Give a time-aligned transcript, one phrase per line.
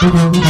[0.00, 0.47] ¡Te va,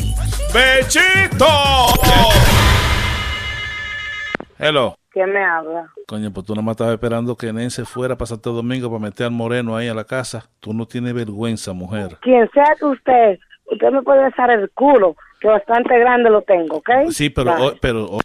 [0.55, 1.47] ¡Bechito!
[4.59, 4.95] Hello.
[5.11, 5.93] ¿Quién me habla?
[6.07, 9.27] Coño, pues tú nomás estabas esperando que Nen se fuera para Santo Domingo para meter
[9.27, 10.49] al moreno ahí a la casa.
[10.61, 12.19] Tú no tienes vergüenza, mujer.
[12.21, 16.77] Quien sea que usted, usted me puede besar el culo, que bastante grande lo tengo,
[16.77, 16.91] ¿ok?
[17.11, 18.21] Sí, pero, oh, pero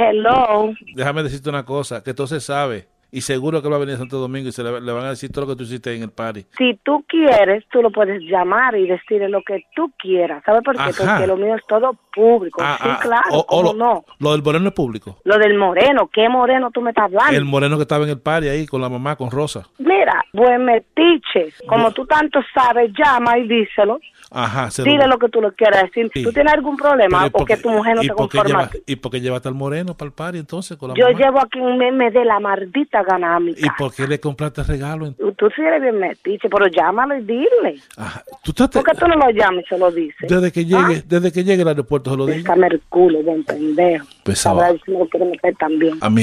[0.00, 0.72] Hello.
[0.94, 4.18] déjame decirte una cosa, que entonces sabe y seguro que va a venir a Santo
[4.18, 6.12] Domingo y se le, le van a decir todo lo que tú hiciste en el
[6.12, 6.44] party.
[6.56, 10.44] Si tú quieres, tú lo puedes llamar y decirle lo que tú quieras.
[10.46, 10.82] ¿Sabes por qué?
[10.82, 11.16] Ajá.
[11.16, 12.60] Porque lo mío es todo público.
[12.62, 14.04] Ah, sí, ah, claro, o- o ¿cómo lo, no?
[14.20, 15.18] lo del moreno es público.
[15.24, 17.36] Lo del moreno, ¿qué moreno tú me estás hablando?
[17.36, 19.66] El moreno que estaba en el party ahí con la mamá, con Rosa.
[19.78, 23.98] Mira, buen metiche, como tú tanto sabes, llama y díselo.
[24.32, 26.08] Ajá, se lo- Dile lo que tú le quieras decir.
[26.14, 26.22] Sí.
[26.22, 28.48] ¿Tú tienes algún problema ¿y o que tu mujer no y te conforma?
[28.48, 31.18] lleva- ¿Y por qué llevaste al moreno para el party entonces con la Yo mamá?
[31.18, 33.74] llevo aquí un meme de la maldita gana a mi ¿Y casa.
[33.76, 35.06] por qué le compraste regalo?
[35.06, 37.80] en- Tú sí eres bien metiche, pero llámalo y dile.
[37.96, 40.28] Ajá, tú estás- ¿Por qué tú no lo llamas y se lo dices?
[40.28, 42.38] desde que llegue, desde que llegue al aeropuerto se lo digo.
[42.38, 44.06] Bésame el culo, buen pendejo.
[44.22, 44.60] Pesado.
[44.60, 45.98] Sabrá si me lo quiere meter también.
[46.00, 46.22] A mí,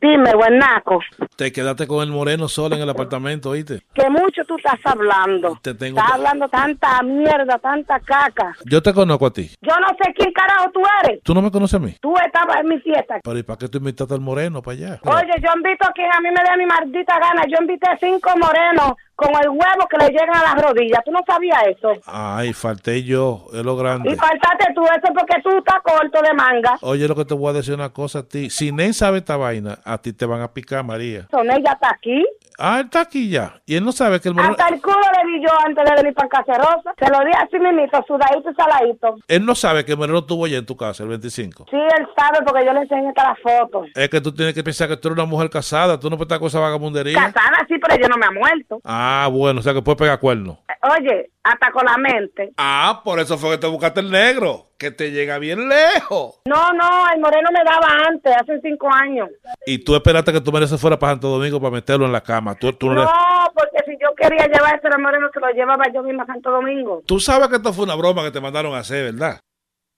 [0.00, 1.00] Dime, buen naco,
[1.36, 3.80] te quedaste con el moreno solo en el apartamento, ¿oíste?
[3.94, 5.58] que mucho tú estás hablando.
[5.62, 8.54] Te tengo Estás hablando tanta mierda, tanta caca.
[8.66, 9.50] Yo te conozco a ti.
[9.62, 11.22] Yo no sé quién carajo tú eres.
[11.22, 11.94] ¿Tú no me conoces a mí?
[12.00, 13.20] Tú estabas en mi fiesta.
[13.24, 15.00] Pero ¿y para qué tú invitaste al moreno para allá?
[15.02, 17.42] Oye, yo invito a quien a mí me dé mi maldita gana.
[17.48, 21.00] Yo invité cinco morenos con el huevo que le llegan a las rodillas.
[21.06, 21.92] ¿Tú no sabías eso?
[22.04, 24.14] Ay, falté yo, es lo Y grande.
[24.16, 26.76] faltaste tú eso porque tú estás corto de manga.
[26.82, 28.50] Oye, lo que te voy a decir una cosa a ti.
[28.50, 31.28] Si Nen sabe esta vaina, a ti te van a picar, María.
[31.30, 32.24] Son ella está aquí.
[32.58, 33.60] Ah, él está aquí ya.
[33.66, 34.52] Y él no sabe que el moreno...
[34.52, 36.94] Hasta el culo le di yo antes de venir para Cacerosa.
[36.98, 39.16] Se lo di así mismito, sudadito y saladito.
[39.28, 41.66] Él no sabe que el moreno estuvo allá en tu casa, el 25.
[41.70, 43.88] Sí, él sabe porque yo le enseñé todas las fotos.
[43.94, 46.00] Es que tú tienes que pensar que tú eres una mujer casada.
[46.00, 47.14] Tú no puedes estar con esa vagabundería.
[47.14, 48.80] Casada sí, pero yo no me ha muerto.
[48.84, 50.58] Ah, bueno, o sea que puedes pegar cuernos.
[50.82, 52.52] Oye, hasta con la mente.
[52.56, 54.70] Ah, por eso fue que te buscaste el negro.
[54.78, 56.40] Que te llega bien lejos.
[56.44, 59.30] No, no, el moreno me daba antes, hace cinco años.
[59.64, 62.20] Y tú esperaste que tu marido se fuera para Santo Domingo para meterlo en la
[62.20, 62.45] cama.
[62.54, 63.06] Tú, tú, no
[63.54, 67.02] porque si yo quería llevar ese moreno, se lo llevaba yo misma a Santo Domingo.
[67.06, 69.40] tú sabes que esto fue una broma que te mandaron a hacer, ¿verdad?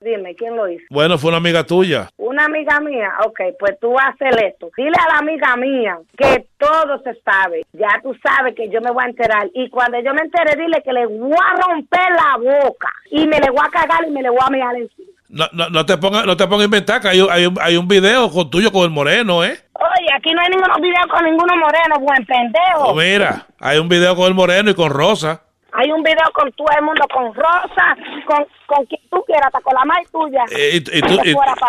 [0.00, 0.85] Dime, ¿quién lo hizo?
[0.91, 2.09] Bueno, fue una amiga tuya.
[2.19, 4.71] Una amiga mía, ok, pues tú haces esto.
[4.77, 7.65] Dile a la amiga mía que todo se sabe.
[7.73, 9.50] Ya tú sabes que yo me voy a enterar.
[9.55, 12.93] Y cuando yo me entere, dile que le voy a romper la boca.
[13.11, 15.18] Y me le voy a cagar y me le voy a mirar encima.
[15.29, 17.59] No, no, no te pongas no te pongas a inventar que hay, un- hay, un,
[17.61, 19.59] hay un video con tuyo con el moreno, ¿eh?
[19.75, 22.85] Oye, aquí no hay ninguno video con ninguno moreno, buen pendejo.
[22.91, 25.43] Oh, mira, hay un video con el moreno y con Rosa.
[25.71, 27.95] Hay un video con todo el mundo, con Rosa,
[28.27, 30.43] con, con quien tú quieras, hasta con la madre tuya.
[30.51, 31.15] Eh, y, y tú,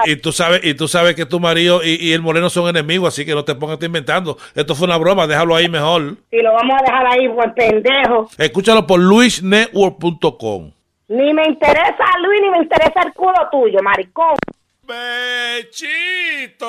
[0.05, 2.69] y- y tú sabes, y tú sabes que tu marido y, y el moreno son
[2.69, 4.37] enemigos, así que no te pongas estar inventando.
[4.55, 6.15] Esto fue una broma, déjalo ahí mejor.
[6.31, 8.29] Y lo vamos a dejar ahí, buen pendejo.
[8.37, 10.71] Escúchalo por luisnetwork.com.
[11.09, 14.35] Ni me interesa Luis, ni me interesa el culo tuyo, maricón.
[14.83, 16.63] ¡Bechito!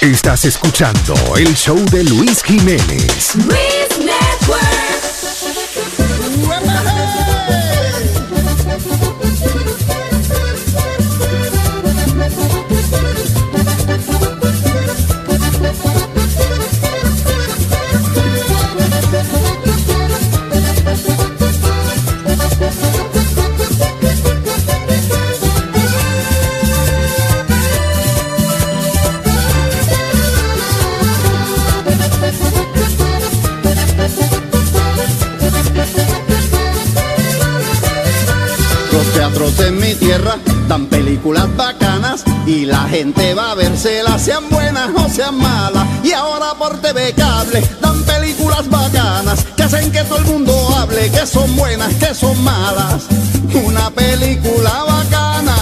[0.00, 3.36] Estás escuchando el show de Luis Jiménez.
[3.36, 5.15] Luis Network.
[40.68, 45.86] Dan películas bacanas y la gente va a verselas, sean buenas o sean malas.
[46.02, 51.10] Y ahora por TV cable dan películas bacanas que hacen que todo el mundo hable
[51.10, 53.04] que son buenas, que son malas.
[53.64, 55.56] Una película bacana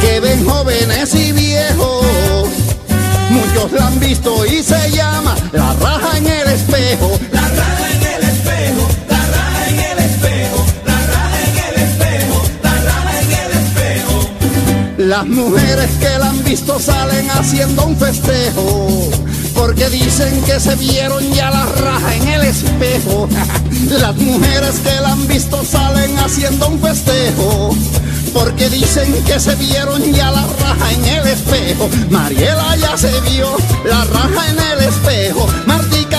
[0.00, 2.48] que ven jóvenes y viejos.
[3.30, 7.18] Muchos la han visto y se llama La raja en el espejo.
[15.06, 19.08] Las mujeres que la han visto salen haciendo un festejo.
[19.54, 23.28] Porque dicen que se vieron ya la raja en el espejo.
[24.00, 27.70] Las mujeres que la han visto salen haciendo un festejo.
[28.34, 31.88] Porque dicen que se vieron ya la raja en el espejo.
[32.10, 35.46] Mariela ya se vio la raja en el espejo.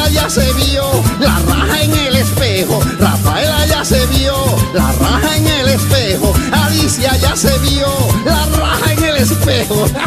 [0.09, 0.83] Ya se vio
[1.19, 2.79] la raja en el espejo.
[2.99, 4.35] Rafaela ya se vio
[4.73, 6.33] la raja en el espejo.
[6.51, 7.87] Alicia ya se vio
[8.25, 9.85] la raja en el espejo.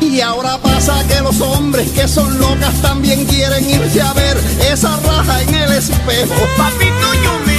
[0.00, 4.36] Y ahora pasa que los hombres que son locas también quieren irse a ver
[4.70, 6.34] esa raja en el espejo.
[6.56, 7.53] Papito, me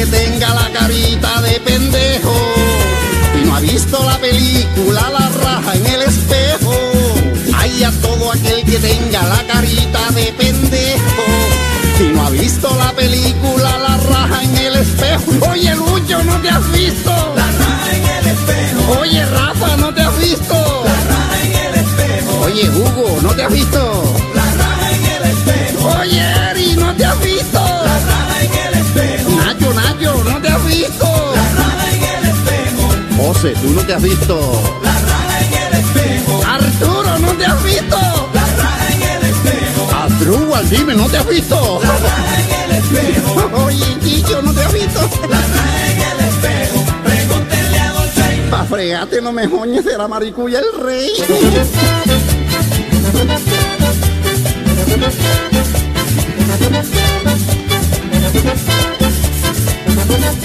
[0.00, 2.34] que tenga la carita de pendejo
[3.38, 6.72] y no ha visto la película La raja en el espejo.
[7.54, 11.24] Ay, a todo aquel que tenga la carita de pendejo
[12.00, 15.50] y no ha visto la película La raja en el espejo.
[15.50, 17.12] Oye, Lucho, ¿no te has visto?
[17.36, 19.00] La raja en el espejo.
[19.00, 20.82] Oye, Rafa, ¿no te has visto?
[20.84, 22.40] La raja en el espejo.
[22.46, 24.29] Oye, Hugo, ¿no te has visto?
[30.00, 31.34] ¿No te has visto?
[31.34, 32.88] La raja en el espejo.
[33.18, 34.62] José, ¿tú no te has visto?
[34.82, 36.42] La raja en el espejo.
[36.46, 37.98] Arturo, ¿no te has visto?
[38.32, 39.90] La raja en el espejo.
[39.94, 41.80] Arturo, dime, ¿no te has visto?
[41.82, 43.50] La raja en el espejo.
[43.64, 45.00] Oye, Chicho, ¿no te has visto?
[45.28, 46.84] La raja en el espejo.
[47.04, 48.48] Pregúntenle a Dolce.
[48.50, 51.10] Pa' fregate, no me joñes de la maricuya el rey.
[59.94, 60.40] No hay nada.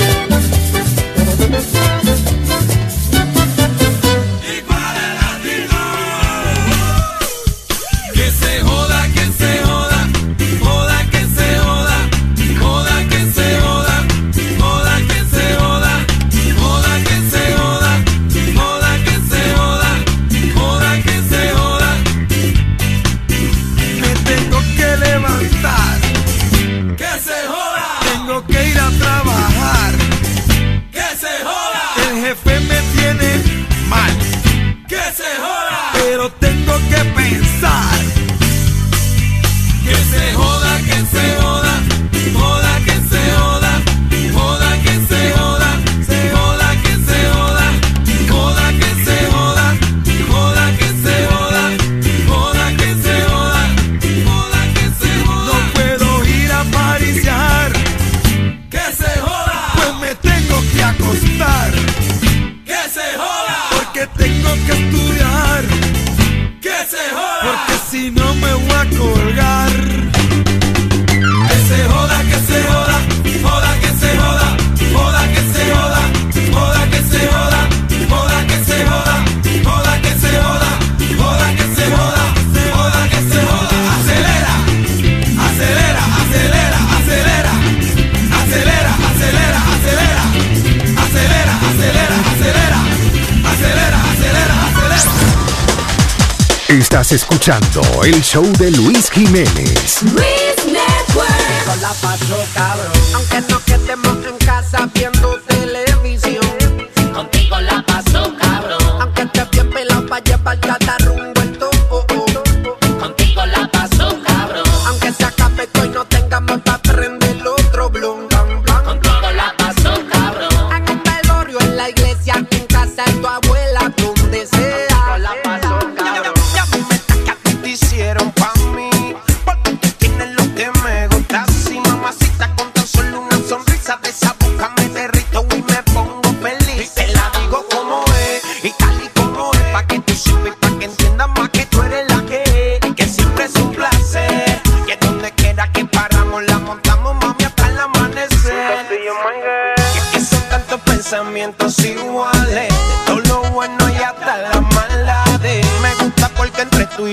[96.95, 100.01] Estás escuchando el show de Luis Jiménez.
[100.03, 101.65] Luis Network.
[101.65, 102.93] Con la paso cabrón.
[103.13, 105.14] Aunque no quedemos en casa viendo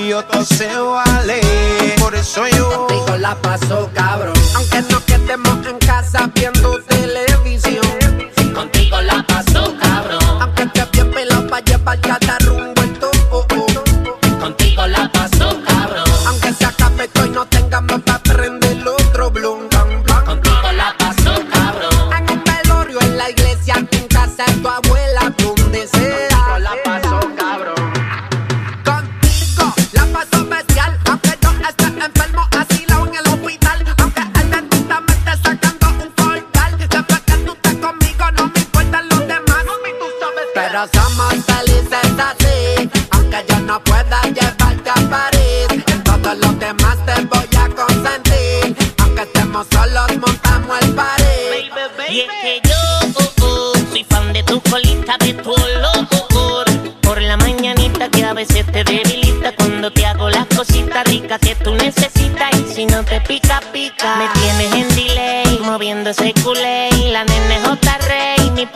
[0.02, 1.40] entre tú y yo todo se vale.
[1.98, 4.34] Por eso yo contigo la paso cabrón.
[4.54, 6.81] Aunque no quedemos en casa viendo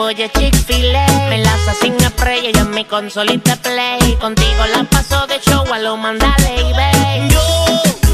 [0.09, 5.41] Es Chick-fil-A, me laza sin spray, ella en mi consolita play, contigo la paso de
[5.41, 8.06] show a lo mandale y ve.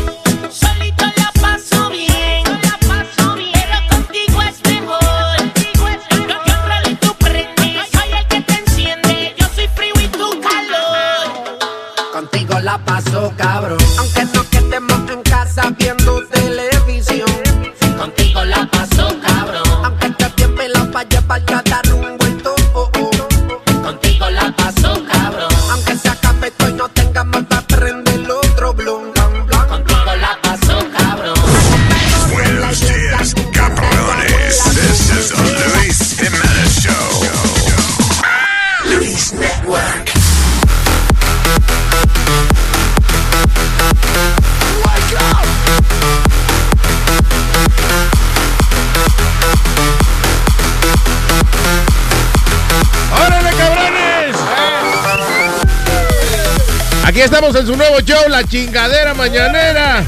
[57.23, 60.03] Aquí estamos en su nuevo show, La Chingadera Mañanera.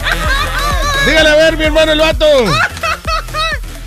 [1.07, 2.27] Dígale a ver, mi hermano el vato.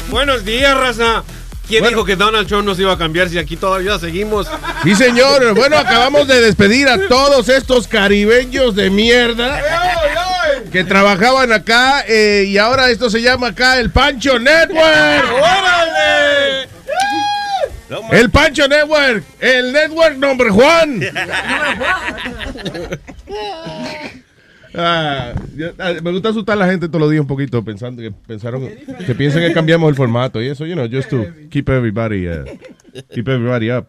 [0.07, 1.23] Buenos días, raza.
[1.67, 1.97] ¿Quién Bueno.
[1.97, 4.47] dijo que Donald Trump nos iba a cambiar si aquí todavía seguimos?
[4.81, 5.53] Sí, señor.
[5.55, 9.61] Bueno, acabamos de despedir a todos estos caribeños de mierda
[10.71, 15.33] que trabajaban acá eh, y ahora esto se llama acá el Pancho Network.
[15.33, 16.69] ¡Órale!
[18.11, 21.01] El Pancho Network, el Network Number Juan.
[24.77, 28.01] Ah, yo- ah, me gusta asustar a la gente todos los días un poquito pensando
[28.01, 28.67] que pensaron
[29.05, 32.45] que piensen que cambiamos el formato y eso, you know, just to keep everybody uh,
[33.13, 33.87] keep everybody up.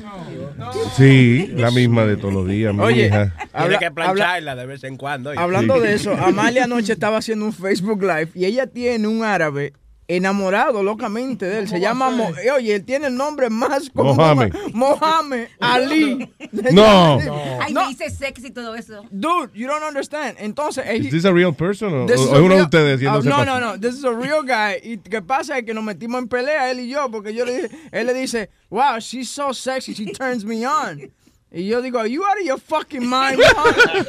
[0.96, 3.34] Sí, la misma de todos los días, mi Oye, hija.
[3.54, 5.30] habla- Tiene que plancharla de vez en cuando.
[5.32, 5.40] oye.
[5.40, 5.82] Hablando Sí.
[5.82, 9.74] de eso, Amalia anoche estaba haciendo un Facebook Live y ella tiene un árabe
[10.08, 11.68] enamorado locamente de él.
[11.68, 14.16] Se llama, Mo- eh, oye, él tiene el nombre más común.
[14.16, 14.54] Mohamed.
[14.74, 16.32] Mohamed Ali.
[16.72, 17.20] No.
[17.62, 19.04] Ay, me dice sexy y todo eso.
[19.12, 20.36] Dude, you don't understand.
[20.40, 23.60] Entonces, eh, ¿Es this a real person o, es uno de ustedes haciéndose No, no,
[23.60, 23.80] no.
[23.80, 24.80] This is a real guy.
[24.82, 27.62] Y qué pasa es que nos metimos en pelea él y yo porque yo le
[27.64, 31.12] dije, él le dice, wow, she's so sexy, she turns me on.
[31.50, 34.06] Y yo digo, you out of your fucking mind, Mohammed?"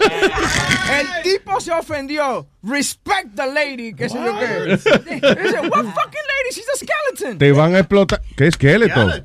[0.91, 2.47] El tipo se ofendió.
[2.63, 4.77] Respect the lady, qué sé yo qué.
[4.77, 6.51] Dice, what fucking lady?
[6.53, 7.39] She's a skeleton.
[7.39, 8.21] Te van a explotar.
[8.37, 9.23] ¿Qué skeleton?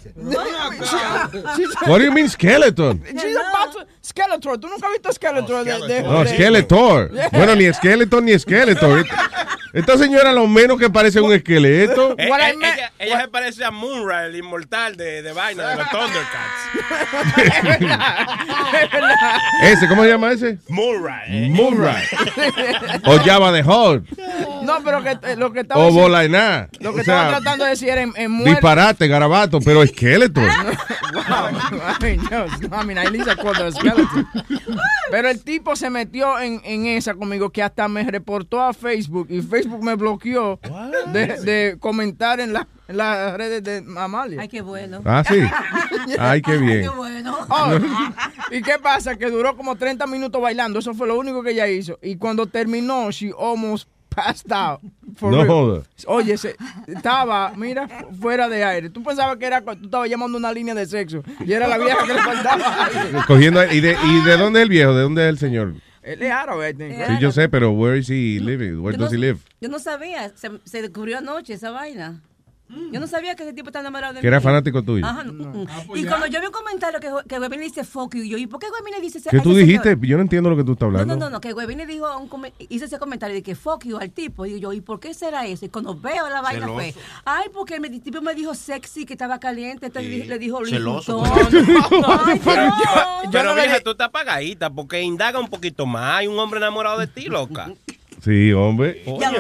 [1.55, 3.01] She's- What do you mean skeleton?
[3.20, 4.60] She's about to- Skeletor.
[4.60, 5.63] ¿Tú nunca has visto Skeletor?
[5.65, 7.12] de, de- No, de- Skeletor.
[7.12, 7.29] Yeah.
[7.32, 9.05] Bueno, ni skeleton ni skeleton.
[9.74, 12.12] Esta señora lo menos que parece un esqueleto.
[12.20, 15.89] Eh, eh, ella, ella se parece a Moonra, el inmortal de, de vaina de los
[15.89, 16.70] Thundercats.
[19.63, 20.60] Ese, ¿cómo se llama ese?
[20.70, 21.24] Moonra.
[21.50, 22.03] Moonray.
[23.05, 24.03] O Java de Hot.
[24.63, 26.70] No, pero que, eh, lo que estaba O diciendo- bola de nada.
[26.79, 28.51] Lo que O sea, estaba tratando de decir era en, en muerte.
[28.51, 30.41] disparate, garabato, pero esqueleto.
[30.41, 30.50] Wow.
[31.22, 32.46] I mean, no,
[32.82, 34.02] I mean, at least I a skeleton.
[35.12, 39.28] Pero el tipo se metió en, en esa conmigo que hasta me reportó a Facebook
[39.30, 40.60] y Facebook me bloqueó
[41.12, 44.41] de, de comentar en, la- en las redes de Amalia.
[44.41, 45.01] Ay, qué bueno.
[45.06, 45.39] Ah, sí.
[46.19, 46.82] Ay, qué bien.
[46.84, 47.38] Qué bueno.
[47.49, 47.71] Oh,
[48.51, 49.15] ¿Y qué pasa?
[49.15, 50.80] Que duró como 30 minutos bailando.
[50.80, 51.99] Eso fue lo único que ella hizo.
[52.01, 54.80] Y cuando terminó, she almost passed out.
[55.15, 55.47] For No real.
[55.47, 55.84] joda.
[56.08, 56.56] Oye, se-
[56.88, 58.89] estaba, mira, fu- fuera de aire.
[58.89, 61.23] Tú pensabas que era cuando tú estabas llamando una línea de sexo.
[61.45, 63.19] Y era la vieja que le faltaba aire.
[63.28, 64.93] Cogiendo, ¿y de, ¿Y de dónde es el viejo?
[64.93, 65.73] ¿De dónde es el señor?
[66.02, 66.93] Él es árabe, I think.
[67.08, 68.80] Sí, yo sé, pero where is he living?
[68.82, 69.39] Where Yo does he no- live?
[69.62, 72.21] Yo no sabía, se, se descubrió anoche esa vaina.
[72.91, 74.43] Yo no sabía que ese tipo está enamorado de Que era mí.
[74.43, 75.05] fanático tuyo.
[75.05, 75.67] Ajá, no, mm.
[75.95, 78.47] Y cuando yo vi un comentario que, que Webin le dice fuck you, yo, ¿y
[78.47, 79.89] por qué Webin le dice ese- ¿Qué tú dijiste?
[79.91, 80.05] señor?
[80.05, 81.15] Yo no entiendo lo que tú estás No, hablando.
[81.15, 82.29] no, no, no, que Webin le dijo, un
[82.69, 84.45] hizo ese comentario de que fuck you al tipo.
[84.45, 85.65] Y yo, ¿y por qué será eso?
[85.65, 86.73] Y cuando veo la vaina Celoso.
[86.75, 86.93] fue,
[87.25, 90.27] ay, porque el tipo me dijo sexy, que estaba caliente, entonces Sí.
[90.27, 91.23] le- dijo Celoso.
[92.03, 92.53] Ay, Dios.
[93.31, 96.19] Pero vieja, tú estás apagadita porque indaga un poquito más.
[96.19, 97.71] Hay un hombre enamorado de ti, loca.
[98.23, 99.01] Sí, hombre.
[99.03, 99.31] Coño,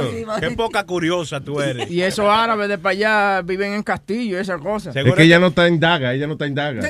[0.41, 1.89] qué poca curiosa tú eres.
[1.89, 4.93] Y esos árabes de para allá viven en castillo y esas cosas.
[4.93, 6.81] Es que ella no está en daga, ella no está en daga.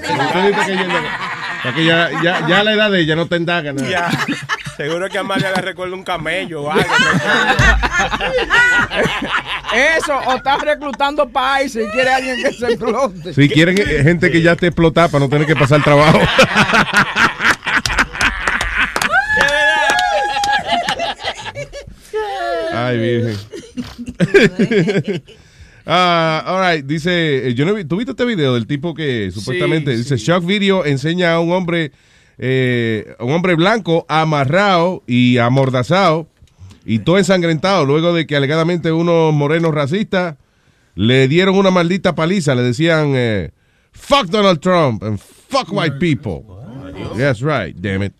[1.75, 3.73] Que ya, ya, ya a la edad de ella no está en daga.
[3.73, 3.87] nada.
[3.87, 4.09] Ya.
[4.75, 6.83] Seguro que a Amalia le recuerda un camello o algo.
[9.97, 11.29] Eso, o estás reclutando
[11.63, 13.33] ICE y quiere alguien que se explote.
[13.33, 16.19] Si quieren gente que ya esté explotada para no tener que pasar trabajo.
[22.73, 23.37] Ay, virgen.
[25.85, 29.31] Ah, all right, dice, eh, yo no vi, ¿tú viste este video del tipo que
[29.31, 31.91] supuestamente dice shock video enseña a un hombre,
[32.37, 36.29] eh, un hombre blanco amarrado y amordazado
[36.85, 40.37] y todo ensangrentado luego de que alegadamente unos morenos racistas
[40.95, 43.51] le dieron una maldita paliza, le decían eh,
[43.91, 46.43] fuck Donald Trump and fuck white people.
[47.17, 48.13] That's right, damn it.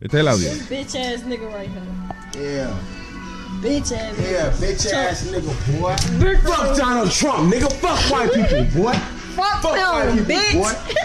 [0.00, 0.50] Este es el audio.
[0.68, 2.56] Bitch ass nigga right here.
[2.56, 2.97] Yeah.
[3.60, 4.30] Bitch ass nigga.
[4.30, 5.96] Yeah, bitch ass nigga, boy.
[6.20, 7.72] Big Fuck fucking- Donald Trump, nigga.
[7.74, 8.92] Fuck white people, boy.
[9.34, 10.52] Fuck white them, people, bitch.
[10.54, 10.94] boy.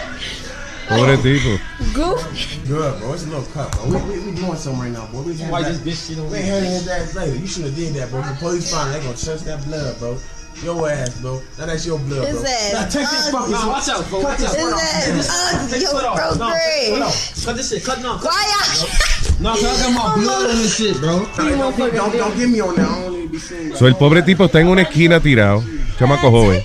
[0.86, 1.58] Pobre tipo.
[1.94, 2.68] Goof.
[2.68, 3.12] Good, bro.
[3.14, 3.86] It's a little cut, bro.
[3.88, 5.22] We, we, we doing something right now, boy.
[5.22, 6.52] We Why handling this bitch shit over We here?
[6.60, 7.36] handling his ass later.
[7.36, 8.20] You should have did that, bro.
[8.20, 10.18] The police find they gonna touch that blood, bro.
[10.62, 11.42] Your ass, bro.
[11.58, 12.50] Now that's your blood, His bro.
[12.50, 13.52] ass Now take this fucking.
[13.52, 14.20] Nah, watch out, bro.
[14.20, 14.56] Cut Watch this out.
[14.56, 15.60] His ass Take this- ugly.
[15.60, 16.16] take this Yo, foot off.
[16.16, 17.44] bro, No, take foot off.
[17.44, 17.84] Cut this shit.
[17.84, 18.12] Cut no.
[18.18, 19.40] cut- Quiet.
[19.40, 21.26] No, cause I got my blood on this shit, bro.
[21.36, 22.88] Don't, don't, don't, get me on that.
[22.88, 23.76] I don't need to be seen.
[23.76, 25.62] So, el pobre tipo está en una esquina tirado,
[25.98, 26.62] chamaco joven,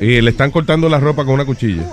[0.00, 1.84] y le están cortando la ropa con una cuchilla.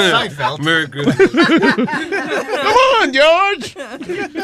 [0.00, 0.60] Seinfeld.
[0.60, 1.16] Merry Christmas.
[1.30, 3.76] Come on, George.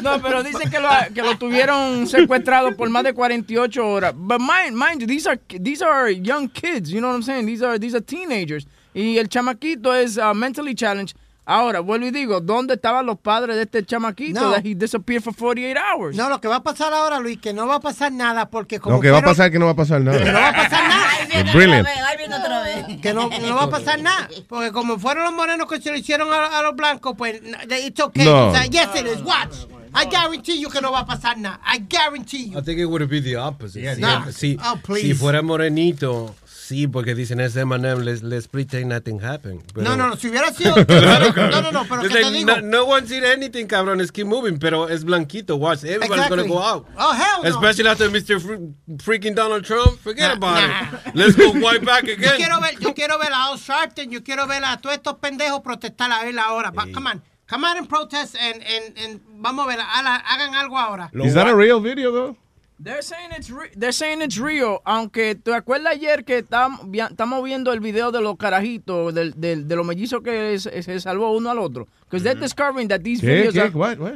[0.03, 4.15] No, pero dicen que lo, que lo tuvieron secuestrado por más de 48 horas.
[4.17, 7.47] But mind, mind you, these are, these are young kids, you know what I'm saying?
[7.47, 8.67] These are, these are teenagers.
[8.95, 11.17] Y el chamaquito es uh, mentally challenged.
[11.47, 14.53] Ahora, vuelvo y digo, ¿dónde estaban los padres de este chamaquito No.
[14.53, 16.17] that he disappeared for 48 hours?
[16.17, 18.81] No, lo que va a pasar ahora, Luis, que no va a pasar nada porque
[18.81, 20.13] como Lo que va a fueron- pasar es que no va a pasar que no
[20.13, 20.49] va nada.
[20.49, 21.53] a pasar nada.
[21.53, 21.87] Brilliant.
[21.87, 23.01] Ahí viene otra vez.
[23.03, 24.29] Que no, no va a pasar nada.
[24.49, 28.01] Porque como fueron los morenos que se lo hicieron a, a los blancos, pues it's
[28.01, 28.25] okay.
[28.25, 28.49] No.
[28.49, 29.21] O sea, yes it is.
[29.23, 29.55] Watch.
[29.97, 31.61] I guarantee you que no va a pasar nada.
[31.65, 32.59] I guarantee you.
[32.59, 33.95] I think it would be the opposite.
[33.95, 34.33] Si- No.
[34.33, 35.03] si, Oh, please.
[35.09, 36.35] si fuera morenito,
[36.67, 39.63] sí, porque dicen ese Eminem, let's, let's pretend nothing happened.
[39.75, 40.75] Pero- No, no, no, si hubiera sido.
[40.87, 42.47] Claro, no, no, no, pero que It's like, te digo.
[42.47, 44.01] No, no one seen anything, cabrón.
[44.01, 45.57] It's keep moving, pero es blanquito.
[45.57, 46.37] Watch, everybody's Exactly.
[46.37, 46.87] gonna go out.
[46.97, 47.49] Oh, hell no.
[47.51, 48.41] Especially after Mr.
[48.41, 48.73] Fr-
[49.05, 49.99] freaking Donald Trump.
[50.01, 50.99] Forget Nah, about nah.
[51.09, 51.15] it.
[51.15, 52.37] Let's go right back Yo again.
[52.37, 55.61] quiero ver, yo quiero ver a Al Sharpton, yo quiero ver a todos estos pendejos
[55.63, 56.71] protestar a él ahora.
[56.71, 57.23] Va- Come on.
[57.47, 61.11] Come on and protest and, and, and vamos a ver, hala- hagan algo ahora.
[61.23, 62.37] Is that a real video, though?
[62.83, 67.73] They're saying it's re- they're saying it's real, aunque te acuerdas ayer que estamos viendo
[67.73, 71.51] el video de los carajitos del, del- de los mellizos que se, se salvó uno
[71.51, 73.27] al otro, because they're discovering that these ¿Qué?
[73.37, 73.61] videos ¿Qué?
[73.61, 73.99] are- What?
[73.99, 74.15] What?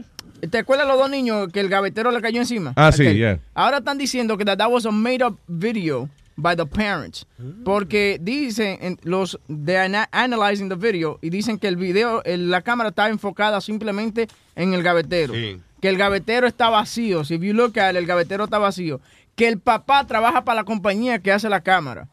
[0.50, 2.72] ¿Te acuerdas los dos niños que el gavetero le cayó encima?
[2.76, 3.16] Ah, sí, Aquel.
[3.16, 3.38] yeah.
[3.54, 7.26] Ahora están diciendo que that, that was a made up video by the parents.
[7.64, 12.22] Porque dicen, en los, they are na- analyzing the video y dicen que el video,
[12.24, 15.32] el- la cámara está enfocada simplemente en el gavetero.
[15.80, 17.24] Que el gavetero está vacío.
[17.24, 19.00] Si you look at it, el gavetero está vacío.
[19.36, 22.08] Que el papá trabaja para la compañía que hace la cámara.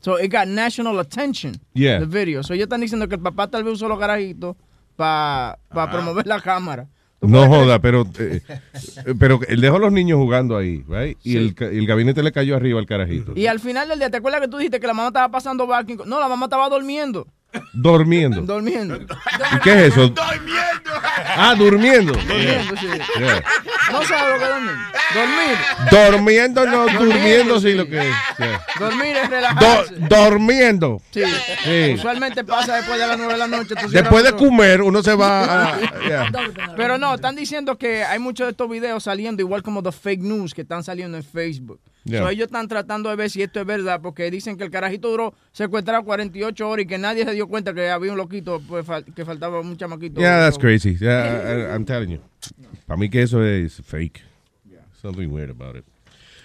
[0.00, 1.54] So it got national attention.
[1.72, 1.98] Yeah.
[1.98, 2.42] The video.
[2.42, 4.56] So ellos están diciendo que el papá tal vez usó los garajitos
[4.96, 6.88] para promover la cámara.
[7.22, 8.42] No joda, pero, eh,
[9.18, 11.18] pero él dejó a los niños jugando ahí, right?
[11.24, 13.32] Y el, el gabinete le cayó arriba al carajito.
[13.34, 15.66] Y al final del día, ¿te acuerdas que tú dijiste que la mamá estaba pasando
[15.66, 15.98] vacuum?
[16.06, 17.26] No, la mamá estaba durmiendo.
[17.72, 18.40] Durmiendo.
[18.42, 18.96] Durmiendo.
[18.96, 20.12] ¿Y qué es eso?
[21.36, 22.12] Ah, durmiendo.
[22.12, 22.86] Durmiendo, sí.
[23.18, 23.42] Yeah.
[23.92, 24.74] No sabes lo que dormir.
[25.14, 26.12] Dormir.
[26.12, 28.14] Durmiendo, no, durmiendo, sí, lo que es.
[28.38, 28.66] Yeah.
[28.78, 29.94] Dormir es Do- relajarse.
[29.98, 31.02] durmiendo.
[31.10, 31.22] Sí.
[31.64, 31.92] Sí.
[31.94, 33.74] Usualmente pasa después de las 9 de la noche.
[33.74, 35.80] tú Después de comer, uno se va a.
[36.08, 36.30] yeah.
[36.76, 40.20] Pero no, están diciendo que hay muchos de estos videos saliendo, igual como los fake
[40.22, 41.80] news que están saliendo en Facebook.
[42.06, 42.22] Yeah.
[42.22, 45.10] So, ellos están tratando de ver si esto es verdad, porque dicen que el carajito
[45.10, 48.86] duró secuestrado 48 horas y que nadie se dio cuenta que había un loquito, pues,
[48.86, 50.20] fal- que faltaba un chamaquito.
[50.20, 50.96] Yeah, that's crazy.
[51.00, 51.42] Yeah,
[51.72, 52.20] I, I'm telling you.
[52.86, 54.22] Para mí que eso es fake.
[55.02, 55.84] Something weird about it.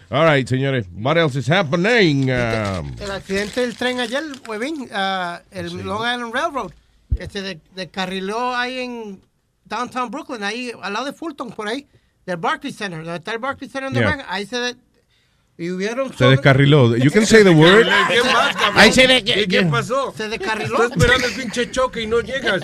[0.10, 0.88] All right, señores.
[0.94, 2.24] What else is happening?
[2.32, 6.72] Um, El accidente del tren ayer, Webin, ah, el Long Island Railroad,
[7.18, 9.22] que se de- descarriló ahí en
[9.66, 11.88] downtown Brooklyn, ahí al lado de Fulton, por ahí,
[12.26, 14.26] del Barclays Center, donde está el Barclays Center Yeah.
[14.28, 14.76] Ahí se de-
[15.58, 16.96] y hubieron se descarriló.
[16.98, 17.86] You can say the word.
[18.10, 18.94] ¿Qué más, cabrón?
[18.94, 20.14] Se de- ¿Qué, qué pasó?
[20.16, 20.84] Se descarriló.
[20.84, 22.62] Estoy esperando el pinche choque y no llegas.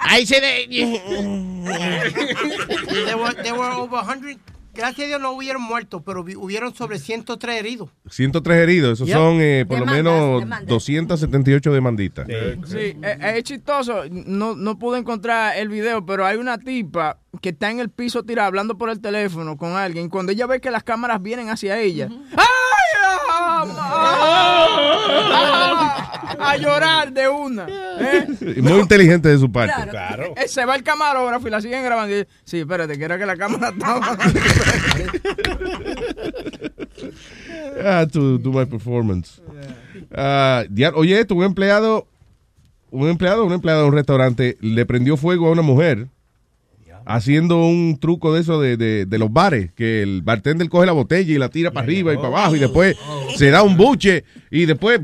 [0.00, 0.66] Ahí se de...
[2.88, 4.40] there, were, there were over 100,
[4.76, 7.90] gracias a Dios no hubieron muertos, pero hubieron sobre 103 heridos.
[8.10, 8.92] 103 heridos.
[8.94, 9.16] Esos Yep.
[9.16, 10.66] son eh, por lo menos demandas.
[10.68, 12.26] 278 demanditas.
[12.66, 14.04] Sí, eh, es chistoso.
[14.10, 18.22] No, no pude encontrar el video, pero hay una tipa que está en el piso
[18.22, 20.08] tirada hablando por el teléfono con alguien.
[20.08, 22.46] Cuando ella ve que las cámaras vienen hacia ella, ah,
[25.38, 27.66] ah, a llorar de una.
[27.68, 28.26] ¿eh?
[28.62, 29.72] Muy inteligente de su parte.
[30.36, 32.14] Eh, Se va el camarógrafo y la siguen grabando.
[32.14, 34.16] Y dice, sí, espérate, que era que la cámara estaba.
[37.78, 39.40] I had to do my performance.
[40.14, 42.06] Ah, ya- oye, esto, un empleado,
[42.90, 46.08] un empleado, un empleado de un restaurante le prendió fuego a una mujer
[47.06, 50.92] haciendo un truco de eso de, de- de los bares, que el bartender coge la
[50.92, 52.96] botella y la tira para arriba y para abajo y después
[53.36, 55.00] se da un buche y después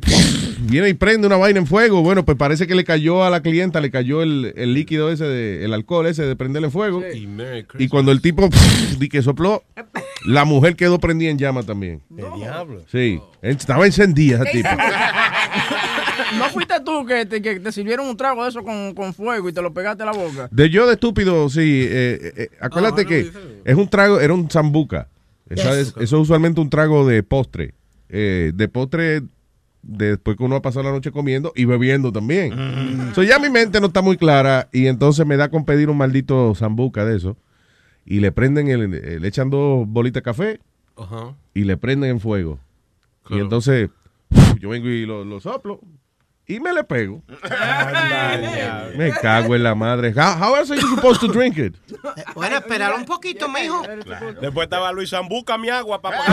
[0.60, 2.02] viene y prende una vaina en fuego.
[2.02, 5.24] Bueno, pues parece que le cayó a la clienta, le cayó el, el líquido ese,
[5.24, 7.02] de, el alcohol ese de prenderle fuego.
[7.78, 8.48] Y cuando el tipo
[8.98, 9.62] di que sopló,
[10.26, 12.00] la mujer quedó prendida en llama también.
[12.16, 12.82] El diablo.
[12.90, 14.76] Sí, estaba encendida esa tipa.
[16.38, 19.48] ¿No fuiste tú que te, que te sirvieron un trago de eso con, con fuego
[19.48, 20.48] y te lo pegaste a la boca?
[20.50, 21.60] De yo de estúpido, sí.
[21.88, 23.30] eh, eh, eh, acuérdate que
[23.64, 25.08] es un trago, era un zambuca.
[25.48, 25.78] Esa Yes.
[25.78, 27.74] es- eso es usualmente un trago de postre.
[28.08, 29.22] Eh, de postre
[29.82, 32.52] después que uno ha pasado la noche comiendo y bebiendo también.
[33.14, 35.96] So, ya mi mente no está muy clara y entonces me da con pedir un
[35.96, 37.36] maldito zambuca de eso.
[38.04, 38.90] Y le prenden, el,
[39.20, 40.60] le echan dos bolitas de café
[40.96, 41.34] Ajá.
[41.54, 42.58] y le prenden en fuego.
[43.30, 43.90] Y entonces
[44.60, 45.80] yo vengo y lo, lo soplo
[46.46, 47.22] y me le pego.
[48.96, 50.12] Me cago en la madre.
[50.14, 51.74] How, how else are you supposed to drink it?
[52.34, 53.82] Bueno, esperar un poquito, mijo.
[54.40, 56.18] Después estaba Luis Zambuca, mi agua, papá.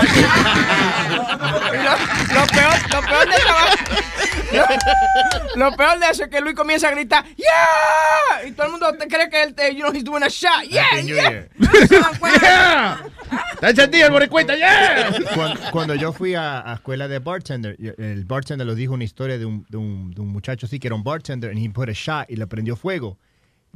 [2.33, 3.75] Lo peor, lo peor de vaina.
[5.55, 8.47] Lo, lo peor de eso es que Luis comienza a gritar, ¡Yeah!
[8.47, 10.63] Y todo el mundo te cree que él, te- you know, he's doing a shot.
[10.69, 11.45] ¡Yeah, yeah!
[12.41, 12.97] ¡Yeah!
[13.53, 15.11] ¡Está encendido el boricueta, yeah!
[15.35, 19.37] Cuando, cuando yo fui a, a escuela de bartender, el bartender nos dijo una historia
[19.37, 21.89] de un, de un, de un muchacho así que era un bartender and he put
[21.89, 23.17] a shot y le prendió fuego.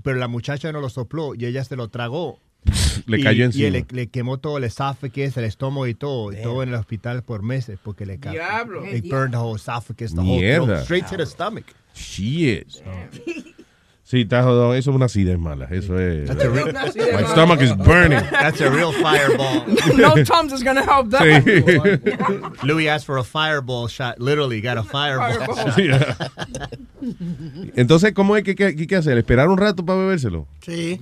[0.04, 2.40] Pero la muchacha no lo sopló y ella se lo tragó.
[3.08, 3.68] Le Y- cayó Y encima.
[3.68, 6.32] él le, le quemó todo el esófago, el estómago y todo.
[6.32, 8.40] Y todo en el hospital por meses porque le cayó.
[8.40, 8.86] Diablo.
[8.86, 10.66] It burned the whole esophagus, the whole Mierda.
[10.66, 11.66] throat, straight to the stomach.
[11.94, 12.82] Shit.
[14.06, 14.76] Sí, está jodón.
[14.76, 15.66] Eso es una acidez mala.
[15.72, 16.28] Eso es.
[16.30, 18.20] Real- My stomach is burning.
[18.32, 19.63] That's a real fireball.
[19.96, 21.22] No Tums is gonna help that.
[21.24, 22.63] Sí.
[22.68, 24.20] Louis asked for a fireball shot.
[24.20, 25.56] Literally got a fireball, Fireball.
[25.56, 25.78] shot.
[25.80, 26.16] Yeah.
[27.76, 29.18] Entonces, ¿cómo es que hay que hacer?
[29.18, 30.48] ¿Esperar un rato para bebérselo?
[30.66, 31.02] Sí.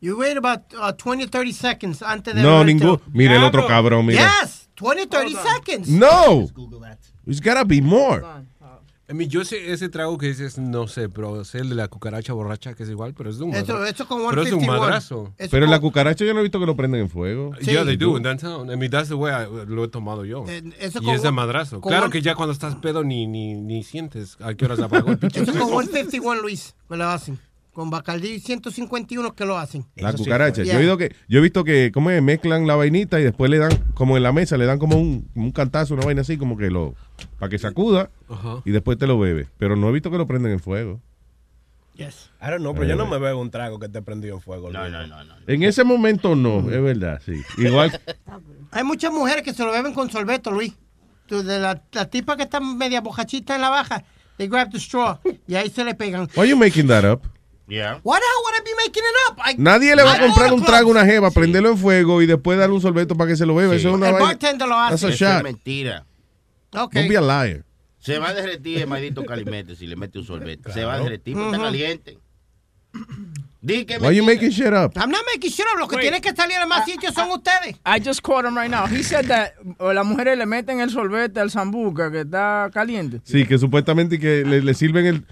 [0.00, 3.00] You wait about uh, 20 or 30 seconds antes de No, ningún.
[3.12, 4.22] Mire el otro cabrón, mira.
[4.42, 5.88] Yes, 20 30 seconds.
[5.88, 6.48] No.
[7.26, 8.22] It's gotta be more.
[9.10, 11.88] I mean, yo sé ese trago que dices, no sé, pero sé el de la
[11.88, 13.84] cucaracha borracha, que es igual, pero es de un Eso- madrazo.
[13.92, 14.80] eso con Pero es un 151.
[14.80, 15.34] madrazo.
[15.36, 17.50] Eso Pero con- la cucaracha yo no he visto que lo prenden en fuego.
[17.60, 18.70] Yeah, they do in downtown.
[18.70, 20.44] I mean, that's the way I- lo he tomado yo.
[20.48, 21.80] Eh, eso y con es de madrazo.
[21.80, 24.78] con Claro one- que ya cuando estás pedo ni, ni, ni sientes a qué horas
[24.78, 25.42] apagó el pinche.
[25.42, 27.38] Eso con 151, Luis, me lo hacen.
[27.80, 29.86] Con Bacardí 151 que lo hacen.
[29.96, 30.64] La cucaracha.
[30.64, 33.56] Yo he, oído que, yo he visto que como mezclan la vainita y después le
[33.56, 36.58] dan, como en la mesa, le dan como un, un cantazo, una vaina así, como
[36.58, 36.94] que lo,
[37.38, 38.10] para que sacuda
[38.66, 39.48] y después te lo bebe.
[39.56, 41.00] Pero no he visto que lo prenden en fuego.
[41.94, 42.30] Yes.
[42.42, 44.70] I don't know, pero yo no me bebo un trago que te prendió en fuego.
[44.70, 45.24] No, no, no.
[45.46, 47.40] En ese momento no, es verdad, sí.
[47.56, 47.98] Igual,
[48.72, 50.74] Hay muchas mujeres que se lo beben con sorbeto, Luis.
[51.24, 54.04] Tú, de la, la tipa que está media bojachita en la baja,
[54.36, 56.28] they grab the straw y ahí se le pegan.
[56.36, 57.22] why you making that up?
[57.70, 58.00] Yeah.
[58.02, 59.38] What the hell would I be making it up?
[59.46, 62.20] I- Nadie le va I a comprar un trago a una jeva, prenderlo en fuego
[62.20, 63.72] y después darle un sorbeto para que se lo beba.
[63.74, 63.78] Sí.
[63.80, 64.28] Eso es una El vaina.
[64.28, 64.90] bartender lo hace.
[64.90, 66.04] That's a Eso es mentira.
[66.74, 66.92] Ok.
[66.94, 67.64] Don't be a liar.
[68.00, 70.72] Se va a derretir el maldito calimete si le mete un sorbete.
[70.72, 71.64] Se va a derretir porque está Ujú.
[71.66, 72.18] caliente.
[73.62, 74.34] Di que Why you mentira.
[74.34, 74.92] making shit up?
[74.96, 75.66] I'm not making sure.
[75.78, 76.02] Los que Wait.
[76.04, 77.76] tienen que salir a más sitios son ustedes.
[77.84, 78.86] I just caught him right now.
[78.86, 83.20] He said that uh, las mujeres le meten el sorbete al zambuca que está caliente.
[83.24, 85.26] Sí, que supuestamente que le, le sirven el,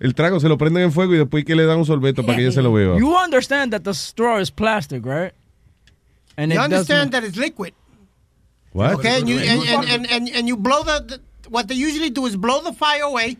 [0.00, 2.36] el trago, se lo prenden en fuego y después que le dan un sorbeto para
[2.36, 2.98] que ella se lo beba.
[2.98, 5.32] You understand that the straw is plastic, right?
[6.36, 7.74] And You understand that it's liquid.
[8.72, 8.94] What?
[8.94, 12.10] Okay, and you and, and, and, and, and you blow the, the what they usually
[12.10, 13.36] do is blow the fire away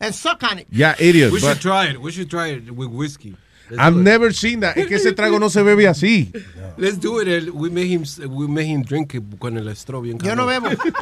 [0.00, 0.66] and suck on it.
[0.70, 1.30] Yeah, idiot.
[1.30, 2.00] We should try it.
[2.00, 3.36] We should try it with whiskey.
[3.72, 4.04] Let's I've do it.
[4.04, 4.76] never seen that.
[4.76, 6.30] Es que ese trago no se bebe así.
[6.76, 7.50] Let's do it.
[7.52, 10.76] We make him, we make him drink it con el straw bien Yo no cabrón.
[10.78, 10.92] bebo.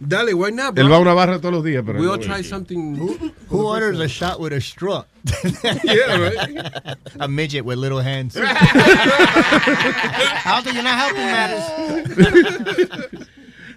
[0.00, 0.84] Dale, why not, bro?
[0.84, 2.28] Él va a una barra todos los días, pero We no all bebe.
[2.32, 2.96] try something.
[3.48, 5.04] Who orders a shot with a straw?
[5.84, 6.96] Yeah, right.
[7.20, 8.36] a midget with little hands.
[8.36, 8.52] Aldo,
[10.72, 11.64] you're not helping matters.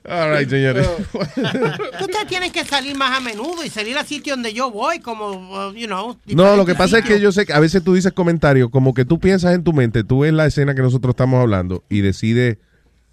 [0.07, 0.87] All right, señores.
[1.13, 5.31] Ustedes tienen que salir más a menudo y salir a sitios donde yo voy, como,
[5.69, 6.17] uh, you know.
[6.27, 8.93] No, lo que pasa es que yo sé que a veces tú dices comentarios como
[8.93, 12.01] que tú piensas en tu mente, tú ves la escena que nosotros estamos hablando y
[12.01, 12.57] decides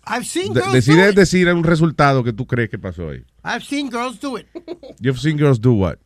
[0.08, 3.24] I've seen girls decides decir un resultado que tú crees que pasó ahí.
[3.44, 4.46] I've seen girls do it.
[5.00, 5.96] You've seen girls do what?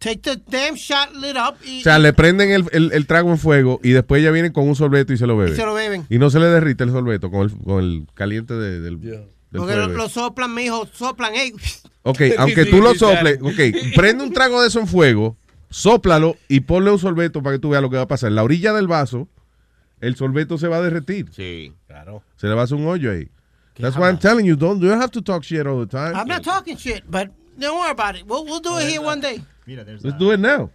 [0.00, 3.30] Take the damn shot lit up y, O sea, le prenden el, el- el trago
[3.30, 5.52] en fuego y después ella viene con un sorbeto y se lo bebe.
[5.52, 6.04] y se lo beben.
[6.10, 9.28] Y no se le derrite el sorbeto con el, con el caliente de- del, del
[9.58, 11.52] Porque lo, lo soplan, mijo, soplan, hey.
[12.06, 15.38] Ok, aunque tú lo soples, ok, prende un trago de eso en fuego,
[15.70, 18.28] sóplalo y ponle un sorbeto para que tú veas lo que va a pasar.
[18.28, 19.26] En la orilla del vaso,
[20.00, 21.30] el sorbeto se va a derretir.
[21.32, 21.72] Sí.
[21.86, 22.22] Claro.
[22.36, 23.30] Se le va a hacer un hoyo ahí.
[23.80, 26.14] That's why I'm telling you, don't, you don't have to talk shit all the time.
[26.14, 28.26] I'm not talking shit, but don't worry about it.
[28.26, 29.40] We'll, we'll do it here one day.
[29.66, 30.70] Let's do it now.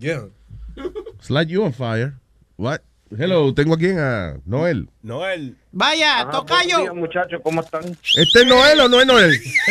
[0.00, 0.28] Yeah.
[0.76, 2.14] It's like you on fire.
[2.56, 2.82] What?
[3.18, 4.88] Hello, tengo aquí a Noel.
[5.02, 5.56] Noel.
[5.72, 6.94] Vaya, tocayo.
[6.94, 7.84] muchachos, ¿cómo están?
[7.84, 9.30] ¿Este es Noel o no es Noel?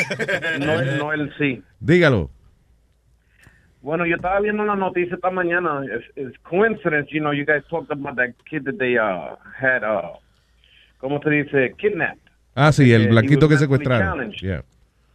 [0.59, 1.61] Noel, Noel, sí.
[1.79, 2.29] Dígalo.
[3.81, 5.81] Bueno, yo estaba viendo una noticia esta mañana.
[5.85, 9.83] It's, it's coincidence, you know, you guys talked about that kid that they uh, had,
[9.83, 10.17] uh,
[10.99, 11.73] ¿cómo se dice?
[11.77, 12.21] Kidnapped.
[12.55, 14.31] Ah, sí, Eh, el he blanquito que secuestraron.
[14.41, 14.63] Yeah.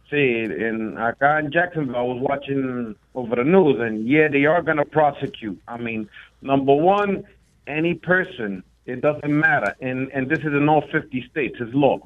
[0.09, 4.61] Sí, en, acá en Jacksonville, I was watching over the news, and yeah, they are
[4.61, 5.59] going to prosecute.
[5.67, 6.09] I mean,
[6.41, 7.23] number one,
[7.69, 11.99] any person, it doesn't matter, and, and this is in all 50 states, it's law.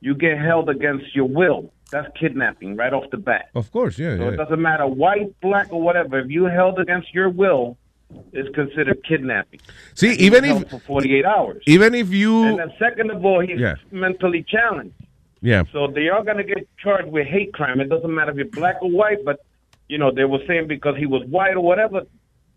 [0.00, 1.72] You get held against your will.
[1.90, 3.48] That's kidnapping right off the bat.
[3.54, 4.16] Of course, yeah.
[4.16, 4.30] So yeah.
[4.32, 6.18] it doesn't matter, white, black, or whatever.
[6.18, 7.78] If you held against your will,
[8.32, 9.60] it's considered kidnapping.
[9.94, 11.62] See, And even if- for 48 hours.
[11.66, 13.76] Even if you, And then second of all, he's Yeah.
[13.90, 14.94] mentally challenged.
[15.40, 15.62] yeah.
[15.72, 17.80] So they are going to get charged with hate crime.
[17.80, 19.40] It doesn't matter if you're black or white, but
[19.88, 22.02] you know they were saying because he was white or whatever.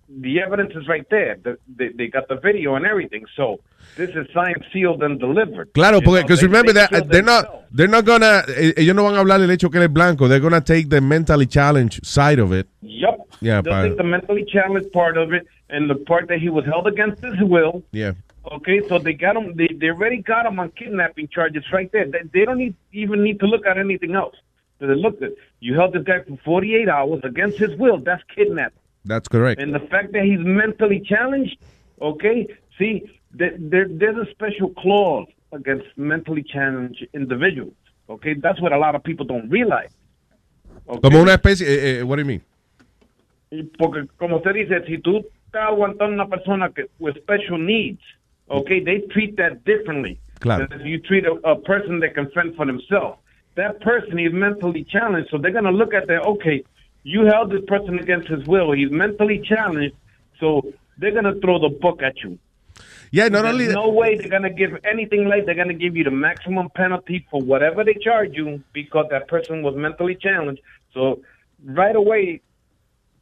[0.09, 1.37] The evidence is right there.
[1.43, 3.25] The, they, they got the video and everything.
[3.35, 3.59] So
[3.95, 5.71] this is signed, sealed, and delivered.
[5.73, 9.15] Claro, porque because remember they that they're not they're not gonna eh, ellos no van
[9.15, 10.27] a hablar del hecho que él es blanco.
[10.27, 12.67] They're gonna take the mentally challenged side of it.
[12.81, 13.27] Yup.
[13.39, 16.65] Yeah, They'll take the mentally challenged part of it and the part that he was
[16.65, 17.83] held against his will.
[17.91, 18.13] Yeah.
[18.51, 19.55] Okay, so they got him.
[19.55, 22.05] They, they already got him on kidnapping charges right there.
[22.05, 24.35] They, they don't need, even need to look at anything else.
[24.79, 27.97] So they looked at you held this guy for 48 hours against his will.
[27.97, 28.78] That's kidnapping.
[29.05, 29.61] That's correct.
[29.61, 31.57] And the fact that he's mentally challenged,
[32.01, 37.73] okay, see, there, there, there's a special clause against mentally challenged individuals.
[38.09, 39.89] Okay, that's what a lot of people don't realize.
[40.87, 40.99] Okay?
[41.01, 42.41] Como una especie, eh, eh, what do you mean?
[43.77, 48.01] Porque, como usted dice, si tú estás aguantando una persona que, with special needs,
[48.49, 50.19] okay, they treat that differently.
[50.39, 50.67] Claro.
[50.67, 53.19] Than if you treat a, a person that can fend for themselves.
[53.55, 56.63] That person is mentally challenged, so they're going to look at that, okay,
[57.03, 58.71] you held this person against his will.
[58.71, 59.95] He's mentally challenged,
[60.39, 62.37] so they're going to throw the book at you.
[63.11, 65.69] Yeah, not There's only that- no way they're going to give anything like they're going
[65.69, 69.75] to give you the maximum penalty for whatever they charge you because that person was
[69.75, 70.61] mentally challenged.
[70.93, 71.21] So
[71.65, 72.41] right away,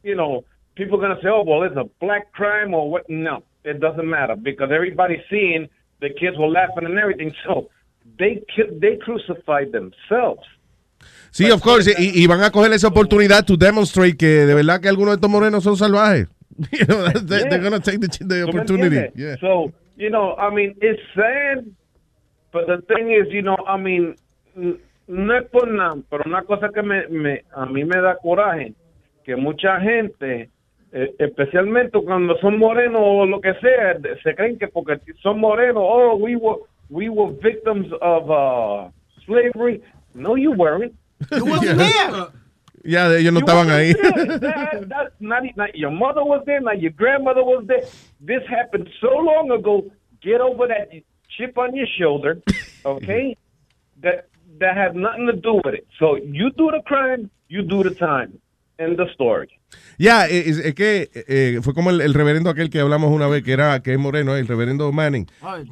[0.02, 3.08] you know, people are going to say, oh, well, it's a black crime or what?
[3.08, 5.68] No, it doesn't matter because everybody's seeing
[6.00, 7.34] the kids were laughing and everything.
[7.46, 7.70] So
[8.18, 8.42] they
[8.80, 10.46] they crucified themselves.
[11.30, 11.90] Sí, of course.
[11.98, 15.14] Y, y van a coger esa oportunidad to demonstrate que de verdad que algunos de
[15.16, 16.28] estos morenos son salvajes.
[16.72, 17.48] You know, that's- they- Yeah.
[17.50, 18.96] they're going to take the, the ¿Tú me opportunity.
[19.14, 19.36] Yeah.
[19.40, 21.64] So, you know, I mean, it's sad,
[22.52, 24.16] but the thing is, you know, I mean,
[25.06, 28.72] no es por nada, pero una cosa que me, me, a mí me da coraje,
[29.24, 30.50] que mucha gente,
[30.92, 35.82] eh, especialmente cuando son morenos o lo que sea, se creen que porque son morenos,
[35.86, 36.58] oh, we were,
[36.90, 38.90] we were victims of uh,
[39.26, 39.80] slavery.
[40.18, 40.94] No, you weren't.
[41.32, 42.26] You wasn't there.
[42.84, 43.94] Ya, de- ellos no You estaban ahí.
[43.94, 44.38] there.
[44.38, 47.84] That- that- not, not your mother was there, not your grandmother was there.
[48.20, 49.90] This happened so long ago.
[50.22, 50.90] Get over that
[51.36, 52.38] chip on your shoulder,
[52.84, 53.36] okay?
[54.00, 54.28] that
[54.60, 55.86] that has nothing to do with it.
[55.98, 58.40] So you do the crime, you do the time.
[58.78, 59.48] End the story.
[59.98, 63.26] Ya, eh, es, es que eh, fue como el, el reverendo aquel que hablamos una
[63.26, 65.26] vez, que era que es moreno, el reverendo Manning.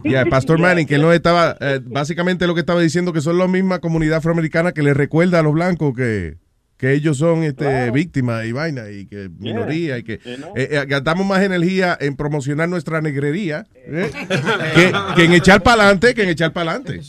[0.04, 3.20] Ya, el pastor Manning, que él no estaba, eh, básicamente lo que estaba diciendo que
[3.20, 6.36] son la misma comunidad afroamericana que le recuerda a los blancos que,
[6.76, 10.52] que ellos son este, víctimas y vaina y que minoría y que You know?
[10.56, 14.10] eh, eh, gastamos más energía en promocionar nuestra negrería eh,
[14.74, 17.00] que, que en echar para adelante, que en echar para adelante.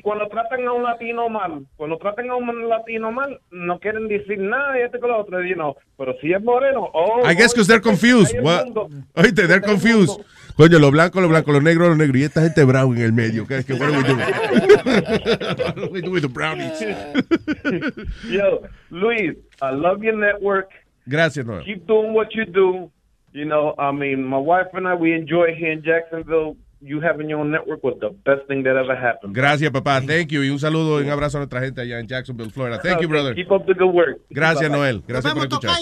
[0.00, 3.12] Y, cuando, tra- y cuando tratan a un latino mal, cuando tratan a un latino
[3.12, 5.76] mal, no quieren decir nada y este con lo otro, you know.
[5.96, 8.34] pero si es moreno, oh, I guess because they're confused.
[9.14, 10.20] Oíste, they're confused.
[10.56, 12.16] Coño, los blancos, los blancos, los negros, los negros.
[12.18, 13.46] Y esta gente brown en el medio.
[13.46, 14.18] ¿Qué, qué, what are we doing?
[14.18, 16.80] What are we doing with the brownies?
[18.28, 20.70] Yo, Luis, I love your network.
[21.06, 21.64] Gracias, Noel.
[21.64, 22.90] Keep doing what you do.
[23.32, 26.56] You know, I mean, my wife and I, we enjoy here in Jacksonville.
[26.82, 29.34] You having your own network was the best thing that ever happened.
[29.34, 30.00] Gracias, papá.
[30.00, 30.42] Thank you.
[30.42, 32.80] Y un saludo y un abrazo a nuestra gente allá en Jacksonville, Florida.
[32.82, 33.34] Thank you, brother.
[33.34, 34.18] Keep up the good work.
[34.30, 34.70] Gracias.
[34.70, 35.02] Noel.
[35.06, 35.72] Gracias por escuchar.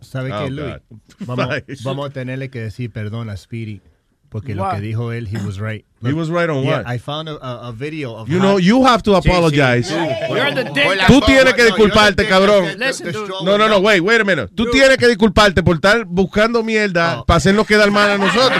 [0.00, 0.74] ¿Sabe Oh, qué, Luis?
[0.90, 0.98] God.
[1.20, 1.48] Vamos,
[1.84, 3.80] vamos a tenerle que decir perdón a Speedy.
[4.28, 4.74] Porque lo Why?
[4.74, 5.86] que dijo él, he was right.
[6.02, 6.92] He was right on Yeah, what?
[6.92, 9.30] I found a, a, a video of You know, you have to Sí, sí.
[9.30, 9.90] apologize.
[10.28, 11.06] You're the dick.
[11.06, 12.64] Tú tienes que No, disculparte, cabrón.
[12.76, 14.48] that- No, no, no, wait, wait a minute.
[14.54, 17.24] Tú tienes que disculparte por estar buscando mierda Oh.
[17.24, 18.58] para hacernos quedar mal a nosotros.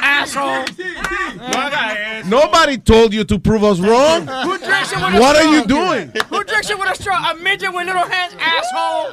[0.00, 0.64] Asshole.
[2.30, 4.26] Nobody told you to prove us wrong.
[4.46, 6.12] Who drinks it with a What are you doing?
[6.30, 7.30] Who drinks it with a straw?
[7.30, 9.10] A midget with little hands, asshole.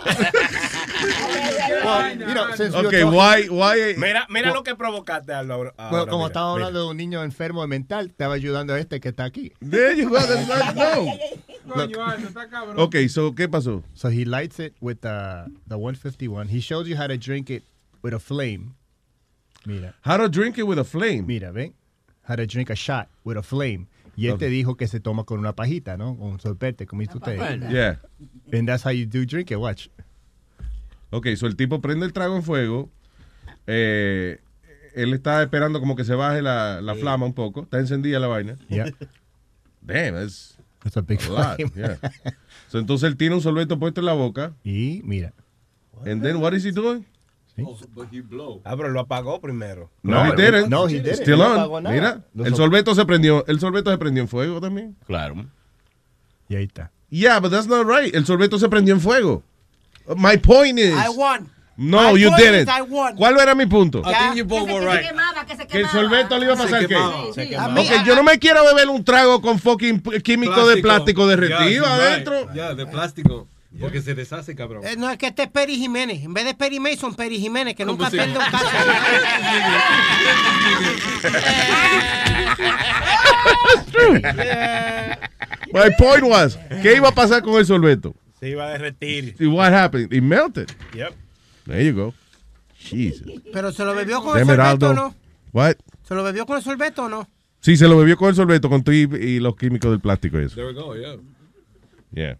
[1.83, 3.79] Well, you know, since we were Okay, talking- why, why?
[3.79, 5.73] Eh, mira, mira lo que provocaste ahora.
[5.89, 6.67] Bueno, como mira, estaba mira.
[6.67, 9.51] hablando de un niño enfermo de mental, estaba ayudando a este que está aquí.
[9.59, 10.19] There you go.
[10.19, 11.05] That's not, no.
[11.73, 12.79] Coño, Aldo, está cabrón.
[12.79, 13.83] Okay, so ¿qué pasó?
[13.93, 16.47] So he lights it with the, the 151.
[16.49, 17.63] He shows you how to drink it
[18.01, 18.75] with a flame.
[19.65, 19.93] Mira.
[20.01, 21.25] How to drink it with a flame.
[21.27, 21.73] Mira, ven.
[22.27, 23.87] How to drink a shot with a flame.
[24.15, 26.17] Y este dijo que se toma con una pajita, ¿no?
[26.17, 27.37] Con un sorpete, como dice usted.
[27.69, 27.99] Yeah.
[28.51, 29.57] And that's how you do drink it.
[29.57, 29.89] Watch.
[31.11, 32.89] Ok, so el tipo prende el trago en fuego.
[33.67, 34.39] eh,
[34.95, 37.61] él está esperando como que se baje la, la flama un poco.
[37.61, 38.55] Está encendida la vaina.
[38.69, 38.89] Yeah.
[39.81, 41.71] Damn, that's, That's a big a lot, flame.
[41.75, 41.97] yeah.
[42.69, 44.53] So, entonces él tiene un sorbeto puesto en la boca.
[44.65, 45.33] Y mira.
[46.05, 47.05] And then what is he doing?
[48.63, 49.89] Ah, pero lo apagó primero.
[50.03, 50.67] No, he didn't.
[50.69, 51.15] No, he didn't.
[51.21, 51.51] Still No on.
[51.53, 51.95] apagó nada.
[51.95, 54.95] Mira, el or- sorbeto se prendió, el sorbeto se prendió en fuego también.
[55.05, 55.45] Claro.
[56.49, 56.91] Y ahí está.
[57.09, 58.13] Yeah, but that's not right.
[58.13, 59.43] El sorbeto se prendió en fuego.
[60.15, 60.93] My point is.
[60.93, 61.49] I won.
[61.79, 62.67] No, My you didn't.
[62.69, 63.15] I won.
[63.15, 63.99] ¿Cuál era mi punto?
[63.99, 66.53] I think you both were Que se quemaba, que se Que el sorbeto le iba
[66.55, 66.87] a pasar qué?
[66.87, 67.67] quemaba, se Sí, quemaba.
[67.71, 71.27] A mí- Ok, yo no me quiero beber un trago con fucking químico de plástico
[71.27, 72.53] derretido Ya, adentro.
[72.53, 73.47] Ya, de plástico.
[73.79, 74.85] Porque se deshace, cabrón.
[74.85, 76.23] Eh, no, es que este es Peri Jiménez.
[76.23, 78.65] En vez de Peri Mason, Peri Jiménez, que nunca pierde un caso.
[85.73, 88.15] My point was, ¿qué iba a pasar con el sorbeto?
[88.39, 89.35] Se iba a derretir.
[89.39, 90.13] Y what happened?
[90.13, 90.69] It melted.
[90.93, 91.13] Yep.
[91.65, 92.13] There you go.
[92.77, 93.27] Jesus.
[93.51, 94.87] Pero se lo bebió con el Demeraldo.
[94.87, 95.15] sorbeto o no?
[95.51, 95.75] What?
[96.07, 97.27] ¿Se lo bebió con el sorbeto o no?
[97.59, 100.39] Sí, se lo bebió con el sorbeto, con todo y, y los químicos del plástico
[100.39, 100.55] y eso.
[100.55, 101.15] There we go, yeah.
[102.13, 102.37] Yeah.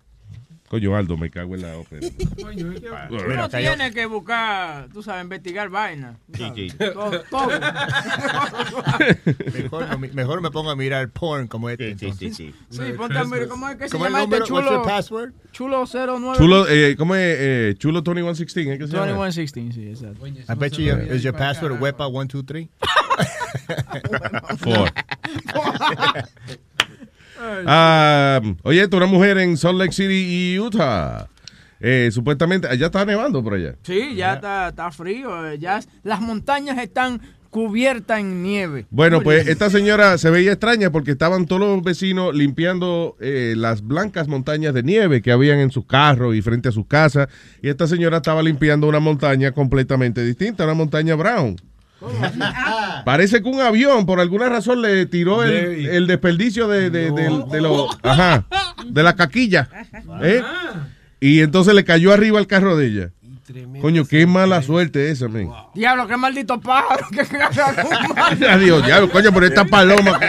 [0.70, 2.06] Coño, Aldo, me cago en la ópera.
[2.42, 6.18] Coño, es que Bueno, uno tiene que buscar, tú sabes, investigar vainas.
[6.30, 6.72] tú Sí, sabes.
[6.74, 6.78] sí.
[6.94, 7.48] Todo, todo.
[9.54, 11.92] Mejor, no- mejor me pongo a mirar porn como este.
[11.92, 12.36] entonces.
[12.36, 12.54] Sí,
[12.98, 14.84] ponte a mirar, ¿cómo es que se ¿Cómo el llama este chulo?
[14.84, 15.32] password?
[15.54, 16.38] Chulo 09.
[16.38, 17.22] Chulo, eh, ¿cómo es?
[17.40, 18.78] Eh, Chulo 2116, ¿eh?
[18.78, 19.06] ¿Qué se llama?
[19.08, 20.28] 2116, sí, exacto.
[20.28, 22.68] I bet you your, is your password wepa123?
[24.60, 24.92] Four.
[27.40, 31.28] Ah, oye, esto, una mujer en Salt Lake City, Utah.
[31.80, 33.76] Eh, supuestamente, allá está nevando por allá.
[33.84, 35.48] Sí, ya está, está frío.
[35.48, 37.22] eh, Ya las montañas están
[37.52, 38.86] cubiertas en nieve.
[38.90, 43.82] Bueno, pues esta señora se veía extraña porque estaban todos los vecinos limpiando eh, las
[43.82, 47.28] blancas montañas de nieve que habían en sus carros y frente a sus casas.
[47.62, 51.56] Y esta señora estaba limpiando una montaña completamente distinta, una montaña brown.
[53.06, 57.62] Parece que un avión, por alguna razón, le tiró el, el desperdicio de, de, de
[57.62, 58.46] lo- ajá,
[58.86, 59.68] de la caquilla.
[60.22, 60.44] ¿eh?
[61.20, 63.10] Y entonces le cayó arriba al carro de ella.
[63.82, 65.50] Coño, qué mala suerte esa, men.
[65.74, 67.08] Diablo, qué maldito pájaro.
[68.50, 70.20] Adiós, diablo, coño, por esta paloma.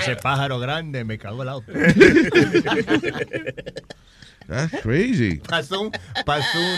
[0.00, 1.70] Ese pájaro grande me cagó el auto.
[4.48, 5.36] That's crazy.
[5.48, 5.92] Pasó un,
[6.26, 6.76] pasó, un,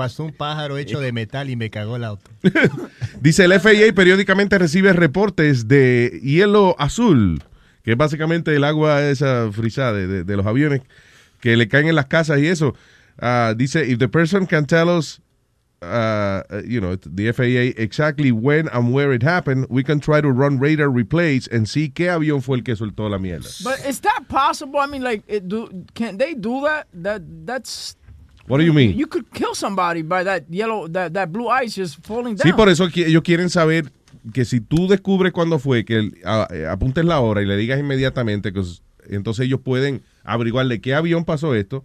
[0.00, 2.30] pasó un pájaro hecho de metal y me cagó el auto.
[3.20, 7.42] Dice el FAA periódicamente recibe reportes de hielo azul,
[7.82, 10.80] que es básicamente el agua esa frisada de, de- de los aviones
[11.40, 12.74] que le caen en las casas y eso.
[13.20, 15.20] Ah, dice, if the person can tell us,
[15.82, 20.20] uh, uh, you know, the FAA exactly when and where it happened, we can try
[20.22, 23.48] to run radar replays and see qué avión fue el que soltó la mierda.
[23.62, 24.78] But is that possible?
[24.80, 26.86] I mean, like, it do, can they do that?
[26.94, 27.96] That that's.
[28.50, 28.98] What do you mean?
[28.98, 32.42] You could kill somebody by that yellow, that, that blue ice just falling down.
[32.46, 33.92] Sí, por eso ellos quieren saber
[34.34, 37.56] que si tú descubres cuándo fue, que el- a- eh, apuntes la hora y le
[37.56, 38.60] digas inmediatamente, que
[39.08, 41.84] entonces ellos pueden averiguar de qué avión pasó esto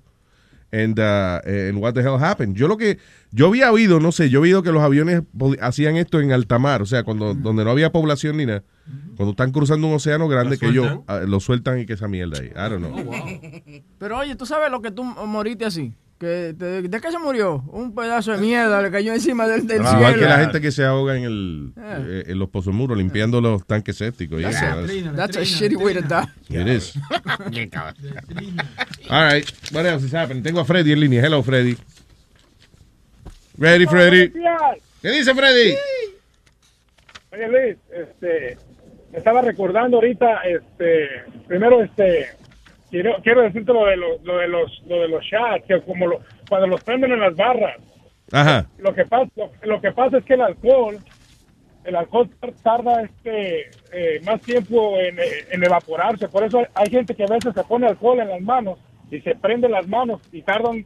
[0.72, 2.56] and, uh, and what the hell happened.
[2.58, 2.98] Yo lo que
[3.32, 5.22] yo había oído, no sé, yo había oído que los aviones
[5.62, 8.64] hacían esto en alta mar, o sea, cuando donde no había población ni nada.
[9.16, 12.08] Cuando están cruzando un océano grande, ¿Lo que ellos ah, lo sueltan y que esa
[12.08, 12.48] mierda ahí.
[12.48, 13.84] I don't know.
[14.00, 15.94] Pero oye, ¿tú sabes lo que tú moriste así?
[16.20, 17.62] Que te- ¿De qué se murió?
[17.74, 19.98] Un pedazo de mierda le cayó encima del, del cielo.
[19.98, 22.06] Igual que la gente que se ahoga en, el, Eh.
[22.08, 24.42] eh, en los pozos muros limpiando los tanques sépticos.
[24.42, 25.10] That's, eso.
[25.10, 26.26] a, that's a shitty way to die.
[26.50, 26.94] It is.
[29.10, 29.46] All right.
[29.74, 30.42] What else is happening?
[30.42, 31.22] Tengo a Freddy en línea.
[31.22, 31.76] Hello, Freddy.
[33.58, 34.32] Ready, Freddy.
[35.02, 35.76] ¿Qué dice Freddy?
[37.32, 38.58] Oye Luis, este,
[39.12, 41.08] me estaba recordando ahorita, este,
[41.48, 42.28] primero este,
[43.02, 46.08] quiero, quiero decirte lo de, lo, lo de los, lo de los shots, que como
[46.08, 47.76] lo- cuando los prenden en las barras,
[48.32, 48.68] Ajá.
[48.78, 50.98] lo que pasa, lo, lo que pasa es que el alcohol,
[51.84, 56.90] el alcohol tar- tarda este eh, más tiempo en, eh, en evaporarse, por eso hay
[56.90, 58.80] gente que a veces se pone alcohol en las manos
[59.12, 60.86] y se prende las manos y tardan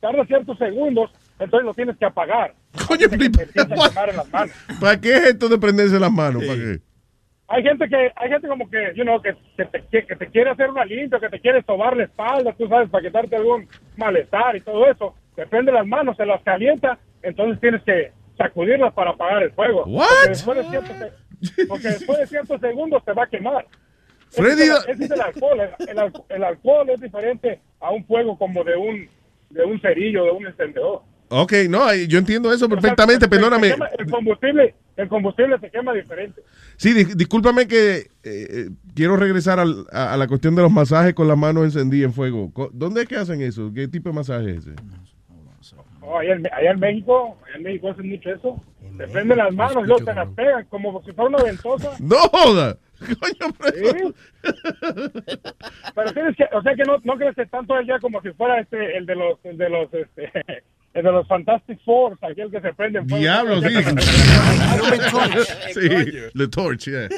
[0.00, 2.54] tarda ciertos segundos, entonces lo tienes que apagar.
[2.88, 4.56] Coño, Te empieza a quemar en las manos.
[4.80, 6.42] ¿Para qué es esto de prenderse las manos?
[6.44, 6.80] ¿Para qué?
[7.54, 10.50] Hay gente que, hay gente como que, you know, que, que te, que, te quiere
[10.50, 14.56] hacer una limpia, que te quiere sobar la espalda, tú sabes, para quitarte algún malestar
[14.56, 15.14] y todo eso.
[15.36, 19.84] Te prende las manos, se las calienta, entonces tienes que sacudirlas para apagar el fuego.
[19.84, 20.06] What?
[20.08, 23.66] Porque después de ciertos, se- porque después de ciertos segundos te va a quemar.
[24.30, 25.60] Freddy, Ese el- ese es el alcohol.
[25.60, 29.08] El, el al- el alcohol es diferente a un fuego como de un,
[29.50, 31.02] de un cerillo, de un encendedor.
[31.28, 33.74] Ok, no, yo entiendo eso perfectamente, perdóname.
[33.74, 36.42] quema- El combustible, el combustible se quema diferente.
[36.76, 40.72] Sí, di- discúlpame que eh, eh, quiero regresar al- a, a la cuestión de los
[40.72, 42.52] masajes con las manos encendidas en fuego.
[42.72, 43.70] ¿Dónde es que hacen eso?
[43.74, 44.74] ¿Qué tipo de masaje es ese?
[46.00, 48.62] Oh, allá, en, allá en México, allá en México hacen mucho eso.
[48.98, 51.90] Te prenden las manos, luego te las pegan como si fuera una ventosa.
[52.00, 52.76] ¡No joda!
[53.00, 54.14] Sí.
[55.94, 58.96] Pero tienes que, o sea que no, no crece tanto allá como si fuera este,
[58.96, 60.30] el de los, el de los, este,
[60.94, 63.00] el de los Fantastic Four, aquel que se prende.
[63.04, 63.68] Diablo, sí.
[65.72, 65.88] sí.
[66.34, 67.08] The Torch, yeah.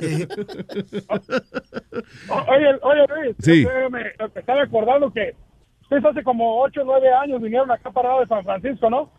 [2.48, 3.66] Oye, oye Luis, Sí.
[3.90, 4.02] me,
[4.38, 5.34] estaba acordando que
[5.82, 9.10] ustedes hace como 8 o 9 años vinieron acá parado de San Francisco, ¿no?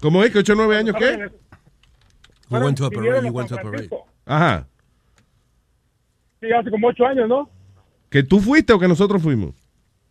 [0.00, 1.28] ¿Cómo es que 8 o 9 años qué?
[2.50, 3.26] We went to a parade.
[3.26, 3.88] You went to a parade.
[4.26, 4.66] Ajá.
[6.40, 7.48] Sí, hace como 8 años, ¿no?
[8.10, 9.54] ¿Que tú fuiste o que nosotros fuimos?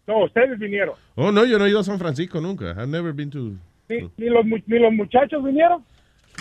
[0.09, 0.95] No, ustedes vinieron.
[1.13, 2.71] Oh, no, yo no he ido a San Francisco nunca.
[2.71, 3.51] I've never been to...
[3.87, 5.83] Ni, ni los, ni los muchachos vinieron.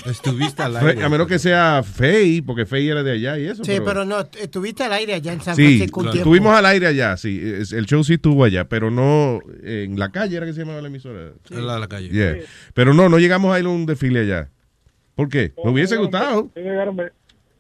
[0.07, 1.03] Estuviste al aire.
[1.03, 3.65] A menos que sea Fey, porque Fey era de allá y eso.
[3.65, 6.19] Sí, pero- pero no, estuviste al aire allá en San Sí, Francisco tiempo.
[6.19, 7.39] estuvimos al aire allá, sí.
[7.73, 10.89] El show sí estuvo allá, pero no en la calle, era que se llamaba la
[10.89, 11.33] emisora.
[11.51, 12.09] En la, la calle.
[12.11, 12.37] Yeah.
[12.75, 14.49] Pero no, no llegamos a ir a un desfile allá.
[15.15, 15.53] ¿Por qué?
[15.65, 16.49] Me hubiese gustado.
[16.55, 16.63] Sí,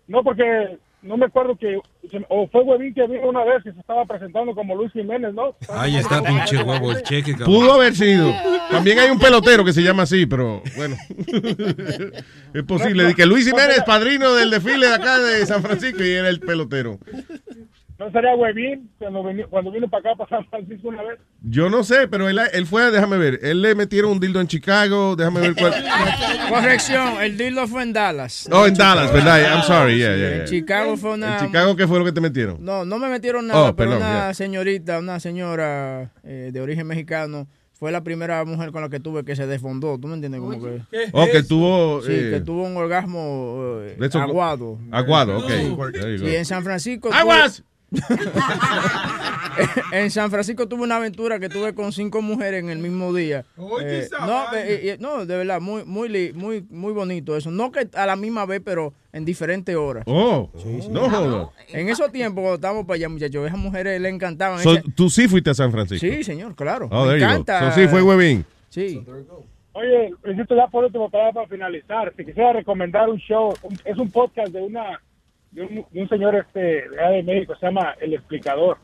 [0.06, 1.78] No, porque no me acuerdo que.
[2.10, 5.32] se- O fue Huevín que vino una vez que se estaba presentando como Luis Jiménez,
[5.34, 5.54] ¿no?
[5.70, 7.46] Ahí está, pinche huevo, el cheque, cabrón.
[7.54, 8.32] Pudo haber sido.
[8.70, 10.96] También hay un pelotero que se llama así, pero bueno.
[12.54, 13.04] es posible.
[13.04, 16.40] De que Luis Jiménez, padrino del desfile de acá de San Francisco, y era el
[16.40, 16.98] pelotero.
[17.98, 21.18] ¿No sería Huevín cuando vino, cuando vino para acá, para San Francisco una vez?
[21.42, 24.46] Yo no sé, pero él, él fue, déjame ver, él le metieron un dildo en
[24.46, 25.74] Chicago, déjame ver cuál.
[26.48, 28.48] Corrección, el dildo fue en Dallas.
[28.52, 29.40] Oh, en Dallas, ¿verdad?
[29.52, 30.44] I'm sorry, yeah, yeah, En.
[30.44, 31.38] Chicago fue una...
[31.38, 32.64] ¿En Chicago qué fue lo que te metieron?
[32.64, 36.86] No, no me metieron nada, Oh, pero perdón, una señorita, una señora eh, de origen
[36.86, 39.98] mexicano, fue la primera mujer con la que tuve que se desfondó.
[39.98, 40.40] ¿Tú me entiendes?
[40.40, 40.82] Como que...
[41.12, 42.02] Oh, que tuvo.
[42.02, 44.78] Sí, eh, que tuvo un orgasmo eh, aguado.
[44.92, 45.50] Aguado, ok.
[46.18, 47.10] Sí, en San Francisco.
[47.12, 47.64] ¡Aguas!
[49.92, 53.44] en San Francisco tuve una aventura que tuve con cinco mujeres en el mismo día.
[53.56, 54.60] Oye, Eh, esa no, vaina.
[54.60, 57.50] eh, eh, no, de verdad, muy, muy, muy, muy bonito eso.
[57.50, 60.04] No que a la misma vez, pero en diferentes horas.
[60.06, 60.50] Oh,
[60.90, 61.48] no jodas.
[61.72, 64.60] En esos tiempos, cuando estábamos para allá, muchachos, esas mujeres le encantaban.
[64.62, 66.06] So, tú sí fuiste a San Francisco.
[66.06, 66.88] Sí, señor, claro.
[66.90, 67.72] Oh, Me encanta.
[67.72, 68.44] So, sí, fue Huevín.
[68.68, 69.02] Sí.
[69.72, 74.10] Oye, Luisito, ya por último, para, finalizar, te quisiera recomendar un show, un- es un
[74.10, 75.00] podcast de una
[75.50, 78.78] de un, de un señor este de, México, se llama El Explicador.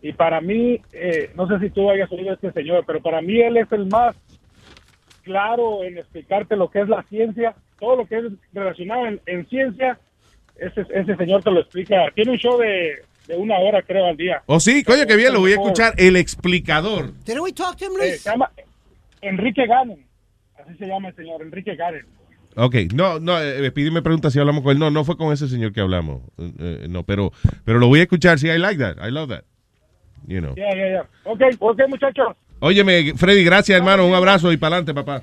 [0.00, 3.20] Y para mí, eh, no sé si tú hayas oído a este señor, pero para
[3.20, 4.14] mí él es el más
[5.22, 9.46] claro en explicarte lo que es la ciencia, todo lo que es relacionado en, en
[9.48, 9.98] ciencia,
[10.56, 11.96] ese, ese señor te lo explica.
[12.14, 14.42] Tiene un show de, de una hora, creo, al día.
[14.46, 15.94] Oh, sí, coño, que bien, lo voy a escuchar.
[15.96, 17.12] El explicador.
[17.24, 18.20] Didn't we talk to him, Eh, Luis?
[18.22, 18.50] se llama
[19.20, 20.04] Enrique Ganem,
[20.58, 22.06] así se llama el señor, Enrique Ganem.
[22.60, 24.80] Ok, no, no, eh, Speedy me pregunta si hablamos con él.
[24.80, 26.22] No, no fue con ese señor que hablamos.
[26.38, 27.32] Eh, eh, no, pero,
[27.64, 28.40] pero lo voy a escuchar.
[28.40, 28.96] Sí, I like that.
[29.06, 29.44] I love that.
[30.26, 30.56] You know.
[30.56, 31.08] Ya, ya, ya.
[31.22, 32.36] Ok, ok, muchachos.
[32.58, 34.04] Óyeme, Freddy, gracias, hermano.
[34.06, 35.22] Un abrazo y para adelante, papá.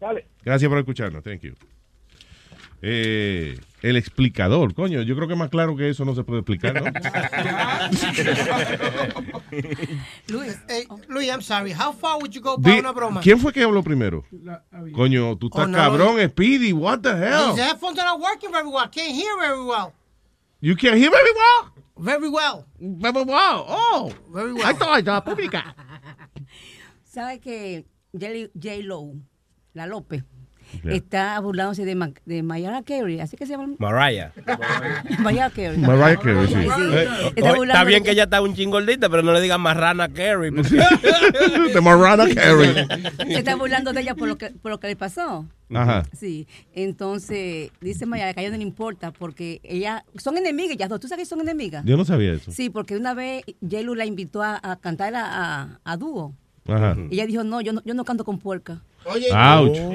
[0.00, 0.26] Dale.
[0.44, 1.22] Gracias por escucharnos.
[1.22, 1.54] Thank you.
[2.86, 5.00] Eh, el explicador, coño.
[5.02, 6.84] Yo creo que más claro que eso no se puede explicar, ¿no?
[10.28, 11.72] Luis, hey, Luis, I'm sorry.
[11.72, 13.22] How far would you go para Di- una broma?
[13.22, 14.22] ¿Quién fue que habló primero?
[14.92, 16.72] Coño, tú estás Oh, no, cabrón, Speedy.
[16.74, 17.54] What the hell?
[17.54, 18.86] These headphones are not working very well.
[18.90, 19.94] Can't hear very well.
[20.60, 21.72] You can't hear very well?
[21.96, 22.66] Very well.
[22.78, 23.64] Very well.
[23.68, 24.12] Oh.
[24.30, 24.66] Very well.
[24.66, 25.74] I thought I got pública.
[27.04, 29.14] ¿Sabe que J-Lo,
[29.72, 30.22] la López,
[30.82, 30.94] Yeah.
[30.96, 33.20] está burlándose de, Ma- de Mariah Carey?
[33.20, 33.74] ¿Así que se llama?
[33.78, 34.32] Mariah.
[35.20, 35.78] Mariah Carey.
[35.78, 36.54] Mariah Carey, sí.
[36.54, 36.58] Sí.
[36.60, 39.60] Eh, Está oye, está burlando bien que ella está un chingordita, pero no le digan
[39.60, 40.50] Marrana Carey.
[40.50, 40.76] porque-
[41.74, 42.86] De Mariah Carey.
[43.32, 45.46] Se está burlando de ella por lo que, por lo que le pasó.
[45.72, 46.04] Ajá.
[46.12, 50.88] Sí, entonces dice Mariah que a ella no le importa porque ella son enemigas, ya
[50.88, 51.00] dos.
[51.00, 51.84] ¿Tú sabes que son enemigas?
[51.84, 52.52] Yo no sabía eso.
[52.52, 55.22] Sí, porque una vez J-Lo la invitó a, a cantar a,
[55.62, 56.34] a, a dúo.
[56.66, 56.96] Ajá.
[57.10, 58.80] Y ella dijo, no yo, no, yo no canto con puerca.
[59.06, 59.28] Oye.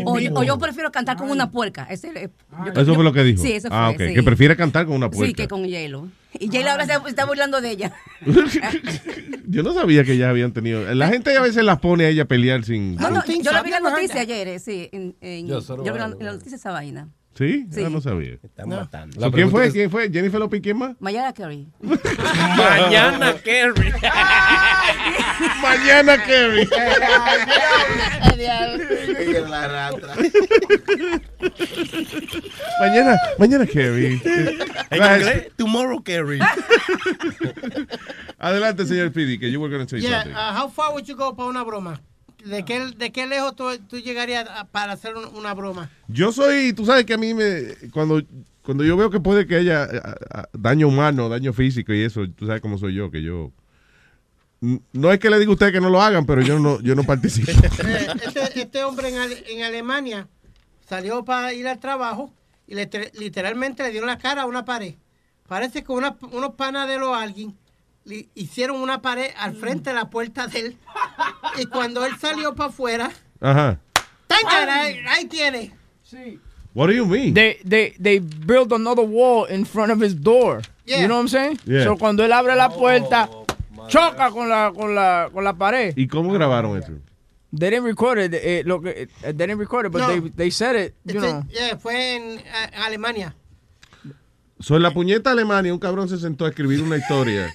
[0.06, 1.88] O, yo- o yo prefiero cantar con una puerca.
[1.90, 2.30] Ese, eh,
[2.66, 3.42] yo- Eso yo- fue lo que dijo.
[3.42, 3.76] Sí, eso fue.
[3.78, 4.02] Ah, ok.
[4.08, 4.14] sí.
[4.14, 5.26] Que prefiere cantar con una puerta.
[5.28, 6.08] Sí, que con J-Lo.
[6.40, 7.92] Y J-Lo ahora se está burlando de ella.
[9.48, 10.94] Yo no sabía que ya habían tenido.
[10.94, 12.96] La gente a veces las pone a ella a pelear sin.
[12.98, 14.90] No, yo la vi en la noticia ayer, eh, sí.
[14.92, 17.08] En, en- Yo yo vi la, la noticia esa vaina.
[17.36, 17.68] ¿Sí?
[17.72, 17.84] Sí.
[17.86, 18.34] Ah, no sabía.
[18.44, 18.76] Están No.
[18.78, 19.20] matando.
[19.22, 19.72] So, ¿Quién fue?
[19.72, 20.10] ¿Quién fue?
[20.12, 20.62] ¿Jennifer Lopez?
[20.62, 20.96] ¿Quién más?
[21.00, 21.68] Mariah Carey.
[21.82, 23.94] Mañana Carey.
[25.62, 26.68] Mañana Carey.
[32.80, 34.22] Mañana, mañana Carey.
[34.90, 36.40] En inglés, tomorrow Carey.
[38.40, 40.34] Adelante, señor Pidi, que you were going to say Yeah, something.
[40.36, 42.00] uh, how far would you go para una broma?
[42.46, 45.90] ¿De qué, de qué lejos tú, tú llegarías a- para hacer un- una broma?
[46.08, 48.22] Yo soy, tú sabes que a mí me, cuando,
[48.64, 52.22] cuando yo veo que puede que haya a- a- daño humano, daño físico y eso,
[52.30, 53.52] tú sabes cómo soy yo, que yo,
[54.62, 56.96] no es que le diga a usted que no lo hagan, pero yo no, yo
[56.96, 57.52] no participo.
[57.86, 60.28] Eh, este, este hombre en, Ale- en Alemania
[60.88, 62.34] salió para ir al trabajo
[62.68, 64.96] y le- literalmente le dieron la cara a una pared.
[65.48, 67.56] Parece que una- unos panaderos o alguien
[68.10, 70.78] le hicieron una pared al frente de la puerta de él.
[71.58, 73.80] Y cuando él salió para afuera, Ajá.
[74.30, 75.72] ahí, ahí tiene.
[76.74, 77.34] What do you mean?
[77.34, 80.62] They, they, they built another wall in front of his door.
[80.86, 81.02] Yeah.
[81.02, 81.60] You know what I'm saying?
[81.66, 81.84] Yeah.
[81.84, 83.30] So cuando él abre la puerta,
[83.88, 85.94] choca con la, con la, con la pared.
[85.96, 86.94] ¿Y cómo grabaron eso?
[87.52, 88.34] They didn't record it.
[88.34, 90.08] eh, lo que, eh, they didn't record it, but No.
[90.08, 91.44] they, they said it, you Este- know.
[91.52, 92.44] yeah, fue en, eh,
[92.86, 93.36] Alemania.
[94.60, 97.54] So, en la puñeta Alemania, un cabrón se sentó a escribir una historia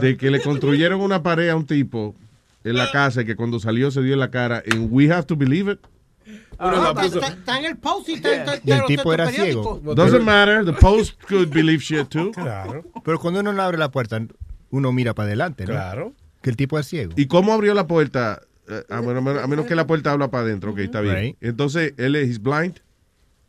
[0.00, 2.14] de que le construyeron una pared a un tipo
[2.64, 4.62] en la casa y que cuando salió se dio en la cara.
[4.70, 5.78] And we have to believe it.
[6.58, 7.20] No, la está, puso.
[7.20, 9.76] está- en el post y está, está- Y el tipo era en periódico.
[9.78, 9.94] ciego.
[9.94, 10.64] Doesn't matter.
[10.64, 12.30] The Post could believe shit too.
[12.34, 12.84] Claro.
[13.04, 14.20] Pero cuando uno no abre la puerta,
[14.70, 15.72] uno mira para adelante, ¿no?
[15.72, 16.12] Claro.
[16.42, 17.12] Que el tipo es ciego.
[17.16, 18.42] ¿Y cómo abrió la puerta?
[18.68, 21.14] Eh, a, menos, a menos que la puerta habla para adentro, ok, está bien.
[21.16, 21.36] Right.
[21.40, 22.80] Entonces, él es blind.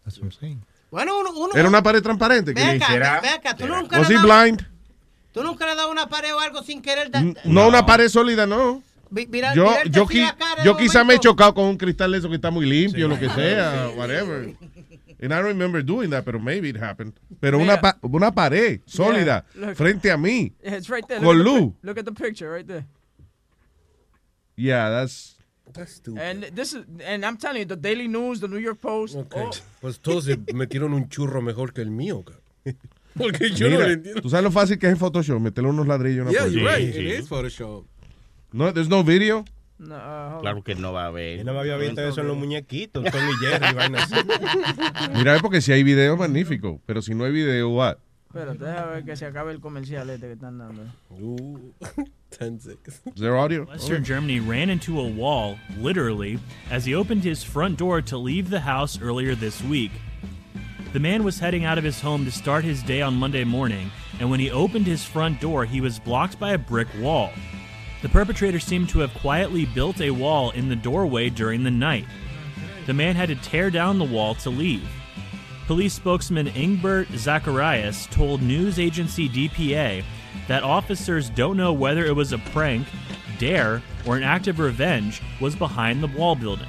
[0.03, 0.61] That's what I'm saying.
[0.89, 3.21] Bueno, uno, uno Era una pared transparente que Ve le acá, hiciera.
[3.21, 4.65] ve acá, tú nunca, Was he blind?
[5.31, 7.09] Tú nunca le has dado una pared o algo sin querer.
[7.11, 8.81] da- No, una pared sólida, no.
[9.09, 12.29] Mira- Yo, yo, qui- cara yo quizá me he chocado con un cristal de eso
[12.29, 14.55] que está muy limpio, lo que sea, whatever.
[15.23, 17.13] And I don't remember doing that, pero maybe it happened.
[17.39, 19.75] Pero una, pa- una pared sólida Yeah, look.
[19.75, 20.53] frente a mí.
[20.63, 21.19] It's right there.
[21.21, 22.85] Con Look at the Look at the picture right there.
[24.55, 25.35] Yeah, that's...
[25.73, 26.21] That's stupid.
[26.21, 29.15] And this is, and I'm telling you, the Daily News, the New York Post.
[29.15, 29.41] Okay.
[29.41, 32.41] oh, Pues todos se metieron un churro mejor que el mío, cabrón.
[33.17, 34.21] Porque yo no Mira, lo entiendo.
[34.21, 35.39] ¿Tú sabes lo fácil que es en Photoshop?
[35.39, 36.95] Meterle unos ladrillos en una Yeah, you're right.
[36.95, 37.85] It is Photoshop.
[38.53, 39.45] No, there's no video.
[39.77, 41.39] no, uh, Claro que no va a haber.
[41.39, 44.15] Yo no me había visto eso en los muñequitos, Tom y Jerry, vaina así.
[45.15, 46.79] Mira, porque si hay video, magnífico.
[46.85, 47.97] Pero si no hay video, what?
[48.27, 50.83] Espérate, déjame ver que se acabe el comercial este que están dando.
[51.09, 51.59] Uh,
[52.39, 52.77] 10-6.
[52.87, 53.65] Is there audio?
[53.65, 56.39] Western Germany ran into a wall, literally,
[56.69, 59.91] as he opened his front door to leave the house earlier this week.
[60.93, 63.89] The man was heading out of his home to start his day on Monday morning,
[64.19, 67.31] and when he opened his front door, he was blocked by a brick wall.
[68.01, 72.07] The perpetrator seemed to have quietly built a wall in the doorway during the night.
[72.87, 74.89] The man had to tear down the wall to leave.
[75.65, 80.03] Police spokesman Ingbert Zacharias told news agency DPA
[80.49, 82.85] that officers don't know whether it was a prank,
[83.37, 86.67] dare, or an act of revenge was behind the wall building.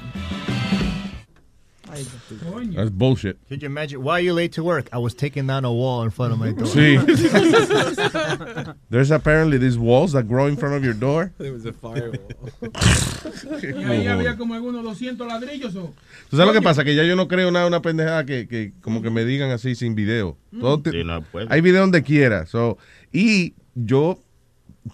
[1.92, 3.38] That's bullshit.
[3.48, 4.02] Could you imagine?
[4.02, 4.88] Why are you late to work?
[4.92, 6.66] I was taking down a wall in front of my door.
[6.66, 6.96] See,
[8.90, 11.32] there's apparently these walls that grow in front of your door.
[11.38, 12.18] It was a firewall.
[12.62, 15.76] Y ahí había como algunos 200 ladrillos.
[15.76, 15.92] O...
[16.30, 16.84] ¿Tú sabes lo que pasa?
[16.84, 19.74] Que ya yo no creo nada, una pendejada que, que como que me digan así
[19.74, 20.36] sin video.
[20.58, 22.46] Todo te- Sí, no hay video donde quiera.
[22.46, 22.78] So,
[23.12, 24.18] y yo,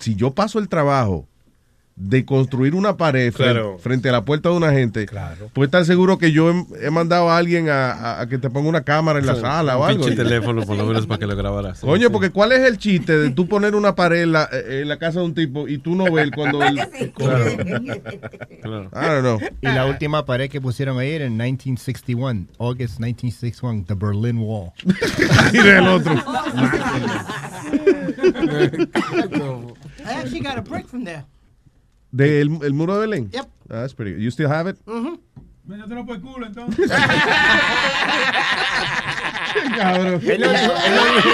[0.01, 1.29] si yo paso el trabajo
[2.01, 3.79] de construir una pared fren- Claro.
[3.81, 5.07] frente a la puerta de una gente,
[5.53, 8.49] pues estar seguro que yo he, he mandado a alguien a, a- a que te
[8.51, 10.05] ponga una cámara en la sala o Un algo.
[10.07, 11.81] pinche teléfono, por lo menos, para que lo grabaras.
[11.83, 14.97] Coño, porque ¿cuál es el chiste de tú poner una pared en la, en la
[14.99, 16.79] casa de un tipo y tú no ves cuando él...
[18.63, 18.91] Claro.
[18.93, 19.39] I don't know.
[19.61, 24.71] Y la última pared que pusieron ahí era en 1961, August 1961, the Berlin Wall.
[25.53, 26.15] Mira el otro.
[30.05, 31.25] I actually got a brick from there.
[32.11, 33.31] ¿Del el muro de Belén?
[33.31, 33.45] Yep.
[33.71, 34.23] Ah, that's pretty good.
[34.23, 34.79] You still have it?
[34.87, 35.21] Mhm.
[35.67, 36.91] Métetelo por el culo, entonces.
[39.77, 40.21] Cabrón.
[40.25, 41.29] Él no, dijo, él no dijo-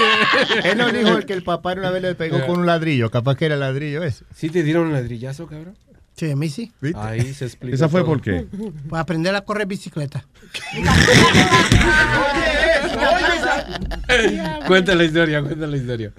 [0.63, 3.45] él no dijo que el papá una vez le pegó con un ladrillo, capaz que
[3.45, 4.25] era el ladrillo ese.
[4.35, 5.77] ¿Sí te dieron un ladrillazo, cabrón?
[6.17, 6.71] Sí, a mí sí.
[6.95, 7.75] Ahí se explica.
[7.75, 8.09] ¿Esa fue todo.
[8.11, 8.45] por qué?
[8.89, 10.25] Para aprender a correr bicicleta.
[14.67, 16.11] Cuenta la historia, cuenta la historia.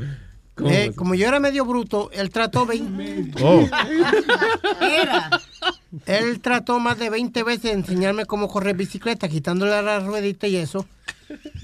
[0.57, 3.35] ¿Cómo Eh, como yo era medio bruto, él trató 20...
[3.43, 3.69] Oh.
[6.07, 10.57] Él trató más de 20 veces de enseñarme cómo correr bicicleta, quitándole la ruedita y
[10.57, 10.87] eso.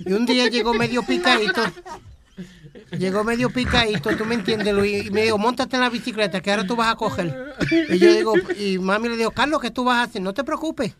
[0.04, 1.62] Y un día llegó medio picadito.
[2.98, 5.06] Llegó medio picadito, tú me entiendes, Luis.
[5.06, 7.54] Y me dijo, montate en la bicicleta, que ahora tú vas a coger.
[7.88, 10.20] Y yo digo, y mami le dijo, Carlos, ¿qué tú vas a hacer?
[10.20, 10.94] No te preocupes.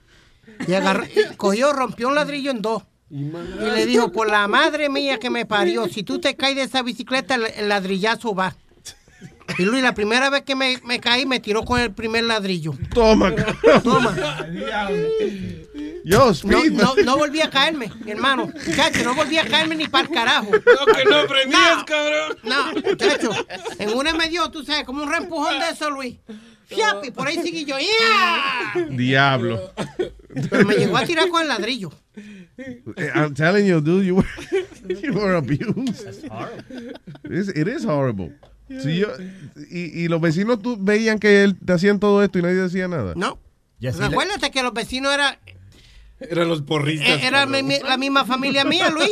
[0.66, 2.82] Y agarró, y cogió, rompió un ladrillo en dos.
[3.12, 6.62] Y le dijo, por la madre mía que me parió, si tú te caes de
[6.62, 8.56] esa bicicleta, el, ladrillazo va.
[9.58, 12.72] Y Luis, la primera vez que me, me caí, me tiró con el primer ladrillo.
[12.94, 13.34] Toma,
[13.84, 14.16] Toma.
[16.04, 18.50] Yo, No, no, no volví a caerme, mi hermano.
[18.74, 20.50] Chacho, no volví a caerme ni para el carajo.
[20.50, 22.38] No, que no aprendías, cabrón.
[22.44, 23.30] No, chacho.
[23.78, 26.16] En una me dio, tú sabes, como un reempujón de eso, Luis.
[26.64, 27.76] Fiap, y por ahí seguí yo.
[27.78, 28.86] ¡Ya!
[28.88, 29.72] Diablo.
[30.50, 31.92] Pero me llegó a tirar con el ladrillo.
[32.96, 34.26] Eh, I'm telling you, dude, you were,
[35.02, 36.06] you were abused.
[37.24, 38.32] It's- it is horrible.
[38.68, 39.08] Si yo,
[39.70, 42.88] y, y los vecinos tú, veían que él te hacían todo esto y nadie decía
[42.88, 43.12] nada.
[43.16, 43.38] No.
[43.78, 45.36] Y así Recuérdate que los vecinos eran
[46.20, 47.08] Eran los porristas.
[47.08, 49.10] Eh, Era mi- mi- la misma familia mía, Luis.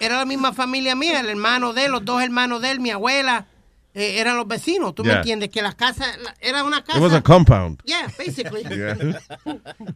[0.00, 2.90] Era la misma familia mía, el hermano de él, los dos hermanos de él, mi
[2.90, 3.46] abuela.
[3.94, 5.48] Eh, eran los vecinos, ¿tú me entiendes?
[5.48, 6.98] Que las casas, la- era una casa.
[6.98, 7.80] It was a compound.
[7.84, 8.62] Yeah, basically.
[8.68, 8.96] Yeah.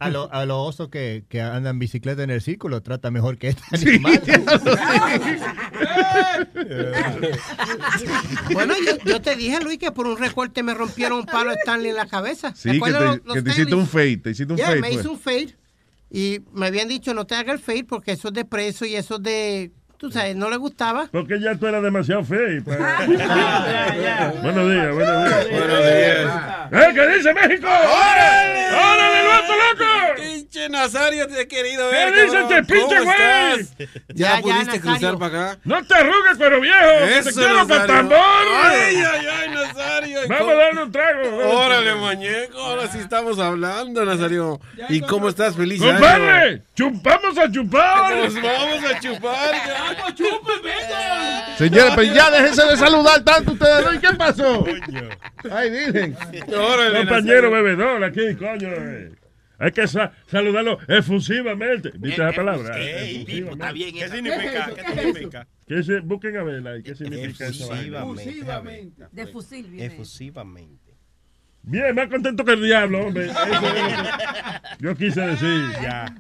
[0.01, 3.49] A los a los osos que, que andan bicicleta en el círculo trata mejor que
[3.49, 4.23] este Sí, animal.
[8.53, 11.91] Bueno, yo, yo te dije, Luis, que por un recorte me rompieron un palo Stanley
[11.91, 12.53] en la cabeza.
[12.55, 14.17] Sí, que te, los- los que te hiciste un fade.
[14.19, 14.81] Te hiciste un Yeah, fade.
[14.81, 15.01] me pues.
[15.01, 15.57] hice un fade.
[16.11, 18.95] Y me habían dicho, no te hagas el fade porque eso es de preso y
[18.97, 19.73] eso es de...
[20.03, 21.07] Tú sabes, no le gustaba.
[21.13, 22.61] Porque ya tú eras demasiado feo.
[22.65, 24.35] para- Ya, ya.
[24.43, 25.49] Buenos días, buenos días.
[25.49, 26.33] Buenos días.
[26.73, 27.69] ¡Eh, qué dice México!
[27.69, 28.67] ¡Órale!
[28.75, 30.23] ¡Órale, vato loco!
[30.53, 32.13] ¡Pinche Che, Nazario, te he querido ¿Qué ver.
[32.13, 32.53] dice cabrón.
[32.53, 33.61] este pinche ¿Cómo güey?
[33.61, 33.89] estás?
[34.15, 35.59] ¿Ya, pudiste cruzar para acá?
[35.65, 36.79] No te arrugues, pero viejo.
[37.01, 38.19] que te Eso, quiero para tambor.
[38.19, 40.21] Ay, ay, ay, Nazario.
[40.29, 40.51] Vamos ¿Cómo?
[40.51, 41.37] a darle un trago.
[41.59, 42.59] Órale, muñeco.
[42.59, 44.61] Ahora sí estamos hablando, Nazario.
[44.91, 45.57] ¿Y cómo estás?
[45.57, 45.81] Feliz.
[45.81, 48.15] Compadre, chupamos a chupar.
[48.17, 49.55] Nos vamos a chupar.
[49.97, 51.57] ¡Vamos, chupe, venga!
[51.57, 53.95] Señores, pero ya déjense de saludar tanto ustedes.
[53.95, 54.65] ¿Y qué pasó?
[55.51, 56.17] Ay, miren.
[56.97, 58.69] Compañero bebedor aquí, coño.
[59.63, 59.67] Eh.
[59.67, 61.93] Hay que sa- saludarlo efusivamente.
[61.97, 62.75] ¿Viste esa palabra?
[62.79, 63.93] Efusivamente.
[63.99, 64.75] ¿Qué significa?
[64.75, 65.49] ¿Qué significa?
[65.67, 66.77] ¿Qué se, busquen a verla.
[66.79, 67.73] ¿y ¿Qué significa eso?
[67.75, 69.05] Efusivamente.
[69.13, 69.87] De fusil viene.
[69.87, 70.93] Efusivamente.
[71.63, 73.27] Bien, más contento que el diablo, hombre.
[73.31, 75.71] Eso es lo que yo quise decir.
[75.81, 76.13] Ya.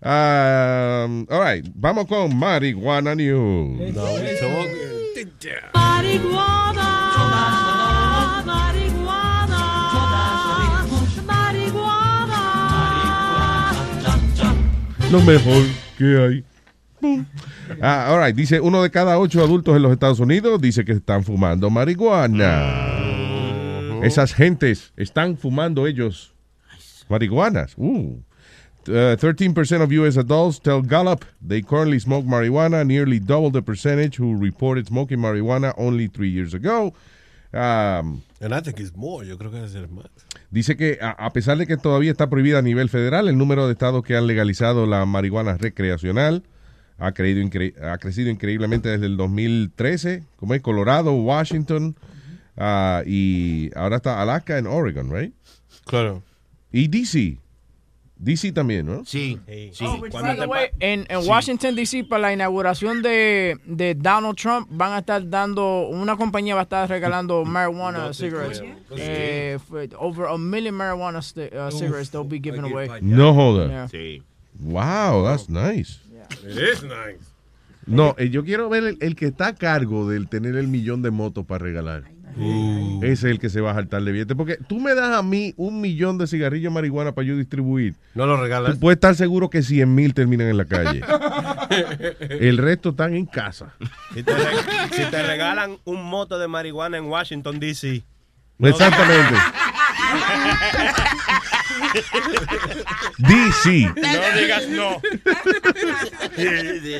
[0.00, 3.94] Um, all right, vamos con Marihuana News.
[5.74, 7.13] Marihuana,
[15.14, 15.64] Lo mejor
[15.96, 16.44] que hay.
[17.80, 20.90] Ah, all right, dice uno de cada ocho adultos en los Estados Unidos dice que
[20.90, 22.72] están fumando marihuana.
[24.02, 26.34] Esas gentes están fumando ellos
[27.08, 27.74] marihuanas.
[27.76, 28.24] Uh.
[28.88, 30.18] Uh, 13% of U.S.
[30.18, 35.72] adults tell Gallup they currently smoke marijuana, nearly double the percentage who reported smoking marijuana
[35.78, 36.92] only three years ago.
[37.52, 39.22] Um, And I think it's more.
[39.24, 40.10] Yo creo que debe ser más.
[40.54, 43.72] Dice que a, pesar de que todavía está prohibida a nivel federal, el número de
[43.72, 46.44] estados que han legalizado la marihuana recreacional
[46.96, 47.44] ha, creído
[47.82, 51.96] ha crecido increíblemente desde el 2013, como es Colorado, Washington,
[52.56, 55.34] ah, y ahora está Alaska en Oregon, right?
[55.86, 56.22] Claro.
[56.70, 57.40] Y DC.
[58.24, 59.04] DC también, ¿no?
[59.04, 59.38] Sí,
[59.72, 59.84] sí.
[60.12, 64.92] By the way, en, en Washington, D.C., para la inauguración de, de Donald Trump, van
[64.92, 68.62] a estar dando, una compañía va a estar regalando marijuana cigarettes.
[68.96, 69.58] Eh,
[69.98, 72.88] over a million marijuana uh, cigarettes they'll be giving away.
[73.00, 73.68] No joda.
[73.68, 73.88] Yeah.
[73.88, 74.22] Sí.
[74.60, 75.98] Wow, that's nice.
[76.42, 77.33] It is nice.
[77.86, 81.02] No, eh, yo quiero ver el, el que está a cargo del tener el millón
[81.02, 82.04] de motos para regalar.
[82.36, 84.34] Ese es el que se va a saltar de billete.
[84.34, 87.94] Porque tú me das a mí un millón de cigarrillos de marihuana para yo distribuir.
[88.16, 88.72] ¿No lo regalas?
[88.74, 91.00] Tú puedes estar seguro que 100 mil terminan en la calle.
[92.18, 93.74] el resto están en casa.
[94.14, 94.42] Si te, re-
[94.90, 98.02] si te regalan un moto de marihuana en Washington, D.C.
[98.58, 99.34] Exactamente.
[103.18, 103.94] DC.
[103.96, 105.00] No digas no.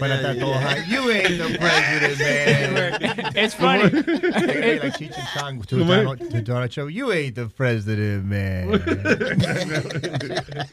[0.00, 0.84] Para estar todos high.
[0.88, 3.32] You ain't the president, man.
[3.36, 3.88] It's funny.
[3.90, 6.04] Hey, like Cheech and Chong to ¿Cómo es?
[6.04, 6.90] Donald, to Donald Trump.
[6.92, 8.70] You ain't the president, man.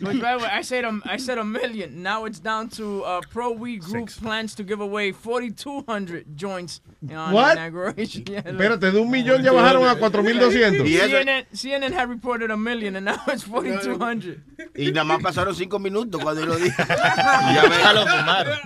[0.02, 2.02] But by the way, I said a, I said a million.
[2.04, 7.34] Now it's down to uh, Pro Weed Group plans to give away 4,200 joints on
[7.34, 7.58] What?
[7.58, 8.24] inauguration.
[8.32, 8.42] Yeah.
[8.46, 10.86] Espérate, de un millón ya bajaron a 4,200.
[10.86, 14.38] CNN, CNN had reported a million and now it's 4,200.
[14.76, 16.76] Y nada más pasaron cinco minutos cuando yo lo dije.
[16.88, 18.60] Ya lo fumaron.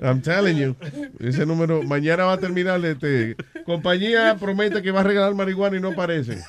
[0.00, 0.76] I'm telling you.
[1.20, 2.82] Ese número, mañana va a terminar.
[2.84, 3.36] Este,
[3.66, 6.40] compañía promete que va a regalar marihuana y no aparecen.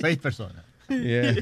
[0.00, 0.64] Seis personas.
[0.88, 1.34] Yeah.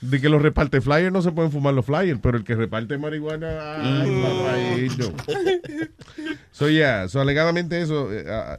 [0.00, 2.98] De que los reparte flyers no se pueden fumar los flyers, pero el que reparte
[2.98, 5.14] marihuana, ay, papayito.
[6.50, 8.12] So, yeah, so alegadamente eso.
[8.12, 8.58] eh, ah,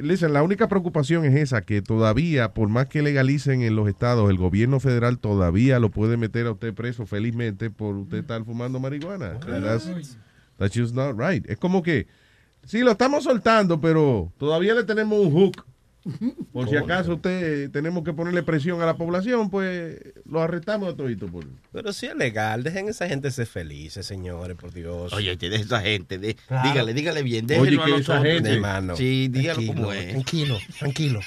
[0.00, 4.30] listen, la única preocupación es esa, que todavía, por más que legalicen en los estados,
[4.30, 8.80] el gobierno federal todavía lo puede meter a usted preso felizmente por usted estar fumando
[8.80, 9.38] marihuana.
[9.40, 10.18] That's,
[10.56, 11.48] that's just not right.
[11.48, 12.06] Es como que,
[12.64, 15.64] sí, lo estamos soltando, pero todavía le tenemos un hook.
[16.52, 20.96] Por si acaso usted tenemos que ponerle presión a la población, pues lo arrestamos a
[20.96, 21.26] todito.
[21.26, 21.44] Por...
[21.72, 25.12] Pero si es legal, dejen a esa gente ser felices, señores, por Dios.
[25.12, 26.68] Oye, de esa gente, de- Claro.
[26.68, 30.08] dígale, dígale bien, Oye, déjenlo a que esa gente- Hermano, Sí, dígalo tranquilo, como es.
[30.10, 31.20] Tranquilo, tranquilo.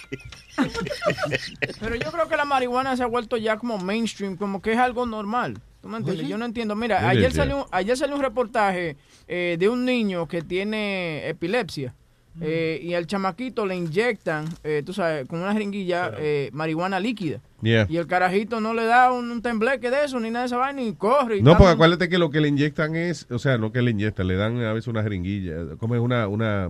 [1.80, 4.78] Pero yo creo que la marihuana se ha vuelto ya como mainstream, como que es
[4.80, 5.60] algo normal.
[5.82, 6.24] ¿Tú me entiendes?
[6.24, 6.32] Oye.
[6.32, 6.76] Yo no entiendo.
[6.76, 8.96] Mira, ayer salió, ayer salió un reportaje
[9.28, 11.94] eh, de un niño que tiene epilepsia.
[12.42, 17.42] Eh, y al chamaquito le inyectan, eh, tú sabes, con una jeringuilla, eh, marihuana líquida.
[17.62, 17.88] Yeah.
[17.90, 20.58] Y el carajito no le da un, un tembleque de eso, ni nada de esa
[20.58, 21.38] vaina, y corre.
[21.38, 23.92] Y No, porque acuérdate que lo que le inyectan es, o sea, no que le
[23.92, 26.70] inyectan, le dan a veces una jeringuilla, como es una, una,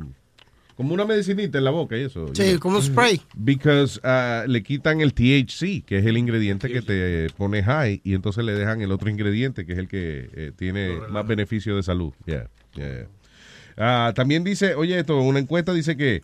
[0.75, 2.27] como una medicinita en la boca y eso.
[2.33, 2.59] Sí, you know.
[2.59, 3.21] como un spray.
[3.35, 8.13] Because ah, le quitan el THC, que es el ingrediente que te pone high, y
[8.13, 11.83] entonces le dejan el otro ingrediente, que es el que eh, tiene más beneficio de
[11.83, 12.13] salud.
[12.25, 13.07] Yeah, yeah,
[13.77, 14.07] yeah.
[14.07, 16.21] Ah, también dice, oye, esto, una encuesta dice que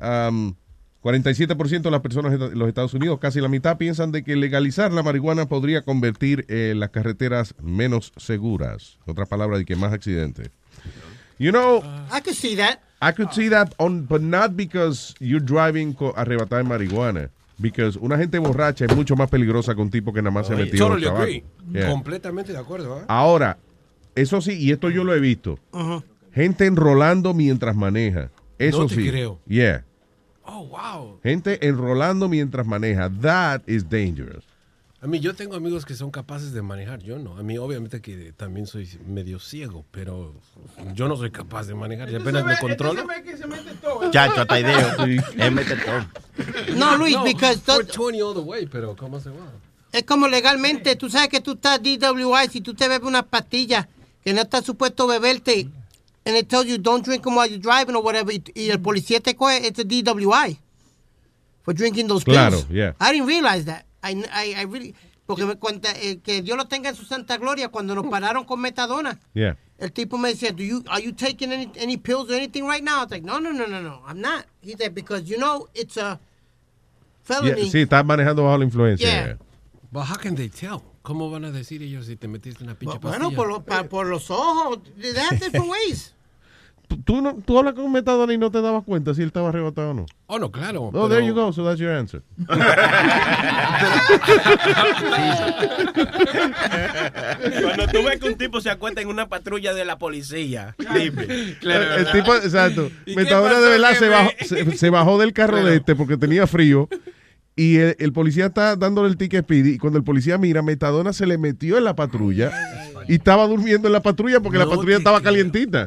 [0.00, 0.54] um,
[1.02, 4.92] 47% de las personas en los Estados Unidos, casi la mitad, piensan de que legalizar
[4.92, 8.98] la marihuana podría convertir eh, las carreteras menos seguras.
[9.06, 10.50] Otra palabra de que más accidentes.
[11.38, 12.78] You know, I could see that.
[13.00, 18.16] I could see that on, but not because you're driving arrebatada de marihuana, Because una
[18.16, 20.86] gente borracha es mucho más peligrosa que un tipo que nada más se Oye, metió
[20.86, 21.22] totally tabaco.
[21.22, 21.44] agree.
[21.72, 21.90] Yeah.
[21.90, 23.00] Completamente de acuerdo.
[23.00, 23.04] ¿eh?
[23.08, 23.58] Ahora,
[24.14, 25.58] eso sí, y esto yo lo he visto.
[26.34, 28.30] Gente enrolando mientras maneja.
[28.58, 29.08] Eso No te sí.
[29.08, 29.38] creo.
[29.46, 29.84] Yeah.
[30.44, 31.20] Oh, wow.
[31.22, 33.10] Gente enrolando mientras maneja.
[33.20, 34.44] That is dangerous.
[35.00, 37.00] A mí, yo tengo amigos que son capaces de manejar.
[37.00, 37.36] Yo no.
[37.36, 40.32] A mí, obviamente, que también soy medio ciego, pero
[40.94, 42.08] yo no soy capaz de manejar.
[42.08, 43.02] Y apenas me controlo.
[44.12, 45.04] Chacho, hasta ideo.
[45.38, 46.76] Él mete todo.
[46.76, 49.50] No, Luis, No, because 420 all the way, pero ¿cómo se va?
[49.92, 53.88] es como legalmente, tú sabes que tú estás DWI, si tú te bebes una pastilla
[54.24, 55.68] que no estás supuesto beberte,
[56.24, 58.78] and it tells you don't drink them while you're driving or whatever, y, y el
[58.78, 60.58] policía te coge, it's a DWI
[61.62, 62.36] for drinking those pills.
[62.36, 62.92] Claro, yeah.
[63.00, 63.84] I didn't realize that.
[64.02, 64.94] I, I, I really,
[65.26, 68.44] porque me cuenta, eh, que Dios lo tenga en su santa gloria, cuando nos pararon
[68.44, 69.54] con metadona, Yeah.
[69.78, 72.82] el tipo me decía, Do you, are you taking any, any pills or anything right
[72.82, 72.98] now?
[73.00, 74.44] I was like, no, no, no, no, no, I'm not.
[74.60, 76.18] He said, because you know, it's a
[77.22, 77.62] felony.
[77.62, 79.06] Yeah, Sí, estás manejando bajo la influencia.
[79.08, 79.26] Yeah.
[79.26, 79.34] yeah.
[79.92, 80.82] But how can they tell?
[81.02, 83.24] ¿Cómo van a decir ellos si te metiste una pinche pastilla?
[83.24, 84.78] Bueno, por, lo- pa- por los ojos.
[84.96, 86.14] Have different ways.
[87.06, 89.92] ¿Tú, no, tú hablas con Metadona y no te dabas cuenta si él estaba arrebatado
[89.92, 90.06] o no.
[90.26, 90.82] Oh, no, claro.
[90.82, 91.50] Oh, pero- there you go.
[91.52, 92.22] So that's your answer.
[97.62, 101.24] Cuando tú ves que un tipo se acuesta en una patrulla de la policía, dime.
[101.24, 102.90] el tipo, exacto.
[103.06, 106.16] ¿Y qué Metadona de verdad se bajó, se, se bajó del carro de este porque
[106.16, 106.88] tenía frío.
[107.54, 109.74] Y el, el policía está dándole el ticket speedy.
[109.74, 112.50] Y cuando el policía mira, Metadona se le metió en la patrulla.
[113.08, 115.86] Y estaba durmiendo en la patrulla porque la patrulla estaba calientita.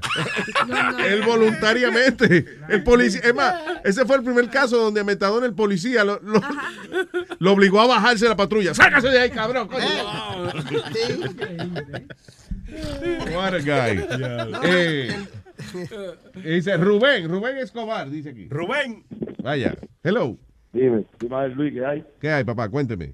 [1.08, 2.46] Él voluntariamente.
[2.70, 6.20] El policía, es más, ese fue el primer caso donde a Metadona el policía lo,
[6.22, 6.42] lo,
[7.40, 8.74] lo obligó a bajarse de la patrulla.
[8.74, 9.68] ¡Sácase de ahí, cabrón!
[9.68, 9.86] coño!
[13.34, 14.06] What a guy.
[14.66, 15.16] Eh,
[16.44, 18.48] dice Rubén, Rubén Escobar, dice aquí.
[18.50, 19.06] Rubén.
[19.42, 19.74] Vaya.
[20.04, 20.38] Hello.
[20.76, 22.04] Dime, dime Luis, ¿qué hay?
[22.20, 22.68] ¿Qué hay, papá?
[22.70, 23.14] Cuénteme.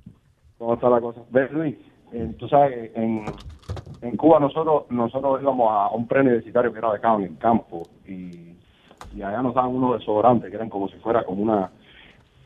[0.57, 1.21] ¿Cómo está la cosa?
[1.29, 1.75] Ves, Luis,
[2.11, 3.23] eh, tú sabes, que en,
[4.01, 7.87] en Cuba nosotros nosotros íbamos a un preuniversitario que era de acá en el campo
[8.07, 8.55] y,
[9.15, 11.69] y allá nos daban unos desodorantes que eran como si fuera como una...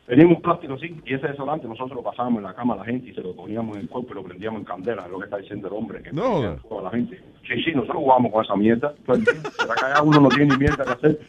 [0.06, 2.84] Teníamos un plástico así y ese desodorante nosotros lo pasábamos en la cama a la
[2.84, 5.18] gente y se lo poníamos en el cuerpo y lo prendíamos en candela, es lo
[5.18, 6.36] que está diciendo el hombre, que No.
[6.78, 7.18] a la gente.
[7.48, 8.94] Sí, sí, nosotros jugamos con esa mierda.
[9.04, 11.20] ¿Será que allá uno no tiene ni mierda que hacer?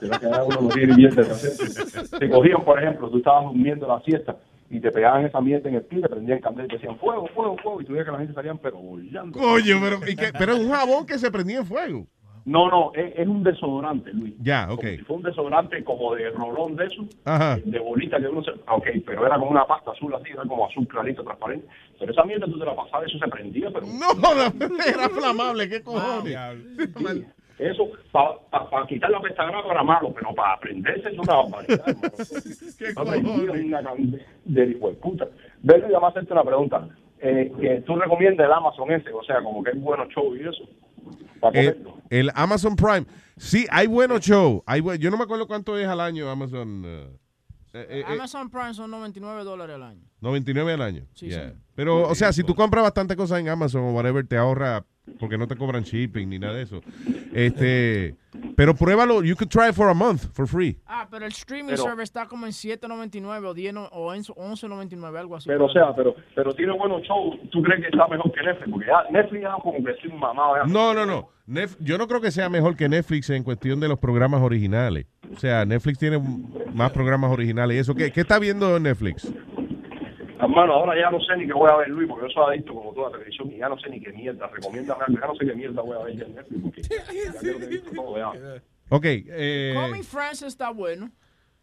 [0.00, 2.18] ¿Será que allá uno no tiene ni mierda que hacer?
[2.18, 4.36] Te cogían, por ejemplo, tú estabas durmiendo la siesta
[4.70, 7.26] y te pegaban esa mierda en el pie, te prendían candela y te decían fuego,
[7.34, 9.38] fuego, fuego, y tú veías que la gente salían pero bollando.
[9.38, 10.30] Coño, pero, ¿y qué?
[10.38, 12.06] pero es un jabón que se prendía en fuego.
[12.44, 14.32] No, no, es, es un desodorante, Luis.
[14.40, 14.82] Ya, ok.
[14.96, 17.58] Si fue un desodorante como de rolón de eso, Ajá.
[17.62, 18.52] de bolita que uno se...
[18.66, 21.66] ah, Ok, pero era como una pasta azul así, era como azul clarito, transparente.
[21.98, 23.86] Pero esa mierda tú te la pasabas, eso se prendía, pero...
[23.86, 24.52] No, la-
[24.88, 26.38] era flamable, ¿qué cojones?
[26.96, 27.24] Sí,
[27.58, 31.96] Eso, para quitar la pestagrama era malo, pero para aprenderse es una barbaridad.
[32.96, 33.30] Aprendí
[33.66, 35.26] una candela de hijo de puta.
[35.62, 36.88] Ven, Luis, vamos a hacerte una pregunta.
[37.20, 40.40] Eh, que tú recomiendas el Amazon ese, o sea, como que es bueno show y
[40.42, 40.68] eso.
[41.40, 43.06] Para El, el Amazon Prime.
[43.36, 44.62] Sí, hay buenos shows.
[44.66, 46.82] Hay buen- yo no me acuerdo cuánto es al año Amazon.
[46.86, 47.06] eh,
[47.74, 50.02] eh, eh, Amazon Prime son 99 dólares al año.
[50.20, 51.02] 99 al año.
[51.14, 51.50] Sí, Yeah.
[51.50, 51.56] sí.
[51.74, 54.84] Pero, o sea, si tú compras bastante cosas en Amazon o whatever, te ahorra
[55.18, 56.80] porque no te cobran shipping ni nada de eso.
[57.32, 58.14] Este,
[58.56, 59.22] pero pruébalo.
[59.22, 60.78] You could try it for a month for free.
[60.86, 64.22] Ah, pero el streaming Pero- server está como en 7.99 o 10 no- o en
[64.24, 65.48] 11.99, algo así.
[65.48, 67.36] Pero, o sea, pero, pero tiene buenos shows.
[67.50, 68.70] ¿Tú crees que está mejor que Netflix?
[68.70, 70.56] Porque ya Netflix ya como que estoy mamado.
[70.56, 70.72] Ya.
[70.72, 71.28] No, no, no.
[71.48, 75.06] Nef- yo no creo que sea mejor que Netflix en cuestión de los programas originales.
[75.34, 76.18] O sea, Netflix tiene
[76.74, 77.76] más programas originales.
[77.76, 79.30] ¿Y eso qué, qué está viendo Netflix?
[80.40, 82.74] Hermano, ahora ya no sé ni qué voy a ver, Luis, porque yo soy adicto
[82.74, 84.46] como toda televisión y ya no sé ni qué mierda.
[84.48, 85.20] Recomiéndame algo.
[85.20, 86.62] Ya no sé qué mierda voy a ver ya en Netflix.
[86.62, 88.62] Porque ya creo que he visto todo ya.
[88.90, 89.04] Ok.
[89.04, 91.10] Eh, Call Me Francis está bueno.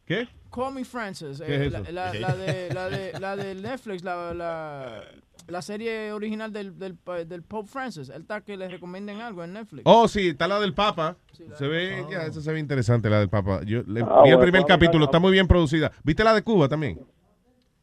[0.05, 0.27] ¿Qué?
[0.53, 1.41] Call Me Francis.
[1.41, 1.91] ¿Qué eh, es la, eso?
[1.91, 5.01] la- la de, la, de, la de Netflix, la, la,
[5.47, 6.97] la serie original del, del,
[7.27, 8.09] del Pope Francis.
[8.09, 9.81] El está que le recomienden algo en Netflix.
[9.85, 11.17] Oh, sí, está la del Papa.
[11.57, 13.61] Se ve, ya, eso se ve interesante, la del Papa.
[13.65, 15.91] Yo le Ah, vi el primer capítulo, está muy bien producida.
[16.03, 16.99] ¿Viste la de Cuba también?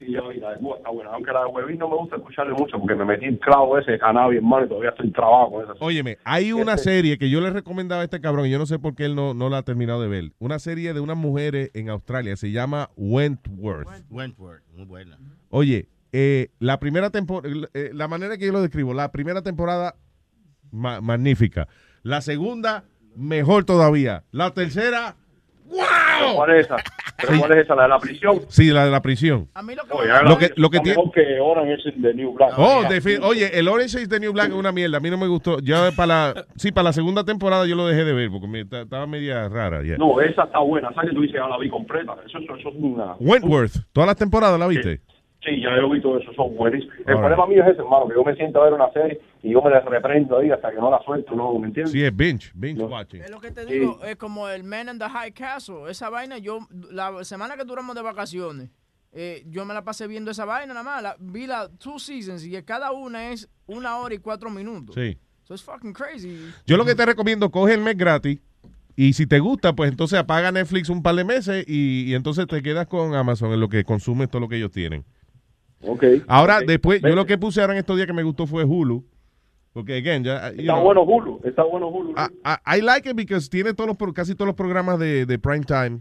[0.06, 1.10] Y yo, y la de Cuba está buena.
[1.12, 3.92] Aunque la de Huevín no me gusta escucharle mucho porque me metí el clavo ese
[3.92, 5.72] de cannabis, hermano, y todavía estoy trabado con esa.
[5.80, 8.66] Óyeme, hay una Este- serie que yo le recomendaba a este cabrón y yo no
[8.66, 10.32] sé por qué él no, no la ha terminado de ver.
[10.38, 13.88] Una serie de unas mujeres en Australia, se llama Wentworth.
[14.10, 15.18] Wentworth, muy buena.
[15.50, 17.54] Oye, eh, la primera temporada,
[17.92, 19.94] la manera que yo lo describo, la primera temporada,
[20.70, 21.68] ma- magnífica.
[22.02, 22.84] La segunda,
[23.16, 24.24] mejor todavía.
[24.32, 25.16] La tercera,
[25.72, 25.80] ¡wow!
[26.20, 26.76] ¿Pero ¿Cuál es esa?
[27.16, 27.74] ¿Pero cuál es esa?
[27.74, 28.40] ¿La de la prisión?
[28.48, 29.48] Sí, la de la prisión.
[29.90, 30.96] Oye, Lo que, lo que está tiene...
[30.98, 32.52] mejor que Orange is the New Black.
[32.56, 32.82] Oh,
[33.26, 34.98] oye, el Orange is the New Black es una mierda.
[34.98, 35.58] A mí no me gustó.
[35.60, 38.64] Ya para la, sí, para la segunda temporada yo lo dejé de ver porque me,
[38.64, 39.82] ta- estaba media rara.
[39.82, 39.96] ya.
[39.96, 40.90] No, esa está buena.
[40.90, 42.14] Esa que tú dices, ya la vi completa.
[42.26, 43.14] Eso, eso, eso es una...
[43.20, 44.96] Wentworth, todas las temporadas la viste.
[44.96, 45.02] Sí,
[45.44, 46.94] ya yo vi todo eso, son buenísimos.
[46.98, 49.52] El problema mío es ese, hermano, que yo me siento a ver una serie y
[49.52, 51.58] yo me la reprendo ahí hasta que no la suelto, ¿no?
[51.58, 51.92] ¿Me entiendes?
[51.92, 53.22] Sí, es binge, binge watching.
[53.22, 55.90] Es lo que te digo, es como el Man in the High Castle.
[55.90, 58.70] Esa vaina, yo, la semana que duramos de vacaciones,
[59.12, 61.02] eh, yo me la pasé viendo esa vaina nada más.
[61.02, 64.94] La, vi las two seasons y cada una es una hora y cuatro minutos.
[64.94, 65.18] Sí.
[65.42, 66.38] So it's fucking crazy.
[66.66, 68.38] Yo lo que te recomiendo, coge el mes gratis
[68.94, 72.46] y si te gusta, pues entonces apaga Netflix un par de meses y, y entonces
[72.46, 75.04] te quedas con Amazon en lo que consumes todo lo que ellos tienen.
[75.86, 76.04] Ok.
[76.28, 79.04] Ahora, después, yo lo que puse ahora en estos días que me gustó fue Hulu.
[79.72, 80.48] Porque, again, ya.
[80.50, 82.10] Está know, bueno Hulu, está bueno Hulu.
[82.12, 85.38] I, I- I like it because tiene todos los, casi todos los programas de, de
[85.38, 86.00] prime time.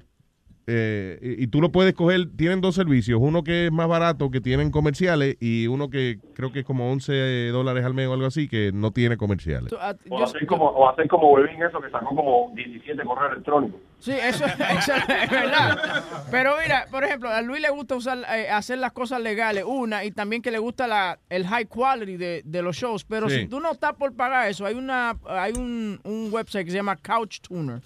[0.67, 4.29] eh, y, y tú lo puedes coger, tienen dos servicios, uno que es más barato,
[4.29, 8.13] que tienen comerciales, y uno que creo que es como 11 dólares al mes o
[8.13, 9.73] algo así, que no tiene comerciales.
[9.79, 13.79] ah, O hacer como, o hacer como Webin eso que sacó como 17 correos electrónicos.
[14.01, 14.45] Sí, eso,
[14.79, 16.03] eso es verdad.
[16.29, 20.03] Pero mira, por ejemplo, a Luis le gusta usar, eh, hacer las cosas legales, una,
[20.03, 23.03] y también que le gusta la, el high quality de, de los shows.
[23.05, 23.41] Pero Sí.
[23.41, 26.77] si tú no estás por pagar eso, hay una hay un, un website que se
[26.77, 27.79] llama Couch Tuner,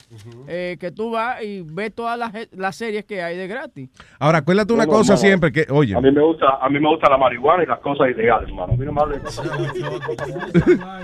[0.47, 3.89] eh, que tú vas y ves todas las, las series que hay de gratis.
[4.19, 6.79] Ahora, acuérdate una No, no, cosa siempre, que, oye, A mí me gusta, a mí
[6.79, 8.73] me gusta la marihuana y las cosas ilegales, hermano.
[8.73, 9.45] A mí no me hables de cosas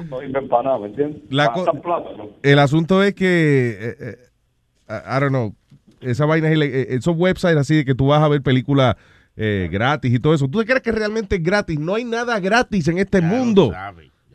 [0.09, 1.21] no ¿me entiendes?
[2.43, 4.15] El asunto es que, eh, eh,
[5.05, 5.55] I don't know,
[6.01, 8.95] esa vaina eh, esos websites así de que tú vas a ver películas
[9.35, 10.47] eh, gratis y todo eso.
[10.47, 11.79] ¿Tú te crees que realmente es gratis?
[11.79, 13.71] No hay nada gratis en este mundo.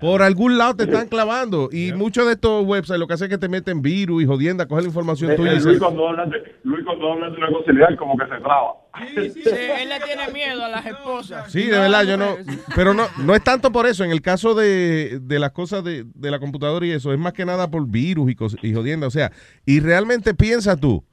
[0.00, 1.68] Por algún lado te están clavando.
[1.72, 4.66] Y muchos de estos websites lo que hacen es que te meten virus y jodienda,
[4.66, 5.52] coger la información Eh, tuya.
[5.52, 8.16] eh, y se- Luis, cuando habla de, Luis cuando habla de una cosa ilegal como
[8.16, 8.72] que se traba.
[9.14, 9.42] Sí,
[9.82, 11.50] él le tiene miedo a las esposas.
[11.52, 12.36] Sí, de verdad, yo no.
[12.74, 14.04] Pero no, no es tanto por eso.
[14.04, 17.32] En el caso de, de las cosas de, de la computadora y eso, es más
[17.32, 18.36] que nada por virus y,
[18.68, 19.06] y jodienda.
[19.06, 19.32] O sea,
[19.64, 21.04] y realmente piensa tú.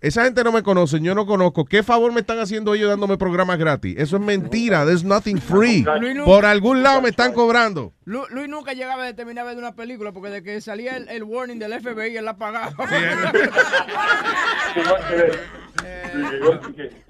[0.00, 1.64] Esa gente no me conoce, yo no conozco.
[1.64, 3.96] ¿Qué favor me están haciendo ellos dándome programas gratis?
[3.98, 4.84] Eso es mentira.
[4.84, 5.84] There's nothing free.
[6.00, 7.92] Luis, Por algún lado me están cobrando.
[8.04, 11.08] Lu- Luis nunca llegaba a terminar de ver una película porque de que salía el,
[11.08, 12.72] el warning del FBI él la pagaba.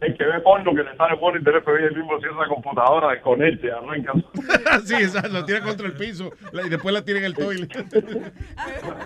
[0.01, 3.71] el que ve porno que le sale del FBI el mismo cierra la computadora, desconecte,
[3.71, 4.13] arranca.
[4.85, 7.69] sí, exacto, lo tira contra el piso y después la tira en el toilet.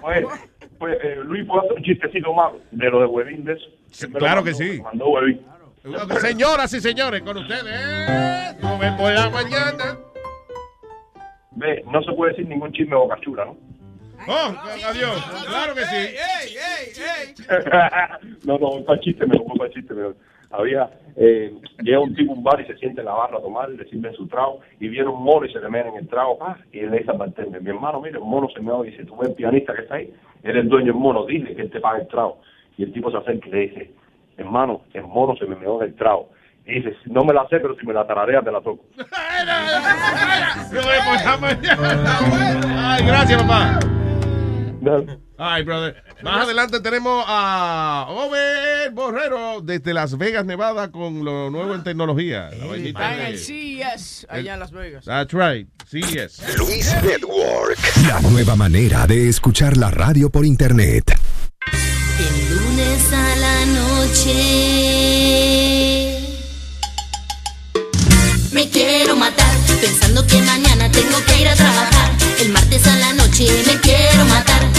[0.01, 0.27] Pues,
[0.79, 3.67] pues eh, Luis, ¿puedo hacer un chistecito más de lo de Webin de eso?
[4.19, 4.81] Claro que sí.
[4.83, 5.41] Mandó Webin.
[6.21, 8.61] Señoras y señores, con ustedes.
[8.61, 9.99] Nos vemos la mañana.
[11.53, 13.57] Ve, no se puede decir ningún chisme bocachura, ¿no?
[14.29, 14.55] Oh,
[14.87, 15.23] adiós.
[15.47, 16.15] Claro que sí.
[18.47, 19.95] no, no, para chiste, me lo para chiste.
[19.95, 20.15] Me
[20.53, 21.53] había, eh,
[21.83, 23.85] llega un tipo a un bar y se siente en la barra a tomar, le
[23.89, 26.59] sirven su trago y viene un mono y se le mete en el trago ah,
[26.71, 29.05] y le dice al bartender, mi hermano, mire, el mono se me va y dice,
[29.07, 30.13] tú ves el pianista que está ahí,
[30.43, 32.41] eres el dueño del mono, dile que él te paga el trago.
[32.77, 33.91] Y el tipo se acerca y le dice,
[34.37, 36.29] hermano, el mono se me meó en el trago.
[36.67, 38.85] Y dice, no me la sé, pero si me la tararea te la toco.
[42.77, 43.79] Ay, gracias, papá.
[45.39, 46.03] Ay, brother.
[46.23, 52.51] Más adelante tenemos a Over Borrero desde Las Vegas, Nevada, con lo nuevo en tecnología.
[52.59, 55.05] La vainita Está en el CES allá en Las Vegas.
[55.05, 55.69] That's right.
[55.89, 56.43] Sí, yes.
[56.59, 57.79] Luis Network.
[58.07, 61.17] La nueva manera de escuchar la radio por internet.
[62.19, 64.33] El lunes a la noche
[68.53, 72.13] me quiero matar pensando que mañana tengo que ir a trabajar.
[72.41, 74.72] El martes a la noche me quiero matar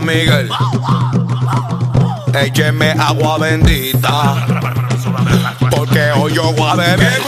[0.00, 0.48] Miguel.
[2.34, 4.46] Écheme agua bendita.
[5.70, 7.20] Porque hoy yo voy a beber.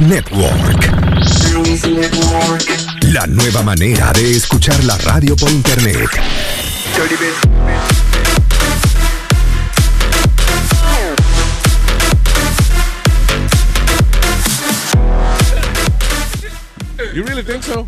[0.00, 0.90] Network.
[3.12, 6.08] La nueva manera de escuchar la radio por internet.
[17.14, 17.86] You really think so?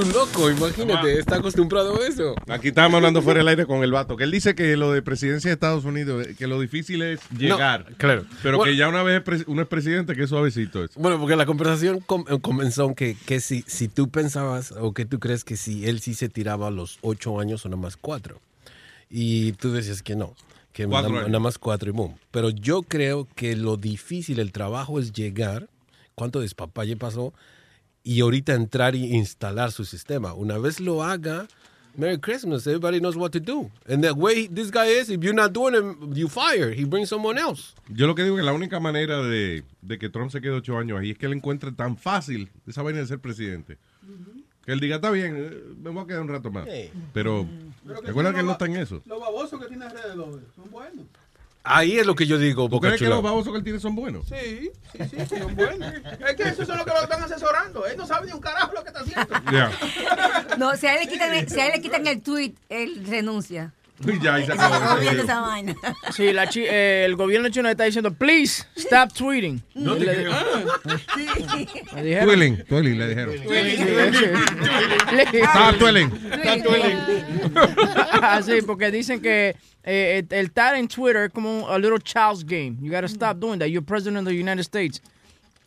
[0.00, 2.34] Es un loco, imagínate, está acostumbrado a eso.
[2.48, 5.02] Aquí estábamos hablando fuera del aire con el vato, que él dice que lo de
[5.02, 7.94] presidencia de Estados Unidos, que lo difícil es llegar.
[7.98, 8.24] claro.
[8.42, 8.70] Pero Bueno.
[8.72, 10.98] que ya una vez uno es presidente, que es suavecito eso.
[11.00, 15.04] Bueno, porque la conversación com- eh, comenzó que, que si, si tú pensabas o que
[15.06, 17.96] tú crees que si él sí se tiraba a los ocho años o nada más
[17.96, 18.40] cuatro.
[19.10, 20.34] Y tú decías que no,
[20.72, 22.16] que nada, nada más cuatro y boom.
[22.30, 25.68] Pero yo creo que lo difícil, el trabajo es llegar,
[26.14, 27.32] cuánto despapalle pasó,
[28.06, 30.32] y ahorita entrar y instalar su sistema.
[30.32, 31.48] Una vez lo haga,
[31.96, 33.68] Merry Christmas, everybody knows what to do.
[33.88, 36.70] And the way this guy is, if you're not doing it, you fire.
[36.72, 37.74] He brings someone else.
[37.88, 40.52] Yo lo que digo es que la única manera de, de que Trump se quede
[40.52, 43.76] ocho años ahí es que él encuentre tan fácil esa vaina de ser presidente.
[44.64, 46.68] Que él diga, está bien, eh, me voy a quedar un rato más.
[47.12, 47.44] Pero,
[47.84, 49.02] recuerda que él no está en eso.
[49.04, 51.06] Los babosos que tiene alrededor son buenos.
[51.68, 53.80] Ahí es lo que yo digo, ¿Tú Boca crees que los babosos que él tiene
[53.80, 54.26] son buenos?
[54.26, 55.92] Sí, sí, sí, sí, son buenos.
[56.28, 57.86] Es que esos son los que lo están asesorando.
[57.86, 59.34] Él no sabe ni un carajo lo que está haciendo.
[60.58, 63.72] No, si a él le quitan, si a él le quitan el tweet, él renuncia.
[64.22, 64.98] ya, ahí se acabó.
[65.00, 65.74] esa vaina.
[66.12, 69.62] Sí, la chi- eh, el gobierno chino está diciendo, please, stop tweeting.
[69.74, 70.32] No Y te le- creo.
[71.94, 73.34] le dijeron- Twilling, Twilling, le dijeron.
[75.32, 76.10] Está Twilling.
[78.22, 81.98] Ah, sí, porque dicen que eh, el, el estar en Twitter es como a little
[81.98, 82.76] child's game.
[82.80, 83.66] You gotta stop doing that.
[83.68, 85.00] You're president of the United States.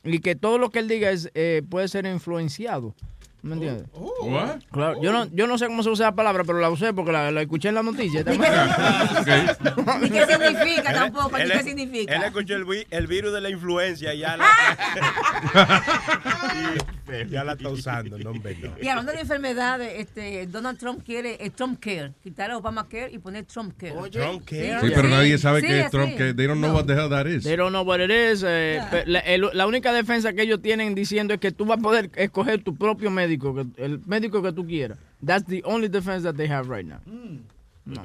[0.04, 2.96] Y que todo lo que él diga es, eh, puede ser influenciado.
[3.42, 3.86] ¿Me entiendes?
[3.94, 4.60] What?
[4.72, 7.14] Claro, yo no, yo no sé cómo se usa la palabra, pero la usé porque
[7.14, 8.24] la, la escuché en la noticia.
[8.26, 8.52] también.
[10.04, 11.38] ¿Y qué significa tampoco?
[11.38, 12.16] ¿Y Él, qué él significa?
[12.28, 14.46] escuchó el, vi- el virus de la influencia y ya la,
[17.26, 18.72] y ya la está usando, no, hombre, no.
[18.82, 23.18] Y hablando de enfermedades, este, Donald Trump quiere el Trump Care, quitar el Obamacare y
[23.20, 23.94] poner Trump Care.
[24.12, 25.92] Trump Sí, pero nadie sabe Sí, que es.
[25.92, 27.44] Trump, que they don't know what the hell that is.
[27.44, 28.44] They don't know what it is.
[28.46, 31.80] eh, pe- la, el- la única defensa que ellos tienen diciendo es que tú vas
[31.80, 34.98] a poder escoger tu propio médico, que- el médico que tú quieras.
[35.26, 37.00] That's the only defense that they have right now.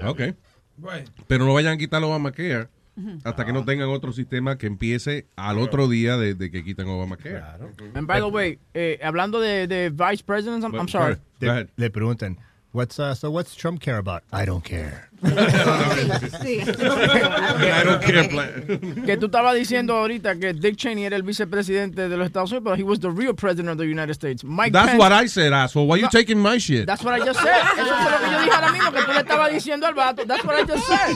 [0.09, 0.35] Ok.
[0.77, 1.05] Bueno.
[1.29, 2.69] Pero no vayan a quitar Obamacare
[3.25, 6.89] hasta que no tengan otro sistema que empiece al otro día de, de que quitan
[6.89, 7.43] Obamacare.
[7.95, 11.17] And by the way, eh, hablando de, de vice presidents, I'm, I'm sorry.
[11.77, 12.39] Le preguntan,
[12.75, 14.25] what's, uh, so what's Trump care about?
[14.33, 15.09] I don't care.
[15.25, 15.29] I
[17.83, 18.29] don't care
[19.07, 22.65] que tú estabas diciendo ahorita que Dick Cheney era el vicepresidente de los Estados Unidos,
[22.65, 24.45] pero he was the real president of the United States.
[24.45, 25.87] Mike That's Pence- what I said, asshole.
[25.87, 26.09] Why you No.
[26.11, 26.87] taking my shit?
[26.87, 27.57] That's what I just said.
[27.57, 30.25] Eso fue lo que yo dije ahora mismo que tú le estabas diciendo al vato.
[30.27, 31.15] That's what I just said.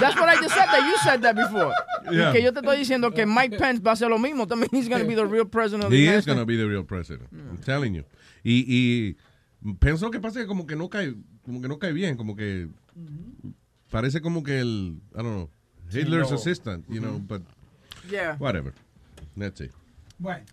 [0.00, 1.74] That's what I just said that you said that before.
[2.10, 2.32] Y Yeah.
[2.32, 4.46] que yo te estoy diciendo que Mike Pence va a hacer lo mismo.
[4.46, 6.44] También he's going to be the real president of the He United is going to
[6.44, 6.48] States.
[6.48, 7.28] be the real president.
[7.32, 8.04] I'm telling you.
[8.44, 9.16] Y, y
[9.80, 11.14] pienso que pasa que como que no cae,
[11.44, 12.68] como que no cae bien, como que
[13.90, 15.50] parece como que el, I don't know,
[15.88, 16.36] Sí, Hitler's no.
[16.36, 17.42] assistant, you know, but
[18.10, 18.36] Yeah.
[18.38, 18.72] whatever.
[19.36, 19.72] That's it.
[20.18, 20.44] Bueno.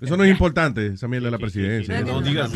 [0.00, 2.00] Eso no es importante, esa mierda de la presidencia.
[2.02, 2.52] No digas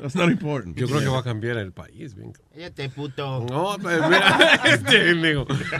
[0.00, 0.76] That's not important.
[0.76, 2.40] Yo creo que va a cambiar el país, venga.
[2.54, 3.46] Este puto.
[3.50, 5.14] No, pues, mira, este,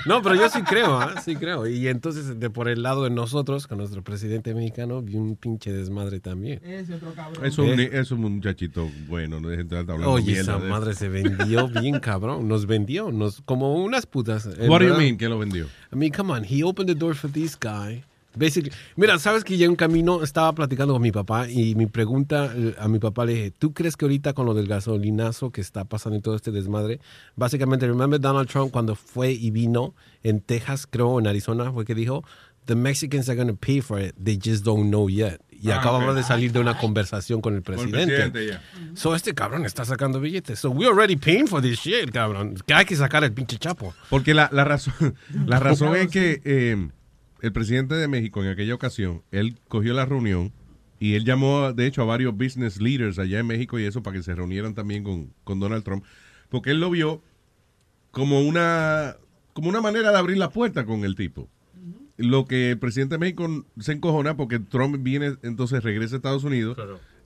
[0.06, 1.20] no, pero yo sí creo, ¿ah?
[1.24, 1.66] sí creo.
[1.66, 5.72] Y entonces, de por el lado de nosotros, con nuestro presidente mexicano, vi un pinche
[5.72, 6.60] desmadre también.
[6.64, 7.44] Ese otro cabrón.
[7.44, 7.90] Es un, Eh.
[7.92, 11.68] es un muchachito bueno, no dejen de estar hablando Oye, esa de madre se vendió
[11.68, 12.46] bien cabrón.
[12.46, 14.46] Nos vendió, nos, como unas putas.
[14.68, 15.66] What do you mean que lo vendió?
[15.92, 18.04] I mean, come on, he opened the door for this guy.
[18.34, 22.52] Basically, mira, sabes que ya en camino estaba platicando con mi papá y mi pregunta
[22.54, 25.60] eh, a mi papá le dije, ¿tú crees que ahorita con lo del gasolinazo que
[25.60, 27.00] está pasando y todo este desmadre,
[27.36, 31.94] básicamente, remember Donald Trump cuando fue y vino en Texas, creo, en Arizona, fue que
[31.94, 32.24] dijo,
[32.66, 35.40] the Mexicans are going to pay for it, they just don't know yet.
[35.50, 38.30] Y Ah, acabamos de salir de una conversación con el Con el presidente.
[38.30, 38.62] presidente, ya.
[38.94, 40.58] So este cabrón está sacando billetes.
[40.58, 42.54] So we already paying for this shit, cabrón.
[42.64, 43.92] Que hay que sacar el pinche chapo.
[44.08, 44.94] Porque la, la razón,
[45.46, 46.88] la razón es que eh,
[47.42, 50.52] el presidente de México en aquella ocasión, él cogió la reunión
[50.98, 54.16] y él llamó, de hecho, a varios business leaders allá en México y eso para
[54.16, 56.04] que se reunieran también con, con Donald Trump,
[56.48, 57.22] porque él lo vio
[58.10, 59.16] como una,
[59.52, 61.48] como una manera de abrir la puerta con el tipo.
[62.16, 66.44] Lo que el presidente de México se encojona porque Trump viene, entonces regresa a Estados
[66.44, 66.76] Unidos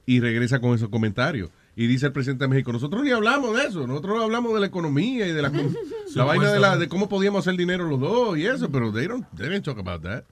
[0.07, 1.51] y regresa con esos comentarios.
[1.77, 4.67] Y dice el presidente de México, nosotros ni hablamos de eso, nosotros hablamos de la
[4.67, 5.51] economía y de la,
[6.15, 9.07] la vaina de, la, de cómo podíamos hacer dinero los dos y eso, pero they
[9.07, 10.25] don't, they didn't talk about that.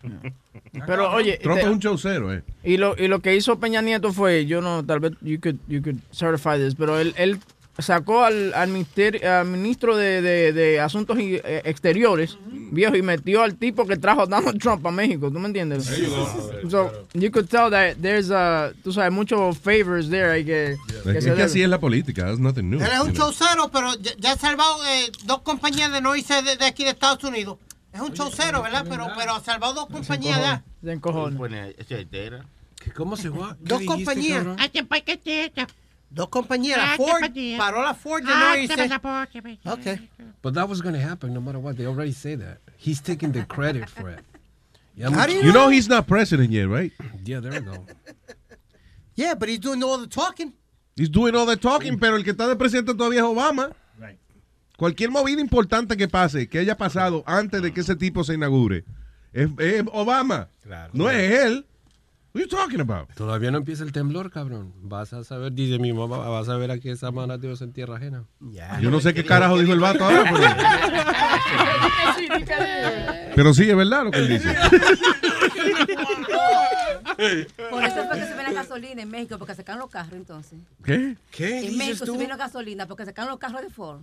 [0.86, 2.44] Pero oye, Trump te- es un show cero, eh.
[2.62, 5.56] Y lo, y lo que hizo Peña Nieto fue, yo no, tal vez you could,
[5.66, 7.40] you could certify this, pero él, él
[7.78, 12.36] sacó al, al, ministerio- al ministro de, de- de Asuntos eh, Exteriores,
[12.72, 15.84] viejo, y metió al tipo que trajo Donald Trump a México, ¿tú me entiendes?
[16.70, 21.18] So, you could tell that there's a, tú sabes, muchos favors there hay que, que
[21.18, 22.80] Es se que así es la política, that's nothing new.
[22.80, 26.42] Él es un chaucero, pero ya, ya ha salvado eh, dos compañías de no irse
[26.42, 27.58] de, de aquí de Estados Unidos.
[27.92, 28.84] Es un chocero, ¿verdad?
[28.88, 30.64] Pero, pero ha salvado dos compañías ya.
[30.84, 31.36] Se encojona.
[32.94, 33.56] ¿Cómo se va?
[33.60, 34.44] Dos compañías.
[36.10, 36.78] Dos compañías.
[36.78, 37.22] La Ford
[37.58, 39.00] paró la Ford de no irse.
[39.66, 40.08] Okay.
[40.42, 41.76] But that was going to happen no matter what.
[41.76, 42.58] They already say that.
[42.78, 44.20] He's taking the credit for it.
[44.96, 46.92] Yeah, How do you You know he's not president yet, right?
[47.24, 47.84] Yeah, there we go.
[49.14, 50.52] Yeah, but he's doing all the talking.
[50.96, 53.72] He's doing all the talking, pero el que está de presidente todavía es Obama.
[54.76, 58.84] Cualquier movida importante que pase, que haya pasado antes de que ese tipo se inaugure,
[59.32, 60.48] es, es Obama.
[60.92, 61.66] no es él.
[62.34, 63.08] What are you talking about?
[63.14, 64.72] Todavía no empieza el temblor, cabrón.
[64.82, 67.72] Vas a saber, dice mi mamá, vas a ver a qué esa mano Dios en
[67.72, 68.24] tierra ajena.
[68.80, 70.24] Yo no sé qué carajo dijo el vato ahora,
[72.28, 72.48] pero,
[73.34, 74.54] pero sí, es verdad lo que él dice.
[77.70, 80.58] Por eso fue que se ve la gasolina en México, porque sacan los carros entonces.
[80.84, 81.16] ¿Qué?
[81.30, 81.66] ¿Qué?
[81.66, 84.02] En México se ve la gasolina porque sacan los carros de Ford.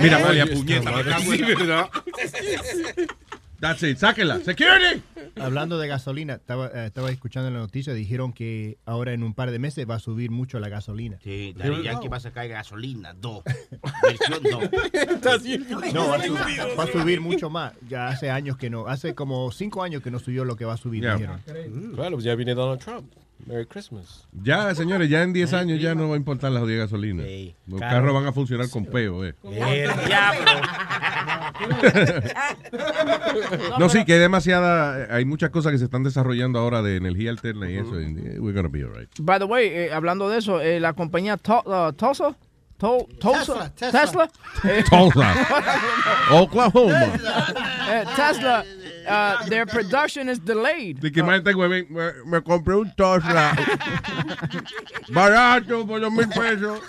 [0.00, 1.04] Mira, Eh, María, puñeta, me mal.
[1.04, 1.88] cago en Sí, ¿verdad?
[3.60, 4.40] That's it, sáquenla.
[4.40, 5.02] Security.
[5.40, 9.50] Hablando de gasolina, estaba, eh, estaba escuchando la noticia, dijeron que ahora en un par
[9.50, 11.18] de meses va a subir mucho la gasolina.
[11.22, 13.44] Sí, Daddy Yankee va a sacar gasolina 2.
[14.02, 15.94] Versión 2.
[15.94, 17.72] No, va a, subir, va a subir mucho más.
[17.88, 20.74] Ya hace años que no, hace como cinco años que no subió lo que va
[20.74, 21.02] a subir.
[21.02, 21.14] Ya.
[21.14, 21.40] dijeron.
[21.94, 23.12] Bueno, pues ya viene Donald Trump.
[23.44, 24.26] Merry Christmas.
[24.42, 27.22] Ya, señores, ya en 10 años ya no va a importar la jodida gasolina.
[27.66, 27.96] Los claro.
[27.96, 29.34] carros van a funcionar con peo, eh.
[29.44, 30.50] El diablo.
[33.78, 37.30] No, sí, que hay demasiada, hay muchas cosas que se están desarrollando ahora de energía
[37.30, 37.94] alterna y eso.
[37.94, 39.08] and, eh, We're gonna be alright.
[39.20, 42.36] By the way, eh, hablando de eso, eh, la compañía To- uh, Tulsa,
[42.78, 44.30] To- Tulsa, Tesla, Tesla,
[44.90, 45.34] Tulsa.
[46.32, 47.04] Oklahoma.
[47.90, 48.64] eh, Tesla,
[49.08, 51.00] uh, their production is delayed.
[51.00, 53.56] De que huevín, me, me compré un Tesla.
[55.08, 56.80] Barato, por dos mil pesos.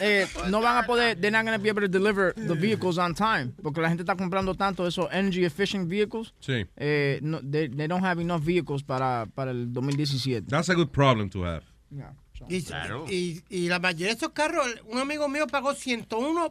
[0.00, 2.98] Eh, no van a poder, they're not going to be able to deliver the vehicles
[2.98, 6.32] on time, porque la gente está comprando tanto esos energy efficient vehicles.
[6.40, 6.66] Sí.
[6.76, 10.46] Eh, no, they, they don't have enough vehicles para, para el 2017.
[10.48, 11.64] That's a good problem to have.
[12.48, 12.64] Y,
[13.10, 16.48] y, y la mayoría de esos carros, un amigo mío pagó 101,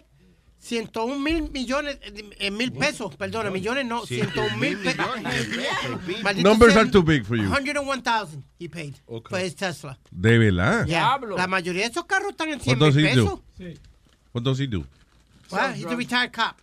[0.62, 5.06] 101 mil millones, eh, eh, mil pesos, perdona, millones no, 101 mil pesos.
[6.44, 7.50] Numbers are too big for you.
[7.50, 9.98] 101,000 he paid for his Tesla.
[10.12, 10.86] De verdad.
[10.86, 11.18] Yeah.
[11.38, 13.40] La mayoría de esos carros están en 100 What does mil pesos.
[13.58, 13.74] do?
[14.34, 14.86] What does he do?
[15.52, 16.62] Well, he's a retired cop.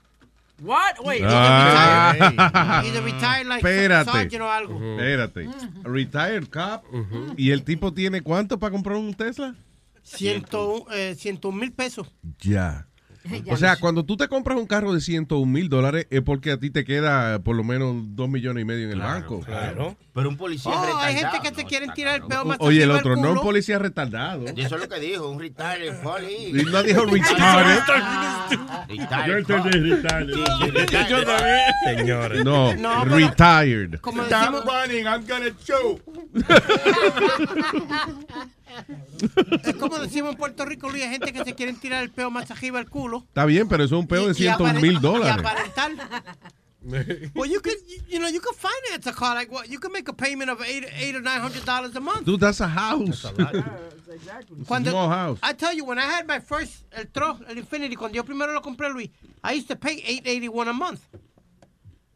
[0.63, 1.03] What?
[1.05, 1.23] Wait.
[1.25, 2.83] Ah.
[2.85, 4.11] He's a retired like Espérate.
[4.11, 4.79] sergeant o algo.
[4.79, 5.49] Espérate.
[5.85, 6.85] Retired cop.
[7.37, 9.55] ¿Y el tipo tiene cuánto para comprar un Tesla?
[10.03, 12.07] Ciento, eh, 101 mil pesos.
[12.41, 12.87] Ya.
[13.51, 16.59] O sea, cuando tú te compras un carro de 101 mil dólares es porque a
[16.59, 19.41] ti te queda por lo menos 2 millones y medio en el banco.
[19.41, 19.97] Claro.
[20.15, 21.43] Pero un policía Oh, hay retardado.
[21.43, 23.79] gente que te quieren tirar el peo más Oye, el otro, del no un policía
[23.79, 24.45] retardado.
[24.57, 26.61] Y eso es lo que dijo, un retired police.
[26.61, 27.79] Y no dijo retarded.
[28.89, 30.29] Retired Yo entendí retired.
[31.09, 31.59] Yo también.
[31.97, 32.45] Señores.
[32.45, 34.01] No, No, pero- retired.
[34.01, 36.03] Como decimos, running, I'm gonna choke.
[39.65, 42.31] es como decimos en Puerto Rico, Luis, hay gente que se quieren tirar el peo
[42.31, 43.25] más arriba culo.
[43.29, 45.45] Está bien, pero eso es un peo de y 101 apare- mil Y dólares.
[45.45, 45.93] aparentar.
[47.35, 49.67] well, you could, you, you know, you could finance a car like what?
[49.69, 52.25] You could make a payment of eight, eight or nine hundred dollars a month.
[52.25, 53.27] Dude, that's a house.
[54.69, 55.39] Cuando, Small house.
[55.43, 58.53] I tell you, when I had my first el Tro, el Infinity, cuando yo primero
[58.53, 59.11] lo compré, Luis,
[59.43, 61.01] I used to pay 881 a month.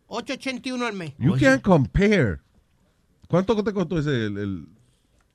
[0.08, 1.12] 881 al mes.
[1.18, 2.40] You can't compare.
[3.28, 4.10] ¿Cuánto te costó ese?
[4.26, 4.66] El, el-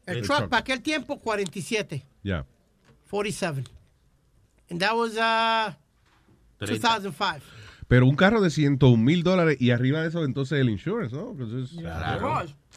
[0.05, 2.45] El el truck para aquel tiempo 47, Ya.
[3.09, 3.63] 47.
[4.69, 5.73] And that was uh
[6.59, 7.41] 2005.
[7.87, 11.33] Pero un carro de 101 mil dólares y arriba de eso entonces el insurance, ¿no?
[11.33, 11.75] Pues es-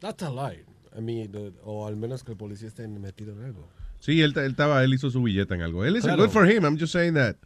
[0.00, 0.64] That's a lie.
[0.96, 3.68] I mean, the- o al menos que el policía esté metido en algo.
[4.00, 5.84] Sí, él, él estaba, él hizo su billete en algo.
[5.84, 6.24] Él es Claro.
[6.24, 6.64] good for him.
[6.64, 7.36] I'm just saying that.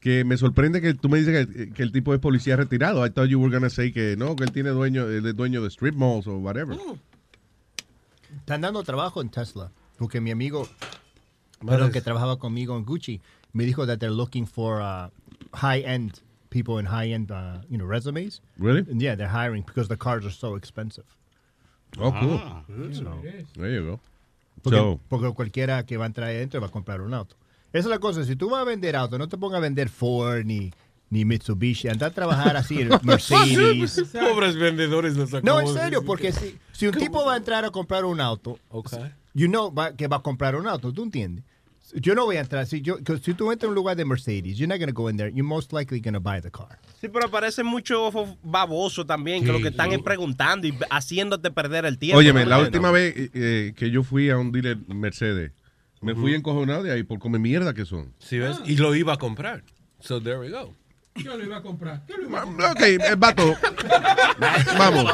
[0.00, 3.04] Que me sorprende que tú me dices que, que el tipo es policía retirado.
[3.06, 5.62] I thought you were gonna say que no, que él tiene dueño, él es dueño
[5.62, 6.76] de strip malls o whatever.
[6.76, 6.98] Mm.
[8.40, 9.70] Están dando trabajo en Tesla.
[9.98, 10.68] Porque mi amigo,
[11.60, 13.20] bueno, que trabajaba conmigo en Gucci,
[13.52, 15.08] me dijo that they're looking for uh,
[15.52, 18.40] high-end people in high-end, uh, you know, resumes.
[18.58, 18.80] Really?
[18.90, 21.04] And yeah, they're hiring because the cars are so expensive.
[21.98, 22.38] Oh, cool.
[22.42, 23.20] Ah, So-
[23.56, 24.00] There you go.
[24.62, 27.36] Porque, So, porque cualquiera que va a entrar ahí adentro va a comprar un auto.
[27.72, 28.24] Esa es la cosa.
[28.24, 30.72] Si tú vas a vender auto, no te pongas a vender Ford ni,
[31.10, 31.88] ni Mitsubishi.
[31.88, 34.02] Anda a trabajar así en Mercedes.
[34.12, 37.70] Pobres vendedores los No, en serio, porque si, si un tipo va a entrar a
[37.70, 38.98] comprar un auto, Okay.
[39.34, 41.44] you know va- que va a comprar un auto, ¿tú entiendes?
[41.94, 42.66] Yo no voy a entrar.
[42.66, 45.08] Si, yo, si tú entras a un lugar de Mercedes, you're not going to go
[45.08, 45.30] in there.
[45.30, 46.78] You're most likely going to buy the car.
[47.00, 48.10] Sí, pero aparece mucho
[48.42, 52.18] baboso también, que lo que están es preguntando y haciéndote perder el tiempo.
[52.18, 52.64] óyeme, la ¿no?
[52.64, 55.52] última vez eh, eh, que yo fui a un dealer Mercedes,
[56.02, 58.12] me fui encojonado de ahí por comer mierda que son.
[58.18, 58.58] ¿Sí ves?
[58.66, 59.64] Y lo iba a comprar.
[60.00, 60.74] So there we go.
[61.24, 62.02] Yo lo iba a comprar.
[62.06, 62.70] Yo lo iba a comprar.
[62.72, 63.56] Ok, eh, vato.
[64.78, 65.04] Vamos.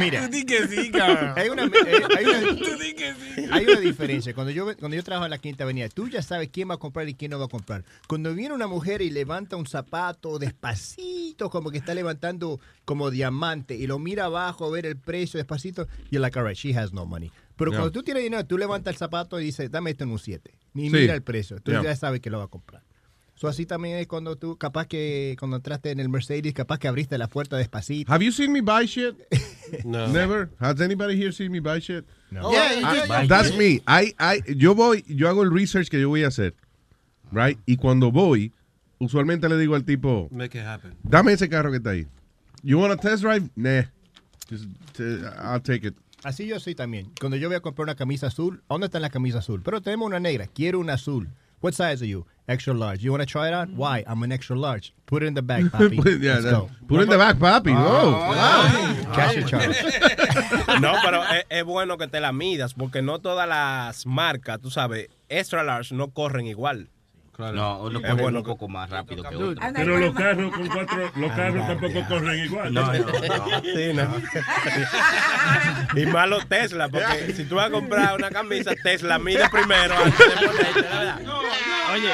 [0.00, 0.26] Mira.
[0.26, 1.32] Tú di que sí, cabrón.
[1.36, 3.46] Hay una, eh, hay una- Tú di que sí.
[3.50, 4.34] hay una diferencia.
[4.34, 6.78] Cuando yo, cuando yo trabajo en la Quinta Avenida, tú ya sabes quién va a
[6.78, 7.84] comprar y quién no va a comprar.
[8.08, 13.74] Cuando viene una mujer y levanta un zapato despacito, como que está levantando como diamante,
[13.76, 16.92] y lo mira abajo a ver el precio despacito, you're like, all right, she has
[16.92, 17.30] no money.
[17.56, 17.80] Pero Yeah.
[17.80, 20.52] cuando tú tienes dinero, tú levantas el zapato y dices, dame esto en un 7.
[20.74, 20.96] Ni Sí.
[20.96, 21.60] mira el precio.
[21.60, 21.82] Tú Yeah.
[21.82, 22.82] ya sabes que lo va a comprar.
[23.42, 26.86] So, así también es cuando tú, capaz que cuando entraste en el Mercedes, capaz que
[26.86, 28.12] abriste la puerta despacito.
[28.12, 29.16] Have you seen me buy shit?
[29.84, 30.06] No.
[30.06, 30.48] Never.
[30.60, 32.04] Has anybody here seen me buy shit?
[32.30, 32.52] No.
[32.52, 33.80] Yeah, you I- just- Ah, that's me.
[33.88, 36.54] I, I, yo voy, yo hago el research que yo voy a hacer,
[37.32, 37.58] right?
[37.66, 38.52] Y cuando voy,
[39.00, 40.94] usualmente le digo al tipo, Make it happen.
[41.02, 42.06] dame ese carro que está ahí.
[42.62, 43.50] You want a test drive?
[43.56, 43.86] Nah.
[44.48, 44.66] Just,
[45.42, 45.96] I'll take it.
[46.22, 47.10] Así yo soy también.
[47.18, 49.62] Cuando yo voy a comprar una camisa azul, ¿dónde está la camisa azul?
[49.64, 50.46] Pero tenemos una negra.
[50.46, 51.28] Quiero una azul.
[51.62, 52.26] What size are you?
[52.48, 53.02] Extra large.
[53.04, 53.76] You want to try it on?
[53.76, 54.04] Why?
[54.06, 54.92] I'm an extra large.
[55.06, 55.96] Put it in the bag, papi.
[56.20, 56.70] Yeah, Let's that- go.
[56.88, 57.72] Put it in the back, papi.
[57.74, 59.12] Oh, Ah.
[59.14, 59.76] Cash your charge.
[60.80, 64.70] No, pero es, es bueno que te la midas, porque no todas las marcas, tú
[64.70, 66.88] sabes, extra large no corren igual.
[67.38, 69.64] No, uno Es corre bueno un poco más rápido que otro.
[69.74, 72.74] Pero los carros con cuatro, los carros tampoco corren igual.
[72.74, 73.60] No, no, no.
[73.62, 74.22] Sí, no.
[76.00, 79.94] y más los Tesla, porque si tú vas a comprar una camisa Tesla, mide primero
[79.96, 81.20] antes de ponerte, ¿verdad?
[81.94, 82.10] Oye,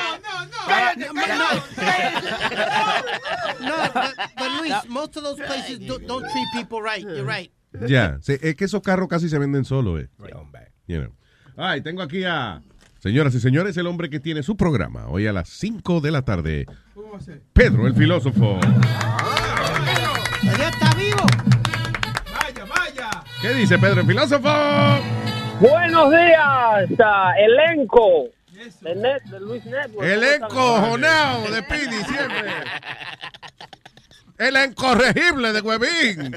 [3.61, 7.03] No, but, but Luis, most of those places don't, don't treat people right.
[7.03, 7.51] You're right.
[7.87, 10.09] Ya, sí, es que esos carros casi se venden solos, eh.
[10.87, 11.13] You know.
[11.57, 12.63] Ay, tengo aquí a,
[12.99, 16.23] señoras y señores, el hombre que tiene su programa hoy a las 5 de la
[16.23, 16.67] tarde.
[16.95, 17.41] ¿Cómo va a ser?
[17.53, 18.59] Pedro, el filósofo.
[20.43, 21.23] Ya está vivo.
[22.33, 23.11] Vaya, vaya.
[23.43, 24.49] ¿Qué dice Pedro, el filósofo?
[25.61, 28.29] Buenos días, ah, elenco
[28.83, 30.07] de, Net- de Luis Network.
[30.09, 32.53] El encojonado de Pidi siempre.
[34.39, 36.37] El incorregible de Huevín.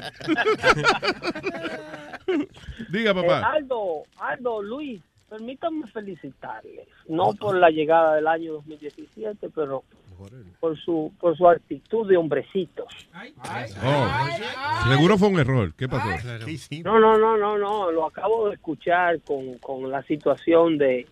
[2.90, 3.52] Diga, Eh, papá.
[3.54, 5.00] Aldo, Aldo, Luis,
[5.36, 9.82] permítanme felicitarles, no por la llegada del año 2017, pero
[10.60, 12.86] por su por su actitud de hombrecitos.
[14.88, 15.72] Seguro fue un error.
[15.74, 16.08] ¿Qué pasó?
[16.84, 21.06] No, no, no, no, no, lo acabo de escuchar con, con la situación de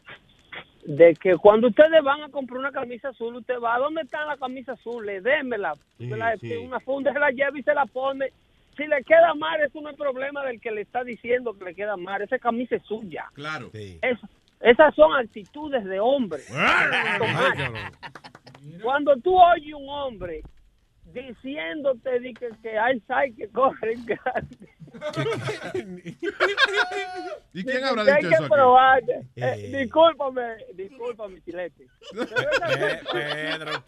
[0.85, 4.37] de que cuando ustedes van a comprar una camisa azul, usted va, ¿dónde está la
[4.39, 5.07] camisa azul?
[5.23, 6.57] Démela, Sí, la- sí.
[6.57, 8.33] una funda, se la lleva y se la pone.
[8.77, 11.75] Si le queda mal, eso no es problema del que le está diciendo que le
[11.75, 13.27] queda mal, esa camisa es suya.
[13.35, 13.71] Claro.
[13.75, 14.19] Es-
[14.61, 16.43] esas son actitudes de hombre.
[18.83, 20.43] Cuando tú oyes un hombre
[21.13, 23.01] diciéndote di que, que hay
[23.35, 24.69] que corren grande.
[27.53, 28.49] ¿Y quién habrá que dicho hay eso que aquí?
[28.49, 29.03] probar.
[29.11, 29.73] Eh, Eh.
[29.83, 30.43] discúlpame,
[30.75, 31.87] discúlpame, chilete.
[32.15, 32.27] Son-
[33.13, 33.71] Pedro,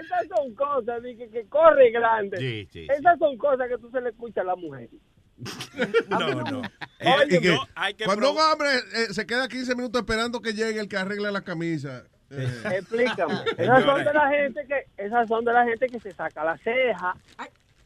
[0.00, 2.36] Esas son cosas que, que corre grande.
[2.38, 2.92] Sí, sí, sí.
[2.96, 4.88] Esas son cosas que tú se le escuchas a la mujer.
[6.08, 6.62] No, no.
[7.28, 10.52] Y que no, hay que cuando un hombre eh, se queda 15 minutos esperando que
[10.52, 12.04] llegue el que arregle la camisa.
[12.30, 13.34] eh, Explícame.
[13.58, 16.56] Esas son de la gente que, esas son de la gente que se saca la
[16.58, 17.16] ceja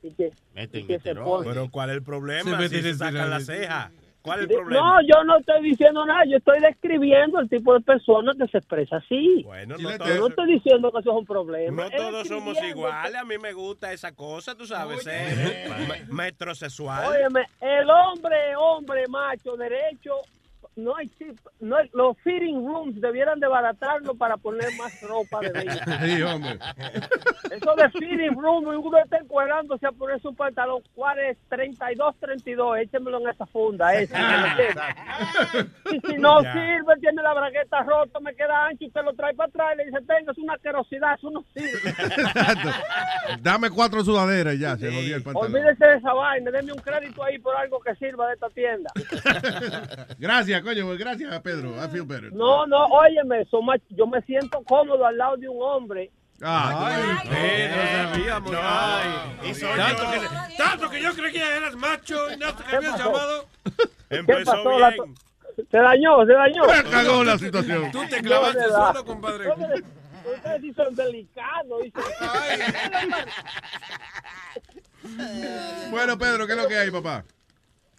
[0.03, 0.33] y que,
[0.73, 1.49] y que se pone.
[1.49, 2.51] Pero ¿cuál es el problema?
[2.51, 3.91] Se mete si se en sacan la el- ceja.
[4.21, 4.81] ¿Cuál es el problema?
[5.01, 8.59] No, yo no estoy diciendo nada, yo estoy describiendo el tipo de persona que se
[8.59, 9.43] expresa así.
[9.45, 11.85] Bueno, no yo no estoy diciendo que eso es un problema.
[11.85, 13.15] No todos somos iguales.
[13.15, 17.07] A mí me gusta esa cosa, tú sabes, ser me- metrosexual.
[17.13, 20.15] Óyeme, el hombre, hombre, macho, derecho,
[20.79, 25.41] no hay chip- no hay- los fitting rooms debieran de baratarlo para poner más ropa
[25.41, 25.85] de bella.
[26.05, 26.59] Sí, hombre.
[27.51, 31.37] Eso de fitting room, uno está encuadrándose a poner su pantalón, ¿cuál es?
[31.49, 34.15] 32, 32, échemelo en esa funda, ese.
[35.93, 36.53] y si no Ya.
[36.53, 39.85] sirve, tiene la bragueta rota, me queda ancho, usted lo trae para atrás y le
[39.87, 41.91] dice, tenga, es una querosidad, eso no sirve.
[41.99, 42.69] Exacto.
[43.41, 45.55] Dame cuatro sudaderas y ya, se jodió el pantalón.
[45.55, 48.91] Olvídese de esa vaina, denme un crédito ahí por algo que sirva de esta tienda.
[50.19, 51.71] Gracias, coño, pues, gracias, Pedro.
[51.83, 52.33] I feel better.
[52.33, 53.47] No, no, óyeme,
[53.91, 56.11] yo me siento cómodo al lado de un hombre.
[56.43, 58.53] Ah, Pedro, sabíamos.
[58.63, 60.11] Ay, y soy Tanto yo.
[60.21, 63.05] que, tanto que yo creí que eras macho y no te ¿Qué habías pasó?
[63.13, 63.47] llamado.
[64.09, 64.77] ¿Qué Empezó pasó?
[64.77, 65.15] Bien.
[65.71, 66.65] se dañó, se dañó.
[66.69, 67.91] Se cagó la situación.
[67.91, 69.49] Tú te clavaste No, solo, compadre.
[69.49, 69.85] Ustedes-
[70.37, 71.83] Ustedes sí son delicados.
[75.91, 77.25] Bueno, Pedro, ¿qué es lo que hay, papá?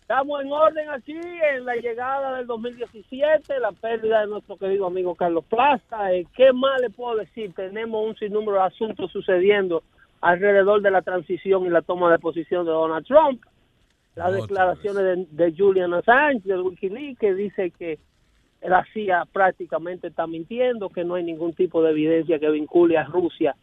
[0.10, 5.14] Estamos en orden aquí en la llegada del 2017, la pérdida de nuestro querido amigo
[5.14, 6.12] Carlos Plaza.
[6.12, 7.54] Eh, ¿Qué más le puedo decir?
[7.54, 9.84] Tenemos un sinnúmero de asuntos sucediendo
[10.20, 13.44] alrededor de la transición y la toma de posición de Donald Trump.
[14.16, 18.00] Las Otra declaraciones de, de Julian Assange, del Wikileaks, que dice que
[18.64, 23.04] la CIA prácticamente está mintiendo, que no hay ningún tipo de evidencia que vincule a
[23.04, 23.56] Rusia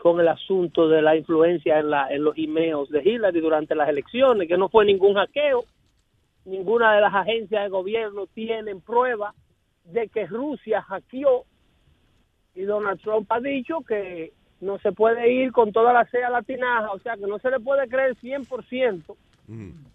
[0.00, 3.88] con el asunto de la influencia en, la, en los emails de Hillary durante las
[3.88, 5.64] elecciones, que no fue ningún hackeo,
[6.46, 9.34] ninguna de las agencias de gobierno tienen prueba
[9.84, 11.44] de que Rusia hackeó
[12.54, 16.90] y Donald Trump ha dicho que no se puede ir con toda la sea latinaja,
[16.92, 19.16] o sea que no se le puede creer 100%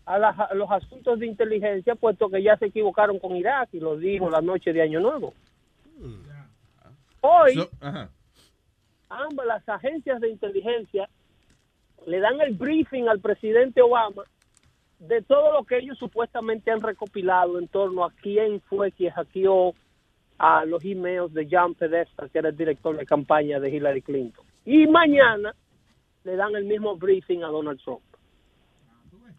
[0.05, 3.79] a, las- a los asuntos de inteligencia, puesto que ya se equivocaron con Irak y
[3.79, 5.33] lo dijo la noche de Año Nuevo.
[7.21, 8.09] Hoy, So- ajá.
[9.09, 11.09] Ambas las agencias de inteligencia
[12.05, 14.23] le dan el briefing al presidente Obama
[14.99, 19.73] de todo lo que ellos supuestamente han recopilado en torno a quién fue quien hackeó
[20.37, 24.45] a los emails de John Podesta, que era el director de campaña de Hillary Clinton.
[24.65, 25.53] Y mañana
[26.23, 28.01] le dan el mismo briefing a Donald Trump.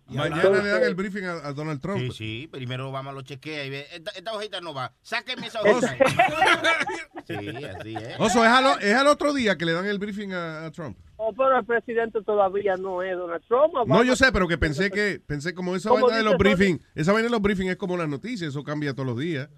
[0.09, 1.99] Mañana le dan el briefing a, a Donald Trump.
[1.99, 5.61] Sí, sí, primero Obama lo chequea y ve, esta, esta hojita no va, sáquenme esa
[5.63, 5.97] hojita.
[7.27, 8.21] sí, así es.
[8.21, 10.97] Oso, es al, es al otro día que le dan el briefing a, a Trump.
[11.17, 13.73] Oh, pero el presidente todavía no es Donald Trump.
[13.87, 16.81] No, yo sé, pero que pensé que pensé como esa Como vaina de los briefings,
[16.95, 19.49] esa vaina de los briefings es como las noticias, eso cambia todos los días.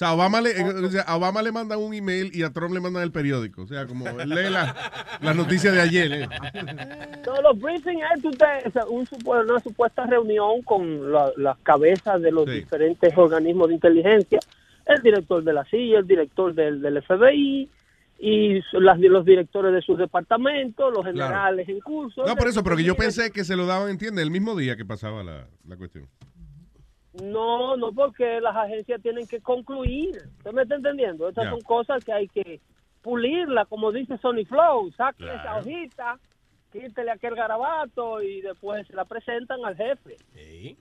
[0.00, 2.48] O sea, a Obama le, o sea, a Obama le mandan un email y a
[2.50, 3.60] Trump le mandan el periódico.
[3.60, 4.74] O sea, como él lee la-
[5.20, 6.10] las noticias de ayer.
[6.10, 6.28] ¿eh?
[7.22, 8.00] Todos los briefings
[8.64, 13.74] es sea, un una supuesta reunión con la- las cabezas de los diferentes organismos de
[13.74, 14.38] inteligencia,
[14.86, 17.68] el director de la CIA, el director del, del FBI
[18.20, 22.24] y las, los directores de sus departamentos, los generales en curso.
[22.24, 24.22] No, por eso, pero que yo pensé que se lo daban, ¿entiendes?
[24.24, 26.06] El mismo día que pasaba la, la cuestión.
[27.22, 30.16] No, no, porque las agencias tienen que concluir.
[30.38, 31.28] ¿Usted me está entendiendo?
[31.28, 32.60] Estas son cosas que hay que
[33.02, 34.90] pulirla, como dice Sony Flow.
[34.92, 35.38] Saque Claro.
[35.40, 36.18] esa hojita,
[36.72, 40.16] quítele aquel garabato y después se la presentan al jefe.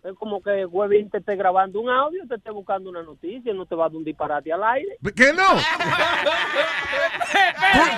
[0.03, 3.65] Es como que Webin te esté grabando un audio, te esté buscando una noticia, no
[3.65, 4.97] te va a dar un disparate al aire.
[5.15, 5.47] ¿Qué no?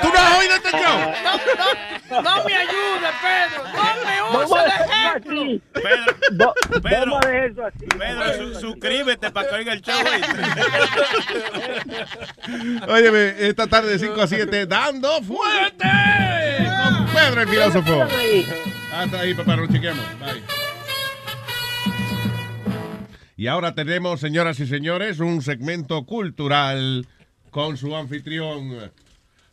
[0.01, 0.99] ¿Tú, no has oído este show?
[2.11, 3.63] No, no me ayude, Pedro.
[3.63, 5.41] No me Vamos use a de ejemplo.
[5.41, 5.61] así.
[5.73, 7.85] Pedro, Pedro, Vamos a dejar eso así.
[7.97, 9.99] Pedro, su- suscríbete para que oiga el show.
[12.87, 15.87] Óyeme, esta tarde de 5 a 7, dando fuerte
[16.83, 17.80] con Pedro el filósofo.
[18.93, 20.05] Hasta ahí, papá, lo chequeamos.
[20.19, 20.43] Bye.
[23.37, 27.07] Y ahora tenemos, señoras y señores, un segmento cultural
[27.49, 28.91] con su anfitrión,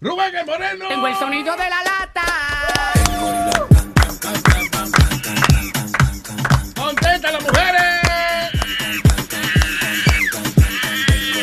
[0.00, 0.88] Rubén el Moreno.
[0.88, 2.22] Tengo el sonido de la lata.
[6.76, 7.82] ¡Contenta las mujeres!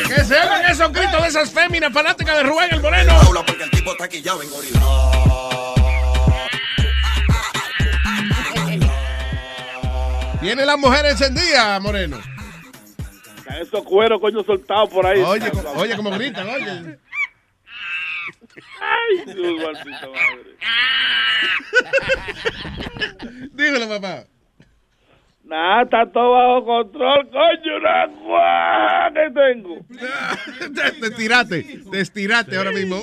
[0.08, 3.14] ¡Que se oigan esos gritos de esas féminas fanáticas de Rubén el Moreno!
[3.46, 4.48] porque el tipo está quillado en
[10.40, 12.18] Tiene las mujeres encendidas, Moreno.
[13.60, 15.20] Esos cueros, coño, soltados por ahí.
[15.22, 16.98] Oye, co- oye, como gritan, oye.
[18.80, 20.56] Ay, Dios, maldita madre.
[23.52, 24.24] Dígelo, papá.
[25.44, 29.76] Nada, está todo bajo control, coño, una guá que tengo.
[30.74, 32.96] Te, te tiraste, te estiraste ahora mismo.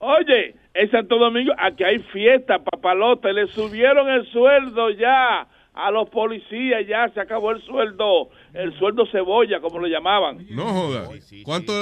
[0.00, 5.46] Oye, en Santo Domingo, aquí hay fiesta, papalote, le subieron el sueldo ya
[5.78, 10.44] a los policías, ya se acabó el sueldo, el sueldo cebolla, como lo llamaban.
[10.50, 11.08] No joda.
[11.44, 11.72] ¿Cuánto,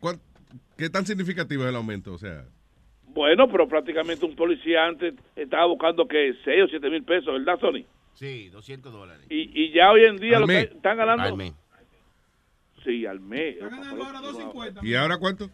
[0.00, 0.20] cuán-
[0.76, 2.12] ¿Qué tan significativo es el aumento?
[2.12, 2.44] O sea,
[3.08, 7.60] Bueno, pero prácticamente un policía antes estaba buscando que 6 o 7 mil pesos, ¿verdad,
[7.60, 7.84] Sony?
[8.14, 9.24] Sí, 200 dólares.
[9.30, 10.66] Y, y ya hoy en día Al lo mes.
[10.68, 11.22] que están ganando...
[11.22, 11.52] Al mes.
[12.84, 13.56] Sí, al mes.
[14.82, 15.48] ¿y ahora cuánto?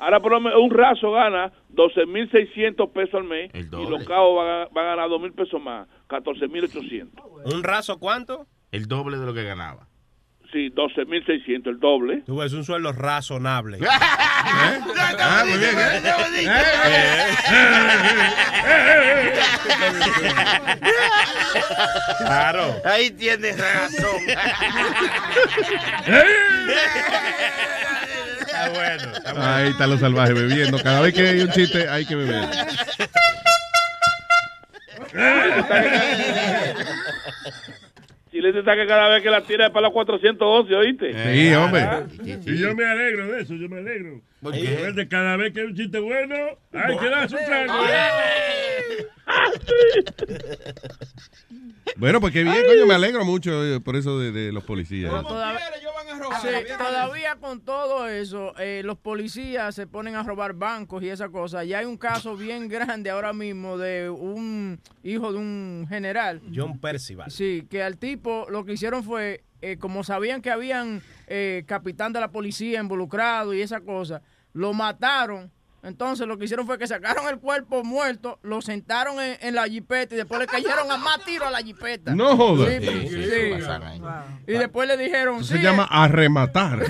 [0.00, 4.62] Ahora por lo menos un raso gana 12.600 pesos al mes y los cabos van
[4.62, 7.54] a, van a ganar 2.000 pesos más, 14.800.
[7.54, 8.46] ¿Un raso cuánto?
[8.72, 9.86] El doble de lo que ganaba.
[10.52, 12.22] Sí, 12.600, el doble.
[12.26, 13.78] Tú ves un sueldo razonable.
[14.42, 15.76] Ah, muy bien,
[22.18, 22.74] Claro.
[22.84, 24.20] Ahí tienes razón.
[28.66, 29.16] Está bueno.
[29.16, 29.48] está bueno.
[29.48, 30.78] Ahí están los salvajes bebiendo.
[30.78, 32.44] Cada vez que hay un chiste, hay que beber.
[38.30, 41.12] Chile está que cada vez que la tira es para los 411, ¿oíste?
[41.12, 41.84] Sí, hombre.
[42.22, 44.20] Y yo me alegro de eso, yo me alegro.
[44.40, 46.36] ¿Por Porque de cada vez que hay un chiste bueno,
[46.72, 47.72] hay que darse un trago.
[51.96, 55.10] Bueno, pues qué bien, coño, me alegro mucho por eso de, de los policías.
[55.10, 55.70] Todavía
[56.40, 56.48] Sí,
[56.78, 61.64] todavía con todo eso, eh, los policías se ponen a robar bancos y esa cosa.
[61.64, 66.40] Ya hay un caso bien grande ahora mismo de un hijo de un general.
[66.54, 67.30] John Percival.
[67.30, 72.12] Sí, que al tipo lo que hicieron fue, eh, como sabían que habían eh, capitán
[72.12, 75.50] de la policía involucrado y esa cosa, lo mataron.
[75.82, 79.66] Entonces lo que hicieron fue que sacaron el cuerpo muerto, lo sentaron en, en la
[79.66, 82.14] jipeta y después le cayeron a más tiro a la jipeta.
[82.14, 82.68] No jodas.
[82.82, 83.52] Sí, Sí.
[84.46, 86.80] Y después le dijeron, Eso sí, se llama arrematar.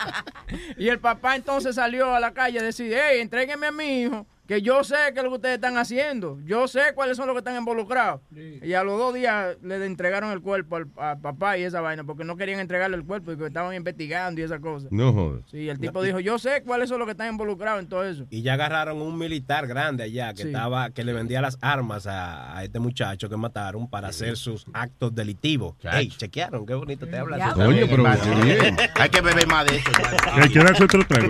[0.76, 4.26] y el papá entonces salió a la calle a decir, hey, entréguenme a mi hijo,
[4.50, 6.40] que yo sé qué es lo que ustedes están haciendo.
[6.44, 8.20] Yo sé cuáles son los que están involucrados.
[8.34, 10.88] Y a los dos días le entregaron el cuerpo al,
[11.20, 14.44] papá y esa vaina, porque no querían entregarle el cuerpo y que estaban investigando y
[14.44, 14.88] esa cosa.
[14.90, 15.42] No jodas.
[15.48, 18.26] Sí, el tipo dijo, yo sé cuáles son los que están involucrados en todo eso.
[18.28, 20.48] Y ya agarraron un militar grande allá que Sí.
[20.48, 24.66] estaba que le vendía las armas a, a este muchacho que mataron para hacer sus
[24.72, 25.76] actos delictivos.
[25.92, 27.56] Ey, chequearon, qué bonito te hablas.
[27.56, 28.76] Oye, pero qué bien.
[28.96, 29.90] Hay que beber más de eso.
[30.32, 31.28] Hay que darse otro trago.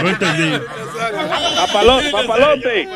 [0.00, 0.60] No entendí.
[1.56, 2.88] Papalote, papalote.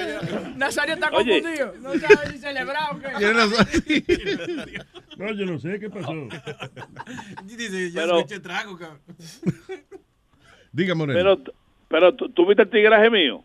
[0.56, 1.40] Nazario está Oye.
[1.42, 1.74] confundido.
[1.80, 3.08] No sabe si celebrar o qué.
[5.16, 6.12] No, yo no sé qué pasó.
[7.44, 9.00] Dice, yo Pero- escuché trago, cabrón.
[10.72, 11.18] Diga, Moreno.
[11.18, 11.54] Pero,
[11.88, 13.44] pero ¿tú, tú viste el tigraje mío.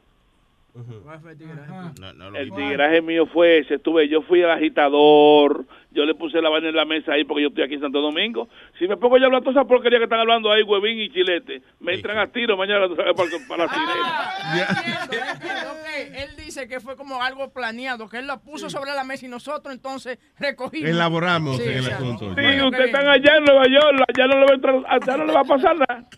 [1.99, 6.15] No, no lo El tigraje mío fue ese, tuve, yo fui al agitador, yo le
[6.15, 8.47] puse la vaina en la mesa ahí porque yo estoy aquí en Santo Domingo.
[8.77, 11.09] Si me pongo yo a hablar toda esa porquería que están hablando ahí, huevín y
[11.09, 15.03] chilete, me entran a tiro mañana para, para la sirena.
[15.03, 15.89] Entiendo, entiendo, ok.
[16.15, 19.29] Él dice que fue como algo planeado, que él lo puso sobre la mesa y
[19.29, 20.89] nosotros entonces recogimos.
[20.89, 22.29] Elaboramos Sí, en el asunto.
[22.35, 22.65] Sí, Bueno.
[22.67, 25.33] ustedes están allá en Nueva York, allá no le va a, entrar- allá no le
[25.33, 26.09] va a pasar nada.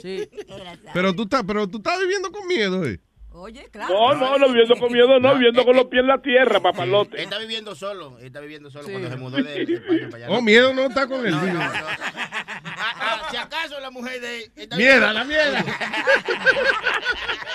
[0.00, 0.28] Sí.
[0.94, 3.00] Pero tú estás, pero tú estás viviendo con miedo, eh.
[3.40, 3.94] Oye, claro.
[3.94, 6.62] No, no, no viviendo con miedo, no, viviendo con los pies en la tierra, Él
[6.62, 7.22] papalote.
[7.22, 8.16] está viviendo solo.
[8.18, 10.36] Él está viviendo solo cuando se mudó de, de España para allá.
[10.36, 11.30] Oh, miedo no está con él.
[11.30, 11.70] No, no, no.
[13.30, 15.64] Si acaso la mujer de Mierda, la mierda.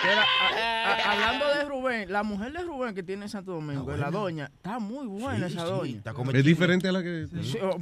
[0.04, 3.96] Mira, a- a- hablando de Rubén, la mujer de Rubén que tiene en Santo Domingo,
[3.96, 6.02] la doña, está muy buena esa doña.
[6.34, 7.28] Es diferente a la que.
[7.42, 7.78] Sí, oh,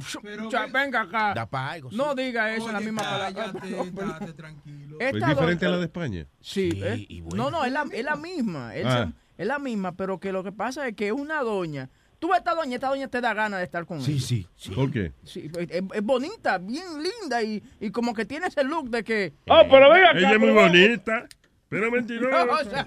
[0.46, 1.34] o sea, venga acá.
[1.34, 1.96] Da pa' algo, sí.
[1.96, 3.52] No diga eso en la misma palabra.
[4.36, 4.96] tranquilo.
[5.00, 6.26] Es diferente a la de España.
[6.40, 7.06] Sí, Sí, ¿eh?
[7.08, 7.36] y buena.
[7.44, 8.74] no, no, es la, es la misma.
[8.74, 9.12] él Ah.
[9.36, 11.90] es la misma, pero que lo que pasa es que es una doña.
[12.22, 14.20] Tú ves esta doña, esta doña te da ganas de estar con Sí, ella.
[14.24, 14.70] sí, sí.
[14.70, 15.10] ¿Por qué?
[15.24, 19.32] Sí, es, es bonita, bien linda y, y como que tiene ese look de que...
[19.48, 20.18] Oh, pero venga acá.
[20.20, 21.26] Ella es muy bonita,
[21.68, 22.86] pero No, o mentirosa.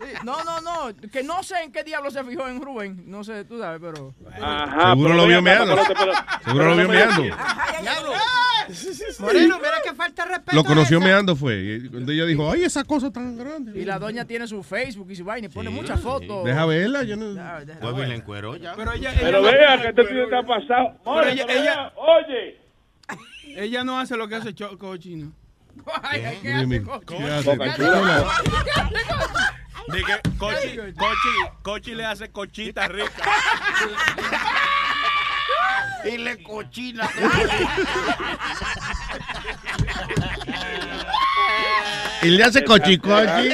[0.24, 3.44] no, no, no, que no sé en qué diablo se fijó en Rubén, no sé,
[3.44, 4.14] tú sabes, pero...
[4.40, 5.76] Ajá, Seguro pero lo vio meando.
[6.44, 7.22] Seguro lo vio meando.
[7.22, 8.12] Diablo.
[9.20, 10.56] Moreno, mira que falta respeto.
[10.56, 11.80] Lo conoció meando fue.
[11.84, 13.78] Y cuando ella dijo, ay, esa cosa tan grande.
[13.80, 16.44] Y la doña tiene su Facebook y su vaina y pone muchas fotos.
[16.44, 17.02] Deja verla.
[17.02, 17.32] Yo no...
[17.32, 18.74] Deja- Pues bien, la encueró ya.
[18.76, 20.98] Pero ella, Pero vea que este tío está pasado.
[21.04, 22.58] More, ella- pero ella- vea, Oye,
[23.56, 25.32] ella no hace lo que hace Choco Chino.
[26.12, 26.38] ¿qué?
[26.42, 26.82] ¿qué hace?
[27.06, 27.52] ¿Qué hace?
[29.92, 33.24] Dije, Cochi, Cochi, Cochi le hace cochita rica.
[36.04, 37.08] Y le cochina.
[42.22, 43.48] Y le hace cochicochi.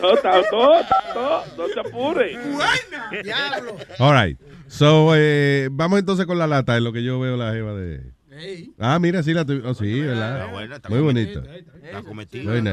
[0.00, 2.38] no, está todo, no te apures.
[3.22, 3.76] Diablo.
[3.98, 4.38] All right.
[4.68, 8.12] So, eh, vamos entonces con la lata, es lo que yo veo la jeva de...
[8.36, 8.74] Ey.
[8.78, 10.40] Ah, mira, sí, la tu- oh, sí, ¿verdad?
[10.40, 11.40] Está buena, está Muy cometida.
[11.40, 11.76] bonita.
[11.76, 12.50] Está Sí, cometido.
[12.50, 12.70] Very no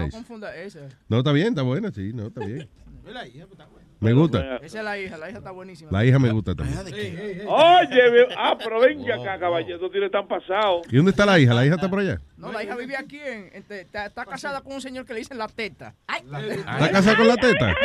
[0.56, 0.80] esa.
[1.08, 2.68] No, está bien, está buena, sí, no, está bien.
[4.02, 4.58] Me gusta.
[4.58, 5.92] Esa es la hija, la hija está buenísima.
[5.92, 6.78] La hija me gusta también.
[7.48, 10.82] Oye, ve- ah, pero venga acá, caballero, no tiene tan pasado.
[10.90, 11.54] ¿Y dónde está la hija?
[11.54, 12.20] ¿La hija está por allá?
[12.36, 15.20] No, la hija vive aquí, en, en- está, está casada con un señor que le
[15.20, 15.94] dicen la teta.
[16.08, 16.24] Ay.
[16.50, 17.76] ¿Está casada con la teta?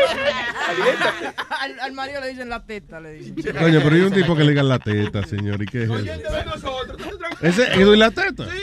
[1.60, 3.34] al, al marido le dicen la teta, le dicen.
[3.54, 5.62] Coño, pero hay un tipo que le diga la teta, señor.
[5.62, 5.92] ¿Y qué es eso?
[5.92, 7.42] Oyente de nosotros, tú tranquilo.
[7.50, 8.44] ¿Ese es Edwin la teta?
[8.50, 8.58] Sí,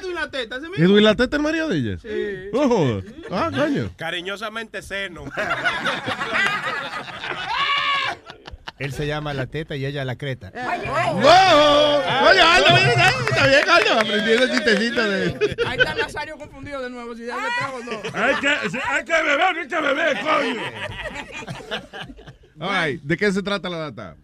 [0.00, 0.84] Edwin la teta, ese mismo.
[0.86, 1.98] ¿Edwin la teta el marido de ella?
[1.98, 2.48] Sí.
[2.50, 3.04] Jodas.
[3.30, 3.90] Ah, coño.
[3.98, 5.24] Cariñosamente seno.
[8.78, 10.50] Él se llama la teta y ella la creta.
[10.50, 11.20] ¡Wow!
[12.28, 14.00] Oye, Aldo, mira, está bien, Aldo.
[14.00, 15.56] Aprendí ese chistecito de...
[15.66, 17.92] Ahí está Nazario confundido de nuevo, si ya le trago no.
[18.12, 20.60] Hay que, hay que beber, hay que beber, coño.
[23.02, 24.16] ¿De qué se trata la data?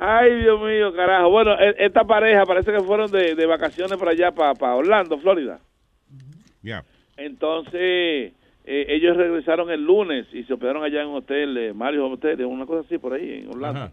[0.00, 1.28] Ay, Dios mío, carajo.
[1.28, 5.60] Bueno, e- esta pareja parece que fueron de, de vacaciones para allá, para, Orlando, Florida.
[6.62, 6.84] Ya.
[7.18, 8.32] Entonces,
[8.64, 12.44] eh, ellos regresaron el lunes y se hospedaron allá en un hotel, eh, Mario Hotel,
[12.44, 13.80] una cosa así por ahí, en Orlando.
[13.80, 13.92] Ajá.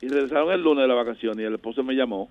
[0.00, 2.28] Y regresaron el lunes de la vacación y el esposo me llamó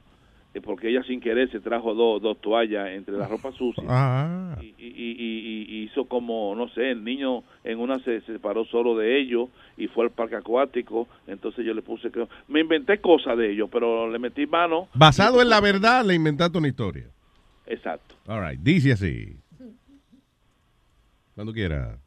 [0.53, 3.84] eh, porque ella sin querer se trajo dos, dos toallas entre la ropa sucia.
[3.88, 4.57] Ah.
[4.61, 8.65] Y, y, y- y hizo como, no sé, el niño en una se, se separó
[8.65, 11.07] solo de ellos y fue al parque acuático.
[11.27, 12.27] Entonces yo le puse que.
[12.49, 14.89] Me inventé cosas de ellos, pero le metí mano.
[14.93, 17.06] Basado en la verdad, le inventaste una historia.
[17.65, 18.15] Exacto.
[18.27, 19.38] All right, dice así.
[21.35, 21.97] Cuando quiera.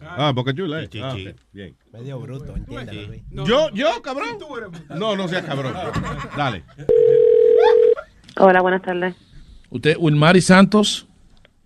[0.00, 0.88] Ah, Boca Chula, eh.
[0.90, 1.28] Sí, sí, Ah, sí.
[1.52, 1.76] Bien.
[1.92, 3.02] Medio bruto, entiéndalo.
[3.06, 3.22] Luis.
[3.46, 4.36] yo, yo, cabrón.
[4.98, 5.74] No, no seas cabrón.
[6.36, 6.64] Dale.
[8.36, 9.14] Hola, buenas tardes.
[9.70, 11.06] ¿Usted, Wilmary Santos?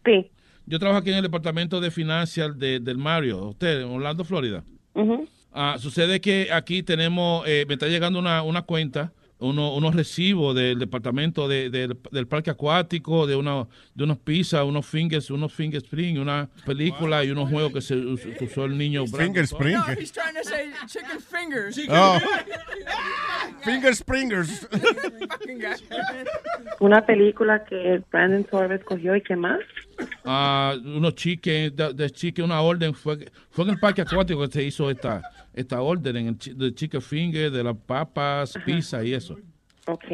[0.04, 0.30] Sí.
[0.66, 3.48] Yo trabajo aquí en el departamento de finanzas de- del Mario.
[3.48, 4.64] Usted, en Orlando, Florida.
[4.94, 5.26] Ujú.
[5.52, 10.54] Ah, sucede que aquí tenemos, eh, me está llegando una, una cuenta, uno- unos recibos
[10.54, 15.52] del departamento de- del- del parque acuático, de, una, de unos pizzas, unos fingers, unos
[15.52, 19.06] finger spring, una película y unos juegos que se us- que usó el niño.
[19.06, 19.74] Finger spring.
[19.74, 21.78] No, he's trying to say chicken fingers.
[21.88, 22.18] Oh.
[23.64, 24.66] Finger Springers.
[26.80, 29.60] Una película que Brandon Torres cogió y qué más.
[30.24, 34.52] Ah, unos chicken, de, de chicken, una orden, fue, fue en el parque acuático que
[34.52, 35.22] se hizo esta,
[35.54, 39.36] esta orden, en el de chicken finger, de las papas, pizza y eso.
[39.86, 40.04] Ok,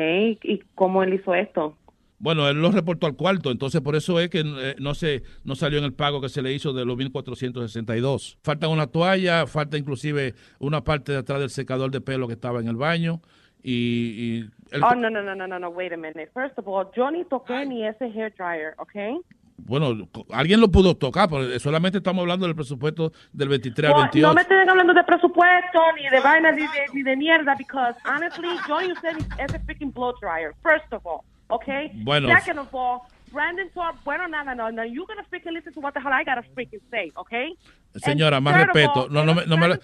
[0.43, 1.77] ¿y cómo él hizo esto?
[2.19, 5.57] Bueno, él lo reportó al cuarto, entonces por eso es que eh, no se no
[5.57, 8.39] salió en el pago que se le hizo de los 1462.
[8.43, 12.61] Falta una toalla, falta inclusive una parte de atrás del secador de pelo que estaba
[12.61, 13.21] en el baño
[13.63, 14.39] y, y
[14.71, 16.31] él- Oh, no, no, no, no, no, no, wait a minute.
[16.33, 19.25] First of all, yo ni toqué ni ese hair dryer, ¿ok?
[19.57, 24.01] Bueno, alguien lo pudo tocar, pero solamente estamos hablando del presupuesto del 23 al No,
[24.03, 24.27] 28.
[24.29, 27.95] no me estén hablando de presupuesto, ni de vaina, ni de, ni de mierda, because
[28.07, 31.91] honestly, yo ni usé ni ese freaking blow dryer, first of all, okay?
[32.05, 32.29] Bueno.
[32.29, 33.03] Second of all,
[33.33, 36.25] Brandon Thorpe, bueno, nada, no, no, you're gonna freaking listen to what the hell I
[36.25, 37.55] gotta freaking say, okay?
[37.95, 39.09] Señora, más respeto.
[39.11, 39.79] No, no, me- no me,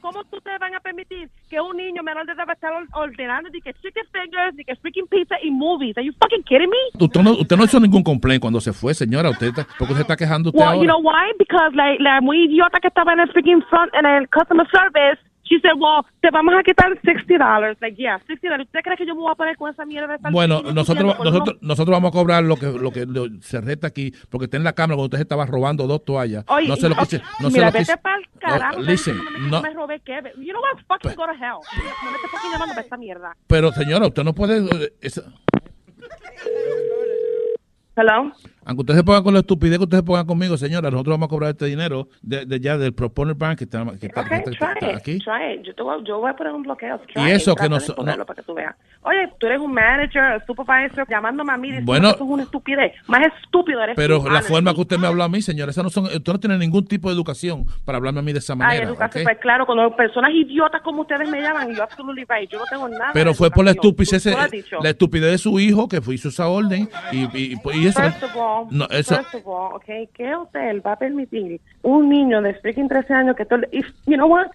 [0.00, 3.60] ¿cómo ustedes van a permitir que un niño menor de edad estar or- ordenando ni
[3.60, 5.96] que chicken fingers, ni que freaking pizza y movies?
[5.96, 6.76] Are you fucking kidding me?
[7.04, 9.30] usted, no, usted no hizo ningún complaint cuando se fue, señora.
[9.30, 10.80] Usted está, ¿Por qué se está quejando usted Well, ahora?
[10.80, 11.32] you know why?
[11.38, 15.20] Because la, la muy idiota que estaba en el freaking front, en el customer service,
[15.44, 17.76] she said, well, te vamos a quitar $60.
[17.80, 18.62] Like, yeah, $60.
[18.62, 21.14] ¿Usted cree que yo me voy a poner con esa mierda de Bueno, discutiendo nosotros,
[21.16, 24.44] por nosotros, nosotros vamos a cobrar lo que, lo que lo- se resta aquí, porque
[24.46, 26.44] está en la cámara cuando usted se estaba robando dos toallas.
[26.48, 27.96] Oye, no se lo quise, no se mira, lo vete quise.
[27.98, 28.78] pa'l carajo.
[28.78, 30.20] Me listen, me- no, me robé qué.
[30.38, 30.80] You know what?
[30.88, 31.60] Fucking go to hell.
[32.04, 33.36] No me estés fucking llamando para esta mierda.
[33.46, 34.58] pero señora, usted no puede.
[34.84, 35.24] eh, esa-
[37.96, 38.32] Hello.
[38.64, 41.26] Aunque usted se ponga con la estupidez que usted se ponga conmigo, señora, nosotros vamos
[41.26, 44.28] a cobrar este dinero de, de ya del Proponer Bank que está, que está- Ok,
[44.28, 45.18] que está- aquí.
[45.18, 45.62] try it.
[45.64, 47.00] Yo, te voy, yo voy a poner un bloqueo.
[47.16, 48.74] Y eso it, que ponerlo no- para que tú veas.
[49.02, 52.08] Oye, tú eres un manager, supervisor, llamándome a mí diciendo Bueno.
[52.08, 52.92] que eso es una estupidez.
[53.06, 55.82] Más estúpido eres Pero tú, la forma que usted me habla a mí, señora, esa
[55.82, 58.54] no son, usted no tiene ningún tipo de educación para hablarme a mí de esa
[58.54, 58.84] Ay, manera.
[58.86, 59.28] educación, ¿ok?
[59.30, 62.88] pues claro, cuando personas idiotas como ustedes me llaman, yo absolutely right, yo no tengo
[62.88, 63.10] nada.
[63.12, 64.24] Pero fue por la estupidez,
[64.82, 68.00] la estupidez de su hijo que hizo esa orden y, y, y eso.
[68.00, 72.08] First of all, No, eso- first of all, okay, ¿qué hotel va a permitir un
[72.08, 74.46] niño de freaking 13 años que todo, if, you know what,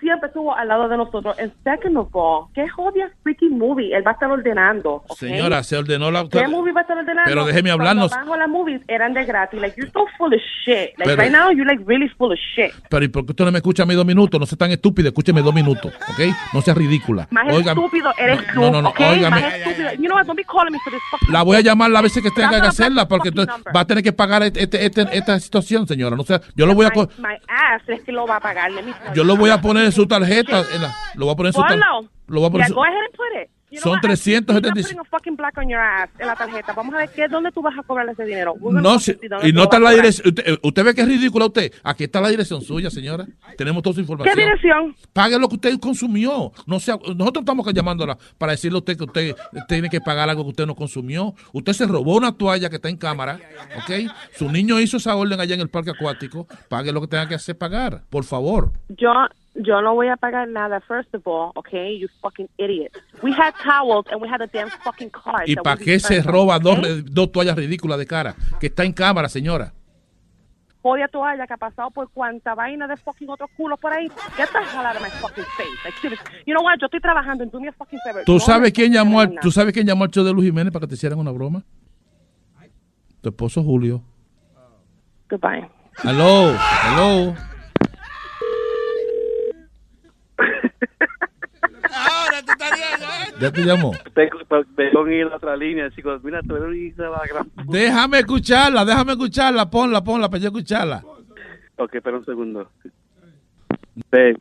[0.00, 1.38] siempre estuvo al lado de nosotros.
[1.38, 5.02] And second of all, ¿qué jodidas freaking movie él va a estar ordenando?
[5.08, 5.30] okay?
[5.30, 7.22] Señora, se ordenó la ¿Qué movie va a estar ordenando?
[7.28, 8.12] Pero déjeme Cuando hablarnos.
[8.12, 9.60] abajo las movies eran de gratis.
[9.60, 10.90] Like, you're so full of shit.
[10.98, 12.72] Like, Pero- right now, you're like really full of shit.
[12.88, 14.38] Pero ¿y por qué usted no me escucha a mí dos minutos?
[14.38, 16.20] No sea tan estúpida, escúcheme dos minutos, ¿ok?
[16.52, 17.26] No sea ridícula.
[17.30, 19.20] Más Óigame- estúpido eres tú, no, no, no, okay?
[19.28, 19.92] Más estúpido.
[19.94, 22.02] You know what, don't be calling me for this fucking La voy a llamar las
[22.02, 25.16] veces que tenga que hacerla, porque entonces va a tener que pagar este- este- este-
[25.16, 26.16] esta situación, señora.
[26.16, 28.70] No sea, yo lo voy a My, my ass es que lo va a pagar.
[29.14, 31.52] Yo lo voy a poner en su tarjeta, en la- lo voy a poner en
[31.54, 31.86] su tarjeta.
[32.28, 33.50] Lo voy a poner Yeah, su- go ahead and put it.
[33.68, 33.98] You know Son what?
[33.98, 34.62] I- 375.
[34.62, 36.72] you're not putting a fucking black on your ass en la tarjeta.
[36.72, 38.54] Vamos a ver qué, dónde tú vas a cobrar ese dinero.
[38.60, 40.28] No, si- y no está la dirección.
[40.28, 41.72] Usted, usted ve que es ridícula usted.
[41.82, 43.26] Aquí está la dirección suya, señora.
[43.58, 44.32] Tenemos toda su información.
[44.36, 44.94] ¿Qué dirección?
[45.12, 46.52] Pague lo que usted consumió.
[46.64, 49.36] No sea, nosotros estamos llamándola para decirle a usted que usted
[49.66, 51.34] tiene que pagar algo que usted no consumió.
[51.52, 53.40] Usted se robó una toalla que está en cámara,
[53.78, 54.10] ¿ok?
[54.36, 56.46] Su niño hizo esa orden allá en el parque acuático.
[56.68, 58.70] Pague lo que tenga que hacer pagar, por favor.
[58.90, 59.10] Yo,
[59.58, 61.98] yo no voy a pagar nada, first of all, okay?
[61.98, 62.92] You fucking idiot.
[63.22, 65.48] We had towels and we had a damn fucking card.
[65.48, 67.02] ¿Y para qué se roba dos, okay?
[67.04, 68.34] dos toallas ridículas de cara?
[68.60, 69.72] Que está en cámara, señora.
[70.82, 74.08] Jodia toalla que ha pasado por cuanta vaina de fucking otros culos por ahí.
[74.36, 76.16] Get the hell out of my fucking face.
[76.46, 76.78] You know what?
[76.80, 78.22] Yo estoy trabajando and do me a fucking favor.
[78.24, 80.82] ¿Tú sabes quién llamó al, ¿Tú sabes quién llamó al show de Luis Jiménez para
[80.82, 81.64] que te hicieran una broma?
[83.20, 84.00] Tu esposo Julio.
[85.28, 85.68] Goodbye.
[86.04, 86.54] Hello,
[86.84, 87.34] hello.
[91.92, 93.92] Ahora tú estás viendo, Ya te llamó.
[95.30, 96.22] La otra línea, chicos.
[96.22, 97.50] Mira, la gran...
[97.66, 101.02] Déjame escucharla, déjame escucharla, ponla, ponla para yo escucharla.
[101.76, 102.70] Ok, espera un segundo.
[104.10, 104.36] Ve,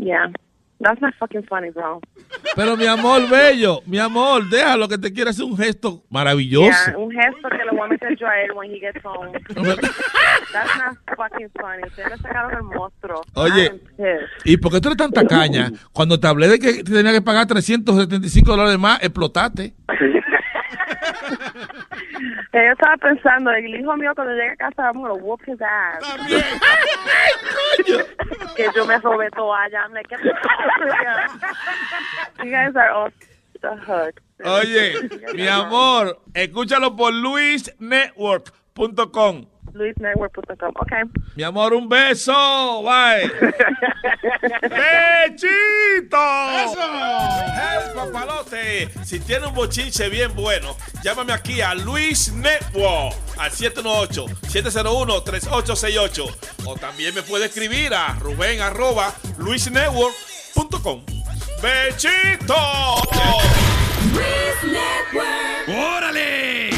[0.00, 0.32] Yeah.
[0.80, 2.00] That's not fucking funny, bro.
[2.56, 6.70] Pero mi amor bello, mi amor, déjalo que te quiere hacer un gesto maravilloso.
[6.70, 9.30] Yeah, un gesto que le voy a meter yo a él when he gets home.
[10.52, 11.82] That's not fucking funny.
[11.86, 13.22] Ustedes le sacaron el monstruo.
[13.34, 13.80] Oye.
[14.44, 15.70] ¿y por qué tú eres tan tacaña?
[15.92, 19.74] Cuando te hablé de que te tenía que pagar 375 dólares más, explotaste.
[22.52, 25.98] Yo estaba pensando, el hijo mío cuando llegue a casa, I'm gonna whoop his ass.
[28.56, 29.84] que yo me robé toalla.
[29.84, 30.16] I'm like, the
[32.44, 33.10] You guys are all
[33.62, 34.14] the hood.
[34.44, 34.94] Oye,
[35.34, 39.46] mi amor, escúchalo por luisnetwork.com.
[39.74, 40.72] LuisNetwork.com.
[40.80, 41.02] Okay.
[41.36, 42.82] Mi amor, un beso.
[42.82, 43.30] Bye.
[44.62, 46.16] ¡Bechito!
[46.16, 48.88] ¡Hey, papalote!
[49.04, 56.36] Si tiene un bochinche bien bueno, llámame aquí a Luis Network al 718-701-3868.
[56.66, 61.02] O también me puede escribir a Rubén arroba luisnetwork.com.
[61.62, 62.54] ¡Bechito!
[65.68, 66.70] ¡Órale!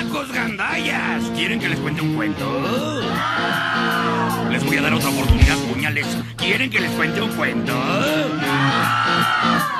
[0.00, 3.02] Chamacos gandallas, ¿quieren que les cuente un cuento?
[4.50, 6.06] Les voy a dar otra oportunidad, puñales.
[6.38, 7.74] ¿Quieren que les cuente un cuento?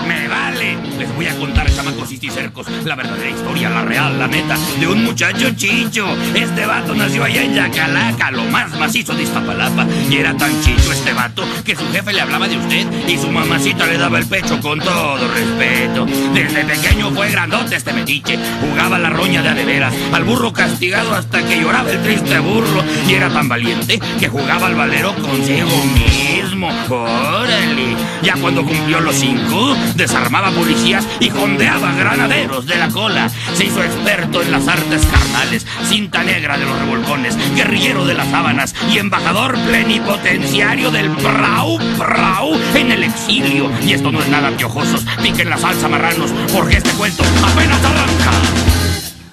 [0.06, 0.76] Me vale.
[0.98, 5.04] Les voy a contar, chamacos cisticercos, la verdadera historia, la real, la neta, de un
[5.04, 6.06] muchacho chicho.
[6.34, 9.86] Este vato nació allá en Yacalaca, lo más macizo de Iztapalapa.
[10.10, 13.30] Y era tan chicho este vato que su jefe le hablaba de usted y su
[13.30, 16.06] mamacita le daba el pecho con todo respeto.
[16.34, 18.38] Desde pequeño fue grandote este metiche.
[18.60, 22.38] Jugaba la roña de a de veras, al burro castigado hasta que lloraba el triste
[22.38, 22.82] burro.
[23.08, 26.68] Y era tan valiente que jugaba al valero consigo mismo.
[26.88, 27.96] Órale.
[28.22, 33.30] Ya cuando cumplió los cinco, desarmaba policías y jondeaba granaderos de la cola.
[33.54, 38.28] Se hizo experto en las artes carnales, cinta negra de los revolcones, guerrillero de las
[38.30, 43.70] sábanas y embajador plenipotenciario del Prau Prau en el exilio.
[43.86, 48.79] Y esto no es nada piojosos, piquen la salsa marranos, porque este cuento apenas arranca.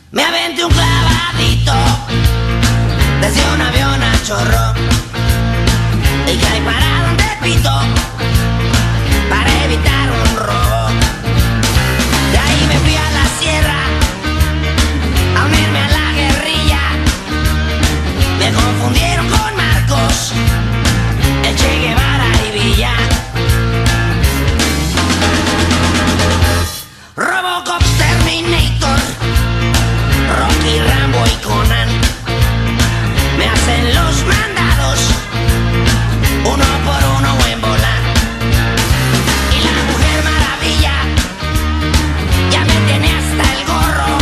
[0.09, 1.73] Me aventé un clavadito
[3.19, 4.73] desde un avión a chorro
[6.25, 7.71] y caí parado en Tepito
[9.29, 10.89] para evitar un robo.
[12.31, 13.79] De ahí me fui a la sierra
[15.35, 16.79] a unirme a la guerrilla.
[18.39, 20.31] Me confundieron con Marcos,
[21.43, 23.16] el Che Guevara y Villa.
[31.27, 31.89] Rocky Rambo y Conan
[33.37, 34.99] me hacen los mandados
[36.45, 38.01] uno por uno en volar.
[39.51, 40.93] Y la mujer maravilla
[42.51, 44.17] ya me tiene hasta el gorro,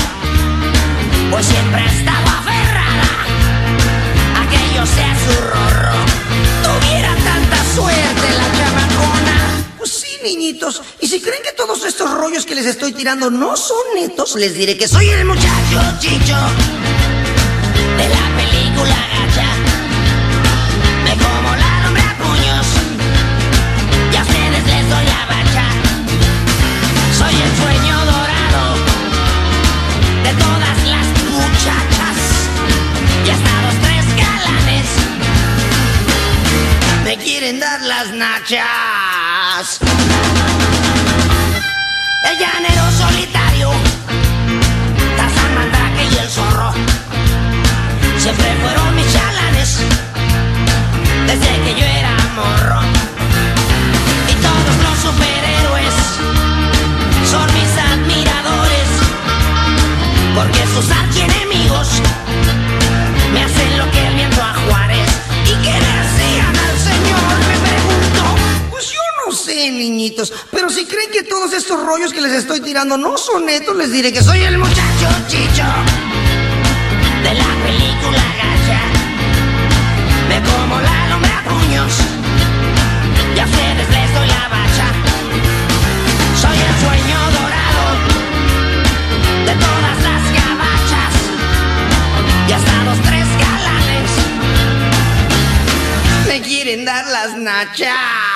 [1.31, 3.09] pues siempre ha estado aferrada
[4.39, 5.95] a que yo sea su rorro.
[6.63, 9.37] Tuviera tanta suerte la chamacona.
[9.77, 10.81] Pues sí, niñitos.
[10.99, 14.55] Y si creen que todos estos rollos que les estoy tirando no son netos, les
[14.55, 16.35] diré que soy el muchacho chicho
[17.97, 19.49] de la película gacha.
[21.03, 22.67] Me como la hombre a puños
[24.11, 25.65] y a ustedes les doy la bacha.
[27.17, 28.65] Soy el sueño dorado
[30.23, 32.17] de todas las muchachas
[33.25, 34.87] y hasta los tres galanes
[37.05, 39.79] me quieren dar las nachas.
[42.29, 43.71] El llanero solitario,
[45.15, 46.94] Tarzán Mandrake y el zorro
[48.25, 49.77] siempre fueron mis chalanes
[51.27, 52.81] desde que yo era morro.
[54.31, 55.95] Y todos los superhéroes
[57.29, 58.89] son mis admiradores
[60.33, 61.87] porque sus archienemigos
[63.31, 65.09] me hacen lo que el viento a Juárez.
[65.43, 67.31] ¿Y qué le hacían al señor?
[67.49, 68.23] Me pregunto.
[68.71, 72.59] Pues yo no sé, niñitos, pero si creen que todos estos rollos que les estoy
[72.61, 76.24] tirando no son netos, les diré que soy el muchacho chicho
[77.25, 78.81] de la película gacha.
[80.29, 81.93] Me como la lumbre a puños
[83.35, 84.87] y a ustedes les doy la bacha.
[86.41, 87.85] Soy el sueño dorado
[89.47, 91.13] de todas las gabachas
[92.47, 94.11] y hasta los tres galanes
[96.27, 98.34] me quieren dar las nachas.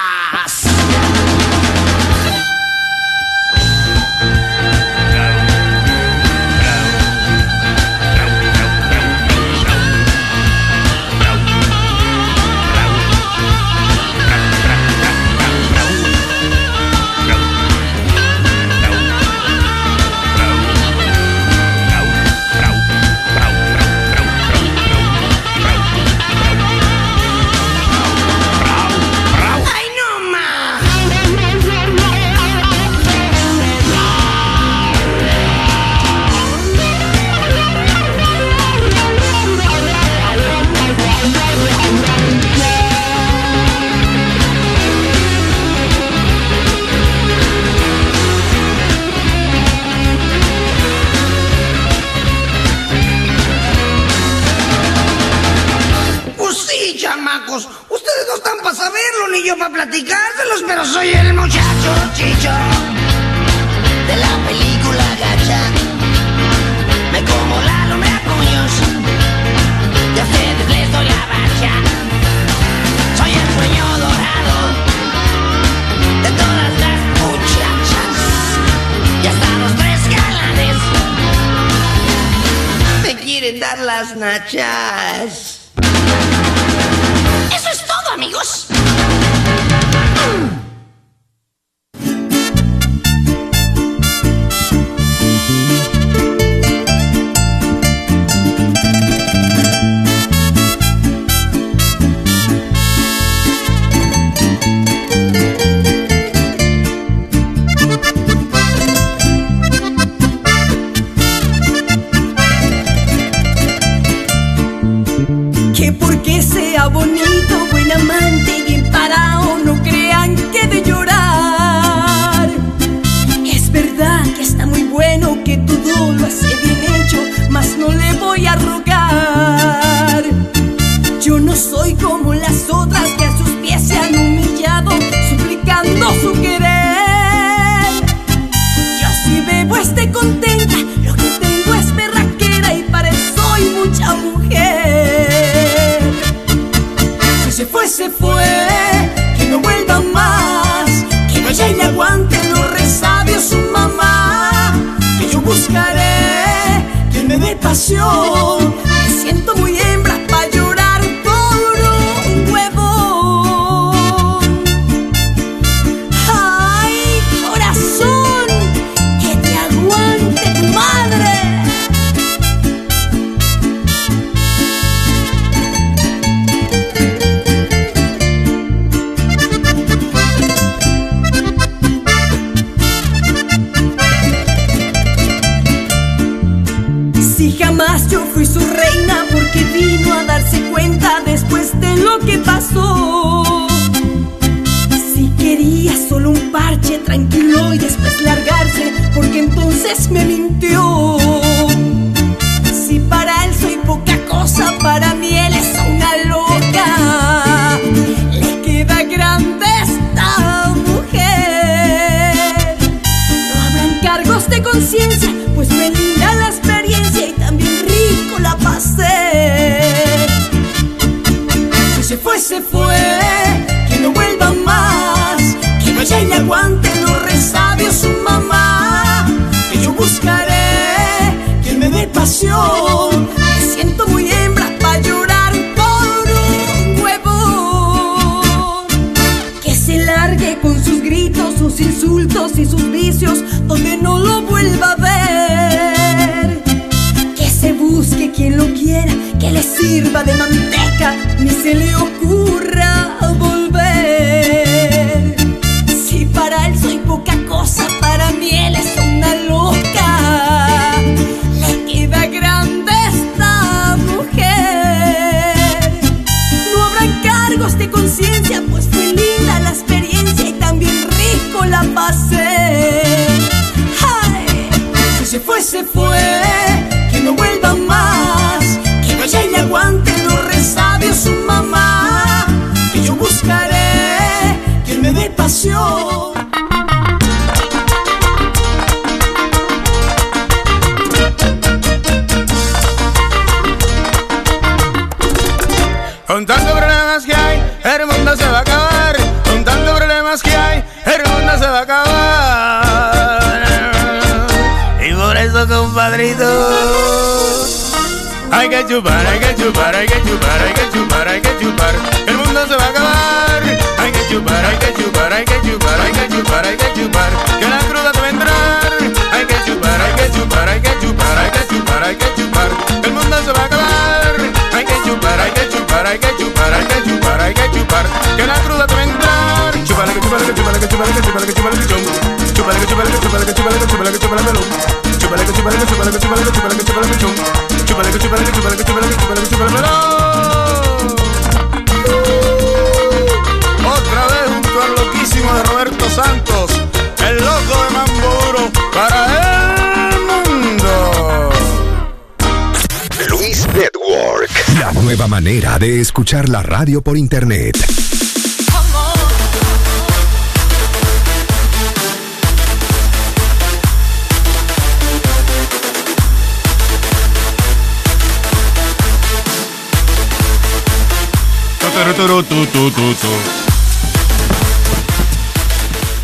[356.29, 357.75] escuchar la radio por internet.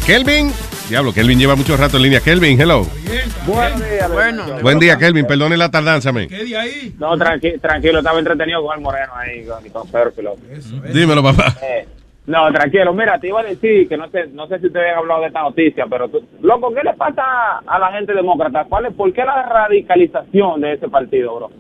[0.06, 0.54] Kelvin,
[0.88, 2.20] diablo, Kelvin lleva mucho rato en línea.
[2.20, 2.88] Kelvin, hello.
[3.48, 4.08] Buen día.
[4.12, 4.44] Bueno.
[4.62, 5.26] Buen día, Kelvin.
[5.28, 6.28] Perdone la tardanza, man.
[6.28, 6.96] de ahí?
[6.98, 10.36] No, tranqui- tranquilo, estaba entretenido con el moreno ahí, con, con Pérfilo.
[10.94, 11.54] Dímelo, papá.
[11.62, 11.86] Eh,
[12.28, 14.98] no, tranquilo, mira, te iba a decir que no sé, no sé si ustedes han
[14.98, 18.66] hablado de esta noticia, pero tú- loco, ¿qué le pasa a la gente demócrata?
[18.68, 21.52] ¿Cuál es, ¿Por qué la radicalización de ese partido, bro?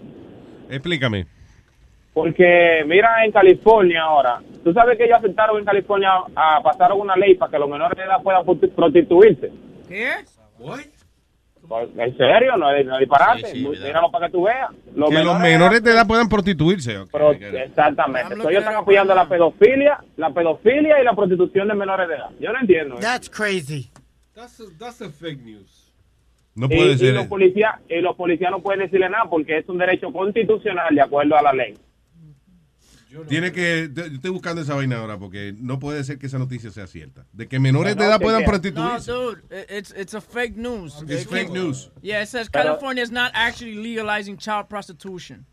[0.70, 1.28] Explícame.
[2.16, 7.16] Porque mira en California ahora, tú sabes que ellos aceptaron en California, a, pasaron una
[7.16, 9.52] ley para que los menores de edad puedan prosti- prostituirse.
[9.88, 10.10] ¿Qué?
[10.58, 10.90] Pues,
[11.98, 12.58] ¿En serio?
[12.58, 13.54] No es, no disparate.
[13.54, 14.72] Míralo para que tú veas.
[14.96, 17.06] Los Que los menores de edad puedan prostituirse.
[17.12, 18.36] Pro- exactamente.
[18.36, 22.30] So, ellos están apoyando la pedofilia, la pedofilia y la prostitución de menores de edad.
[22.40, 22.96] Yo no entiendo.
[22.98, 23.90] That's crazy.
[24.34, 25.94] That's a, that's a fake news.
[26.56, 27.14] No y, puede y ser.
[27.14, 31.02] los policías y los policías no pueden decirle nada porque es un derecho constitucional de
[31.02, 31.78] acuerdo a la ley.
[33.28, 33.90] Tiene que.
[33.94, 37.26] te- Estoy buscando esa vaina ahora porque no puede ser que esa noticia sea cierta.
[37.34, 39.12] De que menores de edad puedan No, prostituirse.
[39.12, 41.02] dude, it- it's it's a fake news.
[41.08, 41.92] It's It fake news.
[42.02, 45.46] Yeah, it says California is not actually legalizing child prostitution.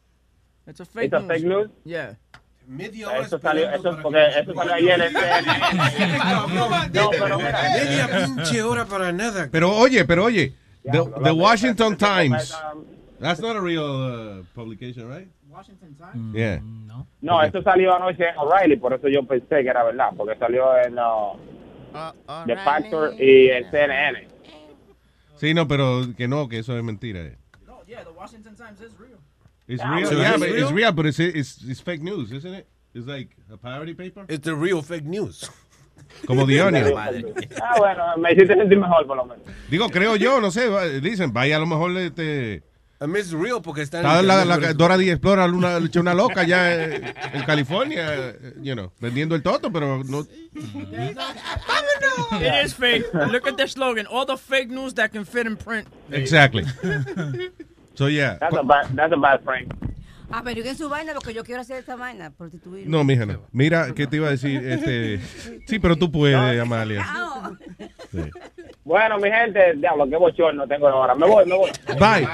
[0.67, 1.29] It's a fake It's a news.
[1.29, 1.71] fake news?
[1.85, 2.15] Yeah.
[3.21, 5.13] Eso salió, eso, porque eso salió ayer en
[6.93, 7.63] No, pero mira.
[7.75, 9.49] Media pinche hora para nada.
[9.51, 10.55] Pero oye, pero oye.
[10.85, 12.51] The, the Washington Times.
[12.51, 12.55] Times.
[13.21, 15.29] That's not a real uh, publication, right?
[15.53, 16.35] Washington Times.
[16.35, 16.61] Yeah.
[17.21, 20.77] No, eso salió anoche en O'Reilly, por eso yo pensé que era verdad, porque salió
[20.79, 21.37] en uh,
[22.47, 24.29] The Factor y en CNN.
[25.37, 27.21] Sí, no, pero que no, que eso es mentira.
[27.21, 27.37] eh.
[27.67, 29.19] No, yeah, the Washington Times is real.
[29.69, 30.63] It's Ah, real, so yeah, it's but real?
[30.65, 32.67] it's real, but it's, it's, it's fake news, isn't it?
[32.95, 34.25] It's like a parody paper.
[34.29, 35.51] It's the real fake news.
[36.27, 36.93] Como The Onion.
[37.63, 39.45] Ah, bueno, me hiciste sentir mejor por lo menos.
[39.71, 42.63] Digo, creo yo, no sé, va- dicen, vaya a lo mejor este...
[43.03, 47.15] A mí es real porque está en la, Dora Díaz Explora una, loca ya eh,
[47.33, 50.21] en California, eh, you know, vendiendo el toto, pero no...
[52.41, 53.13] It is fake.
[53.13, 54.07] Look at their slogan.
[54.07, 55.89] All the fake news that can fit in print.
[56.11, 56.65] Exactly.
[57.95, 58.39] So, yeah.
[58.39, 59.69] That's a bad, that's a bad prank.
[60.31, 62.87] Averigüen su vaina porque yo quiero hacer esta vaina, prostituir.
[62.89, 63.43] No, mija, no.
[63.53, 64.65] Mira, ¿qué te iba a decir?
[64.65, 65.21] Este,
[65.67, 67.05] sí, pero tú puedes, Amalia.
[68.13, 68.31] Sí.
[68.85, 71.15] Bueno, mi gente, diablo, qué bochorno tengo ahora.
[71.15, 71.71] Me voy, me voy.
[72.01, 72.27] Bye.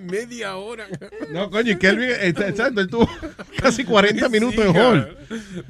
[0.00, 0.86] Media hora.
[1.30, 3.08] No, coño, y Kelvin, está- exacto, él tuvo
[3.60, 5.16] casi 40 minutos en hall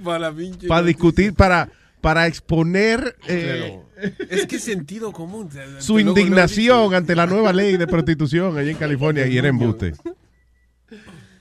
[0.04, 1.68] Para pinche discutir, para,
[2.00, 3.80] para exponer eh,
[4.28, 5.50] Es que sentido común.
[5.50, 9.48] su Luego, luego indignación ante la nueva ley de prostitución allá en California y era
[9.48, 9.94] embuste.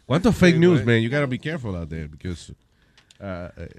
[0.05, 0.99] ¿Cuántos fake news, man?
[0.99, 2.53] You gotta be careful out there because...
[3.19, 3.69] uh, eh,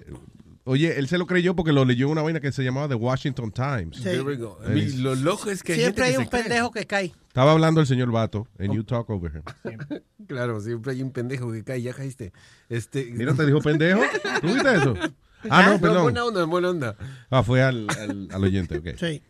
[0.67, 2.95] oye, él se lo creyó porque lo leyó en una vaina que se llamaba The
[2.97, 4.03] Washington Times.
[4.03, 4.59] There we go.
[4.65, 7.15] A mí lo loco es que Siempre hay gente un que pendejo que cae.
[7.29, 9.43] Estaba hablando el señor Vato, and you talk over him.
[10.27, 12.33] Claro, siempre hay un pendejo que cae, ya caíste.
[12.69, 14.01] Este, Mira, te dijo pendejo.
[14.41, 14.95] ¿Tú viste eso?
[15.49, 16.03] Ah, no, perdón.
[16.05, 16.97] buena onda, buena onda.
[17.31, 18.89] Ah, fue al, al, al oyente, ok.
[18.99, 19.23] Sí.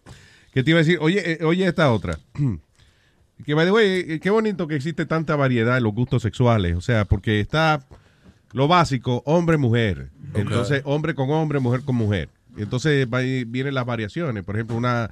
[0.51, 0.99] ¿Qué te iba a decir?
[1.03, 2.19] Oye, eh, oye esta otra.
[3.45, 6.75] que, by the way, eh, qué bonito que existe tanta variedad en los gustos sexuales.
[6.77, 7.87] O sea, porque está
[8.57, 10.09] lo básico, hombre-mujer.
[10.33, 12.31] Entonces, hombre con hombre, mujer con mujer.
[12.57, 14.45] Entonces vienen las variaciones.
[14.45, 15.11] Por ejemplo, una,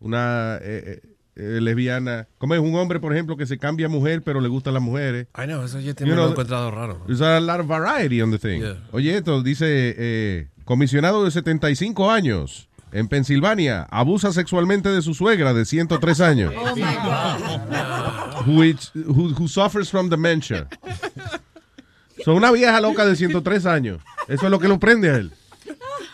[0.00, 1.02] una eh, eh,
[1.36, 2.26] eh, lesbiana.
[2.38, 4.82] ¿Cómo es un hombre, por ejemplo, que se cambia a mujer, pero le gustan las
[4.82, 5.26] mujeres?
[5.34, 7.02] Ay, no, eso yo You me lo he encontrado raro.
[7.06, 8.62] There's a lot of variety on the thing.
[8.62, 8.78] Yeah.
[8.92, 9.66] Oye, esto dice,
[9.98, 16.54] eh, comisionado de 75 años en Pensilvania abusa sexualmente de su suegra de 103 años.
[16.56, 18.56] Oh my God.
[18.56, 20.66] Which, who, who suffers from dementia.
[22.24, 24.00] Son una vieja loca de 103 años.
[24.28, 25.32] Eso es lo que lo prende a él.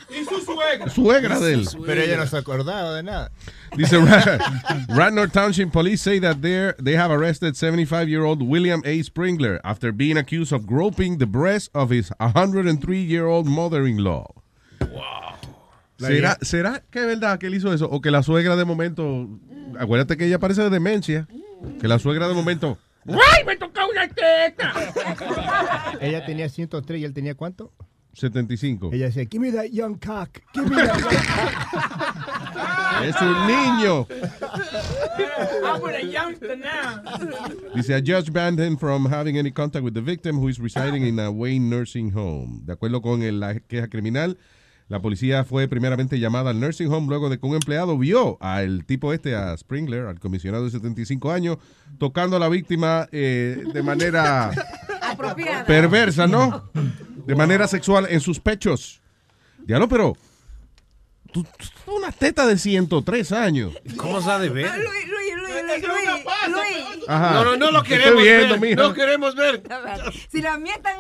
[0.09, 0.89] Y su suegra.
[0.89, 1.69] Suegra de él.
[1.85, 3.31] Pero ella no se acordaba de nada.
[3.77, 4.39] Dice Ra-
[4.89, 9.03] Radnor Township police say that they they have arrested 75-year-old William A.
[9.03, 14.27] Springler after being accused of groping the breast of his 103-year-old mother-in-law.
[15.99, 17.89] ¿Será, ¿Será que es verdad que él hizo eso?
[17.91, 19.28] O que la suegra de momento.
[19.78, 21.27] Acuérdate que ella parece de demencia.
[21.81, 22.78] Que la suegra de momento.
[23.09, 24.73] ¡Ay, me tocó una teta!
[26.01, 27.73] Ella tenía 103 y él tenía cuánto?
[28.15, 28.91] 75.
[28.95, 30.41] Ella decía, give me that young cock.
[30.55, 31.12] Give me that young
[33.05, 34.07] Es un niño.
[35.65, 37.03] I'm with a youngster now.
[37.74, 41.07] Dice, a judge banned him from having any contact with the victim who is residing
[41.07, 42.62] in a Wayne nursing home.
[42.65, 44.39] De acuerdo con el- la queja criminal,
[44.88, 48.84] la policía fue primeramente llamada al nursing home luego de que un empleado vio al
[48.84, 51.58] tipo este, a Springler, al comisionado de 75 años,
[51.98, 54.50] tocando a la víctima eh, de manera
[55.02, 55.64] Apropiada.
[55.64, 56.70] perversa, ¿no?
[57.26, 59.00] De manera sexual en sus pechos.
[59.64, 60.16] Diablo, pero
[61.32, 61.42] tú,
[61.84, 63.72] tú una teta de 103 años.
[63.96, 64.66] ¿Cómo se ha de ver?
[64.66, 66.54] Luis, Luis, Luis, Luis, Luis,
[66.94, 67.04] Luis.
[67.08, 67.34] Ajá.
[67.34, 68.60] No, no, no lo queremos viendo, ver.
[68.60, 68.76] mija.
[68.82, 69.62] No queremos ver.
[70.30, 70.96] Si la mía tan...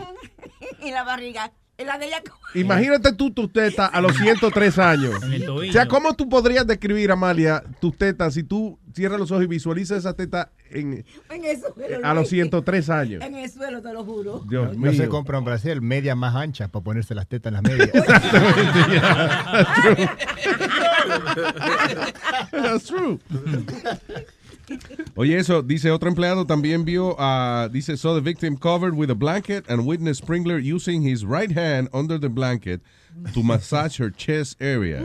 [0.80, 1.52] en la barriga.
[1.78, 2.22] En la de ella.
[2.54, 5.22] Imagínate tú tus tetas a los 103 años.
[5.22, 5.70] En el tobillo.
[5.70, 9.46] O sea, ¿cómo tú podrías describir, Amalia, tus tetas si tú cierras los ojos y
[9.46, 11.98] visualizas esa teta en, En el suelo.
[12.02, 12.30] a los Luis.
[12.30, 13.22] 103 años?
[13.22, 14.42] En el suelo, te lo juro.
[14.48, 15.08] Dios No se mío.
[15.10, 17.90] compra en Brasil media más ancha para ponerse las tetas en las medias.
[22.52, 23.18] That's true.
[25.14, 29.14] Oye, eso, dice otro empleado también vio, a dice, saw the victim covered with a
[29.14, 32.80] blanket and witnessed Springler using his right hand under the blanket
[33.32, 35.04] to massage her chest area.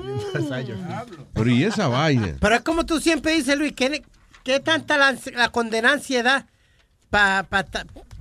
[1.34, 2.36] Pero y esa vaina.
[2.40, 4.04] Pero es como tú siempre dices, Luis, ¿qué,
[4.44, 6.46] qué tanta la, la condena ansiedad
[7.10, 7.66] para pa,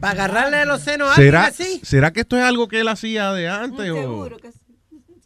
[0.02, 1.80] agarrarle los senos a alguien ¿Será, así?
[1.82, 3.90] ¿Será que esto es algo que él hacía de antes?
[3.90, 4.59] o, Seguro que sí.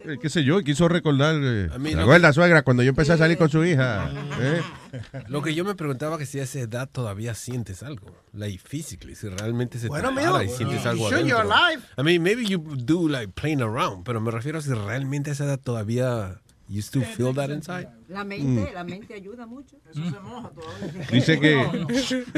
[0.04, 1.34] Eh, qué sé yo, quiso recordar.
[1.42, 4.10] eh, A mí ¿Se lo acuerda, suegra, cuando yo empecé a salir con su hija?
[4.40, 4.62] ¿Eh?
[5.28, 9.14] Lo que yo me preguntaba que si a esa edad todavía sientes algo, like physically,
[9.14, 11.82] si realmente se Bueno, te para y sientes you algo you're alive.
[11.98, 15.32] I mean, maybe you do like playing around, pero me refiero a si realmente a
[15.32, 17.88] esa edad todavía you still feel that inside.
[18.08, 18.74] La mente, Mm.
[18.74, 19.76] la mente ayuda mucho.
[21.12, 21.54] Dice que,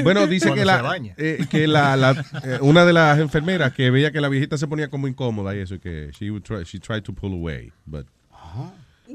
[0.03, 3.73] bueno, dice Cuando que, se la, eh, que la, la- eh, una de las enfermeras
[3.73, 6.43] que veía que la viejita se ponía como incómoda y eso, y que she, would
[6.43, 8.07] try, she tried to pull away, but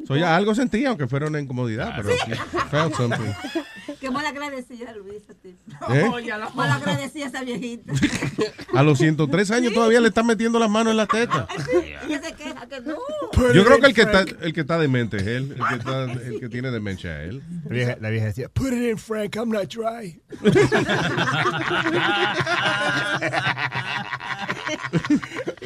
[0.07, 2.35] so ya algo sentía, aunque fuera una incomodidad, pero she
[2.69, 3.31] felt something.
[3.99, 5.21] Qué mal agradecida, Luis.
[5.29, 5.55] a ti.
[5.93, 6.09] ¿Eh?
[6.55, 7.93] Mal agradecida esa viejita.
[8.73, 11.47] A los 103 años todavía le están metiendo las manos en la teta.
[12.07, 12.95] Ella se queja que no.
[13.53, 16.03] Yo creo que el que está, el que está demente es él, el que, está-
[16.11, 17.43] el que tiene demencia es él.
[17.65, 20.19] La vieja, la vieja decía, put it in, Frank, I'm not dry.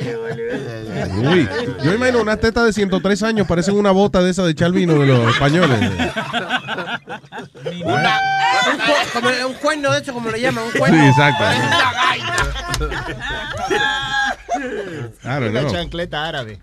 [1.15, 1.47] Uy,
[1.83, 4.71] yo me imagino una teta de 103 años, parecen una bota de esa de echar
[4.71, 5.79] vino de los españoles.
[7.65, 7.81] Un,
[8.77, 10.97] cu- como un cuerno de hecho, como lo llaman, un cuerno.
[11.01, 11.43] Sí, exacto.
[15.23, 16.61] I don't Una chancleta árabe.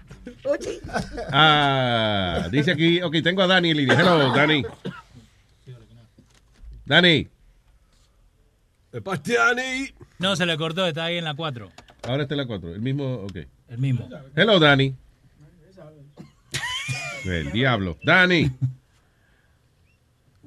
[1.33, 3.99] Ah, dice aquí, ok, tengo a Dani en línea.
[4.01, 4.65] Hello, Dani.
[6.85, 7.29] Dani,
[10.19, 11.71] No, se le cortó, está ahí en la 4.
[12.03, 12.75] Ahora está en la 4.
[12.75, 13.37] El mismo, ok.
[13.69, 14.09] El mismo.
[14.37, 14.95] Hello, Dani.
[17.25, 17.97] El diablo.
[18.05, 18.51] Dani.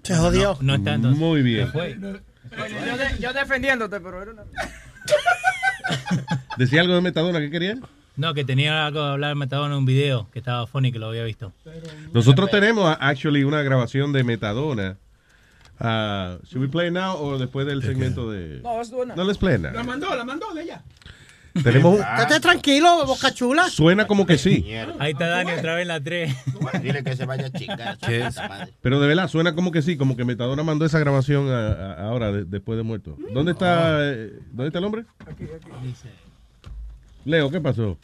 [0.03, 0.57] Se jodió.
[0.61, 1.19] No está entonces.
[1.19, 1.65] Muy bien.
[1.67, 1.97] Se fue.
[1.97, 4.43] Oye, yo, de- yo defendiéndote, pero era una...
[6.57, 7.77] ¿Decía algo de Metadona que quería?
[8.15, 10.99] No, que tenía algo de hablar de Metadona en un video que estaba funny que
[10.99, 11.53] lo había visto.
[12.13, 14.97] Nosotros tenemos, actually, una grabación de Metadona.
[15.79, 18.61] Ah, should we play now o después del segmento de...
[18.61, 19.15] No, es buena.
[19.15, 19.73] No, let's play now.
[19.73, 20.81] La mandó, la mandó de ella.
[21.63, 23.69] Tenemos un- Estate tranquilo, boca chula.
[23.69, 24.65] Suena como que sí.
[24.99, 26.35] Ahí está Dani otra vez en la 3.
[26.81, 27.97] Dile que se vaya a chingar.
[27.99, 28.73] su ¿Qué puta madre.
[28.81, 32.07] Pero de verdad, suena como que sí, como que Metadona mandó esa grabación a- a-
[32.09, 33.15] ahora, de- después de muerto.
[33.33, 35.05] ¿Dónde está, eh, ¿dónde está el hombre?
[37.25, 37.97] Leo, ¿qué pasó?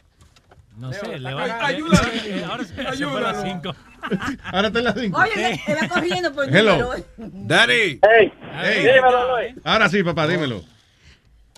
[0.78, 2.44] No sé, le va ayúdame.
[2.50, 3.74] Ahora se, se fue a las 5.
[4.52, 5.18] Ahora está en las 5.
[5.20, 6.90] Oye, él va corriendo por el Hello.
[7.18, 8.00] Daddy.
[8.02, 8.78] Hey, Hey.
[8.78, 9.54] dímelo, Luis.
[9.64, 10.62] Ahora sí, papá, dímelo.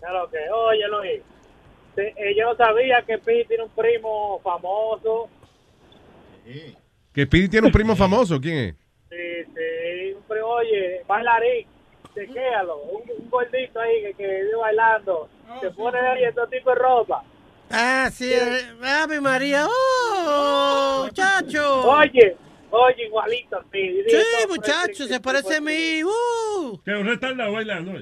[0.00, 1.22] Claro que, oye, Luis.
[1.96, 5.28] Sí, eh, yo no sabía que Pi tiene un primo famoso.
[7.12, 8.74] Que Speedy tiene un primo famoso, ¿quién es?
[9.08, 11.66] Sí, sí, un primo, oye, bailarín.
[12.14, 12.76] Chequéalo.
[12.78, 15.28] Un, un gordito ahí que, que vive bailando.
[15.60, 17.24] Se pone ahí estos tipos de ropa.
[17.70, 18.32] Ah, sí.
[18.32, 19.66] eh, Ave María.
[19.68, 21.82] ¡Oh, muchacho!
[21.90, 22.36] Oye,
[22.70, 24.04] oye, igualito a Pi.
[24.08, 26.04] Sí, muchacho, se parece a mí.
[26.04, 26.78] ¡Uh!
[26.84, 27.92] Que un retardado bailando.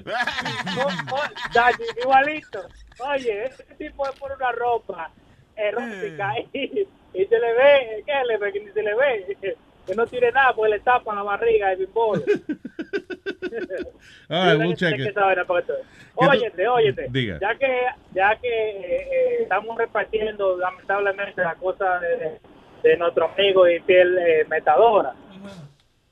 [2.01, 2.67] igualito.
[2.99, 5.11] Oye, ese tipo se pone una ropa
[5.55, 8.51] erótica y, y se le ve, ¿qué le ve?
[8.53, 9.37] Que ni se le ve,
[9.87, 12.23] que no tiene nada porque le tapan la barriga de bimbolo.
[14.29, 15.17] Ay, Mira we'll que- check it.
[16.15, 17.07] Óyete, óyete.
[17.09, 17.39] Diga.
[17.39, 22.39] Ya que, ya que eh, eh, estamos repartiendo lamentablemente la cosa de,
[22.83, 25.13] de nuestro amigo y fiel eh, Metadona.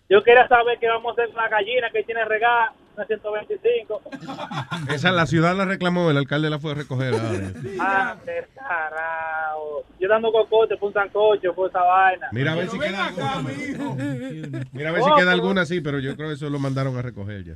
[0.09, 4.01] Yo quería saber qué vamos a hacer con la gallina que tiene regada, una 125.
[4.93, 7.13] Esa la ciudad la reclamó, el alcalde la fue a recoger.
[7.79, 8.15] Ah,
[8.55, 9.83] carajo.
[9.99, 12.27] Yo dando cocote por un sancocho, por esa vaina.
[12.31, 13.41] Mira a ver si queda alguna.
[14.71, 16.97] Mira a ver si queda pero- alguna así, pero yo creo que eso lo mandaron
[16.97, 17.53] a recoger ya.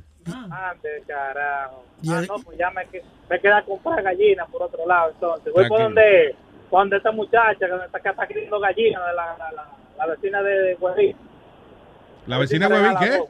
[0.50, 0.74] Ah,
[1.06, 1.84] carajo.
[2.08, 2.82] Ah, no, pues ya me,
[3.30, 5.52] me queda comprar gallinas por otro lado, entonces.
[5.52, 5.82] Voy por Tranquilo.
[5.84, 6.34] donde,
[6.70, 9.68] por donde esta muchacha que me está, que está criando gallinas, la, la, la,
[9.98, 11.16] la vecina de, de Huevín.
[12.26, 13.20] ¿La vecina de Huevín qué?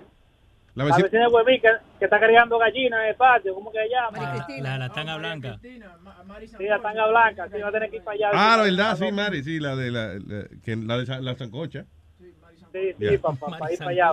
[0.76, 1.04] La La vecina...
[1.04, 4.46] vecina de Huevín que, que está criando gallinas en el patio, ¿cómo que se llama?
[4.60, 5.58] La, la tanga blanca.
[5.62, 8.30] Sí, la tanga blanca, sí, va a tener que ir para allá.
[8.34, 11.86] Ah, la verdad, sí, Mari, sí, la de la, la, que- la, de la sancocha.
[12.18, 12.32] Sí,
[12.72, 13.18] sí, Ya.
[13.20, 14.12] para ir para allá.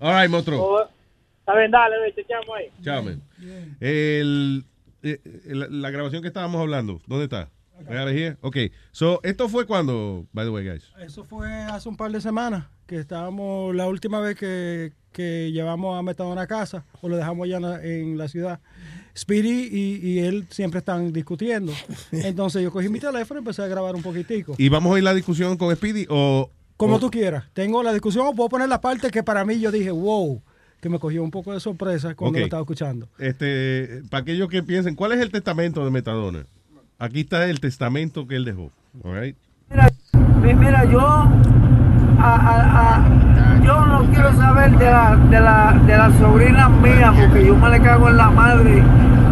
[0.00, 0.88] All right, monstruo.
[1.40, 2.70] Está bien, dale, ve, chequeamos ahí.
[2.82, 3.22] Chao, man.
[3.80, 4.64] El,
[5.02, 7.50] eh, la, la grabación que estábamos hablando, ¿dónde está?
[7.88, 8.36] Hear.
[8.40, 8.56] Ok,
[8.90, 10.90] so, esto fue cuando, by the way, guys.
[10.98, 15.98] Eso fue hace un par de semanas que estábamos, la última vez que, que llevamos
[15.98, 18.60] a Metadona a casa o lo dejamos allá en la, en la ciudad.
[19.16, 21.72] Speedy y, y él siempre están discutiendo.
[22.12, 24.54] Entonces yo cogí mi teléfono y empecé a grabar un poquitico.
[24.58, 26.50] ¿Y vamos a oír la discusión con Speedy o...?
[26.76, 27.44] Como o- tú quieras.
[27.54, 30.40] Tengo la discusión o puedo poner la parte que para mí yo dije, wow,
[30.80, 32.40] que me cogió un poco de sorpresa cuando Ok.
[32.40, 33.08] lo estaba escuchando.
[33.18, 36.46] Este, para aquellos que piensen, ¿cuál es el testamento de Metadona?
[37.00, 38.70] Aquí está el testamento que él dejó.
[39.02, 39.36] All right?
[40.40, 41.28] Mi- Mira, yo, a-
[42.20, 43.27] a- a-
[43.68, 47.68] yo no quiero saber de la, de la, de la sobrina mía porque yo me
[47.68, 48.80] le cago en la madre.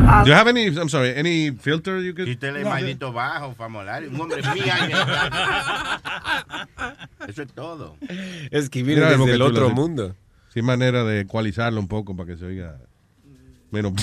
[0.08, 2.26] a- Do you have any, I'm sorry, any filter you could...
[2.28, 4.10] Quítele No, maldito bajo, famolario.
[4.10, 4.76] Un hombre mía.
[7.28, 7.96] Eso es todo.
[8.50, 10.14] Es que viene Mira, desde el otro mundo.
[10.52, 12.76] Sin manera de ecualizarlo un poco para que se oiga
[13.70, 13.94] menos...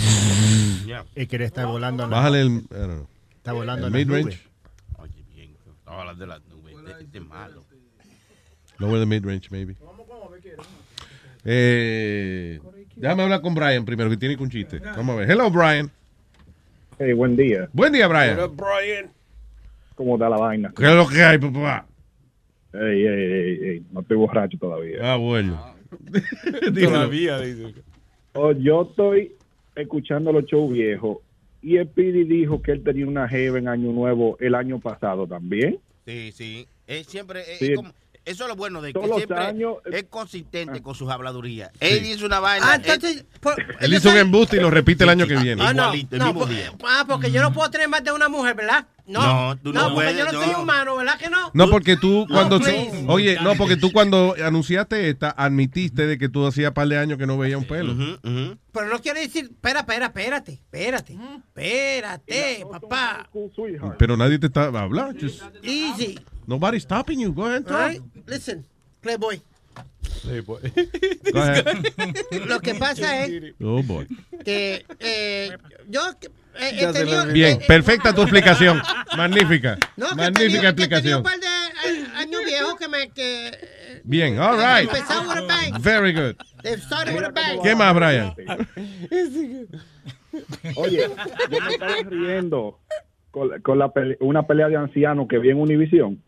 [1.15, 2.09] Y que le está volando.
[2.09, 2.47] Bájale el...
[2.47, 3.07] I don't know.
[3.37, 4.39] Está volando el mid-range.
[4.97, 5.51] Oye, bien.
[5.77, 6.75] Estaba hablando de las nubes.
[6.87, 7.63] Este, este es malo.
[8.79, 9.75] Lower the mid-range, maybe.
[11.45, 12.59] Eh,
[12.95, 14.79] déjame hablar con Brian primero, que tiene un chiste.
[14.79, 15.31] Vamos a ver.
[15.31, 15.91] Hello, Brian.
[16.99, 17.67] Hey, buen día.
[17.73, 18.37] Buen día, Brian.
[18.55, 19.11] Brian.
[19.95, 20.73] ¿Cómo está la vaina?
[20.75, 21.85] ¿Qué es lo que hay, papá?
[22.73, 24.97] Ey, ey, ey, ey, no estoy borracho todavía.
[25.01, 25.73] Ah, bueno.
[26.73, 27.75] Todavía, dice.
[28.33, 29.33] Oh, yo estoy
[29.75, 31.17] escuchando los shows viejos
[31.61, 35.27] y el Pidi dijo que él tenía una jeva en Año Nuevo el año pasado
[35.27, 35.77] también.
[36.07, 36.67] Sí, sí.
[36.87, 37.41] Es siempre.
[37.41, 37.73] es Sí.
[37.75, 37.93] como-
[38.25, 41.71] eso es lo bueno de que Todos siempre años- es consistente con sus habladurías.
[41.79, 42.65] Él dice una vaina.
[42.71, 45.61] Ah, entonces, por- Él hizo un embuste y lo repite el año que viene.
[45.63, 46.71] Ah, no, Igualito, el no, mismo por- día.
[46.85, 48.85] ah, porque yo no puedo tener más de una mujer, ¿verdad?
[49.05, 50.61] No, No, tú no porque puedes, yo no, soy no.
[50.61, 51.51] humano, ¿verdad que no?
[51.53, 52.57] No, porque tú cuando...
[53.07, 57.17] oye, no, porque tú cuando anunciaste esta, admitiste de que tú hacía par de años
[57.17, 57.93] que no veía un pelo.
[58.23, 63.29] Pero no quiere decir, espera, espera, espérate, espérate, espérate, papá.
[63.97, 65.19] Pero nadie te está hablando.
[65.19, 66.17] Just- Easy.
[66.47, 67.31] Nobody's stopping you.
[67.31, 67.79] Go ahead and All talk.
[67.87, 68.65] right, listen,
[69.01, 69.39] Playboy.
[71.33, 71.65] Go ahead.
[72.47, 74.07] Lo que pasa es Oh, boy.
[74.45, 75.51] que eh,
[75.89, 76.01] yo
[76.59, 78.81] eh, he tenido- Bien, eh, perfecta tu explicación.
[79.17, 79.77] Magnífica.
[79.97, 81.17] No, que he Magnífica tenido- que he tenido explicación.
[81.17, 84.87] un par de años viejos que me que Bien, all right.
[84.89, 85.81] empezaron with a bang.
[85.81, 86.35] Very good.
[86.61, 87.61] They started with a bang.
[87.61, 88.33] ¿Qué más, Brian?
[90.75, 91.09] Oye,
[91.51, 92.79] yo me estaba riendo
[93.31, 96.21] con, la- con la pele- una pelea de ancianos que vi en Univision.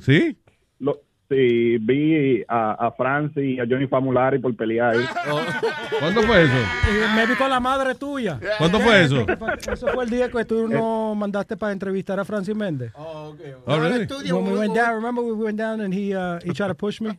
[0.00, 0.36] ¿Sí?
[0.80, 1.00] Lo-
[1.30, 5.04] sí, vi a, a Francis y a Johnny Famulari por pelear ahí.
[5.98, 6.52] ¿Cuándo fue eso?
[6.90, 8.38] Y me vi con la madre tuya.
[8.58, 9.24] ¿Cuándo fue eso?
[9.72, 12.92] Eso fue el día que tú nos mandaste para entrevistar a Francis Méndez.
[12.94, 13.34] Oh,
[13.66, 14.06] really?
[14.32, 17.00] When we went down, remember we went down and he, uh, he tried to push
[17.00, 17.18] me?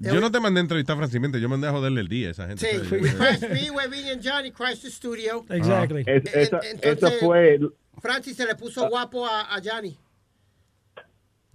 [0.00, 2.28] Yo no te mandé a entrevistar a Francis Mente, yo mandé a joderle el día
[2.28, 2.66] a esa gente.
[2.66, 5.44] Sí, we crashed, me, Webin and Johnny crashed the studio.
[5.48, 6.02] Exactly.
[6.06, 7.58] Es- Eh, esa, entonces- esa fue,
[8.00, 9.96] Francis se le puso guapo a, a Johnny.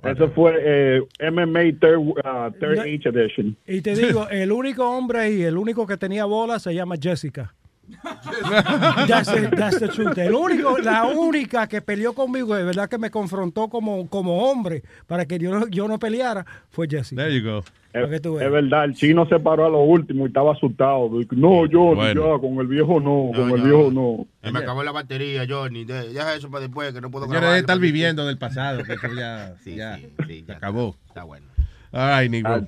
[0.03, 1.01] Eso fue eh,
[1.31, 3.55] MMA Third, uh, third Age Edition.
[3.67, 7.53] Y te digo, el único hombre ahí, el único que tenía bola se llama Jessica.
[9.07, 10.17] That's the, that's the truth.
[10.17, 14.83] El único, la única que peleó conmigo, de verdad que me confrontó como, como hombre
[15.05, 17.23] para que yo no, yo no peleara, fue Jessica.
[17.23, 17.63] There you go.
[17.93, 18.09] Es,
[18.51, 21.11] verdad, el chino se paró a lo último y estaba asustado.
[21.31, 22.35] No, yo, Bueno.
[22.35, 24.25] ya, con el viejo no, con el viejo no.
[24.41, 25.85] Se me acabó la batería, Johnny.
[25.85, 27.49] De- Deja eso para después, que no puedo grabar.
[27.49, 30.95] debe estar viviendo del pasado, que eso ya, ya se acabó.
[31.07, 31.45] Está bueno.
[31.91, 32.67] All right, Negro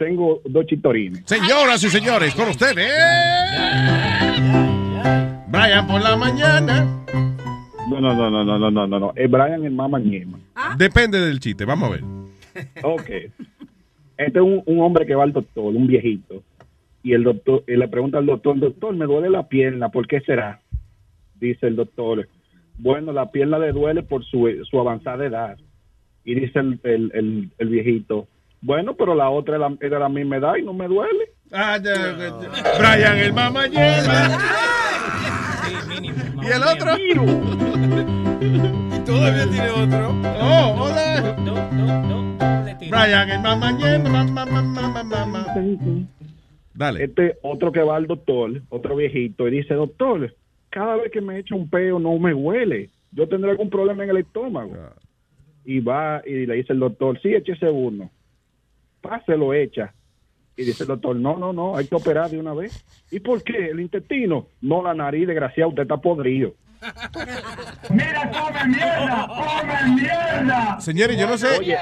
[0.00, 1.22] tengo dos chitorines.
[1.26, 2.78] Señoras y señores, con ustedes.
[2.78, 2.90] ¿eh?
[5.46, 7.04] Brian por la mañana.
[7.90, 9.12] No, no, no, no, no, no, no, no.
[9.14, 10.00] Es Brian el mamá
[10.54, 10.74] ¿Ah?
[10.78, 12.00] Depende del chiste, vamos a ver.
[12.82, 13.10] Ok.
[14.16, 16.42] Este es un, hombre que va al doctor, un viejito.
[17.02, 20.20] Y el doctor y le pregunta al doctor, doctor, me duele la pierna, ¿por qué
[20.22, 20.62] será?
[21.38, 22.26] Dice el doctor,
[22.78, 24.48] bueno, la pierna le duele por su,
[24.80, 25.58] avanzada edad.
[26.24, 28.28] Y dice el viejito,
[28.60, 31.30] bueno, pero la otra es de la misma edad y no me duele.
[31.52, 32.48] Ah, ya, ya, ya.
[32.78, 34.38] Brian el mamá llena.
[36.42, 36.96] ¿Y el otro?
[38.94, 40.14] Y todavía tiene otro.
[40.40, 41.36] Oh, hola.
[42.90, 44.10] Brian el mamá llena.
[44.10, 45.46] Mamá, mamá, mamá, mamá.
[46.74, 47.04] Dale.
[47.04, 50.34] Este otro que va al doctor, otro viejito, y dice, doctor,
[50.70, 52.90] cada vez que me echo un peo no me huele.
[53.12, 54.76] Yo tendré algún problema en el estómago.
[55.64, 58.10] Y va y le dice el doctor, sí, échese uno.
[59.00, 59.94] Páselo, echa.
[60.56, 62.84] Y dice el doctor, no, no, no, hay que operar de una vez.
[63.10, 63.70] ¿Y por qué?
[63.70, 64.46] El intestino.
[64.60, 66.54] No, la nariz, desgraciado, usted está podrido.
[67.90, 70.80] Mira, come mierda, come mierda.
[70.80, 71.58] Señores, yo no sé.
[71.58, 71.76] Oye.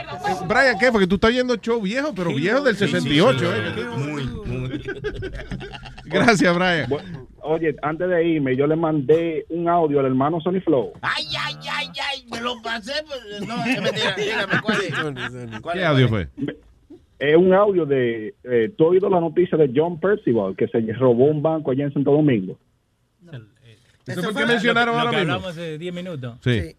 [0.49, 0.91] Brian, ¿qué?
[0.91, 3.55] Porque tú estás yendo show viejo, pero viejo del 68.
[3.55, 3.85] eh.
[3.97, 4.83] Muy, muy.
[6.05, 6.89] Gracias, Brian.
[7.43, 10.93] Oye, antes de irme, yo le mandé un audio al hermano Sony Flow.
[11.01, 12.27] Ay, ay, ay, ay.
[12.31, 14.15] Me lo ya sé, pues, no, mentira.
[14.17, 15.61] Dígame, ¿cuál es?
[15.61, 16.29] ¿Cuál ¿Qué audio fue?
[17.19, 18.35] Es un audio de.
[18.45, 21.85] Eh, ¿Tú has oído la noticia de John Percival que se robó un banco allá
[21.85, 22.59] en Santo Domingo?
[24.07, 25.33] Eso fue el que mencionaron lo, ahora que mismo.
[25.35, 26.35] hablamos hace 10 minutos.
[26.43, 26.77] Sí.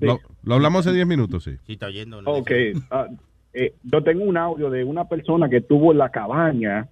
[0.00, 1.52] Lo, lo hablamos hace 10 minutos, sí.
[1.66, 2.20] Sí, está oyendo.
[2.24, 2.50] Ok.
[2.90, 3.08] ah,
[3.54, 6.88] eh, yo tengo un audio de una persona que estuvo en la cabaña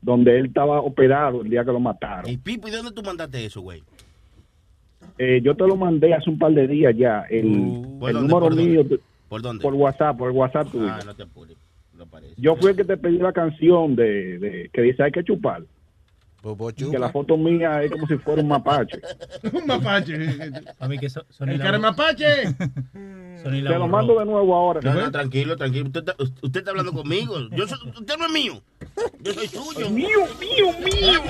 [0.00, 2.30] donde él estaba operado el día que lo mataron.
[2.30, 3.82] Y Pipo, ¿y dónde tú mandaste eso, güey?
[5.18, 7.22] Eh, yo te lo mandé hace un par de días ya.
[7.28, 9.00] El, Uh, ¿Por el dónde, número por dónde?
[9.28, 9.62] ¿Por dónde?
[9.62, 10.88] Por WhatsApp, por el WhatsApp tuyo.
[10.88, 11.56] Ah, no te apures.
[12.36, 15.62] Yo fui el que te pedí la canción de, de que dice hay que chupar.
[16.90, 19.00] Que la foto mía es como si fuera un mapache.
[19.52, 20.14] un mapache.
[20.80, 22.26] A mí que so- El cara mapache.
[23.42, 24.80] Te lo mando de nuevo ahora.
[24.82, 25.86] No, no, tranquilo, tranquilo.
[25.86, 27.48] Usted está, usted está hablando conmigo.
[27.50, 28.62] Yo soy, usted no es mío.
[29.20, 29.90] Yo soy suyo.
[29.90, 30.08] Mío,
[30.40, 31.20] mío, mío,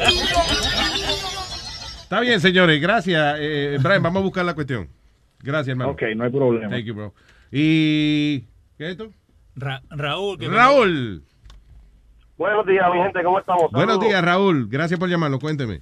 [2.02, 2.80] Está bien, señores.
[2.80, 3.36] Gracias.
[3.38, 4.88] Eh, Brian, vamos a buscar la cuestión.
[5.40, 5.92] Gracias, hermano.
[5.92, 6.68] Ok, no hay problema.
[6.70, 7.14] Thank you, bro.
[7.50, 8.40] Y...
[8.76, 9.10] ¿Qué es esto?
[9.56, 10.38] Ra- Raúl.
[10.38, 11.22] que- Raúl.
[12.38, 13.70] Buenos días, mi gente, ¿cómo estamos?
[13.70, 14.08] Buenos Saludos.
[14.08, 14.68] días, Raúl.
[14.68, 15.38] Gracias por llamarlo.
[15.38, 15.80] Cuénteme.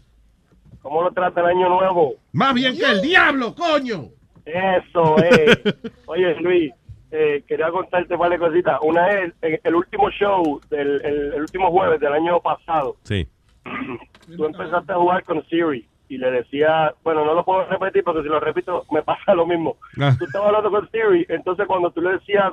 [0.83, 2.15] ¿Cómo lo trata el año nuevo?
[2.33, 4.07] Más bien que el diablo, coño.
[4.45, 5.63] Eso, eh.
[6.07, 6.73] Oye, Luis,
[7.13, 8.79] eh, quería contarte varias cositas.
[8.83, 12.97] Una es el, el último show, del, el, el último jueves del año pasado.
[13.05, 13.27] Sí.
[14.37, 18.23] Tú empezaste a jugar con Siri y le decía, bueno, no lo puedo repetir porque
[18.23, 19.77] si lo repito me pasa lo mismo.
[20.01, 20.15] Ah.
[20.19, 22.53] Tú estabas hablando con Siri, entonces cuando tú le decías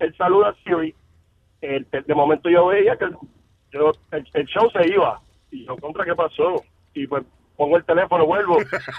[0.00, 0.94] el saludo a Siri,
[1.60, 3.16] el- el- de momento yo veía que el,
[3.72, 5.20] yo- el, el show se iba.
[5.50, 6.62] Y yo, ¿contra qué pasó?
[6.94, 7.22] Y pues
[7.56, 8.56] pongo el teléfono, vuelvo.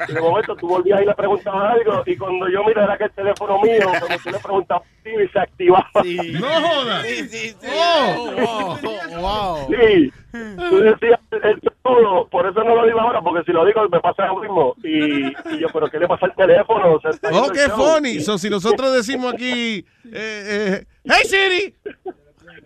[0.08, 2.04] Y de momento tú volvías y le preguntabas algo.
[2.06, 5.28] Y cuando yo miré era que el teléfono mío, cuando tú le preguntabas a Siri,
[5.30, 5.90] se activaba.
[6.40, 7.06] ¡No jodas!
[7.08, 7.68] Sí, sí, sí.
[7.68, 8.78] Oh.
[9.20, 9.68] wow.
[9.70, 13.88] Sí, tú decías el saludo, por eso no lo digo ahora, porque si lo digo
[13.90, 14.76] me pasa lo mismo.
[14.84, 15.26] Y,
[15.56, 16.94] y yo, ¿pero qué le pasa al teléfono?
[16.94, 17.78] O sea, Oh, qué show.
[17.96, 18.20] funny.
[18.20, 21.76] So, si nosotros decimos aquí, eh, eh, hey Siri,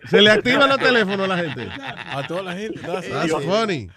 [0.08, 1.68] se le activan los teléfonos a la gente.
[1.70, 2.80] A toda la gente.
[2.80, 3.88] That's That's funny.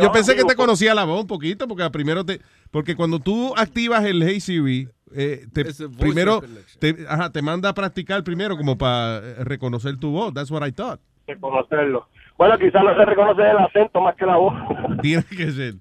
[0.00, 2.40] Yo pensé que te conocía la voz un poquito, porque primero te,
[2.70, 5.64] porque cuando tú activas el Hey Siri, eh, te,
[5.98, 6.42] primero
[6.78, 10.32] te, ajá, te manda a practicar primero como para eh, reconocer tu voz.
[10.34, 11.00] That's what I thought.
[11.26, 12.08] Reconocerlo.
[12.36, 14.54] Bueno, quizás no se reconoce el acento más que la voz.
[15.02, 15.74] Tiene que ser.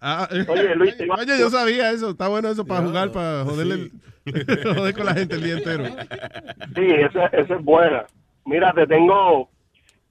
[0.00, 2.10] Ah, Oye, Luis, Oye, yo sabía eso.
[2.10, 3.92] Está bueno eso para jugar, para joderle el-
[4.76, 5.84] joder con la gente el día entero.
[6.74, 8.04] Sí, esa, esa es buena.
[8.46, 9.48] Mira, te tengo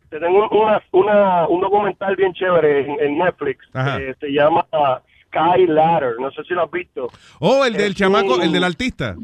[0.09, 3.65] te tengo una, una, un documental bien chévere en, en Netflix.
[3.99, 4.63] Eh, se llama
[5.27, 6.15] Sky Ladder.
[6.19, 7.07] No sé si lo has visto.
[7.39, 9.15] Oh, el del Es chamaco, un- el del artista.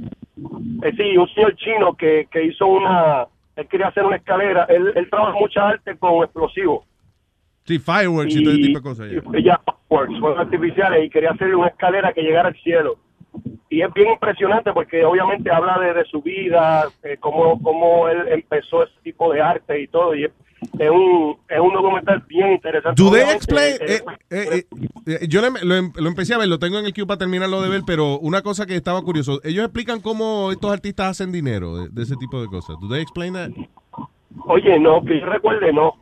[0.84, 3.28] Eh, sí, un señor chino que, que hizo una...
[3.56, 4.64] Él quería hacer una escalera.
[4.70, 6.86] Él, él trabaja mucha arte con explosivos.
[7.66, 9.11] Sí, fireworks y, todo ese tipo de cosas.
[9.11, 9.38] ya.
[9.38, 12.98] y ya fireworks, fuegos artificiales y quería hacerle una escalera que llegara al cielo.
[13.69, 18.18] Y es bien impresionante porque obviamente habla de, de su vida, eh, cómo, cómo él
[18.30, 20.15] empezó ese tipo de arte y todo.
[20.15, 20.31] Y es,
[20.80, 23.01] es un, es un documental bien interesante.
[23.01, 23.76] Do they explain?
[23.80, 24.01] eh,
[24.31, 24.64] eh,
[25.06, 27.19] eh, yo le- lo, em- lo empecé a ver, lo tengo en el queue para
[27.19, 31.31] terminarlo de ver, pero una cosa que estaba curioso, ellos explican cómo estos artistas hacen
[31.31, 32.76] dinero de, de ese tipo de cosas.
[32.81, 33.51] Do they explain that?
[34.45, 35.93] Oye, no, que yo recuerde, no.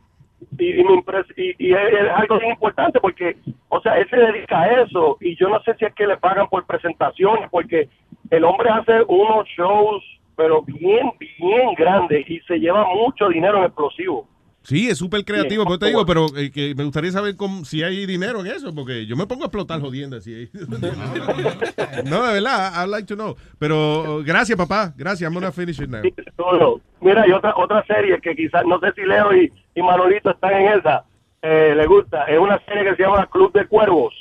[0.58, 1.02] Y, y, me
[1.36, 3.36] y, y es, algo bien importante porque,
[3.68, 6.16] o sea, él se dedica a eso y yo no sé si es que le
[6.16, 7.88] pagan por presentaciones porque
[8.30, 10.02] el hombre hace unos shows,
[10.36, 14.26] pero bien, bien grandes y se lleva mucho dinero en explosivo.
[14.68, 17.64] Sí, es súper creativo, Sí, pero te digo, pero eh, que me gustaría saber cómo-
[17.64, 20.50] si hay dinero en eso, porque yo me pongo a explotar jodiendo así.
[22.04, 23.34] no, de verdad, I'd like to know.
[23.58, 26.02] Pero gracias, papá, gracias, I'm gonna finish it now.
[26.36, 26.80] Todo.
[27.00, 30.52] Mira, y otra otra serie que quizás, no sé si Leo y, y Manolito están
[30.52, 31.04] en esa,
[31.42, 34.12] eh, le gusta, es una serie que se llama Club de Cuervos.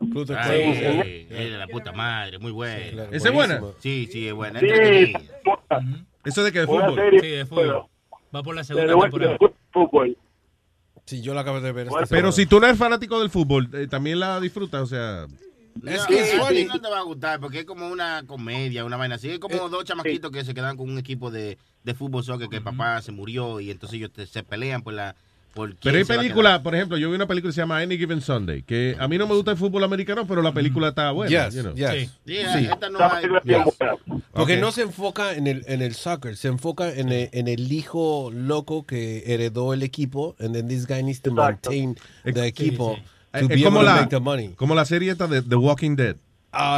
[0.00, 3.04] Ah, Sí, sí, en- sí, es de la puta madre, muy buena.
[3.12, 3.60] ¿Esa es buena?
[3.78, 4.58] Sí, sí, es buena.
[4.58, 5.20] Sí, entretenida.
[6.24, 6.60] ¿Eso de qué?
[6.60, 6.94] ¿De fútbol?
[6.94, 7.84] serie, Sí, de fútbol.
[8.34, 9.32] Va por la de segunda temporada.
[9.32, 9.38] de
[9.72, 10.16] fútbol.
[11.06, 11.88] Sí, yo la acabo de ver.
[11.88, 12.32] Pero semana.
[12.32, 15.26] si tú no eres fanático del fútbol, eh, también la disfrutas, o sea...
[15.86, 16.64] Es que ti funny.
[16.66, 19.30] no te va a gustar porque es como una comedia, una vaina así.
[19.30, 22.56] Es como dos chamaquitos que se quedan con un equipo de, de fútbol soccer que
[22.56, 25.16] el papá se murió y entonces ellos te- se pelean por la.
[25.54, 28.62] Pero hay películas, por ejemplo, yo vi una película que se llama Any Given Sunday,
[28.62, 31.30] que a mí no me gusta el fútbol americano, pero la película está buena.
[31.46, 31.74] Yes, you know.
[31.74, 31.90] yes.
[31.90, 31.98] quedar.
[31.98, 32.10] Sí.
[32.24, 33.74] Yeah, esta no Esa hay- película es bien Yes.
[33.78, 34.22] buena.
[34.32, 37.70] Porque no se enfoca en el, en el soccer, se enfoca en el, en el
[37.72, 41.70] hijo loco que heredó el equipo, and then this guy needs to Exacto.
[41.70, 43.02] maintain the equipo sí.
[43.32, 44.48] to Es be como able to la, make the money.
[44.56, 46.16] como la serie esta de The Walking Dead.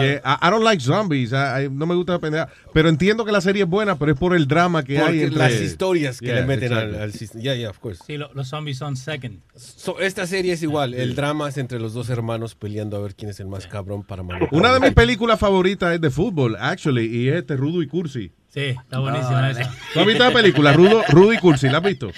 [0.01, 1.33] Que I, I don't like zombies.
[1.33, 2.49] I- I- no me gusta la pendeja.
[2.73, 5.39] Pero entiendo que la serie es buena, pero es por el drama que hay entre...
[5.39, 7.03] las historias que Yeah, le meten al, exactly.
[7.03, 7.43] al sistema.
[7.43, 8.03] Yeah, yeah, of course.
[8.07, 9.41] Sí, lo- los zombies son second.
[9.57, 10.95] So, esta serie es igual.
[10.95, 14.05] El drama es entre los dos hermanos peleando a ver quién es el más cabrón
[14.05, 14.49] para manejar.
[14.53, 18.33] Una de mis películas favoritas es de fútbol, actually, y es este Rudo y Cursi.
[18.49, 19.69] Sí, está buenísima esa.
[19.93, 20.73] ¿Tú has visto la película?
[20.73, 22.11] Rudo, Rudo y Cursi, ¿la has visto?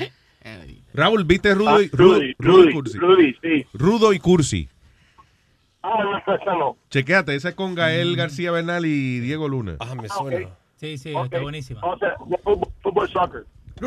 [0.94, 2.98] Raúl, ¿viste Rudo y, Ah, Rudo, Rudy, Rudo y Rudy, Cursi?
[2.98, 3.66] Rudy, sí.
[3.74, 4.68] Rudo y Cursi.
[5.86, 6.76] Ah, no, esa no.
[6.90, 9.76] Chequéate, esa es con Gael García Bernal y Diego Luna.
[9.78, 10.48] Ah, me suena.
[10.76, 11.80] Sí, sí, está buenísima.
[11.82, 13.46] O sea, fútbol, fútbol soccer.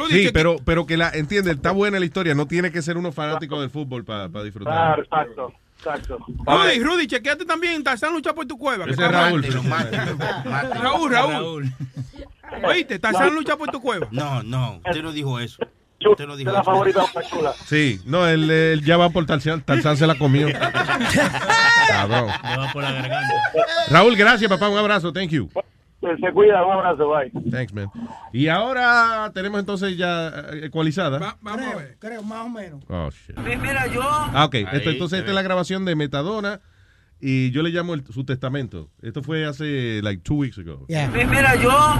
[0.09, 3.11] Sí, pero, pero que la, entiende, está buena la historia, no tiene que ser uno
[3.11, 4.73] fanático del fútbol para disfrutar.
[4.73, 6.17] Claro, exacto, exacto.
[6.45, 7.83] Rudy, Rudy, chequeate también.
[7.83, 8.85] Tarzán lucha por tu cueva.
[8.85, 9.43] Ese es Raúl.
[10.81, 11.73] Raúl, Raúl.
[12.63, 14.07] Oíste, Tarzán lucha por tu cueva.
[14.11, 15.57] No, no, usted no dijo eso.
[16.07, 17.53] Usted no dijo Es la favorita Pachula.
[17.65, 20.47] Sí, no, él, él ya va por Tarzán, Tarzán se la comió.
[21.89, 22.27] Cabrón.
[22.43, 23.33] Le va por la garganta.
[23.89, 25.49] Raúl, gracias, papá, un abrazo, thank you.
[26.01, 27.29] Se cuida, un abrazo, bye.
[27.51, 27.89] Thanks, man.
[28.31, 31.35] Y ahora tenemos entonces ya eh, ecualizada.
[31.41, 31.97] Vamos a ver.
[31.99, 32.81] Creo, más o menos.
[32.87, 33.37] Oh, shit.
[33.37, 34.01] Mira, yo.
[34.01, 34.55] Ah, ok.
[34.55, 36.61] Ahí, Esto, entonces esta es la grabación de Metadona
[37.19, 38.89] y yo le llamo el- su testamento.
[39.01, 40.85] Esto fue hace, like, two weeks ago.
[40.87, 41.69] Mi- Mira, yo.
[41.71, 41.97] a-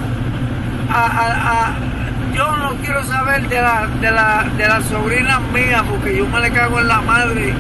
[0.92, 1.76] a- a-
[2.34, 6.40] yo no quiero saber de la, de la, de las sobrinas mías porque yo me
[6.40, 7.54] le cago en la madre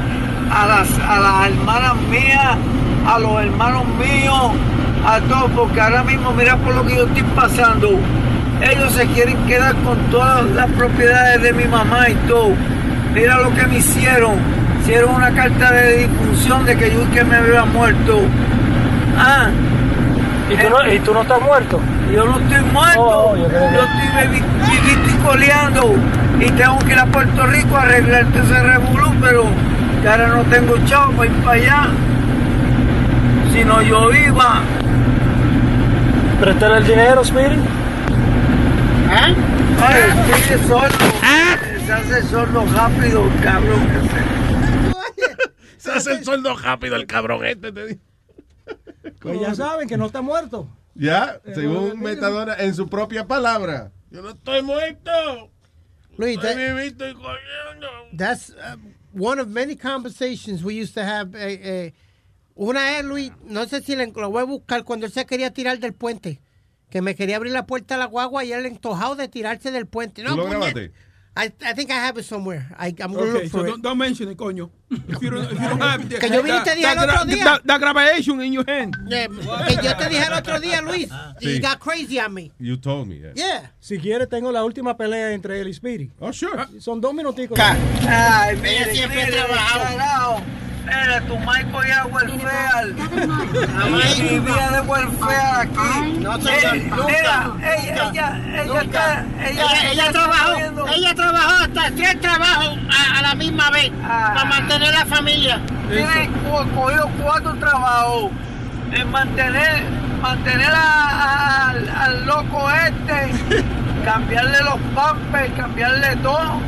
[0.51, 2.57] a las, a las hermanas mías,
[3.07, 4.51] a los hermanos míos,
[5.05, 7.99] a todos, porque ahora mismo mira por lo que yo estoy pasando.
[8.61, 12.51] Ellos se quieren quedar con todas las propiedades de mi mamá y todo.
[13.13, 14.35] Mira lo que me hicieron.
[14.81, 18.21] Hicieron una carta de difunción de que yo que me había muerto.
[19.17, 19.49] Ah.
[20.49, 21.79] ¿Y tú, no, ¿Y tú no estás muerto?
[22.13, 23.01] Yo no estoy muerto.
[23.01, 23.57] Oh, yo yo que-
[24.23, 25.95] estoy vivito y coleando.
[26.39, 29.45] Y tengo que ir a Puerto Rico a arreglar todo ese revolú, pero
[30.01, 31.87] que ahora no tengo chavo para ir para allá.
[33.51, 34.61] Si no yo iba.
[36.39, 37.59] ¿Prestar el dinero, Spirit?
[39.11, 39.27] ¿Ah?
[39.87, 40.01] Ay,
[40.53, 40.95] es sordo.
[41.85, 43.87] Se hace sordo rápido, cabrón.
[45.77, 47.99] Se hace el sueldo rápido el cabrón este, te digo.
[49.19, 50.67] Pues ya saben que no está muerto.
[50.95, 53.91] Ya, según Metadona, en su propia palabra.
[54.11, 55.11] Yo no estoy muerto.
[56.17, 57.87] Luis, Estoy that- vivito y coleando.
[58.17, 58.75] That's uh,
[59.13, 61.33] one of many conversations we used to have.
[61.35, 61.93] eh, eh,
[62.55, 65.79] una vez, Luis, no sé si lo voy a buscar, cuando él se quería tirar
[65.79, 66.41] del puente.
[66.89, 69.85] Que me quería abrir la puerta a la guagua y él entojado de tirarse del
[69.85, 70.23] puente.
[70.23, 70.91] No, ¿Tú lo puñet- grabaste?
[71.41, 72.67] I, I think I have it somewhere.
[72.77, 73.81] I, I'm gonna Okay, look so for don't, it.
[73.81, 74.69] don't mention it, coño.
[74.91, 76.97] If you don't, if you don't have the- Que yo vine y te dije el
[76.99, 77.43] otro día.
[77.45, 78.93] That, that grabación in your hand.
[79.07, 81.07] Yeah, que yo te dije el otro día, Luis.
[81.39, 81.55] Sí.
[81.55, 82.51] He got crazy on me.
[82.59, 83.31] You told me, yeah.
[83.35, 83.71] Yeah.
[83.79, 86.11] Si quieres, tengo la última pelea entre él y Speedy.
[86.19, 86.65] Oh, sure.
[86.81, 87.57] Son dos minuticos.
[87.59, 90.43] Ay, mire, Ella siempre ha trabajado.
[90.85, 92.95] Mira, tu Michael ya welfare.
[94.17, 96.17] Y vía de welfare aquí.
[96.19, 98.81] No, Eh, Mira, nunca, ella, nunca, ella, ella nunca.
[98.81, 103.91] está, ella, Ella, trabajó, viendo- ella trabajó hasta tres trabajos a, a la misma vez
[104.01, 105.59] para mantener la familia.
[105.89, 108.31] Tiene co- cogido cuatro trabajos
[108.91, 109.83] en mantener,
[110.21, 113.63] mantener a- a- al, al loco este,
[114.05, 116.59] cambiarle los pampers, cambiarle todo.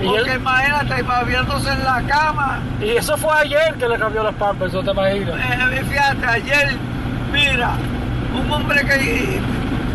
[0.00, 0.40] ¿Y Porque él?
[0.40, 2.60] imagínate, babiándose en la cama.
[2.80, 5.34] Y eso fue ayer que le cambió los pampers, ¿no te imaginas?
[5.38, 6.76] Eh, fíjate, ayer,
[7.32, 7.72] mira,
[8.34, 9.40] un hombre que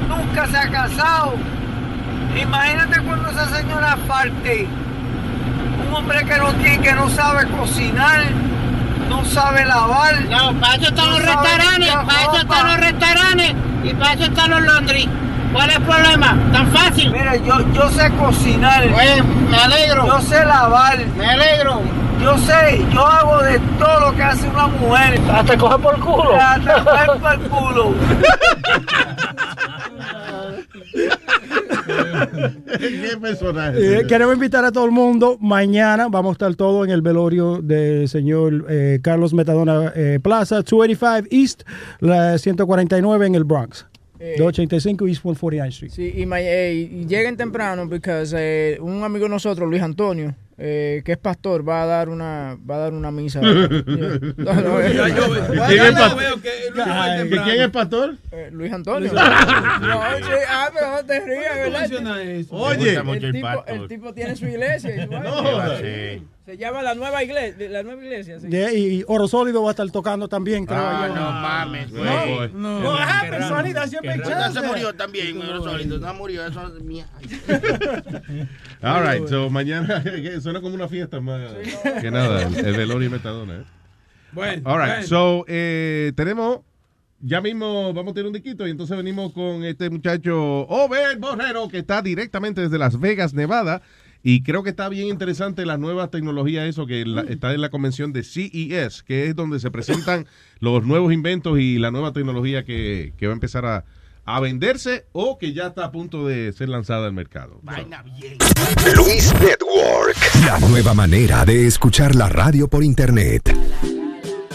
[0.10, 1.36] nunca se ha casado.
[2.40, 4.68] Imagínate cuando esa señora parte.
[5.88, 8.24] Un hombre que no tiene, que no sabe cocinar,
[9.10, 10.22] no sabe lavar.
[10.30, 14.24] No, para eso están no los restaurantes, para eso están los restaurantes y para eso
[14.24, 15.10] están los laundry.
[15.54, 16.52] ¿Cuál es el problema?
[16.52, 17.12] ¿Tan fácil?
[17.12, 18.90] Mira, yo, yo sé cocinar.
[18.90, 20.08] Pues, me alegro.
[20.08, 20.98] Yo sé lavar.
[21.16, 21.82] Me alegro.
[22.22, 25.20] Yo sé, yo hago de todo lo que hace una mujer.
[25.32, 26.36] Hasta coge por culo.
[26.36, 27.94] Hasta coger por el culo.
[32.80, 34.00] ¿Qué personaje?
[34.00, 35.38] Eh, queremos invitar a todo el mundo.
[35.40, 40.62] Mañana vamos a estar todos en el velorio del señor eh, Carlos Metadona eh, Plaza,
[40.62, 41.64] 285 East,
[42.00, 43.86] la 149 en el Bronx.
[44.26, 45.92] Eh, 285 East 149 Street.
[45.92, 51.12] Sí, y, eh, y lleguen temprano porque un amigo de nosotros, Luis Antonio, eh, que
[51.12, 53.42] es pastor, va a dar una va a dar una misa.
[53.44, 53.44] Eh,
[55.68, 56.20] ¿Quién es pastor?
[56.20, 57.44] veo que Luis va ¿Que temprano.
[57.44, 58.16] ¿Quién es pastor?
[58.32, 59.12] eh, Luis Antonio.
[59.12, 59.88] Luis Antonio.
[59.88, 62.46] no, sí, ah, pero no te rías, ¿verdad?
[62.50, 62.96] Oye.
[62.96, 64.96] El tipo, el tipo tiene su iglesia.
[64.96, 65.12] y su.
[65.14, 66.33] No.
[66.46, 66.52] Sí.
[66.52, 68.40] Se llama la nueva iglesia, la nueva iglesia.
[68.40, 68.48] sí.
[68.50, 71.16] Yeah, y Oro Sólido va a estar tocando también, creo Ah, yo.
[71.16, 71.92] no mames.
[71.92, 72.52] No, güey.
[72.54, 72.80] No.
[72.82, 76.00] No, happens, raro, Sonida, siempre Ya se murió también, pero solito.
[76.00, 77.08] No murió, eso es mía.
[78.82, 80.04] All right, so mañana
[80.42, 81.42] suena como una fiesta más
[82.02, 83.56] que nada, el, el velorio y Metadona.
[83.60, 83.64] ¿eh?
[84.34, 85.08] Bueno, All right, bueno.
[85.08, 86.60] so eh, tenemos
[87.22, 91.70] ya mismo vamos a tener un diquito y entonces venimos con este muchacho Obed Borrero
[91.70, 93.82] que está directamente desde Las Vegas, Nevada.
[94.26, 97.70] Y creo que está bien interesante las nuevas tecnologías, eso que la- está en la
[97.70, 100.26] convención de CES, que es donde se presentan
[100.60, 103.84] los nuevos inventos y la nueva tecnología que, que va a empezar a,
[104.24, 107.60] a venderse o que ya está a punto de ser lanzada al mercado.
[108.96, 110.18] Luis Network.
[110.46, 113.54] La nueva manera de escuchar la radio por internet.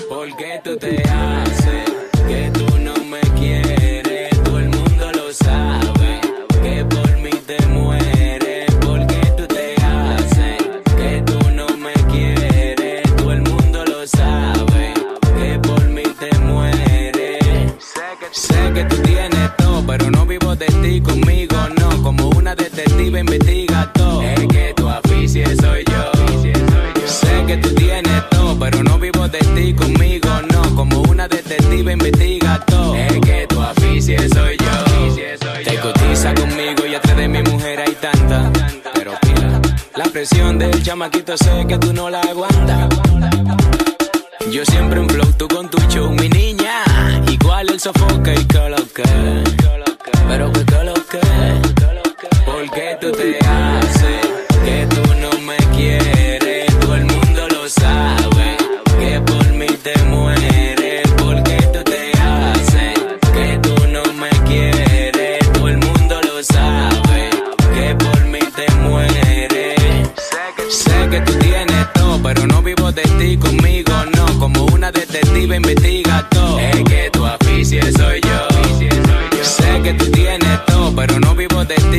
[0.09, 1.88] Porque tú te haces
[22.49, 24.23] una detective investiga todo.
[24.23, 26.11] Es que tu aficie soy yo.
[27.07, 30.75] Sé que tú tienes todo, pero no vivo de ti conmigo, no.
[30.75, 32.95] Como una detective investiga todo.
[32.95, 35.15] Es que tu aficie soy yo.
[35.63, 38.51] Te cotiza conmigo y atrás de mi mujer hay tanta.
[38.95, 39.61] Pero pila,
[39.97, 42.89] la presión del chamaquito sé que tú no la aguantas.
[44.51, 46.83] Yo siempre en flow, tú con tu show, mi niña.
[47.31, 49.03] Igual el sofoque y que.
[50.29, 52.08] Pero que que lo que.
[52.53, 54.21] Porque tú te haces
[54.65, 56.79] que tú no me quieres.
[56.81, 58.57] Todo el mundo lo sabe.
[58.99, 61.03] Que por mí te mueres.
[61.17, 62.95] Porque tú te haces
[63.33, 65.53] que tú no me quieres.
[65.53, 67.31] Todo el mundo lo sabe.
[67.75, 70.09] Que por mí te mueres.
[70.69, 74.39] Sé que tú tienes todo, pero no vivo de ti conmigo, no.
[74.39, 76.59] Como una detective investiga todo.
[76.59, 78.49] Es que tu aficie soy yo.
[79.43, 81.28] Sé que tú tienes todo, pero no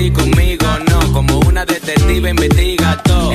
[0.07, 1.11] conmigo, no.
[1.11, 3.31] Como una detective investiga todo.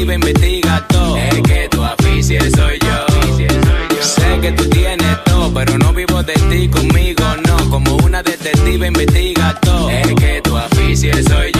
[0.00, 1.16] Detective investiga todo.
[1.16, 3.06] Es que tu aficie soy yo.
[4.00, 7.70] Sé que tú tienes todo pero no vivo de ti conmigo no.
[7.70, 9.90] Como una detective investiga todo.
[9.90, 11.59] Es que tu aficie soy yo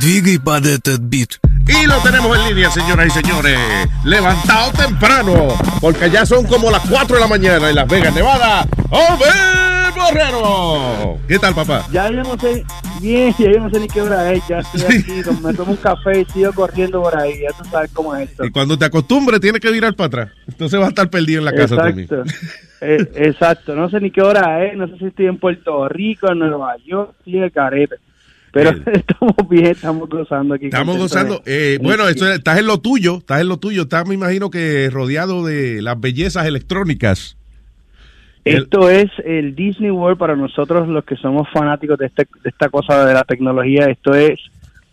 [0.00, 1.38] двигай под этот бит.
[1.68, 3.58] Y lo tenemos en línea, señoras y señores.
[4.04, 5.48] Levantado temprano,
[5.80, 8.66] porque ya son como las 4 de la mañana en Las Vegas, Nevada.
[8.88, 11.18] ¡Obed Borrero!
[11.26, 11.86] ¿Qué tal, papá?
[11.90, 12.64] Ya yo no sé,
[13.00, 15.76] bien, ya yo no sé ni qué hora es, ya estoy aquí, me tomo un
[15.78, 18.44] café y sigo corriendo por ahí, ya tú sabes cómo es esto.
[18.44, 20.30] Y cuando te acostumbres, tienes que virar para atrás.
[20.46, 22.16] Entonces vas a estar perdido en la casa tú mismo.
[22.18, 22.46] Exacto.
[22.82, 26.30] Eh, exacto, no sé ni qué hora es, no sé si estoy en Puerto Rico,
[26.30, 27.52] en Nueva York, estoy en el
[28.51, 30.65] Pero estamos bien, estamos gozando aquí.
[30.65, 31.41] Estamos gozando.
[31.45, 33.83] de- Eh, bueno, esto, es- estás en lo tuyo, estás en lo tuyo.
[33.83, 37.37] Estás, me imagino que rodeado de las bellezas electrónicas.
[38.43, 42.69] Esto es el Disney World para nosotros los que somos fanáticos de, este, de esta
[42.69, 43.85] cosa de la tecnología.
[43.85, 44.39] Esto es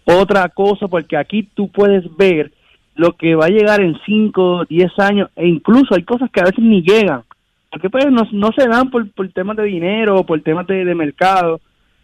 [0.05, 2.53] otra cosa porque aquí tú puedes ver
[2.95, 6.45] lo que va a llegar en 5, 10 años e incluso hay cosas que a
[6.45, 7.23] veces ni llegan.
[7.71, 10.85] Porque pues no, no se dan por, por temas de dinero o por temas de,
[10.85, 11.61] de mercado.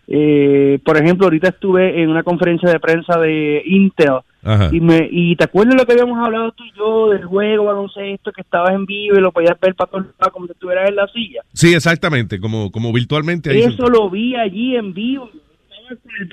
[0.06, 4.68] Eh, por ejemplo, ahorita estuve en una conferencia de prensa de Intel Ajá.
[4.70, 8.30] y me y te acuerdas lo que habíamos hablado tú y yo del juego baloncesto
[8.32, 10.96] que estabas en vivo y lo podías ver para todos lados como si estuvieras en
[10.96, 13.48] la silla Sí, exactamente, como, como virtualmente.
[13.50, 15.30] ahí eso lo vi allí en vivo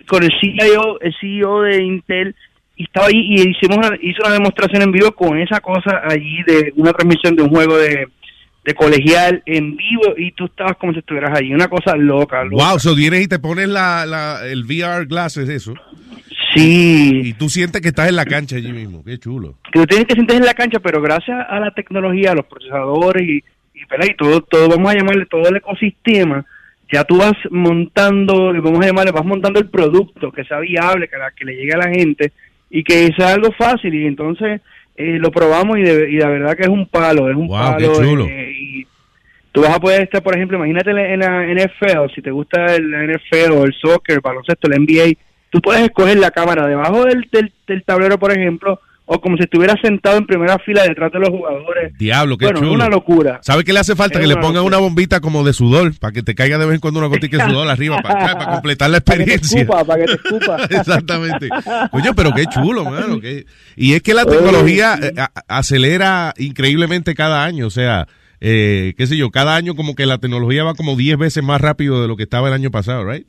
[0.08, 2.36] con el- CEO el CEO de Intel
[2.76, 6.44] y estaba allí y hicimos una, hizo una demostración en vivo con esa cosa allí
[6.46, 8.08] de una transmisión de un juego de,
[8.64, 12.70] de colegial en vivo y tú estabas como si estuvieras allí una cosa loca, loca.
[12.72, 15.74] Wow, so vienes y te pones la, la, el VR glasses, eso.
[16.54, 17.22] Sí.
[17.24, 19.04] Y tú sientes que estás en la cancha allí mismo.
[19.04, 19.56] Qué chulo.
[19.72, 22.46] que tú tienes que sentir en la cancha, pero gracias a la tecnología, a los
[22.46, 23.38] procesadores y,
[23.74, 26.46] y, y todo, todo, vamos a llamarle todo el ecosistema,
[26.92, 31.18] ya tú vas montando, vamos a llamarle, vas montando el producto que sea viable, que,
[31.18, 32.34] la, que le llegue a la gente
[32.70, 33.94] y que sea algo fácil.
[33.96, 34.62] Y entonces
[34.96, 37.78] eh, lo probamos y de, y la verdad que es un palo, es un Wow,
[37.78, 38.04] qué palo.
[38.04, 38.26] chulo.
[38.30, 38.88] eh, y
[39.52, 42.32] tú vas a poder estar, por ejemplo, imagínate en la- en la NFL, si te
[42.32, 45.18] gusta el NFL o el soccer, el baloncesto, el NBA,
[45.50, 48.80] tú puedes escoger la cámara debajo del, del, del tablero, por ejemplo,
[49.14, 51.92] o como si estuvieras sentado en primera fila detrás de los jugadores.
[51.98, 52.72] Diablo, qué bueno, chulo.
[52.72, 53.40] una locura.
[53.42, 54.20] ¿Sabe qué le hace falta?
[54.20, 54.78] Es que le pongan locura.
[54.78, 57.44] una bombita como de sudor para que te caiga de vez en cuando una gotica
[57.44, 59.62] de sudor arriba para, para completar la Para que te experiencia.
[59.64, 60.58] escupa, para que te escupa.
[60.80, 61.50] Exactamente.
[61.92, 63.20] Coño, pero qué chulo, mano.
[63.20, 65.12] qué- Y es que la tecnología eh,
[65.50, 67.68] acelera increíblemente cada año.
[67.68, 68.08] O sea,
[68.40, 71.60] eh, qué sé yo, cada año como que la tecnología va como 10 veces más
[71.62, 73.28] rápido de lo que estaba el año pasado, ¿right?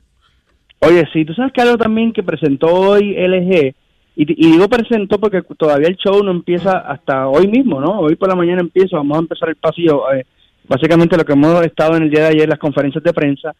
[0.79, 3.73] Oye, sí, tú sabes que algo también que presentó hoy LG,
[4.15, 7.99] y, y digo presentó porque todavía el show no empieza hasta hoy mismo, ¿no?
[7.99, 10.25] Hoy por la mañana empieza, vamos a empezar el pasillo, eh,
[10.67, 13.53] básicamente lo que hemos estado en el día de ayer, las conferencias de prensa.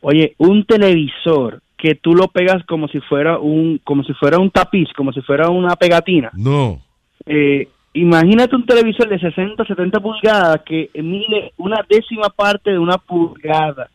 [0.00, 4.50] Oye, un televisor que tú lo pegas como si fuera un, como si fuera un
[4.50, 6.30] tapiz, como si fuera una pegatina.
[6.34, 6.80] No.
[7.26, 12.98] Eh, imagínate un televisor de 60, 70 pulgadas que mide una décima parte de una
[12.98, 13.88] pulgada.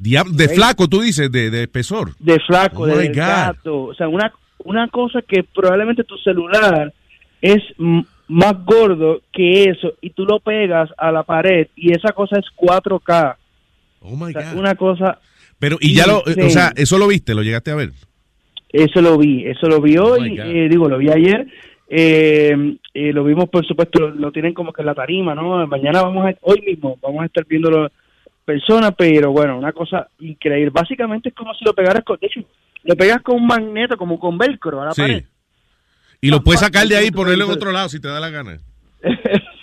[0.00, 2.16] Diab- de flaco, tú dices, de, de espesor.
[2.18, 4.32] de flaco, Oh de gato, o sea, una,
[4.64, 6.92] una cosa que probablemente tu celular
[7.40, 7.62] es
[8.28, 12.46] más gordo que eso y tú lo pegas a la pared y esa cosa es
[12.56, 13.36] 4K.
[14.00, 14.58] Oh my O sea, God.
[14.58, 15.18] una cosa
[15.58, 17.90] Pero, y ya lo, o sea, eso lo viste, lo llegaste a ver.
[18.72, 21.46] Eso lo vi, eso lo vi Oh hoy, eh, digo, lo vi ayer.
[21.94, 22.56] Eh,
[22.94, 25.66] eh, lo vimos, por supuesto, lo, lo tienen como que en la tarima, ¿no?
[25.66, 27.90] Mañana vamos a, hoy mismo, vamos a estar viéndolo
[28.46, 30.70] personas, pero bueno, una cosa increíble.
[30.70, 32.40] Básicamente es como si lo pegaras con, de hecho,
[32.84, 35.00] lo pegas con un magneto, como con velcro a la Sí.
[35.02, 35.24] pared.
[36.20, 38.30] Y lo puedes sacar de ahí y ponerlo en otro lado si te da la
[38.30, 38.58] gana.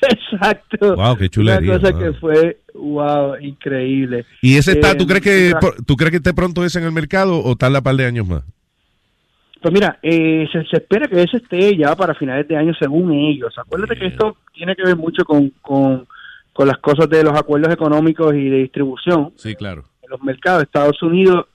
[0.02, 0.96] Exacto.
[0.96, 2.02] Wow, qué chulería, Una cosa wow.
[2.02, 4.26] que fue, wow, increíble.
[4.42, 5.54] ¿Y ese está, Eh, tú crees que
[5.86, 8.28] tú crees que esté pronto ese en el mercado o tarda un par de años
[8.28, 8.44] más?
[9.62, 13.12] Pues mira, eh, se, se espera que ese esté ya para finales de año según
[13.14, 13.54] ellos.
[13.58, 16.08] Acuérdate que esto tiene que ver mucho con, con,
[16.54, 19.84] con las cosas de los acuerdos económicos y de distribución Sí, claro.
[20.02, 21.46] en los mercados de Estados Unidos.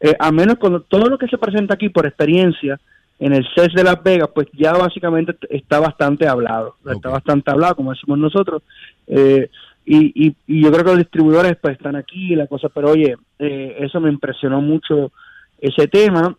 [0.00, 2.78] Eh, a menos cuando todo lo que se presenta aquí por experiencia
[3.18, 6.76] en el CES de Las Vegas, pues ya básicamente está bastante hablado.
[6.90, 8.62] Está bastante hablado, como decimos nosotros.
[9.06, 9.48] Eh,
[9.86, 12.90] y, y, y yo creo que los distribuidores pues están aquí y la cosa, pero
[12.90, 15.12] oye, eh, eso me impresionó mucho
[15.60, 16.36] ese tema.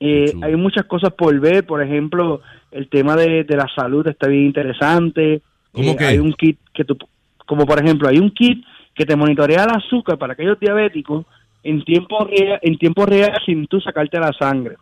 [0.00, 4.26] Eh, hay muchas cosas por ver, por ejemplo, el tema de, de la salud está
[4.26, 5.42] bien interesante.
[5.72, 6.04] ¿Cómo Eh, qué?
[6.04, 6.98] Hay un kit que tú,
[7.46, 8.64] como por ejemplo, hay un kit
[8.94, 11.26] que te monitorea el azúcar para aquellos diabéticos
[11.68, 14.76] en tiempo real, en tiempo real sin tú sacarte la sangre.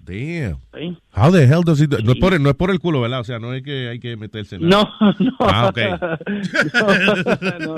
[0.00, 0.56] Damn.
[0.74, 0.96] ¿sí?
[1.14, 3.02] How the hell does it do- No, es por el, no es por el culo,
[3.02, 3.20] ¿verdad?
[3.20, 4.82] O sea, no es que hay que meterse en No,
[5.18, 5.32] no.
[5.40, 5.78] Ah, ok.
[6.72, 7.14] no, no,
[7.58, 7.76] no,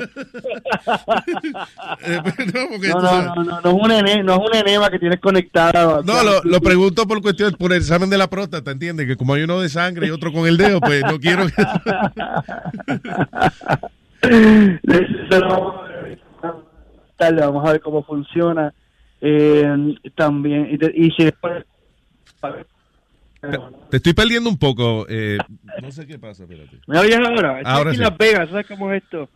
[3.34, 6.02] no, no, no es un ene- no es un enema que tienes conectada.
[6.04, 9.08] No, lo, lo pregunto por cuestión, por el examen de la próstata, ¿entiendes?
[9.08, 11.64] Que como hay uno de sangre y otro con el dedo, pues no quiero que...
[17.28, 17.80] Lo vamos a ver.
[17.80, 18.72] Cómo funciona.
[19.20, 19.66] Eh,
[20.16, 21.64] también, y, te- y si después.
[23.90, 25.06] Te estoy perdiendo un poco.
[25.08, 25.38] eh,
[25.82, 26.78] no sé qué pasa, espérate.
[26.86, 27.58] ¿Me oyes ahora?
[27.58, 28.02] Estoy Ahora aquí sí.
[28.02, 29.28] en Las Vegas, ¿sabes cómo es esto?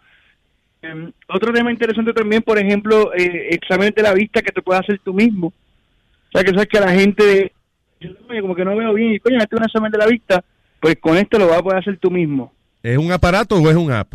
[0.82, 4.82] Eh, otro tema interesante también, por ejemplo, eh, exámenes de la vista que te puedes
[4.82, 5.48] hacer tú mismo.
[5.48, 7.52] O sea, que sabes que la gente,
[8.00, 10.06] yo, "Oye, como que no veo bien, y coño, este es un examen de la
[10.06, 10.44] vista,
[10.80, 12.52] pues con esto lo vas a poder hacer tú mismo.
[12.82, 14.12] ¿Es un aparato o es un app?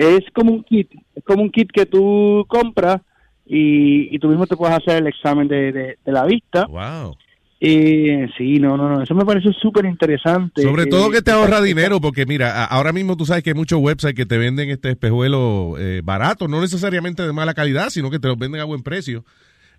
[0.00, 3.02] Es como un kit, es como un kit que tú compras
[3.46, 6.66] y, y tú mismo te puedes hacer el examen de, de- de la vista.
[6.66, 7.16] Wow.
[7.62, 10.62] Y sí, no, no, no, eso me parece súper interesante.
[10.62, 13.54] Sobre Eh, todo que te ahorra dinero, porque mira, ahora mismo tú sabes que hay
[13.54, 18.10] muchos websites que te venden este espejuelo eh, barato, no necesariamente de mala calidad, sino
[18.10, 19.24] que te los venden a buen precio.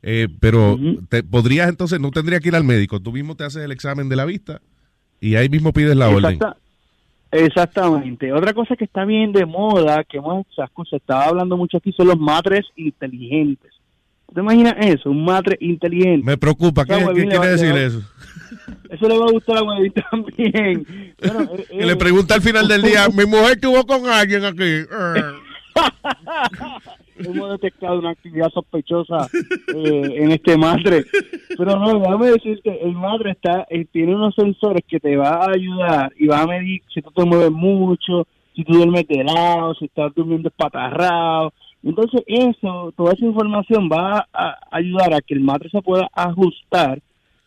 [0.04, 0.78] Eh, pero
[1.10, 4.10] te, podrías entonces, no tendrías que ir al médico, tú mismo te haces el examen
[4.10, 4.62] de la vista
[5.20, 6.38] y ahí mismo pides la orden.
[7.32, 8.34] Exacta- Exactamente.
[8.34, 10.46] Otra cosa que está bien de moda, que hemos,
[10.90, 13.72] se estaba hablando mucho aquí, son los matres inteligentes.
[14.34, 15.10] ¿Te imaginas eso?
[15.10, 16.26] Un matre inteligente.
[16.26, 18.02] Me preocupa, ¿qué, quiere decir eso?
[18.90, 21.14] Eso le va a gustar a Huevín también.
[21.22, 24.62] Bueno, eh, le pregunta al final del día, mi mujer estuvo con alguien aquí.
[27.26, 29.28] Hemos detectado una actividad sospechosa
[29.76, 31.06] eh, en este madre.
[31.58, 35.52] Pero no, déjame decirte, el madre está, eh, tiene unos sensores que te va a
[35.52, 39.74] ayudar y va a medir si tú te mueves mucho, si tú duermes de lado,
[39.76, 41.54] si estás durmiendo espatarrado.
[41.84, 47.02] Entonces eso, toda esa información va a ayudar a que el madre se pueda ajustar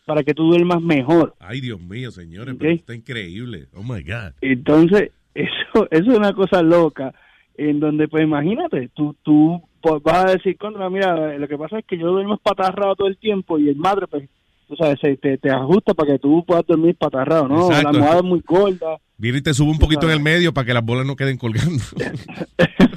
[0.05, 1.35] para que tú duermas mejor.
[1.39, 3.67] Ay, Dios mío, señores, pero está increíble.
[3.73, 4.33] Oh my God.
[4.41, 7.13] Entonces, eso, eso es una cosa loca,
[7.57, 11.79] en donde, pues imagínate, tú, tú pues, vas a decir, contra, mira, lo que pasa
[11.79, 14.29] es que yo duermo espatarrado todo el tiempo y el madre, pues,
[14.67, 17.65] tú sabes, se- te, te ajusta para que tú puedas dormir patarrado, ¿no?
[17.67, 17.83] Exacto.
[17.83, 18.97] La almohada es muy gorda.
[19.17, 21.37] Viene y te sube un poquito en el medio para que las bolas no queden
[21.37, 21.81] colgando.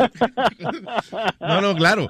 [1.41, 2.09] no, no, claro.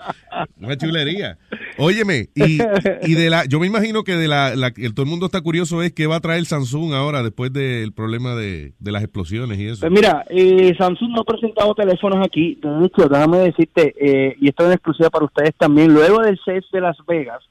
[0.60, 1.36] Una chulería.
[1.76, 2.58] Óyeme, y,
[3.02, 5.40] y de la, yo me imagino que de la, la que todo el mundo está
[5.42, 9.58] curioso es qué va a traer Samsung ahora después del problema de, de las explosiones
[9.58, 9.80] y eso.
[9.80, 12.58] Pues mira, eh, Samsung no ha presentado teléfonos aquí.
[12.62, 16.38] De hecho, déjame decirte, eh, y esto es una exclusiva para ustedes también, luego del
[16.44, 17.44] CES de Las Vegas,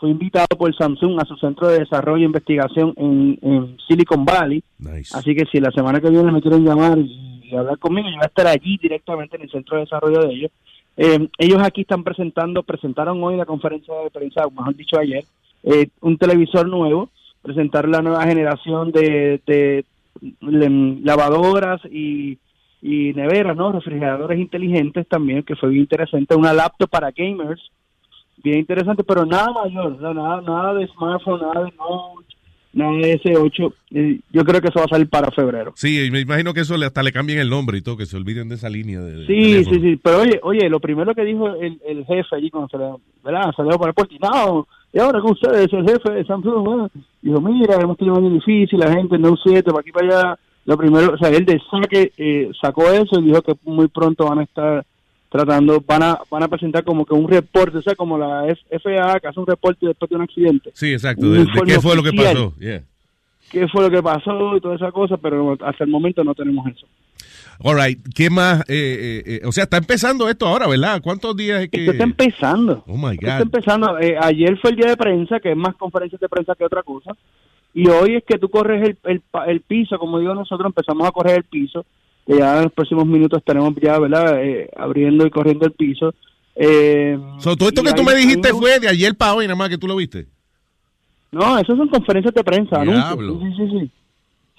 [0.00, 4.64] fue invitado por Samsung a su centro de desarrollo e investigación en, en Silicon Valley.
[5.14, 8.24] Así que si la semana que viene me quieren llamar y, hablar conmigo, yo voy
[8.24, 10.50] a estar allí directamente en el centro de desarrollo de ellos.
[10.96, 15.24] Eh, ellos aquí están presentando, presentaron hoy la conferencia de prensa, o mejor dicho ayer,
[15.64, 17.10] eh, un televisor nuevo,
[17.42, 19.84] presentaron la nueva generación de, de
[20.40, 22.38] lem- lavadoras y,
[22.80, 23.72] y neveras, ¿no?
[23.72, 27.60] Refrigeradores inteligentes también, que fue bien interesante, una laptop para gamers,
[28.42, 32.26] bien interesante, pero nada mayor, nada, nada de smartphone, nada de Note,
[32.72, 33.72] nada de S8.
[33.92, 35.72] Eh, yo creo que eso va a salir para febrero.
[35.76, 38.06] Sí, y me imagino que eso le, hasta le cambien el nombre y todo, que
[38.06, 41.24] se olviden de esa línea de, Sí, sí, sí, pero oye, oye, lo primero que
[41.24, 42.84] dijo el, el jefe allí cuando se le,
[43.24, 43.52] ¿verdad?
[43.56, 46.90] salió por el puerto, y no, y ahora con ustedes, el jefe de Samsung, bueno,
[47.22, 50.38] dijo, mira, hemos tenido un año difícil, la gente no 7, para aquí para allá,
[50.64, 54.26] lo primero, o sea, él de saque eh, sacó eso y dijo que muy pronto
[54.26, 54.84] van a estar
[55.30, 58.44] tratando, van a van a presentar como que un reporte, o sea, como la
[58.82, 60.70] FAA que hace un reporte después de un accidente.
[60.74, 61.30] Sí, exacto.
[61.30, 62.54] De, qué fue lo que pasó.
[62.58, 62.82] Yeah.
[63.50, 65.16] ¿Qué fue lo que pasó y toda esa cosa?
[65.16, 66.86] Pero hasta el momento no tenemos eso.
[67.62, 67.98] All right.
[68.14, 68.60] ¿Qué más?
[68.62, 71.00] Eh, eh, eh, o sea, está empezando esto ahora, ¿verdad?
[71.02, 71.80] ¿Cuántos días es que...?
[71.80, 72.84] Esto está empezando.
[72.86, 73.42] Oh, my Esto está God.
[73.42, 73.96] empezando.
[74.22, 77.12] Ayer fue el día de prensa, que es más conferencias de prensa que otra cosa.
[77.74, 81.12] Y hoy es que tú corres el, el, el piso, como digo nosotros, empezamos a
[81.12, 81.84] correr el piso.
[82.30, 84.40] Que ya en los próximos minutos estaremos ya, ¿verdad?
[84.44, 86.14] Eh, abriendo y corriendo el piso.
[86.54, 89.56] Eh, So, todo esto que tú me dijiste un- fue de ayer para hoy, nada
[89.56, 90.26] más que tú lo viste.
[91.32, 93.40] No, eso son conferencias de prensa, anuncios.
[93.40, 93.90] Sí, sí, sí.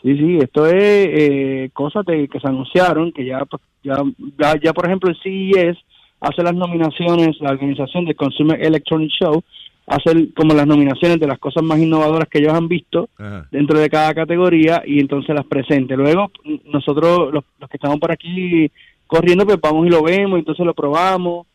[0.03, 4.01] Sí, sí, esto es eh, cosas de, que se anunciaron, que ya, pues, ya,
[4.39, 5.77] ya, ya, por ejemplo, el CES
[6.19, 9.43] hace las nominaciones, la organización de Consumer Electronic Show,
[9.87, 13.09] hace el- como las nominaciones de las cosas más innovadoras que ellos han visto
[13.51, 15.95] dentro de cada categoría y entonces las presente.
[15.97, 16.31] Luego,
[16.71, 18.71] nosotros, los, los que estamos por aquí
[19.07, 21.45] corriendo, pues vamos y lo vemos, entonces lo probamos.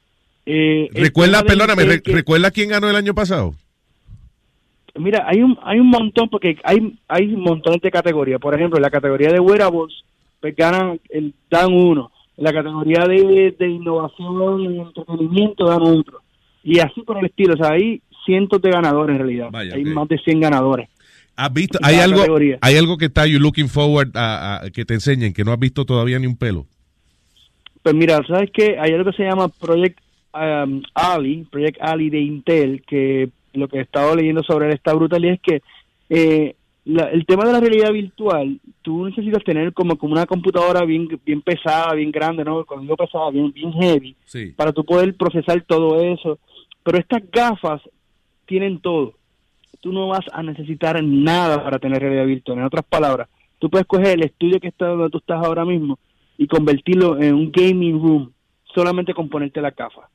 [0.45, 3.55] Eh, Recuerda, perdóname, que- ¿recuerda quién ganó el año pasado?
[4.99, 8.41] Mira, hay un hay un montón porque hay hay montones de categorías.
[8.41, 9.93] Por ejemplo, en la categoría de wearables,
[10.41, 12.11] pues ganan el dan uno.
[12.39, 16.21] En la categoría de, de innovación y entretenimiento dan otro.
[16.65, 17.55] Y así por el estilo.
[17.55, 19.49] O sea, hay cientos de ganadores en realidad.
[19.55, 20.89] hay más de 100 ganadores.
[21.37, 21.79] ¿Has visto?
[21.83, 22.59] Hay algo, categoría.
[22.61, 25.59] hay algo que está you looking forward a, a- que te enseñen, que no has
[25.59, 26.67] visto todavía ni un pelo.
[27.83, 28.77] Pues mira, ¿sabes qué?
[28.81, 29.99] Hay algo que se llama Project
[30.35, 34.93] um, Ali, Project Ali de Intel, que lo que he estado leyendo sobre él está
[34.95, 35.63] brutal y es que
[36.11, 40.85] eh, la- el tema de la realidad virtual, tú necesitas tener como, como una computadora
[40.85, 42.65] bien bien pesada, bien grande, ¿no?
[42.81, 44.53] Digo pesada, bien, bien heavy, Sí.
[44.57, 46.39] para tú poder procesar todo eso.
[46.83, 47.83] Pero estas gafas
[48.47, 49.15] tienen todo.
[49.81, 52.59] Tú no vas a necesitar nada para tener realidad virtual.
[52.59, 55.99] En otras palabras, tú puedes coger el estudio que está donde tú estás ahora mismo
[56.39, 58.33] y convertirlo en un gaming room
[58.75, 60.09] solamente con ponerte la gafa.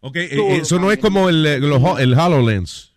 [0.00, 2.94] Ok, eh, eso no es como el, eh, el HoloLens.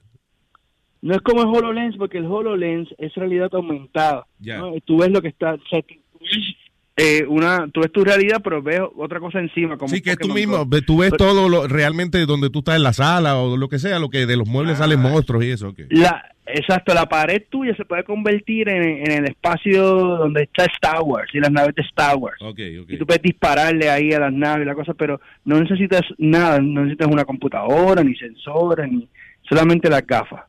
[1.01, 4.27] No es como el HoloLens, porque el HoloLens es realidad aumentada.
[4.39, 4.59] Ya.
[4.59, 4.73] ¿no?
[4.85, 5.55] Tú ves lo que está...
[5.55, 6.55] o sea, tú ves,
[7.03, 9.77] eh, una, tú ves tu realidad, pero ves otra cosa encima.
[9.77, 12.75] Como Sí, que es tú mismo, tú ves Pero- todo lo, realmente donde tú estás
[12.75, 14.83] en la sala o lo que sea, lo que de los muebles Ah.
[14.83, 15.73] salen monstruos y eso.
[15.89, 21.01] La, exacto, la pared tuya se puede convertir en, en el espacio donde está Star
[21.01, 22.37] Wars y las naves de Star Wars.
[22.57, 26.59] Y tú puedes dispararle ahí a las naves y la cosa, pero no necesitas nada,
[26.59, 29.07] no necesitas una computadora, ni sensores, ni
[29.49, 30.41] solamente las gafas.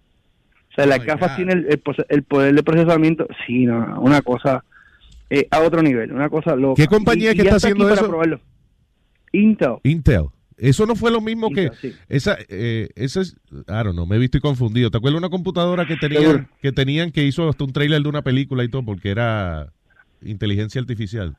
[0.70, 4.22] O sea, las my gafas tienen el, el el poder de procesamiento, sí, no, una
[4.22, 4.64] cosa
[5.34, 6.80] eh, a otro nivel, una cosa loca.
[6.82, 8.08] ¿Qué compañía Y- es que está haciendo para eso?
[8.08, 8.40] probarlo.
[9.32, 9.76] Intel.
[9.84, 10.26] Intel.
[10.58, 11.94] Eso no fue lo mismo Intel, que sí.
[12.08, 14.90] esa eh, esa es I don't know, me he visto y confundido.
[14.90, 16.48] ¿Te acuerdas una computadora que tenían Seguro.
[16.60, 19.72] que tenían que hizo hasta un trailer de una película y todo porque era
[20.22, 21.34] inteligencia artificial?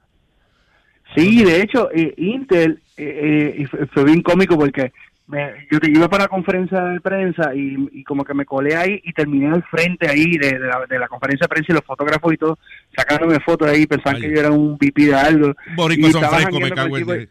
[1.15, 4.91] Sí, de hecho, eh, Intel eh, eh, fue bien cómico porque
[5.27, 8.75] me- yo te iba para la conferencia de prensa y, y como que me colé
[8.75, 11.75] ahí y terminé al frente ahí de, de la, de la conferencia de prensa y
[11.75, 12.59] los fotógrafos y todo
[12.95, 15.53] sacándome fotos ahí, pensaban que yo era un VP de algo.
[15.75, 17.29] Boricuas Y son frescos, me cago en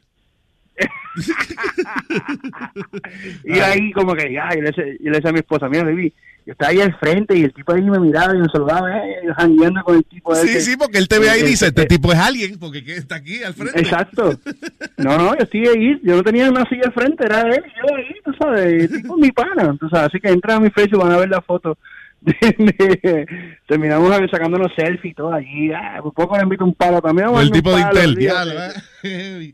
[3.45, 5.85] Y ahí como que, ay, yo le, decía- yo le decía a mi esposa, mira,
[5.85, 6.12] baby,
[6.47, 9.15] yo estaba ahí al frente y el tipo ahí me miraba y me saludaba, eh,
[9.37, 10.61] jangueando con el tipo Sí, ese.
[10.73, 12.79] sí, porque él te ve ahí y Eh, dice, eh, este tipo es alguien, porque
[12.97, 13.79] está aquí al frente.
[13.81, 14.39] Exacto.
[14.99, 17.71] No, no, yo estoy ahí, yo no tenía una silla al frente, era él y
[17.89, 20.61] yo ahí, tú sabes, el tipo es mi pana, tú sabes, así que entran a
[20.61, 21.77] mi Facebook van a ver la foto
[23.69, 25.73] terminamos sacándonos selfies y todo allí.
[25.73, 27.29] Ah, por poco le invito un palo también.
[27.37, 28.15] El tipo de Intel.
[28.15, 28.73] diablo, ¿eh?
[29.03, 29.53] Eh,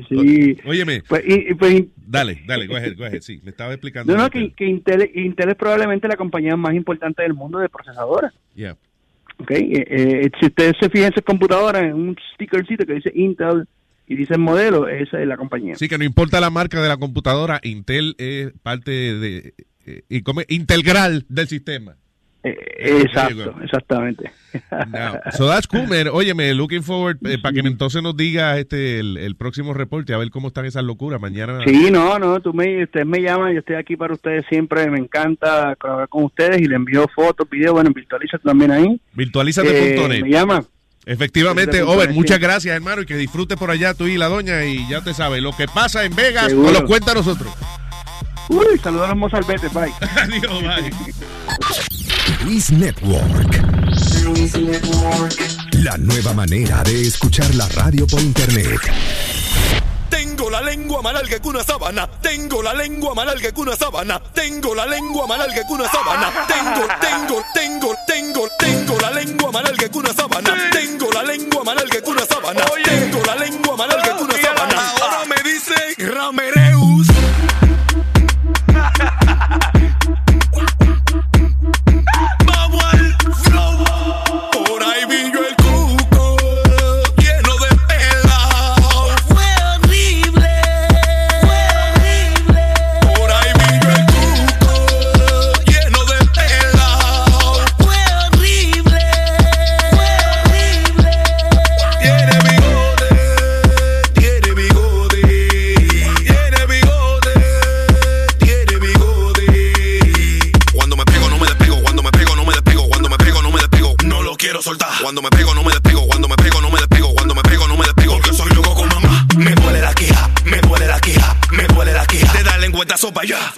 [0.08, 0.56] Sí.
[0.66, 1.02] Óyeme.
[1.08, 3.20] Pues, y pues, Dale, dale, go ahead, go ahead.
[3.20, 4.16] Sí, me estaba explicando.
[4.16, 7.68] no, no, que, que Intel, Intel es probablemente la compañía más importante del mundo de
[7.68, 8.32] procesadores.
[8.54, 8.76] Yeah.
[9.38, 9.50] ¿ok?
[9.50, 13.66] Eh, eh, si ustedes se fijan en sus computadoras, en un stickercito que dice Intel
[14.06, 15.74] y dice el modelo, esa es la compañía.
[15.74, 19.54] Sí, que no importa la marca de la computadora, Intel es parte de.
[19.84, 20.02] eh,
[20.48, 21.96] integral del sistema.
[22.44, 24.30] Eh, exacto, exactamente.
[24.70, 26.08] Now, so that's cool, man.
[26.08, 30.18] Óyeme, looking forward eh, para que entonces nos diga este el, el próximo reporte, a
[30.18, 31.20] ver cómo están esas locuras.
[31.20, 31.60] Mañana.
[31.66, 34.98] Sí, no, no, tú me, ustedes me llaman, yo estoy aquí para ustedes siempre, me
[34.98, 39.00] encanta colaborar con ustedes y le envío fotos, videos, bueno, virtualiza también ahí.
[39.14, 40.18] Virtualízate.net.
[40.18, 40.64] Eh, me llama.
[41.06, 44.64] Efectivamente, Over, muchas gracias, hermano, y que disfrute por allá tú y la doña.
[44.66, 47.50] Y ya te sabes, lo que pasa en Vegas, nos lo cuenta a nosotros.
[48.50, 49.92] Uy, saludos a los mozalbetes, bye.
[50.16, 50.90] Adiós, bye.
[52.44, 53.50] Luis Network.
[55.72, 58.80] La nueva manera de escuchar la radio por internet.
[60.08, 62.06] Tengo la lengua más larga que una sábana.
[62.20, 64.20] Tengo la lengua más larga que una sábana.
[64.32, 66.32] Tengo la lengua más larga que una sábana.
[66.46, 70.70] Tengo, tengo, tengo, tengo, tengo la lengua más larga que una sábana.
[70.72, 72.64] Tengo la lengua más larga que una sábana.
[72.84, 74.90] Tengo la lengua más larga que una sábana.
[75.00, 76.77] Ahora me dice Ramereus.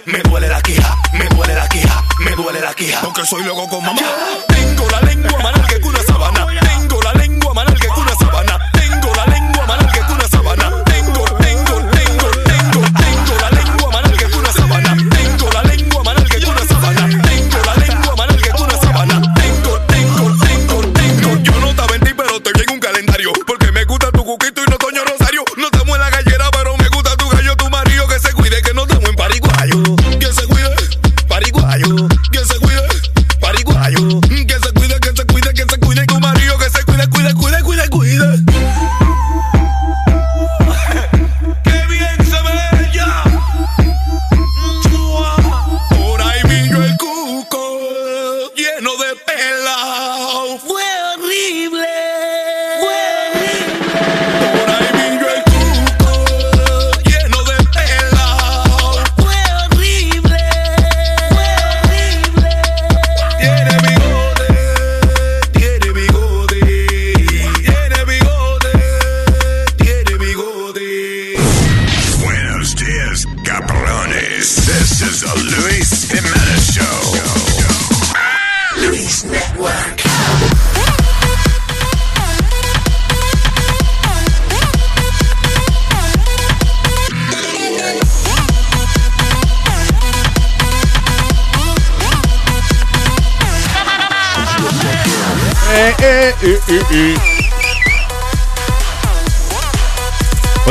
[0.05, 3.67] Me duele la quija, me duele la quija, me duele la quija, porque soy loco
[3.67, 4.50] con mamá.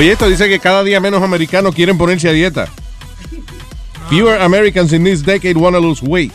[0.01, 2.69] Oye, esto dice que cada día menos americanos quieren ponerse a dieta.
[4.09, 6.33] Fewer Americans in this decade want to lose weight.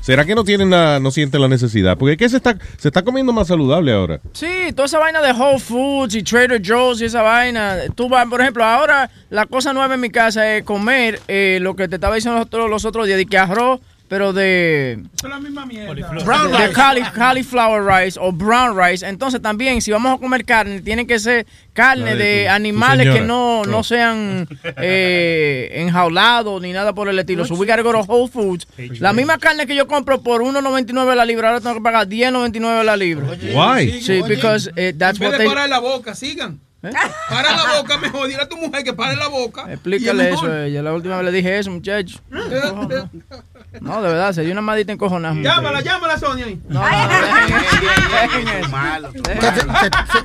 [0.00, 1.98] ¿Será que no tienen la, no sienten la necesidad?
[1.98, 4.20] Porque que se está, se está comiendo más saludable ahora.
[4.32, 7.76] Sí, toda esa vaina de Whole Foods y Trader Joe's y esa vaina.
[7.94, 11.76] Tú vas, por ejemplo, ahora la cosa nueva en mi casa es comer eh, lo
[11.76, 15.26] que te estaba diciendo los otros, los otros días, de que arroz, pero de, Eso
[15.26, 15.92] es la misma mierda.
[16.24, 19.06] brown de cauli- cauliflower rice o brown rice.
[19.06, 22.54] Entonces también, si vamos a comer carne, tiene que ser carne de de tu- tu
[22.54, 27.44] animales que no, no sean eh, enjaulados ni nada por el estilo.
[27.44, 28.66] So we gotta go to Whole Foods.
[29.00, 32.82] La misma carne que yo compro por 1.99 la libra, ahora tengo que pagar 10.99
[32.84, 33.26] la libra.
[33.28, 34.00] Why?
[34.00, 35.48] Sí, because eh, that's en vez what de they...
[35.48, 36.60] parar la boca, sigan.
[36.80, 38.28] Para la boca mejor.
[38.28, 39.66] Dile a tu mujer que pare la boca.
[39.72, 40.80] Explícale eso a ella.
[40.82, 42.20] La última vez le dije eso, muchacho.
[43.80, 45.34] No, de verdad, se dio una madita encojonada.
[45.34, 46.46] Llámala, llámala, Sonia.
[46.68, 46.88] No, no.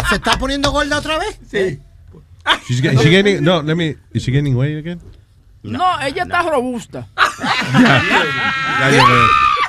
[0.09, 1.39] ¿Se, está poniendo gorda otra vez?
[1.49, 1.79] Sí.
[2.67, 4.99] She's she getting, no, let me, is she gaining weight again?
[5.63, 7.07] No, ella está robusta.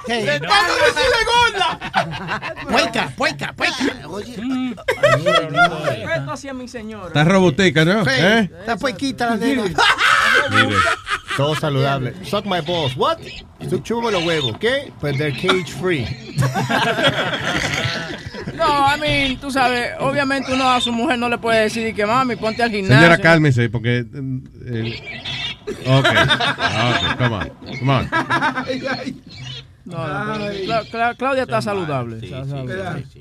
[0.06, 0.38] Ya.
[0.38, 1.78] ¡Cuánto me sirve gorda!
[2.68, 4.08] Pueca, pueca, pueca.
[4.08, 4.36] Oye,
[5.84, 7.06] Respeto hacia mi señora.
[7.06, 8.02] Está roboteca, ¿no?
[8.02, 8.50] ¿Eh?
[8.60, 9.62] Está puequita la nena.
[10.50, 10.76] Mire.
[11.36, 12.14] Todo saludable.
[12.24, 12.96] Suck my balls.
[12.96, 13.18] What?
[13.68, 14.56] Su- Chúpame los huevos.
[14.58, 14.92] ¿Qué?
[15.00, 16.06] Pues they're cage free.
[18.56, 22.06] No, I mean, tú sabes, obviamente uno a su mujer no le puede decir que
[22.06, 22.96] mami, ponte al gimnasio.
[22.98, 24.04] Señora, cálmese, porque...
[24.64, 25.24] eh,
[25.84, 27.48] ok, ok, come on,
[27.80, 28.08] come on.
[29.86, 32.18] No, no, pero Cla- Cla- Claudia está saludable.
[32.24, 33.04] está saludable.
[33.12, 33.20] Sí,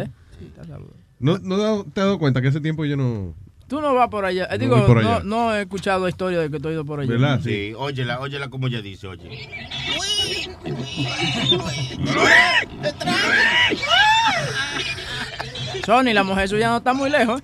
[0.00, 0.06] ¿Eh?
[0.38, 0.96] Sí, está saludable.
[1.20, 3.34] ¿No, no te has dado cuenta que ese tiempo yo no...
[3.70, 4.46] Tú no vas por allá.
[4.50, 5.20] Eh, No digo, por no, allá.
[5.24, 7.08] no he escuchado historia de que tú has ido por allá.
[7.08, 7.40] ¿Verdad?
[7.40, 9.48] Sí, óyela, óyela como ella dice, oye.
[15.84, 17.42] Sony, la mujer suya no está muy lejos.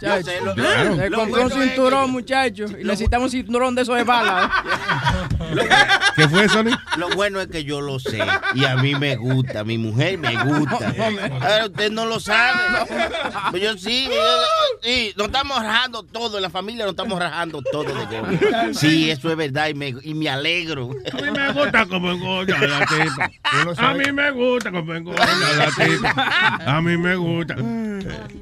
[0.00, 2.64] Yo sé, lo- Le lo compró un bueno es cinturón, muchacho.
[2.80, 4.50] Y necesitamos un cinturón de esos de bala.
[6.16, 6.76] ¿Qué fue, Sony?
[6.96, 8.18] Lo bueno es que yo lo sé
[8.54, 10.76] y a mí me gusta, a mi mujer me gusta.
[11.40, 12.58] Ahora usted no lo sabe.
[13.50, 17.62] Pues yo sí, yo- sí, nos estamos rajando todo, en la familia nos estamos rajando
[17.62, 18.74] todo de.
[18.74, 20.90] Sí, eso es verdad y me, y me alegro.
[21.12, 23.30] A mí me gusta como engorda la tipa.
[23.78, 26.58] A mí me gusta como engorda la tipa.
[26.66, 27.54] A mí me gusta.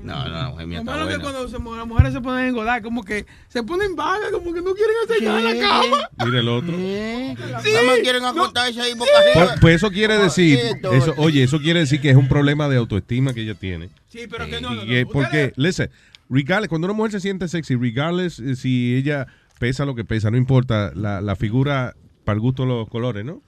[0.03, 1.39] No, no, la mujer mía Lo está malo es que buena.
[1.39, 4.61] cuando se- las mujeres se ponen a engordar, como que se ponen vagas, como que
[4.63, 6.11] no quieren hacer nada en la cama.
[6.27, 6.73] Mira el otro.
[6.77, 9.47] Nada más quieren acostarse ahí boca arriba.
[9.47, 10.59] Pues, pues eso quiere decir,
[10.93, 13.89] eso, oye, eso quiere decir que es un problema de autoestima que ella tiene.
[14.09, 14.85] Sí, pero que no, no, Y no.
[14.87, 15.91] que- porque, listen,
[16.31, 19.27] regardless, cuando una mujer se siente sexy, regardless eh, si ella
[19.59, 21.95] pesa lo que pesa, no importa, la, la figura
[22.25, 23.43] para el gusto de los colores, ¿no?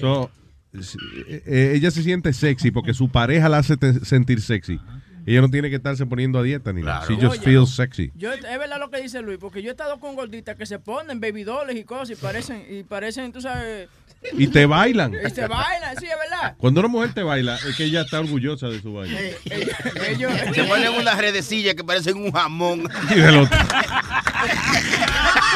[0.00, 0.30] So,
[0.80, 0.98] si-
[1.28, 4.80] eh, eh, ella se siente sexy porque su pareja la hace te- sentir sexy.
[5.26, 7.06] Ella no tiene que estarse poniendo a dieta ni nada.
[7.08, 8.12] She just Oye, feels sexy.
[8.14, 10.78] Yo, es verdad lo que dice Luis, porque yo he estado con gorditas que se
[10.78, 13.88] ponen baby dolls y cosas y parecen, y parecen, tú sabes,
[14.36, 15.14] Y te bailan.
[15.14, 16.54] y se bailan, sí, es verdad.
[16.58, 19.36] Cuando una mujer te baila, es que ella está orgullosa de su baile.
[20.08, 22.88] Ellos, Se ponen unas redecillas que parecen un jamón.
[23.10, 23.58] Y del otro.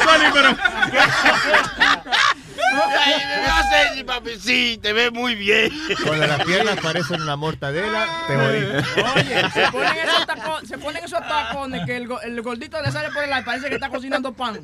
[0.05, 0.57] Sony, pero.
[2.73, 4.31] Ay, me veo sexy, papi.
[4.39, 5.71] Sí, te ves muy bien.
[6.05, 9.03] Cuando las piernas parecen una mortadela, te jodiste.
[9.15, 12.91] Oye, se ponen esos, taco- se ponen esos tacones que el, go- el gordito le
[12.93, 14.61] sale por el lado, parece que está cocinando pan.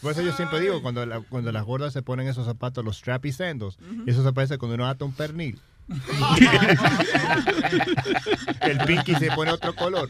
[0.00, 2.96] Por eso yo siempre digo, cuando, la- cuando las gordas se ponen esos zapatos, los
[2.98, 5.60] strappy sendos, eso se parece cuando uno ata un pernil.
[8.60, 10.08] El pinky se pone otro color.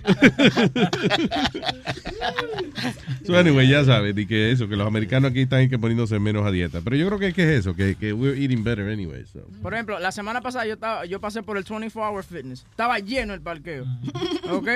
[3.27, 6.45] So anyway, ya sabes, y que eso, que los americanos aquí están que poniéndose menos
[6.47, 6.81] a dieta.
[6.83, 9.25] Pero yo creo que, que es eso, que, que we're eating better anyway.
[9.33, 9.41] So.
[9.63, 12.65] Por ejemplo, la semana pasada yo estaba, yo pasé por el 24 Hour Fitness.
[12.71, 13.85] Estaba lleno el parqueo.
[14.51, 14.69] ¿Ok?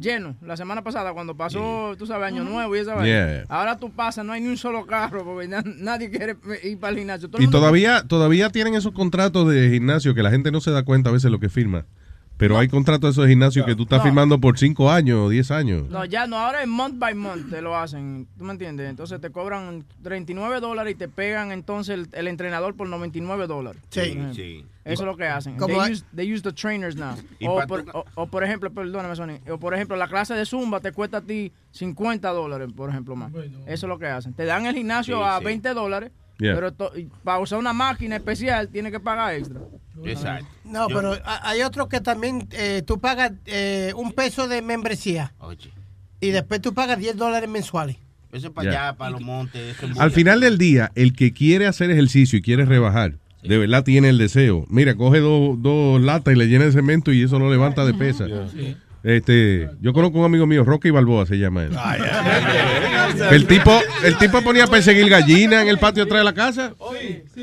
[0.00, 0.36] Lleno.
[0.42, 3.06] La semana pasada, cuando pasó, tú sabes, Año Nuevo y esa vaina.
[3.06, 3.44] Yeah.
[3.48, 6.92] Ahora tú pasas, no hay ni un solo carro porque na- nadie quiere ir para
[6.92, 7.28] el gimnasio.
[7.28, 10.60] Todo el Y mundo- todavía, todavía tienen esos contratos de gimnasio que la gente no
[10.60, 11.86] se da cuenta a veces lo que firma.
[12.36, 14.04] Pero hay contratos de esos gimnasios que tú estás No.
[14.04, 15.90] firmando por 5 años o 10 años.
[15.90, 18.88] No, ya no, ahora es month by month te lo hacen, ¿tú me entiendes?
[18.88, 23.82] Entonces te cobran 39 dólares y te pegan entonces el, el entrenador por 99 dólares.
[23.90, 24.18] Sí.
[24.34, 24.64] Sí.
[24.86, 25.58] Eso es lo que hacen.
[25.58, 27.14] They use, they use the trainers now.
[27.46, 30.80] O por, o- o por ejemplo, perdóname, Sony, o por ejemplo, la clase de Zumba
[30.80, 33.32] te cuesta a ti 50 dólares, por ejemplo, más.
[33.34, 34.32] Eso es lo que hacen.
[34.32, 35.44] Te dan el gimnasio Sí, a sí.
[35.44, 36.54] 20 dólares, Yeah.
[36.54, 36.90] pero to-
[37.22, 39.60] para usar una máquina especial tienes que pagar extra.
[40.04, 40.46] Exacto.
[40.64, 44.62] No, Yo- pero ha- hay otros que también eh, tú pagas eh, un peso de
[44.62, 45.70] membresía Oye,
[46.20, 47.96] y después tú pagas 10 dólares mensuales.
[48.32, 49.76] eso es para allá, para los montes.
[49.76, 53.58] eso es Al final del día, el que quiere hacer ejercicio y quiere rebajar, de
[53.58, 54.66] verdad tiene el deseo.
[54.68, 57.94] Mira, coge dos dos latas y le llena de cemento y eso lo levanta de
[57.94, 58.26] pesa.
[59.02, 61.70] Este, yo conozco un amigo mío, Rocky Balboa se llama él.
[63.30, 63.72] El tipo,
[64.04, 66.74] el tipo ponía a perseguir gallinas en el patio atrás de la casa.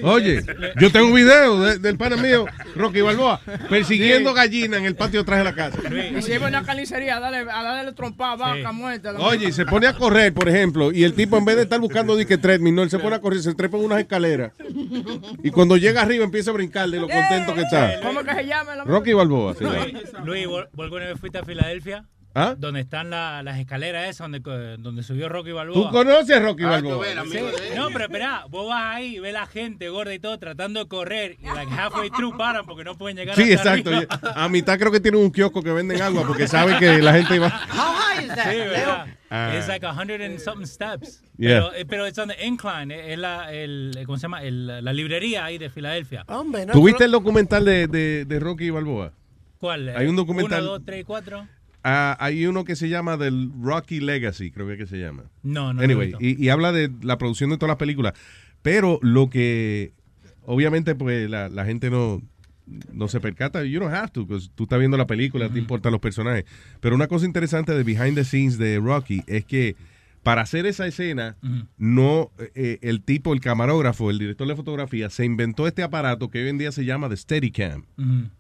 [0.04, 0.42] Oye,
[0.80, 2.46] yo tengo un video de- del pana mío,
[2.76, 5.78] Rocky Balboa, persiguiendo gallinas en el patio atrás de la casa.
[6.18, 9.12] Y si iba a una carnicería a darle, a darle trompada, vaca muerta.
[9.20, 11.80] Oye, y se pone a correr, por ejemplo, y el tipo en vez de estar
[11.80, 14.54] buscando disque treadmill, no, él se pone a correr, se trepa en unas escaleras.
[15.44, 18.00] Y cuando llega arriba empieza a brincar de lo contento que está.
[18.02, 18.74] ¿Cómo que se llama?
[18.76, 19.64] el Rocky Balboa, sí.
[19.66, 22.06] Luis, Luis, ¿vos vos alguna vez fuiste a Filadelfia?
[22.40, 22.54] ¿Ah?
[22.56, 25.76] Donde están la- las escaleras esas donde, donde subió Rocky Balboa.
[25.76, 27.00] ¿Tú conoces a Rocky Ah, Balboa?
[27.00, 27.46] ves, él.
[27.76, 30.88] No, pero espera, vos vas ahí y ves la gente gorda y todo tratando de
[30.88, 33.90] correr y like halfway through paran porque no pueden llegar Sí, hasta exacto.
[33.96, 34.20] arriba.
[34.36, 37.36] A mitad creo que tienen un kiosco que venden agua porque saben que la gente
[37.38, 37.48] iba...
[37.74, 38.52] How high is that?
[38.52, 38.58] Sí?
[38.58, 39.06] ¿verdad?
[39.32, 39.54] Ah.
[39.58, 41.24] It's like a hundred and something steps.
[41.40, 41.50] Yeah.
[41.72, 42.94] Pero, eh, pero it's on the incline.
[42.94, 44.44] eh, Es la, el, ¿cómo se llama?
[44.44, 46.24] El- la librería ahí de Filadelfia.
[46.28, 49.12] Hombre, no, ¿Tuviste el documental de, de, de Rocky Balboa?
[49.60, 49.90] ¿Cuál?
[49.90, 51.48] Hay un documental- Uno, dos, tres, cuatro.
[51.84, 55.24] ah, hay uno que se llama del Rocky Legacy, creo que es que se llama.
[55.44, 56.24] No, no Anyway, visto.
[56.24, 58.14] y, y habla de la producción de todas las películas.
[58.62, 59.94] Pero lo que,
[60.46, 62.22] obviamente, pues la, la gente no,
[62.92, 63.64] no se percata.
[63.64, 66.46] You don't have to, because tú estás viendo la película, te importan los personajes.
[66.82, 69.76] Pero una cosa interesante de behind the scenes de Rocky es que
[70.28, 71.38] para hacer esa escena,
[71.78, 76.44] no eh, el tipo, el camarógrafo, el director de fotografía, se inventó este aparato que
[76.44, 77.86] hoy en día se llama the Steadicam.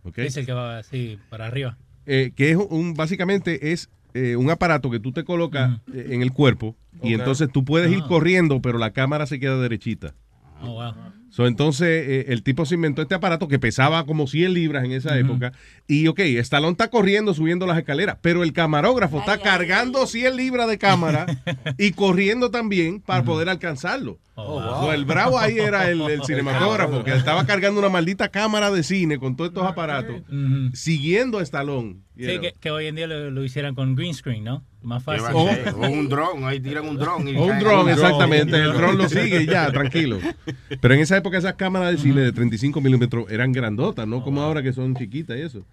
[0.03, 0.17] Ok.
[0.17, 1.77] Es el que va así para arriba.
[2.05, 6.21] eh, que es un básicamente es eh, un aparato que tú te colocas eh, en
[6.21, 8.07] el cuerpo y entonces tú puedes ir Ah.
[8.09, 10.13] corriendo, pero la cámara se queda derechita.
[10.61, 10.93] Oh, wow.
[11.37, 14.91] So, entonces eh, el tipo se inventó este aparato que pesaba como 100 libras en
[14.91, 15.53] esa época.
[15.85, 20.67] Y ok, Stallone está corriendo subiendo las escaleras, pero el camarógrafo está cargando 100 libras
[20.67, 21.27] de cámara
[21.77, 24.17] y corriendo también para poder alcanzarlo.
[24.43, 24.81] Wow.
[24.85, 28.83] So, el bravo ahí era el, el cinematógrafo que estaba cargando una maldita cámara de
[28.83, 30.21] cine con todos estos aparatos
[30.73, 31.97] siguiendo a Stallone.
[32.17, 34.63] Sí, que, que hoy en día lo, lo hicieran con green screen, ¿no?
[34.81, 35.37] Más ¿Qué fácil.
[35.37, 35.73] a ser?
[35.75, 37.27] O un dron, ahí tiran un dron.
[37.37, 38.55] O un dron, exactamente.
[38.55, 40.19] El dron lo sigue y ya, tranquilo.
[40.81, 44.41] Pero en esa época esas cámaras de cine de 35 milímetros eran grandotas, no como
[44.41, 45.65] ahora que son chiquitas y eso.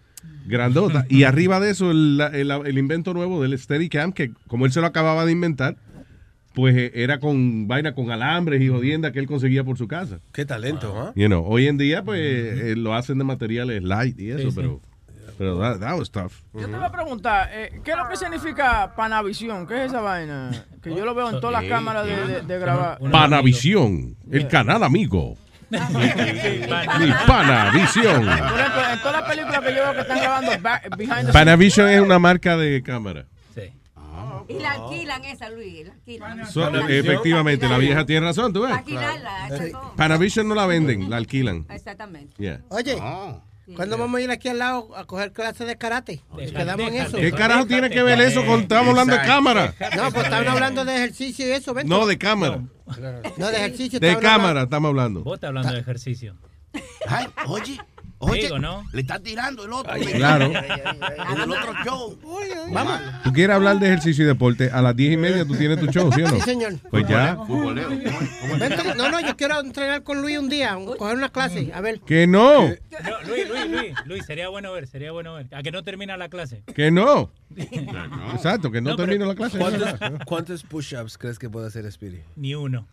[0.46, 1.06] Grandotas.
[1.10, 4.80] Y arriba de eso, el, el- el invento nuevo del Steadicam, que como él se
[4.80, 5.76] lo acababa de inventar,
[6.54, 10.20] pues eh, era con vaina con alambres y jodienda que él conseguía por su casa.
[10.32, 11.12] Qué talento, ¿ah?
[11.16, 14.50] You know, hoy en día, pues eh, lo hacen de materiales light y eso, Sí,
[14.50, 14.56] sí.
[14.56, 14.80] pero,
[15.36, 16.32] pero that, that was tough.
[16.54, 19.66] Yo te voy a preguntar, eh, ¿qué es lo que significa Panavisión?
[19.66, 20.50] ¿Qué es esa vaina?
[20.80, 22.98] Que yo lo veo en todas las cámaras de, de- de grabar.
[23.10, 25.36] Panavisión, el canal amigo.
[25.70, 28.24] Mi Panavisión.
[28.24, 31.32] Por ejemplo, en todas las películas que yo veo que están grabando back- behind the
[31.32, 33.26] Panavision es una marca de cámara.
[34.48, 35.86] Y la alquilan esa, Luis.
[35.86, 36.46] La alquilan.
[36.46, 38.72] So, efectivamente, la vieja tiene razón, tú ves.
[38.72, 39.94] Alquilarla, eso es todo.
[39.96, 41.66] Panavision no la venden, la alquilan.
[41.70, 42.34] Exactamente.
[42.38, 42.60] Yeah.
[42.68, 42.96] Oye,
[43.74, 46.22] ¿cuándo vamos a ir aquí al lado a coger clases de karate?
[46.30, 47.16] Nos quedamos en eso.
[47.16, 49.74] ¿Qué carajo tiene que ver eso con estamos hablando de cámara?
[49.96, 51.86] No, pues estaban hablando de ejercicio y eso, ¿ves?
[51.86, 52.60] No, de cámara.
[53.38, 53.98] No, de ejercicio.
[53.98, 55.24] De cámara estamos hablando.
[55.24, 56.36] Vos estás hablando de ejercicio.
[57.06, 57.78] Ay, oye,
[58.24, 58.84] oye, Digo, ¿no?
[58.92, 59.92] le está tirando el otro.
[60.14, 60.46] Claro.
[60.46, 62.18] En el otro show.
[62.72, 63.00] Vamos.
[63.24, 65.86] Tú quieres hablar de ejercicio y deporte, a las diez y media tú tienes tu
[65.86, 66.36] show, ¿sí o no?
[66.36, 66.74] Sí, señor.
[66.90, 67.36] Pues ya.
[68.58, 72.00] Vente, no, no, yo quiero entrenar con Luis un día, coger una clase, a ver.
[72.00, 72.68] Que no, No,
[73.26, 75.46] Luis, Luis, Luis, Luis, sería bueno ver, sería bueno ver.
[75.52, 76.62] A que no termina la clase.
[76.74, 77.30] que no.
[77.56, 79.58] Exacto, que no, No, la clase.
[79.58, 79.94] ¿Cuántos,
[80.26, 82.20] cuántos push-ups crees que puede hacer Speedy?
[82.36, 82.86] Ni uno.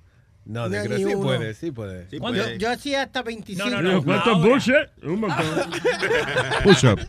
[0.44, 1.22] No, No, de que ni sí uno.
[1.24, 2.08] puede, sí puede.
[2.11, 3.70] Yo, yo hacía hasta 25.
[3.70, 4.03] No, no, no.
[4.03, 4.48] ¿Cuántos Ahora.
[4.50, 5.03] bullshit?
[5.03, 5.45] Un montón.
[6.64, 7.00] Push up.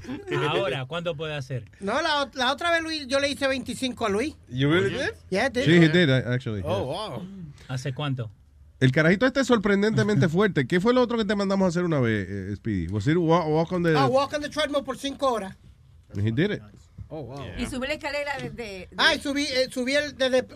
[0.51, 1.65] Ahora, ¿cuánto puede hacer?
[1.81, 4.35] No, la, la otra vez Luis, yo le hice 25 a Luis.
[4.49, 5.11] You really did?
[5.31, 5.65] Yeah, I did.
[5.65, 6.62] Sí, he did, actually.
[6.65, 7.27] Oh, wow.
[7.69, 8.31] ¿Hace cuánto?
[8.81, 10.67] El carajito este es sorprendentemente fuerte.
[10.67, 12.89] ¿Qué fue lo otro que te mandamos a hacer una vez, eh, Speedy?
[12.89, 13.97] Was it walk, walk on the...
[13.97, 15.57] Ah, walk on the treadmill por 5 horas.
[16.17, 16.62] He did it.
[17.15, 17.44] Oh, wow.
[17.58, 18.49] Y subir la escalera de...
[18.49, 20.47] de- de- Ah, y subí, eh, subí el, desde,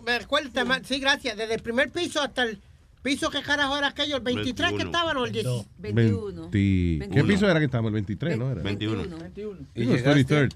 [0.64, 2.58] ma- sí, gracias, desde el primer piso hasta el
[3.02, 4.90] piso que carajo era aquello, el 23 que 21.
[4.90, 5.46] estaban o el 10.
[5.78, 6.48] 21.
[6.48, 7.26] 20 ¿Qué 21.
[7.28, 7.90] piso era que estábamos?
[7.90, 8.62] El 23, ¿no era?
[8.62, 9.02] 21.
[9.18, 9.58] 21.
[9.74, 10.54] It was 23rd.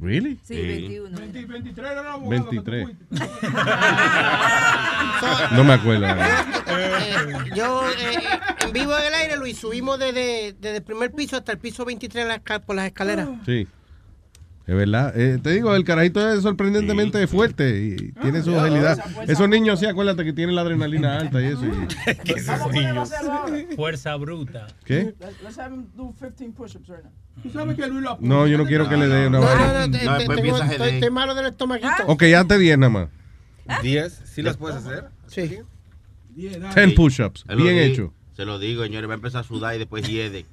[0.00, 0.38] Really?
[0.42, 1.18] Sí, 21.
[1.48, 2.84] 23 era la abogada que tú 23.
[2.84, 3.04] fuiste.
[5.54, 6.06] No me acuerdo.
[6.06, 7.14] Eh,
[7.54, 8.18] yo, eh,
[8.66, 11.84] en vivo en el aire, Luis, subimos desde, desde el primer piso hasta el piso
[11.84, 13.28] 23 en la esca- por las escaleras.
[13.46, 13.66] Sí.
[14.66, 15.12] Es verdad.
[15.14, 18.98] Eh, te digo, el carajito es sorprendentemente fuerte y tiene su agilidad.
[19.28, 21.66] Esos niños, sí, acuérdate que tienen la adrenalina alta y eso.
[21.66, 21.70] y-
[22.46, 23.56] Vamos a ponerlo a hacerlo ahora.
[23.76, 24.66] Fuerza bruta.
[24.86, 25.14] ¿Qué?
[25.20, 27.12] Let's, let's have him do 15 push-ups right now.
[27.42, 28.34] Tú sabes que Luis lo apunta.
[28.34, 29.66] No, yo no quiero que le dé una No, vaina.
[29.66, 32.06] no, no, empieza estoy, malo del estomaguito.
[32.06, 33.08] Ok, hazte 10 nada más.
[33.82, 34.22] ¿Diez?
[34.24, 35.08] ¿Sí las puedes hacer?
[35.26, 35.58] Sí.
[36.36, 36.58] 10
[36.96, 37.44] push-ups.
[37.56, 38.14] Bien hecho.
[38.36, 40.44] Se lo digo, señores, va a empezar a sudar y después hiede.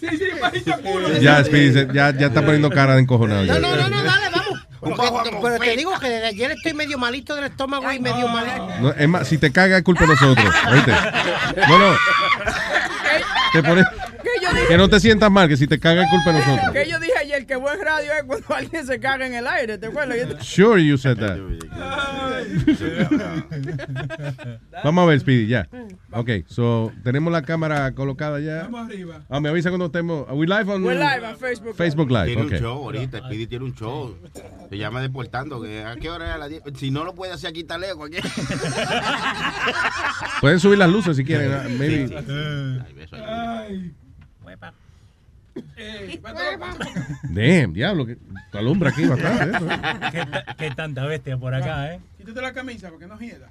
[0.00, 1.08] Sí, sí, bajito culo.
[1.18, 3.44] Ya, Speedy, ya, ya está poniendo cara de encojonado.
[3.44, 3.54] ya.
[3.58, 4.66] No, no, no, no, dale, vamos.
[4.80, 8.68] Porque- pero te digo que desde ayer estoy medio malito del estómago y medio malito.
[8.80, 10.54] No, es más, si te caga es culpa de nosotros.
[10.70, 10.92] ¿Oíste?
[11.68, 11.96] No, no.
[14.68, 16.72] Que no te sientas mal, que si te caga es culpa de nosotros.
[16.72, 19.78] Que yo dije ayer que buen radio es cuando alguien se caga en el aire,
[19.78, 20.44] ¿te acuerdas?
[20.46, 21.38] Sure you said that.
[24.84, 25.68] Vamos a ver, Speedy, ya.
[26.12, 28.64] Ok, so, tenemos la cámara colocada ya.
[28.64, 29.20] Vamos arriba.
[29.28, 30.26] Ah, me avisa cuando estemos.
[30.28, 31.74] Are we live on We're live on Facebook.
[31.76, 32.26] Facebook Live?
[32.26, 32.52] Tiene Ok.
[32.52, 34.16] un show ahorita, Speedy tiene un show.
[34.68, 35.60] Se llama Deportando.
[35.62, 36.34] que ¿A qué hora es?
[36.34, 36.62] A las 10.
[36.76, 38.08] Si no lo puede hacer aquí, está lejos.
[38.12, 38.18] aquí.
[40.40, 41.52] Pueden subir las luces si quieren.
[41.52, 42.14] ah, Maybe.
[42.86, 43.22] Ay, beso ahí.
[43.26, 43.94] Ay.
[45.76, 46.20] Eh.
[47.24, 48.16] Damn, diablo, que
[48.50, 49.56] te alumbra aquí bastante.
[49.56, 50.10] eh.
[50.12, 52.00] ¿Qué, ta- qué tanta bestia por acá, ¿eh?
[52.18, 53.50] Quítate la camisa para que no hieda.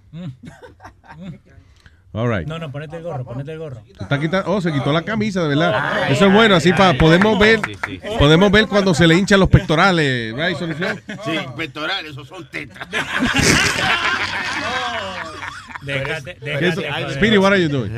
[2.13, 2.45] All right.
[2.47, 3.81] No, no, ponete el gorro, ponete el gorro.
[3.87, 6.11] Está quitando, oh, se quitó la camisa, de verdad.
[6.11, 7.59] Eso es bueno, así para podemos ver,
[8.19, 11.01] podemos ver cuando se le hinchan los pectorales, right, solución.
[11.23, 12.85] Sí, pectorales, esos son tetas.
[15.81, 17.13] Déjate, ¿Qué déjate.
[17.15, 17.91] Speedy, what are you doing?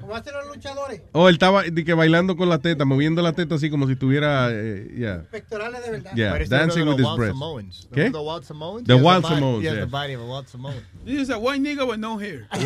[0.00, 1.02] ¿Cómo hacen los luchadores?
[1.12, 3.94] Oh, él estaba di que bailando con la teta, moviendo la teta así como si
[3.96, 5.22] tuviera, eh, yeah.
[5.30, 6.12] Pectorales de verdad.
[6.14, 7.88] Yeah, dancing with his Samoans.
[7.94, 8.10] ¿Qué?
[8.10, 8.86] The Wild Samoans?
[8.86, 9.84] The Wild body- Samoans, He has yeah.
[9.84, 10.74] the body of a Wild Samoan.
[11.04, 12.48] This is a white nigga with no hair.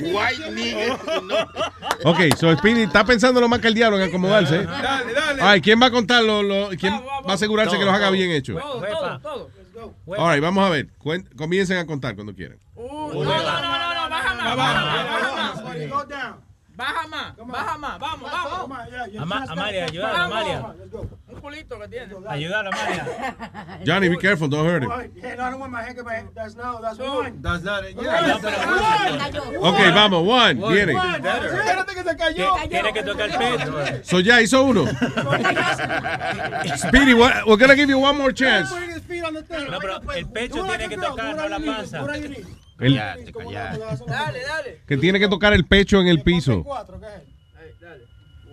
[0.00, 0.98] White nigga.
[2.04, 4.56] Ok, so Speedy está pensando lo más que el diablo en acomodarse.
[4.56, 4.64] ¿eh?
[4.66, 5.42] Dale, dale.
[5.42, 6.42] Ay, ¿quién va a contarlo?
[6.42, 8.54] Lo, ¿Quién va a asegurarse que los haga bien hecho?
[8.54, 9.50] Todo, todo, todo.
[10.18, 10.88] All right, vamos a ver.
[10.98, 12.58] Cuen- comiencen a contar cuando quieran.
[12.76, 14.84] No, no, no, no, no, baja
[15.54, 16.45] más,
[16.76, 17.98] baja más, baja más.
[17.98, 18.78] Vamos, vamos.
[19.18, 20.74] Ama- Amalia, ayuda, Amalia.
[21.28, 22.14] Un culito que tiene.
[22.28, 23.36] Ayudar, Amalia.
[23.86, 24.90] Johnny, be careful, don't hurt him.
[25.16, 26.28] Yeah, no, I don't want my hand in my hand.
[26.34, 27.40] That's no, that's one.
[27.42, 27.96] That's not it.
[29.58, 30.92] Ok, vamos, one, viene.
[30.92, 32.54] Espérate que se cayó.
[32.68, 34.04] Tiene que tocar el pecho.
[34.04, 34.86] So ya hizo uno.
[36.76, 38.70] Speedy, what- we're gonna give you one more chance.
[38.70, 42.02] No, pero el pecho tiene que tocar, no la panza.
[42.78, 42.94] El-.
[42.94, 43.32] Dale,
[44.06, 44.80] dale.
[44.86, 46.62] que tiene que tocar el pecho en el piso.
[46.62, 47.00] Cuatro.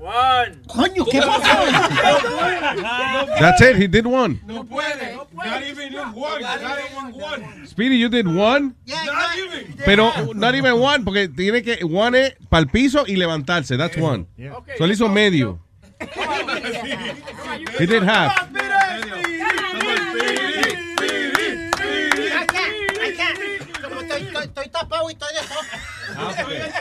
[0.04, 0.60] One.
[0.68, 1.40] Coño, ¿qué pasó?
[3.40, 4.42] That's it, he did one.
[4.46, 5.18] No puede.
[5.34, 6.42] Not even one.
[6.42, 7.66] Not even one.
[7.66, 8.76] Speedy, you did one.
[8.86, 9.46] Yeah, Not yeah.
[9.46, 9.74] even.
[9.86, 13.78] Pero not even one, porque tiene que one es para el piso y levantarse.
[13.78, 14.28] That's one.
[14.78, 15.62] So él hizo medio.
[17.80, 18.34] He did half.
[18.34, 18.36] I
[22.46, 23.40] can't, I can't.
[23.82, 24.28] Como estoy,
[24.84, 26.72] y estoy de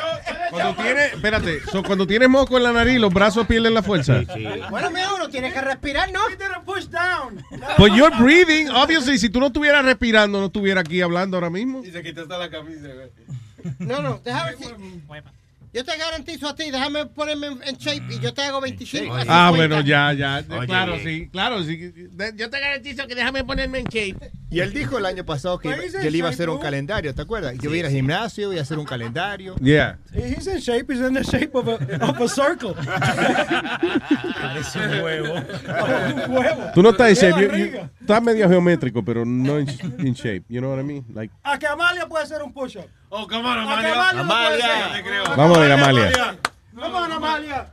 [0.50, 4.22] Cuando tiene, espérate, so, cuando tienes moco en la nariz, los brazos pierden la fuerza.
[4.70, 6.20] Bueno, mira, uno tiene que respirar, ¿no?
[6.64, 7.44] push down.
[7.78, 8.68] But you're breathing.
[8.70, 11.82] Obviously, si tú no estuvieras respirando, no estuviera aquí hablando ahora mismo.
[11.84, 13.10] Y se quitó hasta la camisa, güey.
[13.78, 15.41] No, no, déjame ver si...
[15.74, 19.14] Yo te garantizo a ti, déjame ponerme en, shape y yo te hago 25.
[19.14, 19.50] a Ah, 50.
[19.56, 20.44] bueno, ya, ya.
[20.50, 20.66] Oye.
[20.66, 21.92] Claro, sí, claro, sí.
[22.36, 24.30] Yo te garantizo que déjame ponerme en shape.
[24.50, 27.14] Y él dijo el año pasado que, Pues que él iba a hacer un calendario,
[27.14, 27.54] ¿te acuerdas?
[27.58, 29.54] Que iba a ir al gimnasio y a hacer un calendario.
[29.62, 29.98] Yeah.
[30.12, 30.92] He's in shape.
[30.92, 32.74] He's in the shape of a, of a circle.
[34.42, 35.34] Parece un huevo.
[36.26, 36.70] Un huevo.
[36.74, 37.88] Tú no estás en shape.
[38.02, 39.68] Está medio geométrico, pero no in,
[40.00, 40.44] in, shape.
[40.48, 41.04] You know what I mean?
[41.14, 41.32] Like...
[41.44, 42.86] A que Amalia puede hacer un push-up.
[43.10, 44.10] Oh, come on, Amalia.
[44.10, 46.08] A Vamos a ver, Amalia.
[46.08, 46.38] Amalia.
[46.74, 47.72] Come on, Amalia.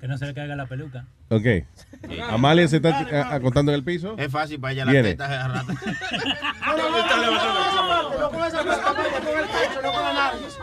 [0.00, 1.06] Que no, se le caiga la peluca.
[1.30, 1.46] Ok.
[2.28, 4.16] Amalia se está acostando en el piso.
[4.18, 5.16] Es fácil para ella la nariz.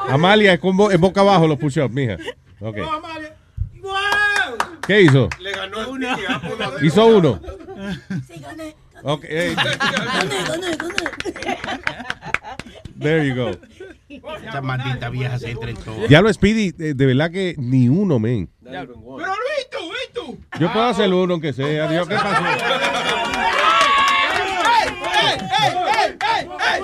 [0.09, 2.17] Amalia, con bo en boca abajo los push-ups, mija.
[2.59, 2.77] Ok.
[4.85, 5.27] ¿Qué hizo?
[5.39, 6.85] Le ganó el.
[6.85, 7.41] Hizo uno.
[8.27, 8.75] Sí, gané.
[9.03, 9.25] Ok.
[9.27, 11.01] hey, Gané, gané, gané.
[12.99, 13.51] there you go.
[14.47, 16.07] Esa maldita vieja se entra en todo.
[16.07, 18.49] Ya lo Speedy, de, de verdad que ni uno, men.
[18.63, 20.37] Pero Luis, tú, Luis, tú.
[20.59, 21.87] Yo puedo hacer uno aunque sea.
[21.89, 22.45] Dios, ¿qué pasó?
[24.73, 24.89] ¡Ey,
[25.61, 26.81] ey, ey, ey, ey!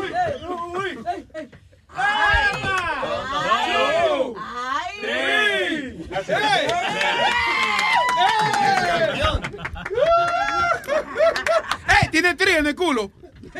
[11.90, 11.97] ¡Ey!
[12.12, 13.12] Tiene tría en el culo.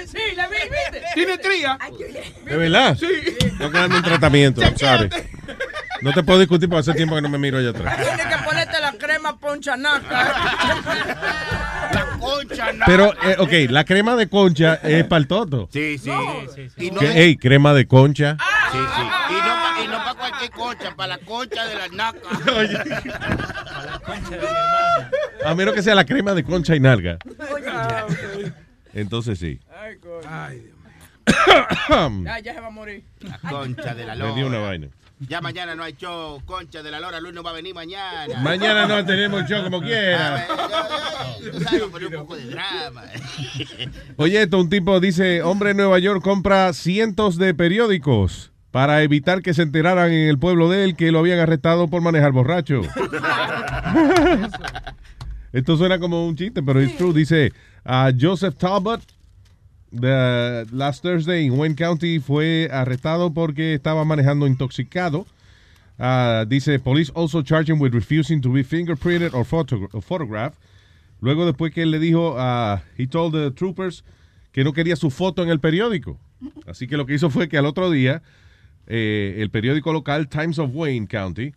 [0.06, 1.02] Sí, la vi, viste.
[1.14, 1.78] Tiene tría.
[2.46, 2.96] ¿De verdad?
[3.00, 3.08] Sí.
[3.58, 5.10] Tengo que darme un tratamiento, sorry.
[6.02, 7.98] No te puedo discutir porque hace tiempo que no me miro allá atrás.
[7.98, 10.34] Tienes que ponerte la crema ponchanaca.
[11.94, 12.86] La concha, no.
[12.86, 15.70] Pero, eh, ok, la crema de concha es para el toto.
[15.72, 16.12] Sí, sí.
[16.78, 18.38] Y no, Que, hey, crema de concha.
[18.72, 19.02] sí, sí.
[19.36, 19.47] Y
[20.30, 22.20] para y no pa cualquier concha, para la concha de la naca.
[25.46, 27.18] A menos que sea la crema de concha y nalga.
[28.94, 29.60] Entonces sí.
[29.80, 30.22] Ay, coño.
[30.28, 30.76] Ay, Dios
[32.24, 33.04] Ya, ya se va a morir.
[33.22, 34.70] La concha de la Me dio una lora.
[34.70, 34.88] vaina.
[35.20, 37.20] Ya mañana no hay show, concha de la lora.
[37.20, 38.40] Luis no va a venir mañana.
[38.40, 40.46] Mañana no tenemos show como quiera.
[41.52, 43.04] Tú sabes, poner un poco de drama.
[44.18, 49.42] Oye, esto, un tipo dice, hombre en Nueva York compra cientos de periódicos para evitar
[49.42, 52.82] que se enteraran en el pueblo de él que lo habían arrestado por manejar borracho.
[55.52, 57.12] Esto suena como un chiste, pero es true.
[57.12, 57.54] Dice,
[58.22, 59.02] Joseph Talbot,
[59.92, 65.26] the last Thursday in Wayne County, fue arrestado porque estaba manejando intoxicado.
[65.98, 70.60] Ah, dice, police also charge him with refusing to be fingerprinted or, photo or photographed.
[71.20, 74.04] Luego después que él le dijo, ah, he told the troopers
[74.52, 76.20] que no quería su foto en el periódico.
[76.68, 78.22] Así que lo que hizo fue que al otro día,
[78.88, 81.54] eh, el periódico local Times of Wayne County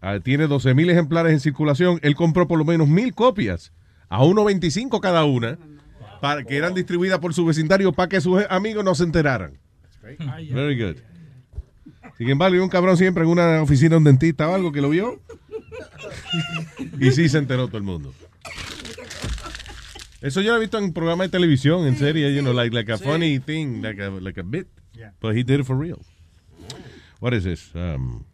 [0.00, 1.98] ah, tiene 12 mil ejemplares en circulación.
[2.02, 3.72] Él compró por lo menos mil copias,
[4.08, 5.58] a 1.25 cada una,
[6.20, 9.58] para que eran distribuidas por su vecindario para que sus amigos no se enteraran.
[10.02, 10.96] Very good.
[12.16, 14.90] Sin embargo, un cabrón siempre en una oficina de un dentista o algo que lo
[14.90, 15.20] vio.
[17.00, 18.12] y sí se enteró todo el mundo.
[20.20, 22.92] Eso yo lo he visto en programas de televisión, en serie, you know, like, like
[22.92, 24.68] a funny thing, like a, like a bit.
[25.20, 25.98] But he did it for real.
[27.20, 27.70] What is this?
[27.74, 28.24] Um,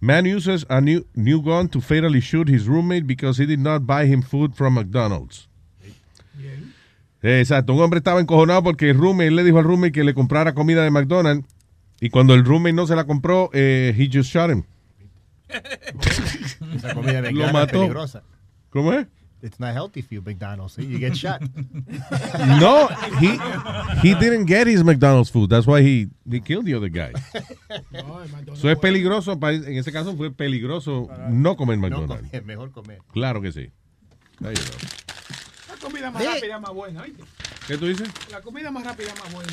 [0.00, 3.86] man uses a new, new gun to fatally shoot his roommate because he did not
[3.86, 5.48] buy him food from McDonald's.
[7.22, 10.54] Exacto, un hombre estaba encojonado porque el roommate le dijo al roommate que le comprara
[10.54, 11.46] comida de McDonald's
[12.00, 14.62] y cuando el roommate no se la compró, eh, he just shot him.
[16.76, 17.80] Esa comida Lo vegana es mató.
[17.80, 18.22] peligrosa.
[18.70, 19.06] ¿Cómo es?
[19.42, 20.74] It's not healthy for you, McDonald's.
[20.74, 21.40] See, you get shot.
[22.60, 22.88] No,
[23.18, 23.38] he
[24.02, 25.48] he didn't get his McDonald's food.
[25.50, 27.12] That's why he, he killed the other guy.
[28.52, 29.32] Eso es peligroso.
[29.42, 32.26] En ese caso fue peligroso no comer No McDonald's.
[32.30, 32.98] comer, mejor comer.
[33.12, 33.70] Claro que sí.
[34.44, 34.54] Ahí.
[35.68, 36.28] La comida más Sí.
[36.28, 37.24] rápida es más buena, ¿oíste?
[37.66, 38.08] ¿Qué tú dices?
[38.30, 39.52] La comida más rápida es más buena.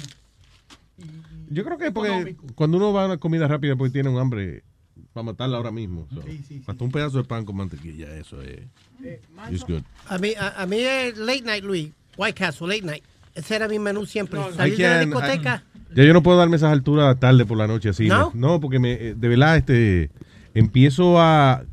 [1.50, 2.46] Yo creo que es porque Económico.
[2.56, 4.64] cuando uno va a una comida rápida porque tiene un hambre
[5.14, 6.08] para matarla ahora mismo.
[6.14, 8.60] So, Sí, sí, Hasta un pedazo de pan con mantequilla, eso es.
[9.04, 9.82] Eh, It's good.
[10.08, 11.90] A mí, a, a mí es late night, Luis.
[12.18, 13.04] White Castle, late night.
[13.36, 14.40] Ese era mi menú siempre.
[14.40, 15.64] I Salir de la discoteca.
[15.96, 18.08] Ya yo no puedo darme esas alturas tarde por la noche así.
[18.08, 18.32] ¿No?
[18.34, 20.10] No, porque me, eh, de verdad este,
[20.54, 21.64] empiezo a...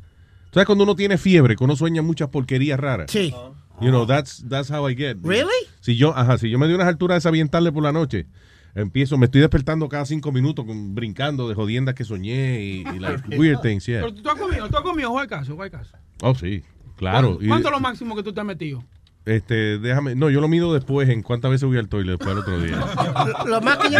[0.53, 3.11] ¿Sabes cuando uno tiene fiebre, que uno sueña muchas porquerías raras?
[3.11, 3.35] Sí.
[3.81, 5.17] You know, that's, that's how I get.
[5.23, 5.49] Really?
[5.81, 7.91] Si yo, ajá, si yo me doy unas alturas de esa bien tarde por la
[7.93, 8.27] noche,
[8.75, 13.61] empiezo, me estoy despertando cada cinco minutos brincando de jodiendas que soñé y, y weird
[13.61, 14.01] things, yeah.
[14.01, 15.57] Pero tú has comido, tú has comido, ¿cuál caso?
[15.57, 15.97] ¿Cuál caso?
[16.23, 16.63] Oh, sí,
[16.97, 17.39] claro.
[17.47, 18.85] ¿Cuánto, es lo máximo que tú te has metido?
[19.25, 22.39] Este, déjame, no, yo lo mido después en cuántas veces voy al toilet después al
[22.39, 22.79] otro día.
[23.47, 23.99] lo, más que yo...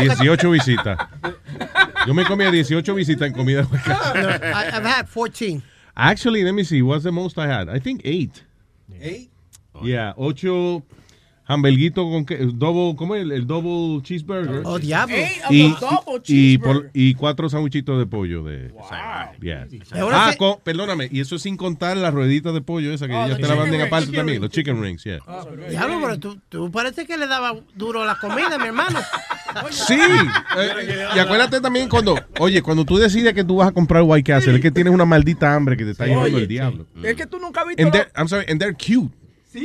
[0.00, 0.98] 18 visitas.
[2.06, 3.62] Yo me comía 18 visitas en comida.
[3.62, 5.62] No, I've had 14.
[5.94, 7.68] Actually, let me see, what's the most I had?
[7.68, 8.44] I think 8.
[9.00, 9.30] Eight.
[9.74, 9.84] 8?
[9.84, 10.82] Yeah, 8
[11.46, 13.22] hamburguito con que, double, ¿cómo es?
[13.22, 14.62] El double cheeseburger.
[14.64, 15.16] Oh, diablo.
[15.50, 15.74] Y,
[16.26, 18.42] y, por, y, cuatro sandwichitos de pollo.
[18.42, 18.84] De, wow.
[19.40, 19.66] yeah.
[19.92, 23.46] Ah, perdóname, y eso sin contar las rueditas de pollo esa que oh, ya te
[23.46, 25.18] la venden aparte también, los chicken rings, yeah.
[25.26, 28.98] Oh, diablo, pero tú, tú parece que le daba duro la comida, mi hermano.
[29.70, 34.02] Sí, eh, y acuérdate también cuando, oye, cuando tú decides que tú vas a comprar
[34.02, 34.56] White Castle, sí.
[34.56, 36.86] es que tienes una maldita hambre que te está llevando el diablo.
[37.02, 37.82] Es que tú nunca has visto.
[38.16, 39.10] I'm sorry, and they're cute.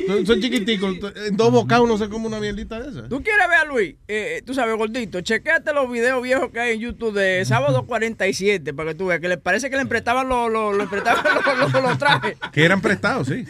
[0.08, 0.95] Son, son chiquiticos,
[1.28, 3.10] en dos bocados uno se come una mierdita de esa.
[3.10, 6.74] Tú quieres ver a Luis, eh, tú sabes, gordito, chequeate los videos viejos que hay
[6.76, 10.28] en YouTube de sábado 47 para que tú veas que le parece que le prestaban
[10.30, 11.24] los, los, le prestaban
[11.84, 12.38] los, trajes.
[12.52, 13.45] Que eran prestados, sí.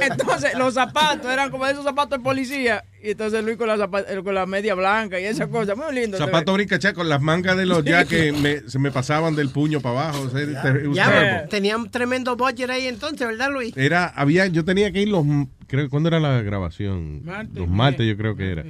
[0.00, 2.84] Entonces, los zapatos eran como esos zapatos de policía.
[3.04, 3.74] Y entonces Luis con la,
[4.08, 5.74] eh, con la media blanca y esa cosa.
[5.74, 6.18] Muy lindo.
[6.18, 9.80] Zapato brincacha con las mangas de los ya que me- se me pasaban del puño
[9.80, 10.22] para abajo.
[10.22, 10.50] o sea, it
[10.86, 11.46] was Ya, terrible.
[11.50, 13.76] tenía un tremendo budget ahí entonces, ¿verdad, Luis?
[13.76, 15.24] Era, había, yo tenía que ir los,
[15.72, 17.22] creo, ¿cuándo era la grabación?
[17.54, 18.64] los martes yo creo que era.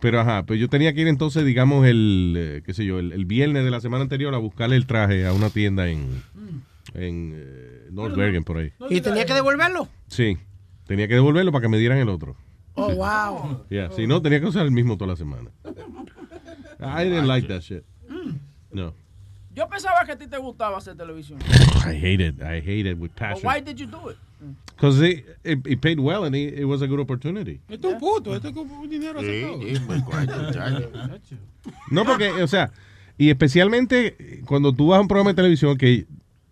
[0.00, 3.10] Pero ajá, pero yo tenía que ir entonces, digamos, el, eh, qué sé yo, el,
[3.12, 6.22] el viernes de la semana anterior a buscarle el traje a una tienda en,
[6.94, 8.72] en eh, North Bergen, por ahí.
[8.90, 9.88] ¿Y tenía que devolverlo?
[10.06, 10.38] Sí,
[10.86, 12.36] tenía que devolverlo para que me dieran el otro.
[12.74, 13.64] Oh, wow.
[13.70, 15.50] Yeah, Si no, tenía que usar el mismo toda la semana.
[16.80, 17.82] I didn't like that shit.
[18.70, 18.94] No.
[19.54, 21.38] Yo pensaba que a ti te gustaba hacer televisión.
[21.86, 22.40] I hate it.
[22.40, 23.48] I hate it with But passion.
[23.48, 24.16] why did you do it?
[24.76, 27.60] Because it, it, paid well and it, it was a good opportunity.
[27.68, 29.60] Esto es un puto, esto es con dinero todo.
[31.90, 32.72] No, porque, o sea,
[33.16, 36.06] y especialmente cuando tú vas a un programa de televisión que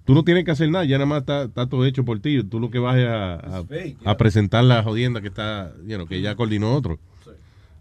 [0.04, 2.42] tú no tienes que hacer nada, ya nada más está, está todo hecho por ti.
[2.44, 3.64] Tú lo que vas es a, a,
[4.04, 6.98] a presentar la jodienda que está, you know, que ya coordinó otro.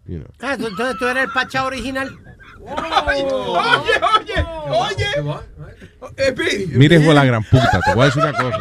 [0.06, 0.28] You know.
[0.40, 2.10] Ah, tú- entonces tú eres el pacha original.
[2.60, 3.24] Oye,
[4.20, 5.06] oye, oye.
[6.16, 6.66] Eh, Pidi.
[6.76, 8.58] Mire, hijo de la gran puta, te voy a decir una cosa.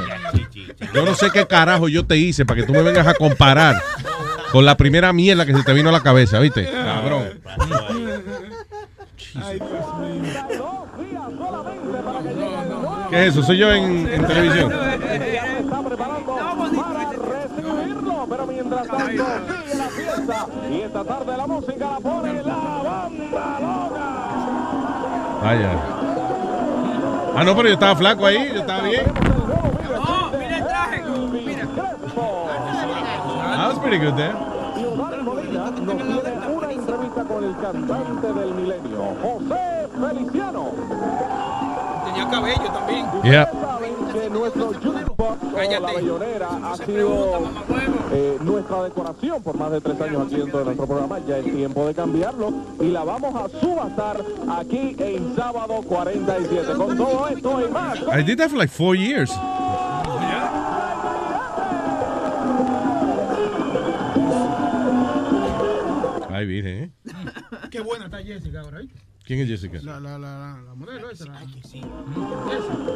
[0.93, 3.82] Yo no sé qué carajo yo te hice para que tú me vengas a comparar
[4.51, 6.69] con la primera mierda que se te vino a la cabeza, ¿viste?
[6.69, 7.40] Cabrón.
[13.09, 13.43] ¿Qué es eso?
[13.43, 14.72] ¿Soy yo en, en televisión?
[18.30, 20.48] Pero mientras tanto, sigue la fiesta.
[20.72, 23.59] Y esta tarde la música pone la banda.
[25.43, 25.72] Vaya.
[27.35, 29.03] Ah, no, pero yo estaba flaco ahí, yo estaba bien.
[33.82, 34.34] Pretty good there.
[34.77, 40.72] Y Omar Molina nos tiene una entrevista con el cantante del milenio, José Feliciano.
[42.06, 43.06] Tenía cabello también.
[43.24, 43.51] Yeah.
[43.51, 47.42] Saben que nuestro jukebox o la bellonera ha sido
[48.11, 51.19] eh, nuestra decoración por más de tres años aquí dentro de nuestro programa.
[51.27, 54.24] Ya es tiempo de cambiarlo y la vamos a subastar
[54.58, 56.74] aquí en sábado 47.
[56.74, 58.00] Con todo esto y más.
[58.14, 59.32] I did that for like four years.
[66.42, 66.92] Ay, virgen, ¿eh?
[67.70, 69.00] Qué buena está Jessica ahora, ¿viste?
[69.24, 69.80] ¿Quién es Jessica?
[69.84, 71.26] La, la, la, modelo esa.
[71.26, 71.40] La...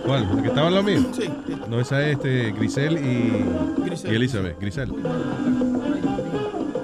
[0.03, 0.35] ¿Cuál?
[0.35, 1.11] ¿La que estaba al lado mío?
[1.13, 1.29] Sí.
[1.69, 4.11] No, esa es este, Grisel y, Grisel.
[4.11, 4.59] y Elizabeth.
[4.59, 4.89] Grisel.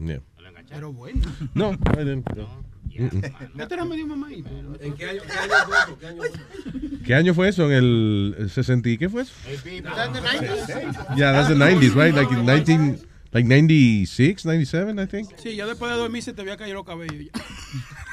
[0.06, 0.22] Yeah.
[0.70, 1.22] Pero bueno.
[1.56, 1.72] No.
[1.72, 2.64] No.
[2.94, 4.50] Este era medio mamadito.
[4.80, 5.98] ¿En qué año, qué año fue eso?
[5.98, 7.04] ¿Qué año fue eso?
[7.04, 7.72] ¿Qué año fue eso?
[7.72, 9.34] ¿En el 60 y qué fue eso?
[9.50, 11.16] ¿Está en the 90s?
[11.16, 12.14] Yeah, that's the 90s, right?
[12.14, 13.00] Like in 19,
[13.34, 15.30] like 96, 97, I think.
[15.38, 17.16] Sí, ya después de dormir se te había caído los cabellos.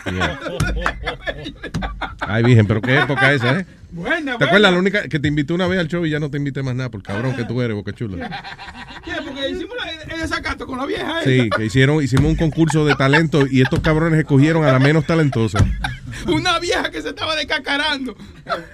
[0.05, 0.11] ya.
[0.13, 0.41] Yeah.
[2.21, 3.67] Ay, virgen, pero qué época esa, ¿eh?
[3.91, 4.51] Buena, ¿Te acuerdas?
[4.51, 4.71] buena.
[4.71, 6.75] La única que te invité una vez al show y ya no te invité más
[6.75, 8.29] nada por cabrón que tú eres, boca chula.
[9.05, 9.13] ¿Qué?
[9.25, 9.77] Porque hicimos
[10.11, 11.57] el desacato con la vieja Sí, esa.
[11.57, 15.59] que hicieron, hicimos un concurso de talento y estos cabrones escogieron a la menos talentosa.
[16.33, 18.17] Una vieja que se estaba descacarando.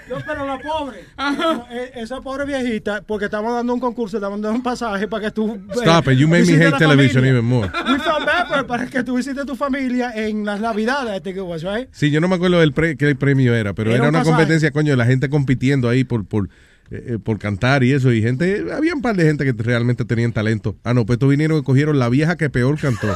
[0.08, 1.04] No, pero la pobre.
[1.16, 5.24] No, e- esa pobre viejita, porque estamos dando un concurso, estamos dando un pasaje para
[5.26, 5.54] que tú.
[5.54, 7.68] eh, Stop it, you made me hate television even more.
[7.86, 11.20] We felt bad for it, para que tú visites tu familia en las navidades, I
[11.20, 11.88] think it was, right?
[11.92, 14.18] Sí, yo no me acuerdo del pre- qué premio era, pero Era era, un una
[14.20, 14.36] pasaje.
[14.36, 16.48] competencia, coño, de la gente compitiendo ahí por, por,
[16.90, 18.12] eh, eh, por cantar y eso.
[18.12, 20.76] Y gente, había un par de gente que realmente tenían talento.
[20.84, 23.14] Ah, no, pues estos vinieron y cogieron la vieja que peor cantó.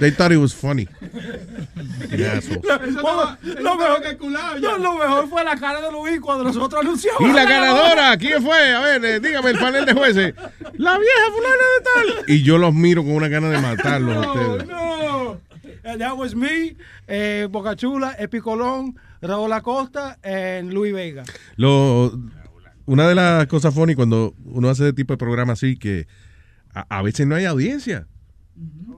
[0.00, 0.88] They thought it was funny.
[2.10, 7.20] Lo, mejor, no, lo mejor fue la cara de Luis cuando nosotros anunciamos.
[7.22, 8.74] Y la ganadora, ¿quién fue?
[8.74, 10.34] A ver, eh, dígame el panel de jueces.
[10.74, 12.24] La vieja fulana de tal.
[12.28, 14.66] Y yo los miro con una gana de matarlos a ustedes.
[14.66, 15.40] No.
[15.84, 21.24] And that was me, eh, Boca Chula, Epi Colón, Raúl Acosta y Luis Vega.
[21.56, 22.12] Lo,
[22.84, 26.06] una de las cosas funny cuando uno hace ese tipo de programa así que
[26.74, 28.06] a, a veces no hay audiencia.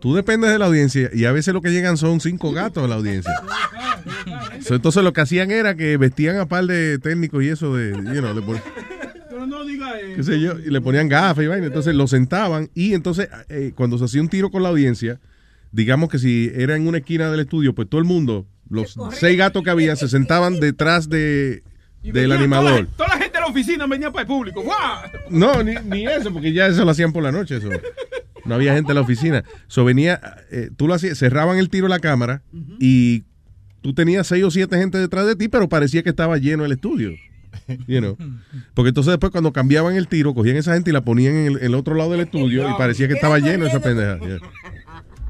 [0.00, 2.88] Tú dependes de la audiencia y a veces lo que llegan son cinco gatos a
[2.88, 3.32] la audiencia.
[4.62, 7.90] So, entonces lo que hacían era que vestían a par de técnicos y eso de,
[7.92, 8.60] you know, de por-
[9.28, 10.16] Pero no diga eso.
[10.16, 11.66] qué sé yo, y le ponían gafas y vaina.
[11.66, 15.20] Entonces lo sentaban y entonces eh, cuando se hacía un tiro con la audiencia,
[15.72, 19.36] digamos que si era en una esquina del estudio, pues todo el mundo, los seis
[19.36, 21.62] gatos que había, se sentaban detrás de,
[22.02, 22.86] del venía animador.
[22.86, 24.62] Toda, toda la gente de la oficina venía para el público.
[24.62, 25.10] ¡Guau!
[25.28, 27.56] No, ni, ni eso, porque ya eso lo hacían por la noche.
[27.58, 27.68] Eso.
[28.50, 29.44] No había gente en la oficina.
[29.68, 30.20] So venía,
[30.50, 32.42] eh, tú lo hacías, cerraban el tiro la cámara
[32.80, 33.22] y
[33.80, 36.72] tú tenías seis o siete gente detrás de ti, pero parecía que estaba lleno el
[36.72, 37.12] estudio.
[37.86, 38.16] You know?
[38.74, 41.58] Porque entonces después cuando cambiaban el tiro, cogían esa gente y la ponían en el,
[41.58, 44.18] el otro lado del estudio y parecía que estaba lleno esa pendeja.
[44.18, 44.40] Yeah.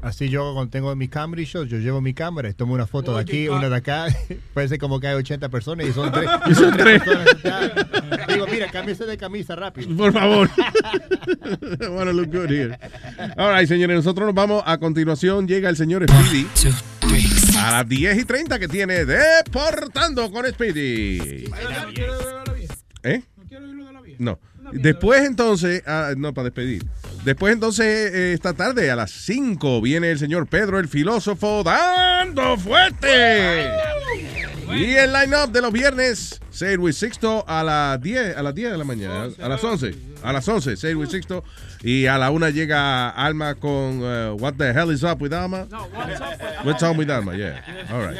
[0.01, 2.87] Así yo cuando tengo mi cámara y shows, yo llevo mi cámara y tomo una
[2.87, 4.07] foto de aquí, una de acá.
[4.53, 6.29] Parece como que hay 80 personas y son tres.
[6.49, 7.01] Y son tres.
[7.03, 7.77] personas.
[8.27, 9.95] Digo, mira, cámbiese de camisa rápido.
[9.95, 10.49] Por favor.
[11.81, 12.77] I wanna look good here.
[13.37, 14.63] All right, señores, nosotros nos vamos.
[14.65, 16.47] A continuación llega el señor Speedy.
[17.57, 21.45] A las 10 y 30 que tiene Deportando con Speedy.
[23.03, 23.21] ¿Eh?
[24.17, 24.39] No.
[24.73, 26.85] Después entonces, ah, no, para despedir.
[27.23, 32.57] Después entonces, eh, esta tarde a las 5 viene el señor Pedro el filósofo dando
[32.57, 33.69] fuerte.
[34.73, 38.55] Y el line-up de los viernes, Say It With Sixto a las 10, a las
[38.55, 39.93] 10 de la mañana, a las 11,
[40.23, 41.43] a las 11, Say It With Sixto.
[41.83, 45.67] Y a la 1 llega Alma con uh, What the Hell Is Up With Alma.
[46.63, 47.61] What's Up With Alma, yeah.
[47.91, 48.17] All right.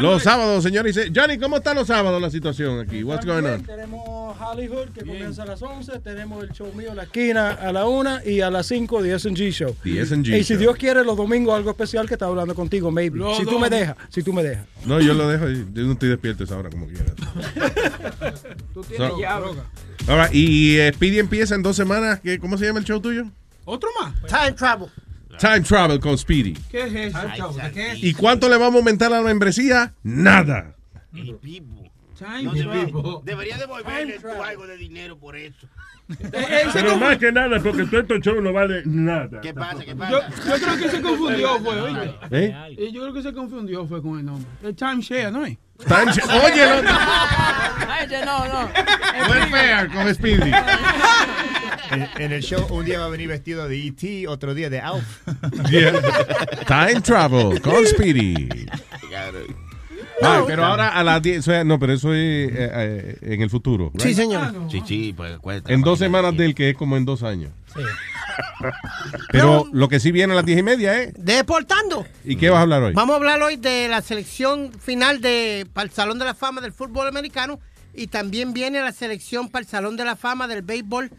[0.00, 0.94] Los sábados, señores.
[0.94, 3.02] dice, Johnny, ¿cómo están los sábados la situación aquí?
[3.02, 3.62] What's going on?
[3.62, 7.86] Tenemos Hollywood que comienza a las 11, tenemos el show mío La Esquina a la
[7.86, 9.76] 1 y a las 5 The S&G Show.
[9.82, 10.58] The S&G Y si Show.
[10.60, 13.18] Dios quiere, los domingos algo especial que está hablando contigo, maybe.
[13.18, 14.66] Los si tú me dejas, si tú me dejas.
[14.84, 15.48] No, yo lo dejo.
[15.48, 17.12] Yo no estoy despierto a esa hora como quieras.
[18.74, 19.10] Tú tienes.
[20.08, 22.20] All right, y eh, Speedy empieza en dos semanas.
[22.22, 23.24] ¿Qué- ¿Cómo se llama el show tuyo?
[23.64, 24.14] ¿Otro más?
[24.28, 24.88] Time Travel.
[25.38, 26.54] Time Travel con Speedy.
[26.70, 27.54] ¿Qué es eso?
[27.72, 28.02] ¿Qué es?
[28.02, 29.94] ¿Y cuánto le vamos a aumentar a la membresía?
[30.02, 30.74] Nada.
[31.12, 32.92] Time No, Travel.
[32.92, 35.68] debería, debería devolverle tú algo de dinero por eso.
[36.72, 39.40] Pero más que nada, porque todo estos shows no vale nada.
[39.40, 39.80] ¿Qué pasa?
[39.80, 40.22] ¿Qué Yo, pasa?
[40.46, 42.14] yo creo que se confundió, fue, oíste.
[42.30, 42.54] ¿Eh?
[42.78, 44.48] Y yo creo que se confundió fue con el nombre.
[44.62, 45.58] El timeshare, ¿no es?
[45.86, 46.62] Time Sh- Oye,
[47.88, 48.70] Ay, ese no, no.
[49.28, 50.50] Welfare con Speedy.
[51.90, 54.80] En, en el show un día va a venir vestido de E.T., otro día de
[54.80, 55.04] Alf.
[55.70, 55.92] Yeah.
[56.66, 58.48] Time Travel con Speedy.
[60.22, 63.42] Ay, pero ahora a las 10, o sea, no, pero eso es eh, eh, en
[63.42, 63.90] el futuro.
[63.92, 64.02] right?
[64.02, 64.54] Sí, señor.
[64.70, 65.72] Sí, sí, pues cuesta.
[65.72, 67.50] En dos semanas del que es como en dos años.
[69.30, 71.12] Pero lo que sí viene a las diez y media, ¿eh?
[71.16, 72.06] Deportando.
[72.24, 72.92] ¿Y qué vas a hablar hoy?
[72.94, 76.60] Vamos a hablar hoy de la selección final de, para el Salón de la Fama
[76.60, 77.60] del fútbol americano
[77.94, 81.10] y también viene la selección para el Salón de la Fama del béisbol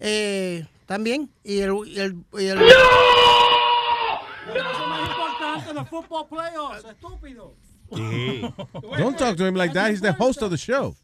[0.00, 1.30] eh, también.
[1.44, 1.72] Y el...
[1.86, 7.54] y el- y el- Eso es más importante, los football playoffs, estúpido.
[8.98, 9.90] Don't talk to him like that.
[9.90, 10.94] He's the host of the show.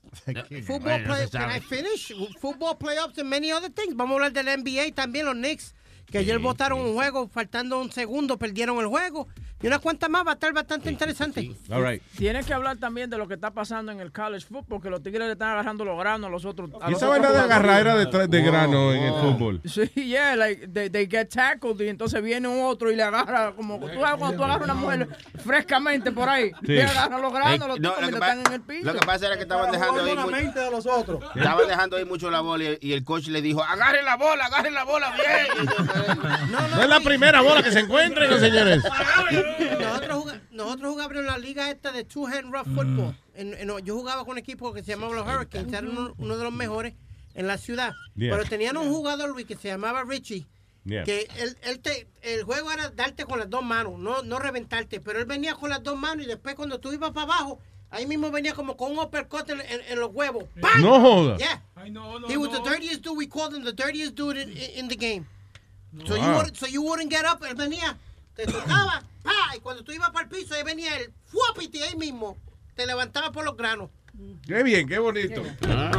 [0.65, 2.13] Football play, can I finish?
[2.41, 3.95] Football playoffs and many other things.
[3.95, 5.75] Vamos a hablar del NBA también, los Knicks,
[6.11, 9.27] que ayer votaron un juego, faltando un segundo, perdieron el juego.
[9.63, 11.51] y unas cuantas más va a estar bastante interesante.
[11.71, 12.03] All right.
[12.19, 15.03] Tienes que hablar también de lo que está pasando en el college football, que los
[15.03, 16.71] tigres le están agarrando los granos a los otros.
[16.81, 19.61] a Y esa vaina de agarrar era de, de grano en el fútbol.
[19.65, 23.53] Sí, yeah, like they, they get tackled y entonces viene un otro y le agarra
[23.57, 25.09] como tú sabes cuando tú agarras a una mujer
[25.43, 26.73] frescamente por ahí, Sí.
[26.73, 28.87] le agarra los granos, los Eh, no, tipos lo están en el piso.
[28.87, 31.25] Lo que pasa era que estaban dejando ahí mucho, de los otros.
[31.35, 34.45] estaban dejando ahí mucho la bola y, y el coach le dijo, agarre la bola,
[34.47, 35.67] agarre la bola bien.
[36.51, 38.83] No es la primera bola que se encuentren, señores.
[39.81, 43.15] Nosotros, juga- nosotros jugábamos en la liga esta de Two Hand Rough Football.
[43.35, 46.37] En- en- yo jugaba con un equipo que se llamaba los Hurricanes, era uno, uno
[46.37, 46.95] de los mejores
[47.35, 47.95] en la ciudad.
[48.15, 48.35] Yeah.
[48.37, 50.47] Pero tenían un jugador, Luis, que se llamaba Richie.
[50.85, 51.05] Yeah.
[51.05, 55.01] Que él, él te, el juego era darte con las dos manos, no, no reventarte.
[55.01, 57.61] Pero él venía con las dos manos y después cuando tú ibas para abajo,
[57.91, 60.45] ahí mismo venía como con un uppercut en, en- en los huevos.
[60.61, 60.81] ¡Pam!
[60.81, 61.37] No joda.
[61.39, 61.63] Yeah.
[62.29, 63.17] He was the dirtiest dude.
[63.19, 65.27] We called him the dirtiest dude in- in the game.
[66.05, 67.43] So, you would, so you wouldn't get up.
[67.43, 67.97] Él venía,
[68.35, 71.97] te tocaba, pa, y cuando tú ibas para el piso, ahí venía él, fuapiti ahí
[71.97, 72.37] mismo.
[72.75, 73.91] Te levantaba por los granos.
[74.47, 75.43] Qué bien, qué bonito.
[75.69, 75.91] Ah,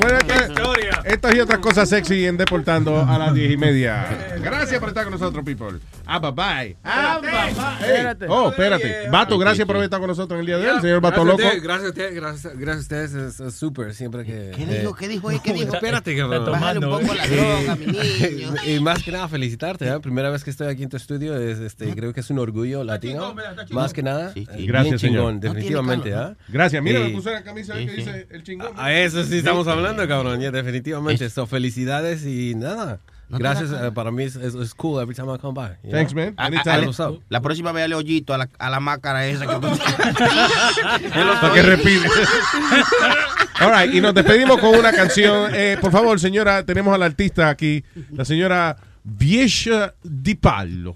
[0.00, 0.72] Bueno, esto-
[1.04, 4.06] Estas y otras cosas sexy en Deportando a las diez y media.
[4.40, 5.78] Gracias por estar con nosotros, people.
[6.06, 6.76] Ah, bye bye.
[6.84, 7.86] Ah, bye bye.
[7.88, 8.26] Espérate.
[8.28, 9.08] Oh, espérate.
[9.10, 11.36] Vato, gracias por haber estado con nosotros en el día de hoy, señor a Loco.
[11.38, 14.52] Gracias a ustedes, gracias, gracias a ustedes, es, es súper siempre que...
[14.56, 14.94] ¿Qué dijo?
[14.94, 15.28] ¿Qué dijo?
[15.28, 15.40] ahí?
[15.40, 15.74] ¿Qué dijo?
[15.74, 16.14] Espérate.
[16.22, 18.54] Bájale un poco la droga, mi niño.
[18.66, 20.00] y más que nada felicitarte, ¿eh?
[20.00, 22.84] primera vez que estoy aquí en tu estudio, es, este, creo que es un orgullo
[22.84, 23.34] latino,
[23.70, 24.32] más que nada.
[24.34, 25.16] eh, bien Gracias, señor.
[25.18, 26.14] chingón, definitivamente.
[26.14, 26.36] ¿ah?
[26.48, 28.72] Gracias, mira, me puse la camisa que dice el chingón.
[28.76, 31.28] A eso sí estamos hablando, cabrón, ya, definitivamente.
[31.30, 33.00] So, felicidades y nada.
[33.28, 34.38] No Gracias, eh, para mí es,
[34.76, 35.90] cool every time I come by.
[35.90, 36.26] Thanks, know?
[36.26, 36.34] man.
[36.36, 36.74] A- a- Anytime.
[36.74, 37.20] ale- What's up?
[37.28, 39.66] la próxima vez dale hoyito a la, a la máscara esa que tú
[41.40, 42.08] Para que respire.
[43.60, 45.50] All right, y nos despedimos con una canción.
[45.54, 50.94] Eh, por favor, señora, tenemos a la artista aquí, la señora Viesha Di Pallo.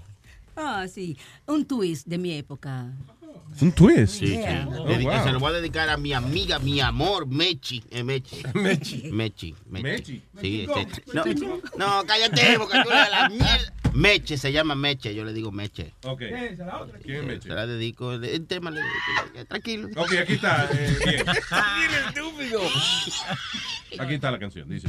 [0.55, 2.91] Ah, sí, un twist de mi época.
[3.59, 4.19] Un twist.
[4.19, 4.39] Sí, sí.
[4.67, 5.23] Oh, wow.
[5.23, 7.83] Se lo voy a dedicar a mi amiga, mi amor, Mechi.
[7.91, 8.41] Eh, Mechi.
[8.53, 9.09] Mechi.
[9.11, 9.55] Mechi.
[9.69, 10.23] Mechi.
[10.39, 13.73] Sí, este- no, no, cállate, porque tú le la mierda.
[13.93, 15.93] Meche, se llama Meche, yo le digo Meche.
[16.03, 16.19] Ok.
[17.03, 17.41] ¿Quién es Meche?
[17.49, 19.47] Se la dedico, el, el tema le dedico.
[19.49, 19.89] Tranquilo.
[19.97, 20.69] Ok, aquí está.
[20.71, 21.25] eh, bien.
[21.25, 22.61] Mira, estúpido.
[23.99, 24.87] Aquí está la canción, dice.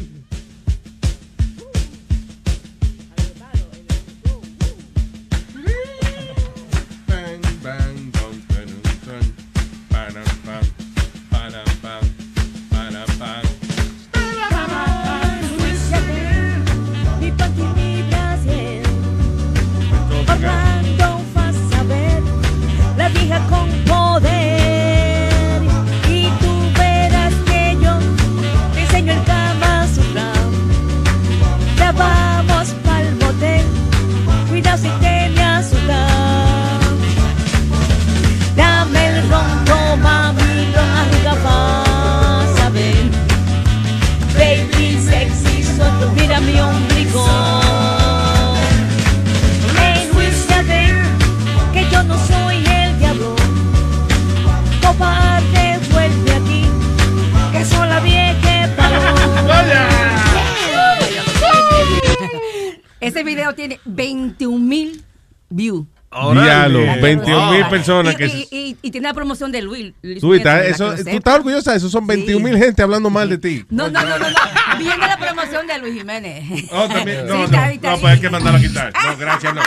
[63.22, 65.04] Ese video tiene 21 mil
[65.48, 65.86] views.
[66.10, 68.26] Diablo, 21 mil personas y, que...
[68.26, 69.94] y, y- y tiene la promoción de Luis.
[70.02, 73.28] Luis Tú, estás- eso, tú estás orgullosa de eso, son 21 mil gente hablando mal
[73.30, 73.64] de ti.
[73.70, 74.36] No, no, no, no, no.
[74.78, 76.64] Viene la promoción de Luis Jiménez.
[76.72, 77.26] Oh, también.
[77.28, 78.92] No, Sí, no, está está no, pues hay que mandarlo a quitar.
[78.92, 79.62] No, gracias, no.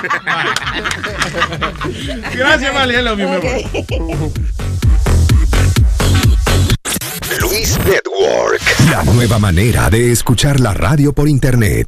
[2.34, 3.42] Gracias, you, mi amor.
[7.42, 8.61] Luis Network.
[8.92, 11.88] La nueva manera de escuchar la radio por internet.